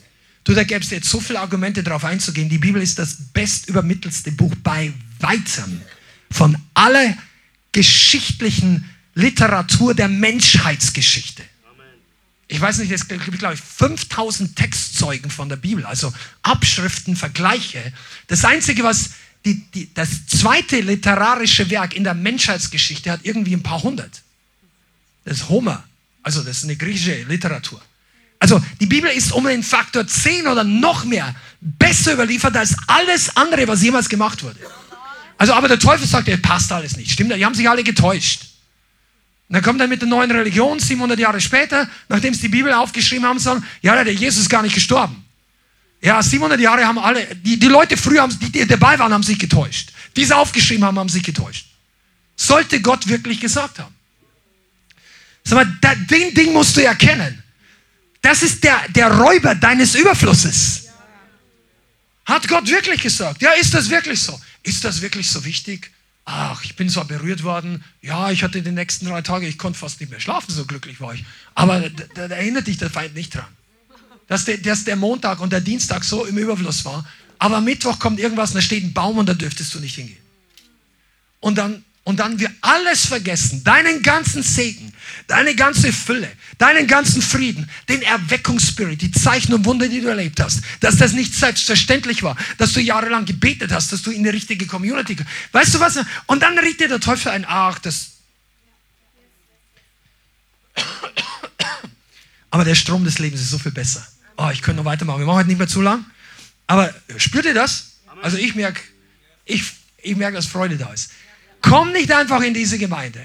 Du, 0.44 0.54
da 0.54 0.64
gäbe 0.64 0.80
es 0.80 0.88
jetzt 0.88 1.10
so 1.10 1.20
viele 1.20 1.40
Argumente 1.40 1.82
darauf 1.82 2.06
einzugehen. 2.06 2.48
Die 2.48 2.56
Bibel 2.56 2.80
ist 2.80 2.98
das 2.98 3.14
bestübermittelste 3.34 4.32
Buch 4.32 4.54
bei 4.62 4.90
weitem 5.20 5.82
von 6.30 6.56
aller 6.72 7.14
geschichtlichen 7.72 8.88
Literatur 9.14 9.92
der 9.92 10.08
Menschheitsgeschichte. 10.08 11.42
Ich 12.48 12.60
weiß 12.60 12.78
nicht, 12.78 12.92
es 12.92 13.08
gibt, 13.08 13.38
glaube 13.38 13.54
ich, 13.54 13.60
5000 13.60 14.54
Textzeugen 14.54 15.30
von 15.30 15.48
der 15.48 15.56
Bibel, 15.56 15.84
also 15.84 16.12
Abschriften, 16.42 17.16
Vergleiche. 17.16 17.92
Das 18.28 18.44
Einzige, 18.44 18.84
was 18.84 19.10
die, 19.44 19.64
die, 19.72 19.92
das 19.94 20.26
zweite 20.26 20.80
literarische 20.80 21.70
Werk 21.70 21.94
in 21.94 22.04
der 22.04 22.14
Menschheitsgeschichte 22.14 23.10
hat, 23.10 23.20
irgendwie 23.24 23.54
ein 23.54 23.62
paar 23.62 23.82
hundert. 23.82 24.22
Das 25.24 25.38
ist 25.38 25.48
Homer, 25.48 25.84
also 26.22 26.42
das 26.42 26.58
ist 26.58 26.64
eine 26.64 26.76
griechische 26.76 27.22
Literatur. 27.24 27.80
Also 28.38 28.62
die 28.80 28.86
Bibel 28.86 29.10
ist 29.10 29.32
um 29.32 29.44
den 29.44 29.62
Faktor 29.62 30.06
10 30.06 30.46
oder 30.46 30.62
noch 30.62 31.04
mehr 31.04 31.34
besser 31.60 32.12
überliefert 32.12 32.56
als 32.56 32.76
alles 32.86 33.36
andere, 33.36 33.66
was 33.66 33.82
jemals 33.82 34.08
gemacht 34.08 34.42
wurde. 34.42 34.60
Also 35.38 35.52
aber 35.52 35.68
der 35.68 35.78
Teufel 35.78 36.06
sagt, 36.06 36.28
ja, 36.28 36.36
passt 36.36 36.70
alles 36.70 36.96
nicht. 36.96 37.10
Stimmt, 37.10 37.34
die 37.34 37.44
haben 37.44 37.54
sich 37.54 37.68
alle 37.68 37.82
getäuscht. 37.82 38.42
Und 39.48 39.54
dann 39.54 39.62
kommt 39.62 39.80
er 39.80 39.86
mit 39.86 40.00
der 40.00 40.08
neuen 40.08 40.30
Religion, 40.30 40.80
700 40.80 41.18
Jahre 41.18 41.40
später, 41.40 41.88
nachdem 42.08 42.34
sie 42.34 42.42
die 42.42 42.48
Bibel 42.48 42.72
aufgeschrieben 42.72 43.24
haben, 43.24 43.38
sagen, 43.38 43.64
ja, 43.80 44.02
der 44.02 44.12
Jesus 44.12 44.42
ist 44.42 44.50
gar 44.50 44.62
nicht 44.62 44.74
gestorben. 44.74 45.24
Ja, 46.02 46.22
700 46.22 46.60
Jahre 46.60 46.86
haben 46.86 46.98
alle, 46.98 47.26
die, 47.36 47.58
die 47.58 47.68
Leute 47.68 47.96
früher, 47.96 48.22
haben, 48.22 48.38
die, 48.38 48.50
die 48.50 48.66
dabei 48.66 48.98
waren, 48.98 49.12
haben 49.12 49.22
sich 49.22 49.38
getäuscht. 49.38 49.92
Die 50.16 50.22
es 50.22 50.32
aufgeschrieben 50.32 50.84
haben, 50.84 50.98
haben 50.98 51.08
sich 51.08 51.22
getäuscht. 51.22 51.66
Sollte 52.34 52.80
Gott 52.80 53.06
wirklich 53.06 53.40
gesagt 53.40 53.78
haben. 53.78 53.94
Sag 55.44 55.64
mal, 55.64 55.78
da, 55.80 55.94
den 55.94 56.34
Ding 56.34 56.52
musst 56.52 56.76
du 56.76 56.82
erkennen. 56.82 57.42
Das 58.20 58.42
ist 58.42 58.64
der, 58.64 58.88
der 58.88 59.12
Räuber 59.12 59.54
deines 59.54 59.94
Überflusses. 59.94 60.88
Hat 62.24 62.48
Gott 62.48 62.68
wirklich 62.68 63.00
gesagt? 63.00 63.40
Ja, 63.40 63.52
ist 63.52 63.72
das 63.72 63.88
wirklich 63.88 64.20
so? 64.20 64.38
Ist 64.64 64.84
das 64.84 65.00
wirklich 65.00 65.30
so 65.30 65.44
wichtig? 65.44 65.92
Ach, 66.28 66.64
ich 66.64 66.74
bin 66.74 66.88
zwar 66.88 67.04
berührt 67.04 67.44
worden, 67.44 67.84
ja, 68.02 68.32
ich 68.32 68.42
hatte 68.42 68.60
die 68.60 68.72
nächsten 68.72 69.06
drei 69.06 69.22
Tage, 69.22 69.46
ich 69.46 69.58
konnte 69.58 69.78
fast 69.78 70.00
nicht 70.00 70.10
mehr 70.10 70.18
schlafen, 70.18 70.52
so 70.52 70.64
glücklich 70.64 71.00
war 71.00 71.14
ich. 71.14 71.24
Aber 71.54 71.88
da, 71.88 72.26
da 72.28 72.34
erinnert 72.34 72.66
dich 72.66 72.78
der 72.78 72.90
Feind 72.90 73.14
nicht 73.14 73.32
dran. 73.32 73.46
Dass 74.26 74.44
der, 74.44 74.58
dass 74.58 74.82
der 74.82 74.96
Montag 74.96 75.40
und 75.40 75.52
der 75.52 75.60
Dienstag 75.60 76.02
so 76.02 76.24
im 76.24 76.36
Überfluss 76.36 76.84
war. 76.84 77.06
Aber 77.38 77.60
Mittwoch 77.60 78.00
kommt 78.00 78.18
irgendwas 78.18 78.50
und 78.50 78.56
da 78.56 78.60
steht 78.60 78.82
ein 78.82 78.92
Baum 78.92 79.18
und 79.18 79.28
da 79.28 79.34
dürftest 79.34 79.72
du 79.74 79.78
nicht 79.78 79.94
hingehen. 79.94 80.18
Und 81.38 81.58
dann 81.58 81.84
und 82.06 82.20
dann 82.20 82.38
wir 82.38 82.54
alles 82.60 83.04
vergessen, 83.04 83.64
deinen 83.64 84.00
ganzen 84.00 84.40
Segen, 84.44 84.92
deine 85.26 85.56
ganze 85.56 85.92
Fülle, 85.92 86.30
deinen 86.56 86.86
ganzen 86.86 87.20
Frieden, 87.20 87.68
den 87.88 88.00
Erweckungsspirit, 88.00 89.02
die 89.02 89.10
Zeichen 89.10 89.52
und 89.52 89.64
Wunder, 89.64 89.88
die 89.88 90.00
du 90.00 90.06
erlebt 90.06 90.38
hast, 90.38 90.60
dass 90.78 90.98
das 90.98 91.14
nicht 91.14 91.34
selbstverständlich 91.34 92.22
war, 92.22 92.36
dass 92.58 92.74
du 92.74 92.80
jahrelang 92.80 93.24
gebetet 93.24 93.72
hast, 93.72 93.90
dass 93.90 94.02
du 94.02 94.12
in 94.12 94.22
die 94.22 94.28
richtige 94.28 94.68
Community, 94.68 95.16
weißt 95.50 95.74
du 95.74 95.80
was? 95.80 95.98
Und 96.26 96.44
dann 96.44 96.56
riet 96.60 96.78
dir 96.78 96.86
der 96.86 97.00
Teufel 97.00 97.32
ein, 97.32 97.44
ach, 97.44 97.80
das. 97.80 98.12
Aber 102.50 102.64
der 102.64 102.76
Strom 102.76 103.02
des 103.02 103.18
Lebens 103.18 103.40
ist 103.40 103.50
so 103.50 103.58
viel 103.58 103.72
besser. 103.72 104.06
Oh, 104.36 104.50
ich 104.52 104.62
könnte 104.62 104.80
noch 104.80 104.88
weitermachen. 104.88 105.18
Wir 105.18 105.26
machen 105.26 105.38
heute 105.38 105.48
nicht 105.48 105.58
mehr 105.58 105.66
zu 105.66 105.82
lang. 105.82 106.04
Aber 106.68 106.94
spürt 107.16 107.46
ihr 107.46 107.54
das? 107.54 107.96
Also 108.22 108.36
ich 108.36 108.54
merke, 108.54 108.80
ich, 109.44 109.64
ich 109.98 110.14
merke, 110.14 110.36
dass 110.36 110.46
Freude 110.46 110.76
da 110.76 110.92
ist. 110.92 111.10
Komm 111.68 111.90
nicht 111.90 112.12
einfach 112.12 112.42
in 112.42 112.54
diese 112.54 112.78
Gemeinde, 112.78 113.20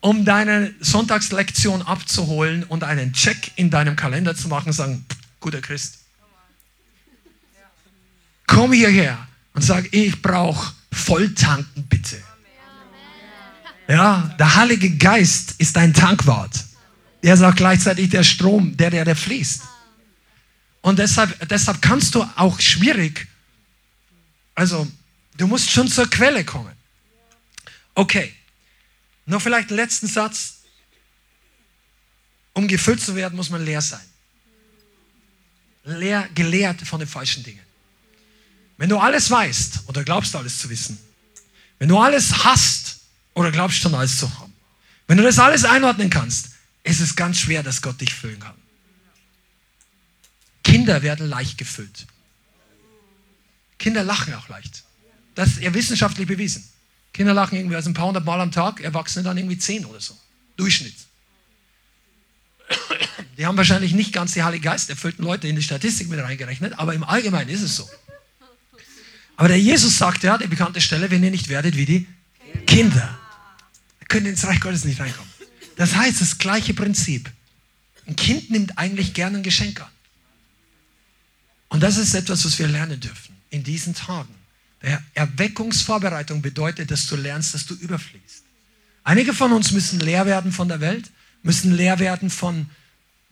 um 0.00 0.26
deine 0.26 0.74
Sonntagslektion 0.80 1.80
abzuholen 1.80 2.62
und 2.64 2.84
einen 2.84 3.14
Check 3.14 3.52
in 3.56 3.70
deinem 3.70 3.96
Kalender 3.96 4.36
zu 4.36 4.48
machen 4.48 4.66
und 4.66 4.74
sagen, 4.74 5.06
guter 5.40 5.62
Christ. 5.62 6.00
Komm 8.46 8.74
hierher 8.74 9.26
und 9.54 9.62
sag, 9.62 9.90
ich 9.94 10.20
brauche 10.20 10.74
Volltanken 10.92 11.86
bitte. 11.86 12.22
Ja, 13.88 14.34
der 14.38 14.56
Heilige 14.56 14.94
Geist 14.98 15.54
ist 15.56 15.78
ein 15.78 15.94
Tankwart. 15.94 16.64
Er 17.22 17.32
ist 17.32 17.42
auch 17.42 17.54
gleichzeitig 17.54 18.10
der 18.10 18.24
Strom, 18.24 18.76
der, 18.76 18.90
der, 18.90 19.06
der 19.06 19.16
fließt. 19.16 19.62
Und 20.82 20.98
deshalb, 20.98 21.48
deshalb 21.48 21.80
kannst 21.80 22.14
du 22.14 22.22
auch 22.36 22.60
schwierig, 22.60 23.26
also 24.54 24.86
du 25.38 25.46
musst 25.46 25.70
schon 25.70 25.88
zur 25.88 26.10
Quelle 26.10 26.44
kommen. 26.44 26.76
Okay, 27.96 28.32
noch 29.24 29.40
vielleicht 29.40 29.70
einen 29.70 29.78
letzten 29.78 30.06
Satz. 30.06 30.58
Um 32.52 32.68
gefüllt 32.68 33.00
zu 33.00 33.16
werden, 33.16 33.34
muss 33.36 33.50
man 33.50 33.64
leer 33.64 33.80
sein. 33.80 34.04
Leer, 35.84 36.28
gelehrt 36.34 36.82
von 36.82 37.00
den 37.00 37.08
falschen 37.08 37.42
Dingen. 37.42 37.64
Wenn 38.76 38.90
du 38.90 38.98
alles 38.98 39.30
weißt 39.30 39.84
oder 39.86 40.04
glaubst 40.04 40.36
alles 40.36 40.58
zu 40.58 40.68
wissen, 40.68 40.98
wenn 41.78 41.88
du 41.88 41.98
alles 41.98 42.44
hast 42.44 43.00
oder 43.34 43.50
glaubst 43.50 43.78
schon 43.78 43.94
alles 43.94 44.18
zu 44.18 44.38
haben, 44.38 44.52
wenn 45.06 45.16
du 45.16 45.22
das 45.22 45.38
alles 45.38 45.64
einordnen 45.64 46.10
kannst, 46.10 46.50
ist 46.82 47.00
es 47.00 47.16
ganz 47.16 47.38
schwer, 47.38 47.62
dass 47.62 47.80
Gott 47.80 48.00
dich 48.00 48.12
füllen 48.14 48.40
kann. 48.40 48.56
Kinder 50.62 51.02
werden 51.02 51.28
leicht 51.28 51.56
gefüllt. 51.56 52.06
Kinder 53.78 54.04
lachen 54.04 54.34
auch 54.34 54.48
leicht. 54.48 54.84
Das 55.34 55.50
ist 55.50 55.60
ja 55.60 55.72
wissenschaftlich 55.72 56.26
bewiesen. 56.26 56.68
Kinder 57.16 57.32
lachen 57.32 57.56
irgendwie 57.56 57.76
also 57.76 57.88
ein 57.88 57.94
paar 57.94 58.08
hundert 58.08 58.26
Mal 58.26 58.40
am 58.42 58.52
Tag, 58.52 58.82
Erwachsene 58.82 59.24
dann 59.24 59.38
irgendwie 59.38 59.56
zehn 59.56 59.86
oder 59.86 60.00
so. 60.00 60.14
Durchschnitt. 60.58 60.94
Die 63.38 63.46
haben 63.46 63.56
wahrscheinlich 63.56 63.94
nicht 63.94 64.12
ganz 64.12 64.34
die 64.34 64.42
Heilige 64.42 64.64
Geist 64.64 64.90
erfüllten 64.90 65.24
Leute 65.24 65.48
in 65.48 65.56
die 65.56 65.62
Statistik 65.62 66.10
mit 66.10 66.20
reingerechnet, 66.20 66.78
aber 66.78 66.92
im 66.92 67.04
Allgemeinen 67.04 67.48
ist 67.48 67.62
es 67.62 67.74
so. 67.74 67.88
Aber 69.36 69.48
der 69.48 69.58
Jesus 69.58 69.96
sagt 69.96 70.24
ja, 70.24 70.36
die 70.36 70.46
bekannte 70.46 70.82
Stelle, 70.82 71.10
wenn 71.10 71.24
ihr 71.24 71.30
nicht 71.30 71.48
werdet 71.48 71.74
wie 71.76 71.86
die 71.86 72.06
Kinder, 72.66 73.18
könnt 74.08 74.26
ihr 74.26 74.30
ins 74.30 74.46
Reich 74.46 74.60
Gottes 74.60 74.84
nicht 74.84 75.00
reinkommen. 75.00 75.30
Das 75.76 75.94
heißt, 75.94 76.20
das 76.20 76.36
gleiche 76.36 76.74
Prinzip. 76.74 77.30
Ein 78.06 78.16
Kind 78.16 78.50
nimmt 78.50 78.76
eigentlich 78.76 79.14
gerne 79.14 79.38
ein 79.38 79.42
Geschenk 79.42 79.80
an. 79.80 79.88
Und 81.70 81.82
das 81.82 81.96
ist 81.96 82.14
etwas, 82.14 82.44
was 82.44 82.58
wir 82.58 82.68
lernen 82.68 83.00
dürfen 83.00 83.34
in 83.48 83.64
diesen 83.64 83.94
Tagen. 83.94 84.35
Der 84.82 85.02
Erweckungsvorbereitung 85.14 86.42
bedeutet, 86.42 86.90
dass 86.90 87.06
du 87.06 87.16
lernst, 87.16 87.54
dass 87.54 87.66
du 87.66 87.74
überfließt. 87.74 88.44
Einige 89.04 89.32
von 89.32 89.52
uns 89.52 89.72
müssen 89.72 90.00
leer 90.00 90.26
werden 90.26 90.52
von 90.52 90.68
der 90.68 90.80
Welt, 90.80 91.10
müssen 91.42 91.74
leer 91.74 91.98
werden 91.98 92.28
von 92.28 92.68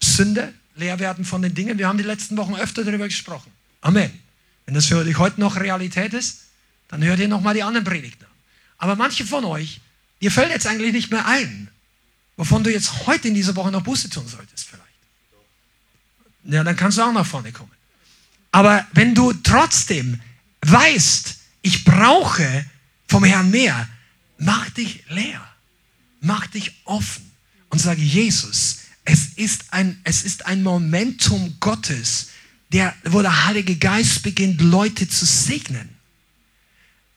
Sünde, 0.01 0.55
leer 0.77 0.99
werden 0.99 1.25
von 1.25 1.43
den 1.43 1.55
Dingen. 1.55 1.79
Wir 1.79 1.89
haben 1.89 1.99
die 1.99 2.05
letzten 2.05 2.37
Wochen 2.37 2.55
öfter 2.55 2.85
darüber 2.85 3.07
gesprochen. 3.09 3.51
Amen. 3.81 4.11
Wenn 4.67 4.75
das 4.75 4.87
für 4.87 5.05
dich 5.05 5.19
heute 5.19 5.41
noch 5.41 5.57
Realität 5.57 6.15
ist, 6.15 6.45
dann 6.89 7.03
hört 7.03 7.19
ihr 7.19 7.29
nochmal 7.29 7.55
die 7.55 7.63
anderen 7.63 7.85
Predigten 7.85 8.25
an. 8.25 8.31
Aber 8.79 8.97
manche 8.97 9.25
von 9.25 9.45
euch, 9.45 9.81
dir 10.21 10.31
fällt 10.31 10.51
jetzt 10.51 10.67
eigentlich 10.67 10.93
nicht 10.93 11.11
mehr 11.11 11.27
ein, 11.27 11.69
wovon 12.37 12.65
du 12.65 12.73
jetzt 12.73 13.07
heute 13.07 13.29
in 13.29 13.35
dieser 13.35 13.57
Woche 13.57 13.71
noch 13.71 13.83
Buße 13.83 14.11
tun 14.11 14.27
solltest 14.27 14.67
vielleicht. 14.67 14.85
Ja, 16.45 16.63
dann 16.65 16.77
kannst 16.77 16.99
du 16.99 17.03
auch 17.03 17.13
nach 17.13 17.27
vorne 17.27 17.53
kommen. 17.53 17.71
Aber 18.53 18.87
wenn 18.93 19.15
du 19.15 19.33
trotzdem 19.33 20.21
weißt, 20.71 21.37
ich 21.63 21.85
brauche 21.85 22.65
vom 23.09 23.25
Herrn 23.25 23.51
mehr, 23.51 23.89
mach 24.39 24.71
dich 24.71 25.05
leer, 25.09 25.47
mach 26.21 26.47
dich 26.47 26.73
offen 26.85 27.31
und 27.71 27.79
sage, 27.79 28.03
Jesus, 28.03 28.79
es 29.05 29.29
ist 29.37 29.73
ein, 29.73 30.01
es 30.05 30.23
ist 30.23 30.47
ein 30.47 30.63
Momentum 30.63 31.57
Gottes, 31.61 32.29
der, 32.73 32.95
wo 33.05 33.23
der 33.23 33.47
Heilige 33.47 33.77
Geist 33.77 34.23
beginnt, 34.23 34.61
Leute 34.61 35.09
zu 35.09 35.27
segnen. 35.27 35.89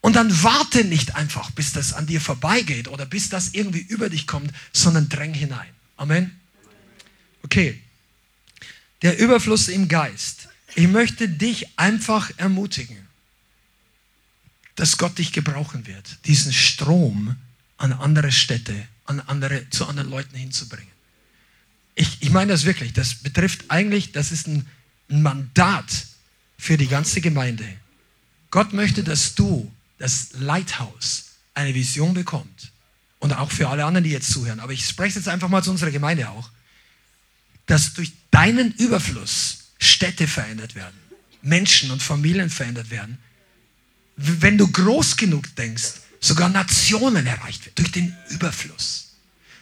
Und 0.02 0.16
dann 0.16 0.44
warte 0.44 0.84
nicht 0.86 1.16
einfach, 1.16 1.52
bis 1.52 1.74
das 1.74 1.94
an 1.94 2.06
dir 2.06 2.22
vorbeigeht 2.22 2.88
oder 2.88 3.06
bis 3.06 3.30
das 3.30 3.50
irgendwie 3.54 3.82
über 3.82 4.10
dich 4.10 4.28
kommt, 4.28 4.52
sondern 4.72 5.10
dräng 5.10 5.34
hinein. 5.34 5.70
Amen. 5.96 6.40
Okay. 7.44 7.82
Der 9.02 9.18
Überfluss 9.20 9.68
im 9.68 9.88
Geist. 9.88 10.50
Ich 10.76 10.88
möchte 10.88 11.28
dich 11.28 11.68
einfach 11.78 12.32
ermutigen, 12.38 13.07
dass 14.78 14.98
Gott 14.98 15.18
dich 15.18 15.34
gebrauchen 15.34 15.86
wird, 15.86 16.26
diesen 16.26 16.54
Strom 16.54 17.36
an 17.78 17.92
andere 17.92 18.32
Städte, 18.32 18.88
an 19.06 19.20
andere, 19.20 19.70
zu 19.70 19.86
anderen 19.86 20.10
Leuten 20.10 20.38
hinzubringen. 20.38 20.92
Ich, 21.96 22.22
ich 22.22 22.30
meine 22.30 22.54
das 22.54 22.64
wirklich. 22.64 22.94
Das 22.94 23.16
betrifft 23.16 23.66
eigentlich, 23.70 24.14
das 24.14 24.32
ist 24.32 24.48
ein, 24.48 24.66
Mandat 25.10 25.86
für 26.58 26.78
die 26.78 26.88
ganze 26.88 27.22
Gemeinde. 27.22 27.66
Gott 28.52 28.74
möchte, 28.74 29.04
dass 29.04 29.36
du 29.36 29.72
das 30.00 30.30
Lighthouse 30.34 31.26
eine 31.54 31.74
Vision 31.74 32.14
bekommt. 32.14 32.72
Und 33.20 33.34
auch 33.34 33.52
für 33.52 33.70
alle 33.70 33.86
anderen, 33.86 34.04
die 34.04 34.12
jetzt 34.12 34.32
zuhören. 34.32 34.60
Aber 34.60 34.74
ich 34.74 34.86
spreche 34.86 35.18
jetzt 35.18 35.28
einfach 35.28 35.50
mal 35.50 35.64
zu 35.64 35.72
unserer 35.72 35.92
Gemeinde 35.92 36.30
auch. 36.30 36.50
Dass 37.66 37.94
durch 37.94 38.12
deinen 38.32 38.74
Überfluss 38.74 39.60
Städte 39.80 40.28
verändert 40.28 40.76
werden, 40.76 40.96
Menschen 41.42 41.90
und 41.92 42.04
Familien 42.04 42.50
verändert 42.50 42.90
werden. 42.90 43.18
Wenn 44.18 44.58
du 44.58 44.68
groß 44.68 45.16
genug 45.16 45.56
denkst, 45.56 45.94
sogar 46.20 46.50
Nationen 46.50 47.26
erreicht 47.28 47.66
werden 47.66 47.76
durch 47.76 47.92
den 47.92 48.16
Überfluss. 48.30 49.14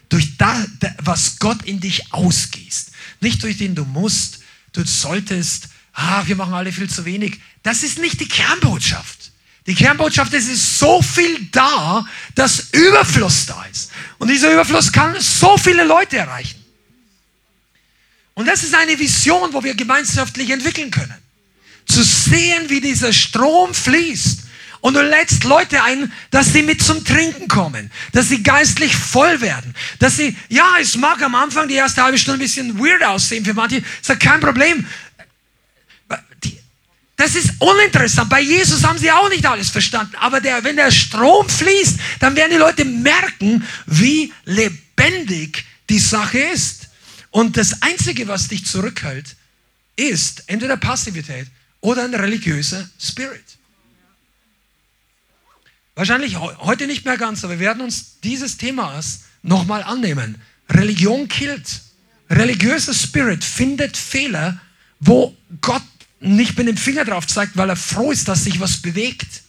Durch 0.09 0.37
das, 0.37 0.67
was 0.99 1.39
Gott 1.39 1.63
in 1.63 1.79
dich 1.79 2.13
ausgießt. 2.13 2.91
Nicht 3.21 3.43
durch 3.43 3.57
den 3.57 3.75
du 3.75 3.85
musst, 3.85 4.39
du 4.71 4.85
solltest, 4.85 5.67
ah, 5.93 6.23
wir 6.25 6.35
machen 6.35 6.53
alle 6.53 6.71
viel 6.71 6.89
zu 6.89 7.05
wenig. 7.05 7.39
Das 7.63 7.83
ist 7.83 7.97
nicht 7.97 8.19
die 8.19 8.27
Kernbotschaft. 8.27 9.31
Die 9.67 9.75
Kernbotschaft 9.75 10.31
ist, 10.33 10.45
es 10.45 10.53
ist 10.53 10.79
so 10.79 11.01
viel 11.01 11.47
da, 11.51 12.05
dass 12.35 12.69
Überfluss 12.71 13.47
da 13.47 13.65
ist. 13.65 13.91
Und 14.19 14.29
dieser 14.29 14.53
Überfluss 14.53 14.91
kann 14.91 15.19
so 15.19 15.57
viele 15.57 15.83
Leute 15.83 16.17
erreichen. 16.17 16.63
Und 18.35 18.45
das 18.45 18.63
ist 18.63 18.75
eine 18.75 18.99
Vision, 18.99 19.53
wo 19.53 19.63
wir 19.63 19.73
gemeinschaftlich 19.73 20.49
entwickeln 20.51 20.91
können. 20.91 21.15
Zu 21.87 22.03
sehen, 22.03 22.69
wie 22.69 22.81
dieser 22.81 23.11
Strom 23.11 23.73
fließt. 23.73 24.44
Und 24.85 24.93
du 24.93 25.01
lädst 25.01 25.45
Leute 25.45 25.81
ein, 25.81 26.13
dass 26.29 26.53
sie 26.53 26.61
mit 26.61 26.79
zum 26.79 27.03
Trinken 27.03 27.47
kommen, 27.47 27.89
dass 28.11 28.29
sie 28.29 28.43
geistlich 28.43 28.95
voll 28.95 29.41
werden, 29.41 29.73
dass 29.97 30.17
sie, 30.17 30.37
ja, 30.47 30.75
es 30.79 30.95
mag 30.95 31.23
am 31.23 31.33
Anfang 31.33 31.67
die 31.67 31.73
erste 31.73 32.03
halbe 32.03 32.19
Stunde 32.19 32.37
ein 32.37 32.45
bisschen 32.45 32.77
weird 32.77 33.03
aussehen 33.03 33.43
für 33.43 33.55
manche, 33.55 33.77
ist 33.77 34.19
kein 34.19 34.39
Problem. 34.39 34.85
Das 37.15 37.33
ist 37.33 37.53
uninteressant. 37.57 38.29
Bei 38.29 38.41
Jesus 38.41 38.83
haben 38.83 38.99
sie 38.99 39.09
auch 39.09 39.27
nicht 39.29 39.47
alles 39.47 39.71
verstanden. 39.71 40.17
Aber 40.17 40.39
der, 40.39 40.63
wenn 40.63 40.75
der 40.75 40.91
Strom 40.91 41.49
fließt, 41.49 41.97
dann 42.19 42.35
werden 42.35 42.51
die 42.51 42.57
Leute 42.57 42.85
merken, 42.85 43.65
wie 43.87 44.31
lebendig 44.43 45.65
die 45.89 45.97
Sache 45.97 46.37
ist. 46.37 46.89
Und 47.31 47.57
das 47.57 47.81
Einzige, 47.81 48.27
was 48.27 48.49
dich 48.49 48.67
zurückhält, 48.67 49.35
ist 49.95 50.43
entweder 50.45 50.77
Passivität 50.77 51.47
oder 51.81 52.03
ein 52.03 52.13
religiöser 52.13 52.87
Spirit. 53.01 53.55
Wahrscheinlich 55.95 56.37
heute 56.37 56.87
nicht 56.87 57.05
mehr 57.05 57.17
ganz, 57.17 57.43
aber 57.43 57.53
wir 57.53 57.67
werden 57.67 57.81
uns 57.81 58.19
dieses 58.21 58.57
Themas 58.57 59.21
nochmal 59.43 59.81
annehmen. 59.83 60.41
Religion 60.69 61.27
killt. 61.29 61.81
Religiöser 62.29 62.93
Spirit 62.93 63.43
findet 63.43 63.95
Fehler, 63.95 64.59
wo 64.99 65.35
Gott 65.61 65.83
nicht 66.19 66.57
mit 66.57 66.67
dem 66.67 66.77
Finger 66.77 67.05
drauf 67.05 67.27
zeigt, 67.27 67.55
weil 67.55 67.69
er 67.69 67.75
froh 67.75 68.11
ist, 68.11 68.27
dass 68.27 68.43
sich 68.43 68.59
was 68.59 68.81
bewegt. 68.81 69.43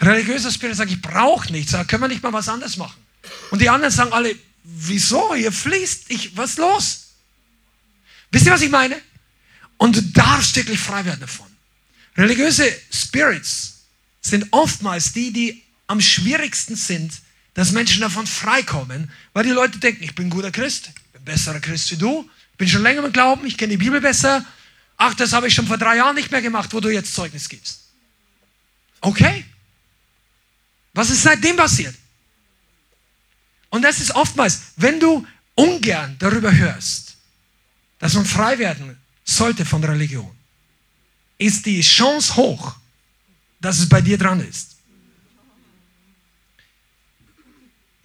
Religiöser 0.00 0.50
Spirit 0.50 0.76
sagt, 0.76 0.90
ich 0.90 1.02
brauche 1.02 1.50
nichts, 1.52 1.72
da 1.72 1.84
können 1.84 2.02
wir 2.02 2.08
nicht 2.08 2.22
mal 2.22 2.32
was 2.32 2.48
anderes 2.48 2.76
machen. 2.76 3.00
Und 3.50 3.60
die 3.60 3.68
anderen 3.68 3.92
sagen 3.92 4.12
alle, 4.12 4.34
wieso, 4.62 5.34
ihr 5.34 5.52
fließt, 5.52 6.10
ich, 6.10 6.36
was 6.36 6.56
los? 6.58 7.14
Wisst 8.30 8.46
ihr, 8.46 8.52
was 8.52 8.62
ich 8.62 8.70
meine? 8.70 8.96
Und 9.78 9.96
du 9.96 10.02
darfst 10.02 10.56
wirklich 10.56 10.78
frei 10.78 11.04
werden 11.04 11.20
davon. 11.20 11.46
Religiöse 12.16 12.64
Spirits 12.90 13.84
sind 14.20 14.46
oftmals 14.52 15.12
die, 15.12 15.32
die 15.32 15.62
am 15.86 16.00
schwierigsten 16.00 16.76
sind, 16.76 17.12
dass 17.54 17.72
Menschen 17.72 18.02
davon 18.02 18.26
freikommen, 18.26 19.10
weil 19.32 19.44
die 19.44 19.50
Leute 19.50 19.78
denken, 19.78 20.02
ich 20.02 20.14
bin 20.14 20.26
ein 20.26 20.30
guter 20.30 20.50
Christ, 20.50 20.88
ich 20.88 21.12
bin 21.12 21.22
ein 21.22 21.24
besserer 21.24 21.60
Christ 21.60 21.90
wie 21.92 21.96
du, 21.96 22.28
bin 22.58 22.68
schon 22.68 22.82
länger 22.82 23.04
im 23.04 23.12
Glauben, 23.12 23.46
ich 23.46 23.56
kenne 23.56 23.70
die 23.70 23.76
Bibel 23.76 24.00
besser, 24.00 24.44
Ach, 24.96 25.14
das 25.14 25.32
habe 25.32 25.48
ich 25.48 25.54
schon 25.54 25.66
vor 25.66 25.78
drei 25.78 25.96
Jahren 25.96 26.14
nicht 26.14 26.30
mehr 26.30 26.42
gemacht, 26.42 26.72
wo 26.72 26.80
du 26.80 26.88
jetzt 26.88 27.14
Zeugnis 27.14 27.48
gibst. 27.48 27.80
Okay. 29.00 29.44
Was 30.94 31.10
ist 31.10 31.22
seitdem 31.22 31.56
passiert? 31.56 31.94
Und 33.68 33.82
das 33.82 34.00
ist 34.00 34.14
oftmals, 34.14 34.60
wenn 34.76 34.98
du 34.98 35.26
ungern 35.54 36.16
darüber 36.18 36.54
hörst, 36.54 37.16
dass 37.98 38.14
man 38.14 38.24
frei 38.24 38.58
werden 38.58 38.96
sollte 39.24 39.66
von 39.66 39.84
Religion, 39.84 40.30
ist 41.36 41.66
die 41.66 41.82
Chance 41.82 42.36
hoch, 42.36 42.76
dass 43.60 43.78
es 43.78 43.88
bei 43.88 44.00
dir 44.00 44.16
dran 44.16 44.40
ist. 44.40 44.75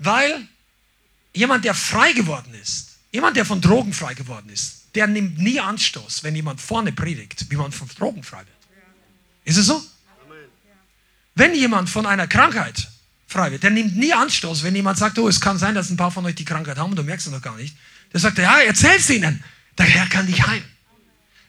Weil 0.04 0.48
jemand, 1.34 1.64
der 1.64 1.76
frei 1.76 2.12
geworden 2.14 2.54
ist, 2.56 2.98
jemand, 3.12 3.38
der 3.38 3.46
von 3.46 3.62
Drogen 3.62 3.94
frei 3.94 4.16
geworden 4.16 4.50
ist, 4.50 4.88
der 4.96 5.06
nimmt 5.06 5.38
nie 5.38 5.60
Anstoß, 5.60 6.24
wenn 6.24 6.36
jemand 6.36 6.60
vorne 6.60 6.92
predigt, 6.92 7.46
wie 7.50 7.56
man 7.56 7.72
von 7.72 7.88
Drogen 7.88 8.24
frei 8.24 8.40
wird. 8.40 8.50
Ist 9.46 9.58
es 9.58 9.68
so? 9.68 9.84
Wenn 11.36 11.54
jemand 11.54 11.90
von 11.90 12.08
einer 12.08 12.28
Krankheit 12.28 12.90
frei 13.28 13.52
wird, 13.52 13.62
der 13.62 13.70
nimmt 13.70 13.96
nie 13.96 14.12
Anstoß, 14.12 14.64
wenn 14.64 14.76
jemand 14.76 14.98
sagt, 14.98 15.20
oh, 15.20 15.28
es 15.28 15.40
kann 15.40 15.60
sein, 15.60 15.76
dass 15.76 15.92
ein 15.92 15.98
paar 15.98 16.12
von 16.12 16.26
euch 16.26 16.36
die 16.36 16.46
Krankheit 16.46 16.78
haben 16.78 16.90
und 16.90 16.98
du 16.98 17.04
merkst 17.04 17.28
es 17.28 17.34
noch 17.34 17.42
gar 17.42 17.56
nicht. 17.56 17.76
Der 18.12 18.20
sagt, 18.20 18.40
ja, 18.40 18.60
erzähl's 18.60 19.08
ihnen. 19.12 19.44
Der 19.78 19.86
Herr 19.86 20.08
kann 20.08 20.26
dich 20.26 20.46
heilen. 20.46 20.66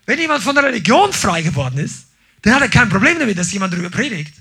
Wenn 0.04 0.18
jemand 0.18 0.42
von 0.42 0.54
der 0.54 0.64
Religion 0.64 1.12
frei 1.12 1.40
geworden 1.40 1.78
ist, 1.78 2.04
dann 2.42 2.54
hat 2.54 2.62
er 2.62 2.68
kein 2.68 2.90
Problem 2.90 3.18
damit, 3.18 3.38
dass 3.38 3.50
jemand 3.50 3.72
darüber 3.72 3.88
predigt. 3.88 4.34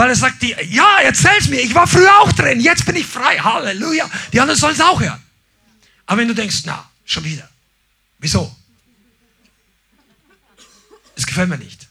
Weil 0.00 0.08
er 0.08 0.16
sagt, 0.16 0.40
die, 0.40 0.56
ja, 0.70 1.00
erzähl's 1.02 1.48
mir, 1.48 1.60
ich 1.60 1.74
war 1.74 1.86
früher 1.86 2.10
auch 2.20 2.32
drin, 2.32 2.58
jetzt 2.58 2.86
bin 2.86 2.96
ich 2.96 3.04
frei. 3.04 3.36
Halleluja. 3.36 4.10
Die 4.32 4.40
anderen 4.40 4.58
sollen 4.58 4.72
es 4.72 4.80
auch 4.80 4.98
hören. 4.98 5.22
Aber 6.06 6.22
wenn 6.22 6.28
du 6.28 6.34
denkst, 6.34 6.62
na, 6.64 6.88
schon 7.04 7.22
wieder. 7.22 7.46
Wieso? 8.18 8.56
Es 11.16 11.26
gefällt 11.26 11.50
mir 11.50 11.58
nicht. 11.58 11.86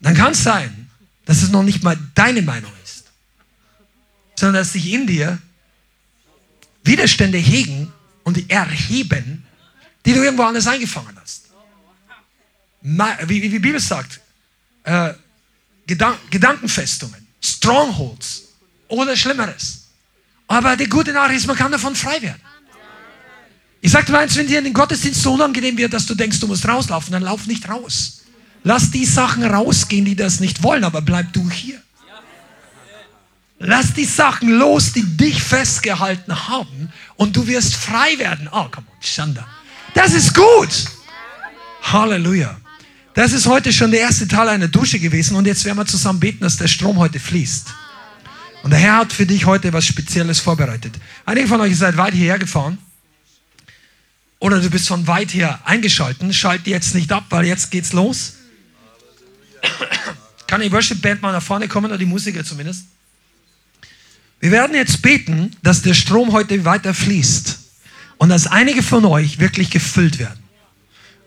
Dann 0.00 0.16
kann 0.16 0.32
es 0.32 0.42
sein, 0.42 0.90
dass 1.24 1.40
es 1.40 1.50
noch 1.50 1.62
nicht 1.62 1.84
mal 1.84 1.96
deine 2.16 2.42
Meinung 2.42 2.72
ist, 2.82 3.04
sondern 4.34 4.56
dass 4.56 4.72
sich 4.72 4.92
in 4.92 5.06
dir 5.06 5.38
Widerstände 6.82 7.38
hegen 7.38 7.92
und 8.24 8.50
erheben, 8.50 9.46
die 10.04 10.14
du 10.14 10.24
irgendwo 10.24 10.42
anders 10.42 10.66
eingefangen 10.66 11.16
hast. 11.22 11.44
Wie, 12.82 13.40
wie 13.40 13.48
die 13.50 13.60
Bibel 13.60 13.78
sagt, 13.78 14.20
äh, 14.82 15.14
Gedan 15.90 16.14
Gedankenfestungen, 16.30 17.26
Strongholds 17.42 18.42
oder 18.86 19.16
Schlimmeres. 19.16 19.88
Aber 20.46 20.76
die 20.76 20.86
gute 20.86 21.12
Nachricht 21.12 21.40
ist, 21.40 21.46
man 21.48 21.56
kann 21.56 21.72
davon 21.72 21.96
frei 21.96 22.22
werden. 22.22 22.40
Ich 23.80 23.90
sagte 23.90 24.12
mal 24.12 24.20
eins, 24.20 24.36
wenn 24.36 24.46
dir 24.46 24.58
in 24.58 24.64
den 24.64 24.72
Gottesdienst 24.72 25.20
so 25.20 25.32
unangenehm 25.34 25.76
wird, 25.76 25.92
dass 25.92 26.06
du 26.06 26.14
denkst, 26.14 26.38
du 26.38 26.46
musst 26.46 26.68
rauslaufen, 26.68 27.12
dann 27.12 27.24
lauf 27.24 27.48
nicht 27.48 27.68
raus. 27.68 28.20
Lass 28.62 28.92
die 28.92 29.04
Sachen 29.04 29.42
rausgehen, 29.42 30.04
die 30.04 30.14
das 30.14 30.38
nicht 30.38 30.62
wollen, 30.62 30.84
aber 30.84 31.02
bleib 31.02 31.32
du 31.32 31.50
hier. 31.50 31.82
Lass 33.58 33.92
die 33.92 34.04
Sachen 34.04 34.50
los, 34.50 34.92
die 34.92 35.02
dich 35.02 35.42
festgehalten 35.42 36.48
haben 36.48 36.92
und 37.16 37.36
du 37.36 37.48
wirst 37.48 37.74
frei 37.74 38.16
werden. 38.18 38.48
Oh, 38.52 38.66
komm 38.70 38.84
on, 38.86 39.02
Schande. 39.02 39.44
Das 39.94 40.12
ist 40.12 40.34
gut. 40.34 40.84
Halleluja. 41.82 42.56
Das 43.14 43.32
ist 43.32 43.46
heute 43.46 43.72
schon 43.72 43.90
der 43.90 44.00
erste 44.00 44.28
Teil 44.28 44.48
einer 44.48 44.68
Dusche 44.68 45.00
gewesen 45.00 45.36
und 45.36 45.46
jetzt 45.46 45.64
werden 45.64 45.78
wir 45.78 45.86
zusammen 45.86 46.20
beten, 46.20 46.40
dass 46.40 46.56
der 46.56 46.68
Strom 46.68 46.98
heute 46.98 47.18
fließt. 47.18 47.66
Und 48.62 48.70
der 48.70 48.78
Herr 48.78 48.98
hat 48.98 49.12
für 49.12 49.26
dich 49.26 49.46
heute 49.46 49.72
was 49.72 49.86
Spezielles 49.86 50.38
vorbereitet. 50.38 50.94
Einige 51.24 51.48
von 51.48 51.60
euch 51.60 51.76
seid 51.76 51.96
weit 51.96 52.14
hierher 52.14 52.38
gefahren 52.38 52.78
oder 54.38 54.60
du 54.60 54.70
bist 54.70 54.88
von 54.88 55.06
weit 55.06 55.34
her 55.34 55.60
eingeschaltet. 55.64 56.34
Schalt 56.34 56.66
jetzt 56.66 56.94
nicht 56.94 57.10
ab, 57.12 57.26
weil 57.30 57.46
jetzt 57.46 57.70
geht's 57.70 57.92
los. 57.92 58.34
Kann 60.46 60.60
die 60.60 60.72
Worship 60.72 61.00
Band 61.02 61.22
mal 61.22 61.32
nach 61.32 61.42
vorne 61.42 61.68
kommen 61.68 61.86
oder 61.86 61.98
die 61.98 62.06
Musiker 62.06 62.44
zumindest? 62.44 62.84
Wir 64.40 64.50
werden 64.50 64.74
jetzt 64.74 65.02
beten, 65.02 65.54
dass 65.62 65.82
der 65.82 65.94
Strom 65.94 66.32
heute 66.32 66.64
weiter 66.64 66.94
fließt 66.94 67.58
und 68.16 68.30
dass 68.30 68.46
einige 68.46 68.82
von 68.82 69.04
euch 69.04 69.38
wirklich 69.38 69.70
gefüllt 69.70 70.18
werden. 70.18 70.39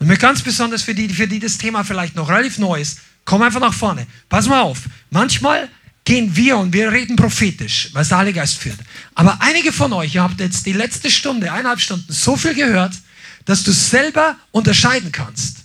Und 0.04 0.10
mir 0.10 0.18
ganz 0.18 0.42
besonders 0.42 0.84
für 0.84 0.94
die, 0.94 1.08
für 1.08 1.30
die 1.30 1.40
das 1.40 1.58
Thema 1.58 1.86
vielleicht 1.86 2.18
noch 2.18 2.28
relativ 2.28 2.58
neu 2.58 2.82
ist, 2.82 3.00
komm 3.24 3.42
einfach 3.42 3.62
nach 3.62 3.74
vorne. 3.74 4.06
Pass 4.28 4.50
mal 4.50 4.60
auf. 4.60 4.80
Manchmal 5.12 5.70
gehen 6.04 6.36
wir 6.36 6.58
und 6.58 6.74
wir 6.74 6.92
reden 6.92 7.16
prophetisch, 7.16 7.88
was 7.94 8.10
der 8.10 8.18
Heilige 8.18 8.40
Geist 8.40 8.58
führt. 8.58 8.80
Aber 9.16 9.38
einige 9.40 9.72
von 9.72 9.94
euch, 9.94 10.16
ihr 10.16 10.22
habt 10.22 10.42
jetzt 10.42 10.66
die 10.66 10.74
letzte 10.74 11.10
Stunde, 11.10 11.50
eineinhalb 11.50 11.80
Stunden 11.80 12.12
so 12.12 12.36
viel 12.36 12.54
gehört, 12.54 12.92
dass 13.46 13.64
du 13.64 13.72
selber 13.72 14.36
unterscheiden 14.52 15.14
kannst. 15.14 15.60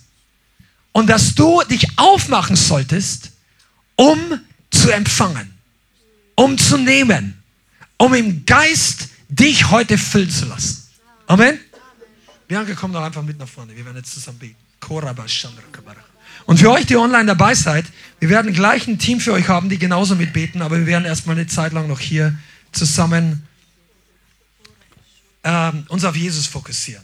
Und 0.93 1.07
dass 1.07 1.35
du 1.35 1.61
dich 1.69 1.85
aufmachen 1.97 2.55
solltest, 2.55 3.31
um 3.97 4.39
zu 4.71 4.89
empfangen, 4.89 5.53
um 6.35 6.57
zu 6.57 6.77
nehmen, 6.77 7.43
um 7.97 8.13
im 8.13 8.45
Geist 8.45 9.09
dich 9.27 9.69
heute 9.69 9.97
füllen 9.97 10.31
zu 10.31 10.45
lassen. 10.45 10.87
Amen. 11.27 11.59
Bianca, 12.49 12.73
komm 12.73 12.91
doch 12.91 13.03
einfach 13.03 13.21
mit 13.21 13.37
nach 13.37 13.47
vorne. 13.47 13.75
Wir 13.75 13.85
werden 13.85 13.97
jetzt 13.97 14.11
zusammen 14.11 14.39
beten. 14.39 14.55
Und 16.47 16.57
für 16.57 16.71
euch, 16.71 16.87
die 16.87 16.97
online 16.97 17.25
dabei 17.25 17.53
seid, 17.53 17.85
wir 18.19 18.29
werden 18.29 18.53
gleich 18.53 18.87
ein 18.87 18.97
Team 18.97 19.19
für 19.19 19.33
euch 19.33 19.47
haben, 19.47 19.69
die 19.69 19.77
genauso 19.77 20.15
mitbeten, 20.15 20.63
aber 20.63 20.79
wir 20.79 20.87
werden 20.87 21.05
erstmal 21.05 21.35
eine 21.35 21.45
Zeit 21.45 21.73
lang 21.73 21.87
noch 21.87 21.99
hier 21.99 22.35
zusammen 22.71 23.47
äh, 25.43 25.71
uns 25.89 26.03
auf 26.03 26.15
Jesus 26.15 26.47
fokussieren. 26.47 27.03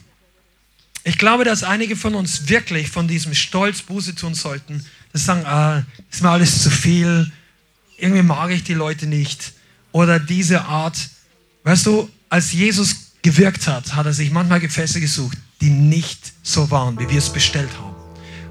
Ich 1.04 1.16
glaube, 1.16 1.44
dass 1.44 1.62
einige 1.62 1.94
von 1.94 2.16
uns 2.16 2.48
wirklich 2.48 2.90
von 2.90 3.06
diesem 3.06 3.32
Stolz 3.32 3.82
Buße 3.82 4.16
tun 4.16 4.34
sollten, 4.34 4.84
dass 5.12 5.26
sagen, 5.26 5.46
ah, 5.46 5.84
ist 6.10 6.22
mir 6.22 6.30
alles 6.30 6.60
zu 6.64 6.70
viel, 6.70 7.30
irgendwie 7.98 8.22
mag 8.22 8.50
ich 8.50 8.64
die 8.64 8.74
Leute 8.74 9.06
nicht, 9.06 9.52
oder 9.92 10.18
diese 10.18 10.64
Art. 10.64 10.98
Weißt 11.62 11.86
du, 11.86 12.10
als 12.30 12.52
Jesus 12.52 13.05
gewirkt 13.26 13.66
hat, 13.66 13.96
hat 13.96 14.06
er 14.06 14.12
sich 14.12 14.30
manchmal 14.30 14.60
Gefäße 14.60 15.00
gesucht, 15.00 15.36
die 15.60 15.68
nicht 15.70 16.32
so 16.44 16.70
waren, 16.70 16.96
wie 17.00 17.10
wir 17.10 17.18
es 17.18 17.28
bestellt 17.28 17.70
haben. 17.76 17.96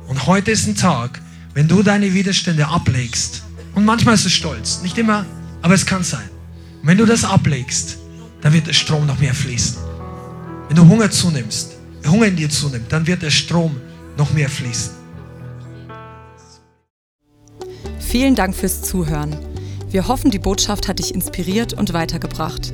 Und 0.10 0.28
heute 0.28 0.52
ist 0.52 0.68
ein 0.68 0.76
Tag, 0.76 1.22
wenn 1.54 1.70
du 1.70 1.82
deine 1.82 2.14
Widerstände 2.14 2.68
ablegst, 2.68 3.44
und 3.74 3.86
manchmal 3.86 4.16
ist 4.16 4.26
es 4.26 4.34
Stolz, 4.34 4.82
nicht 4.82 4.98
immer, 4.98 5.26
aber 5.62 5.76
es 5.76 5.86
kann 5.86 6.04
sein. 6.04 6.30
Und 6.82 6.90
wenn 6.90 6.98
du 6.98 7.06
das 7.06 7.24
ablegst, 7.24 7.98
dann 8.42 8.52
wird 8.52 8.68
der 8.68 8.74
Strom 8.74 9.06
noch 9.06 9.18
mehr 9.18 9.34
fließen. 9.34 9.78
Wenn 10.68 10.76
du 10.76 10.86
Hunger 10.86 11.10
zunimmst, 11.10 11.72
Hunger 12.06 12.28
in 12.28 12.36
dir 12.36 12.50
zunimmt, 12.50 12.92
dann 12.92 13.08
wird 13.08 13.22
der 13.22 13.32
Strom 13.32 13.78
noch 14.18 14.34
mehr 14.34 14.50
fließen. 14.50 14.92
Vielen 18.00 18.36
Dank 18.36 18.54
fürs 18.54 18.82
Zuhören. 18.82 19.38
Wir 19.90 20.10
hoffen, 20.10 20.32
die 20.32 20.40
Botschaft 20.40 20.90
hat 20.90 21.00
dich 21.00 21.16
inspiriert 21.16 21.72
und 21.72 21.94
weitergebracht. 21.94 22.74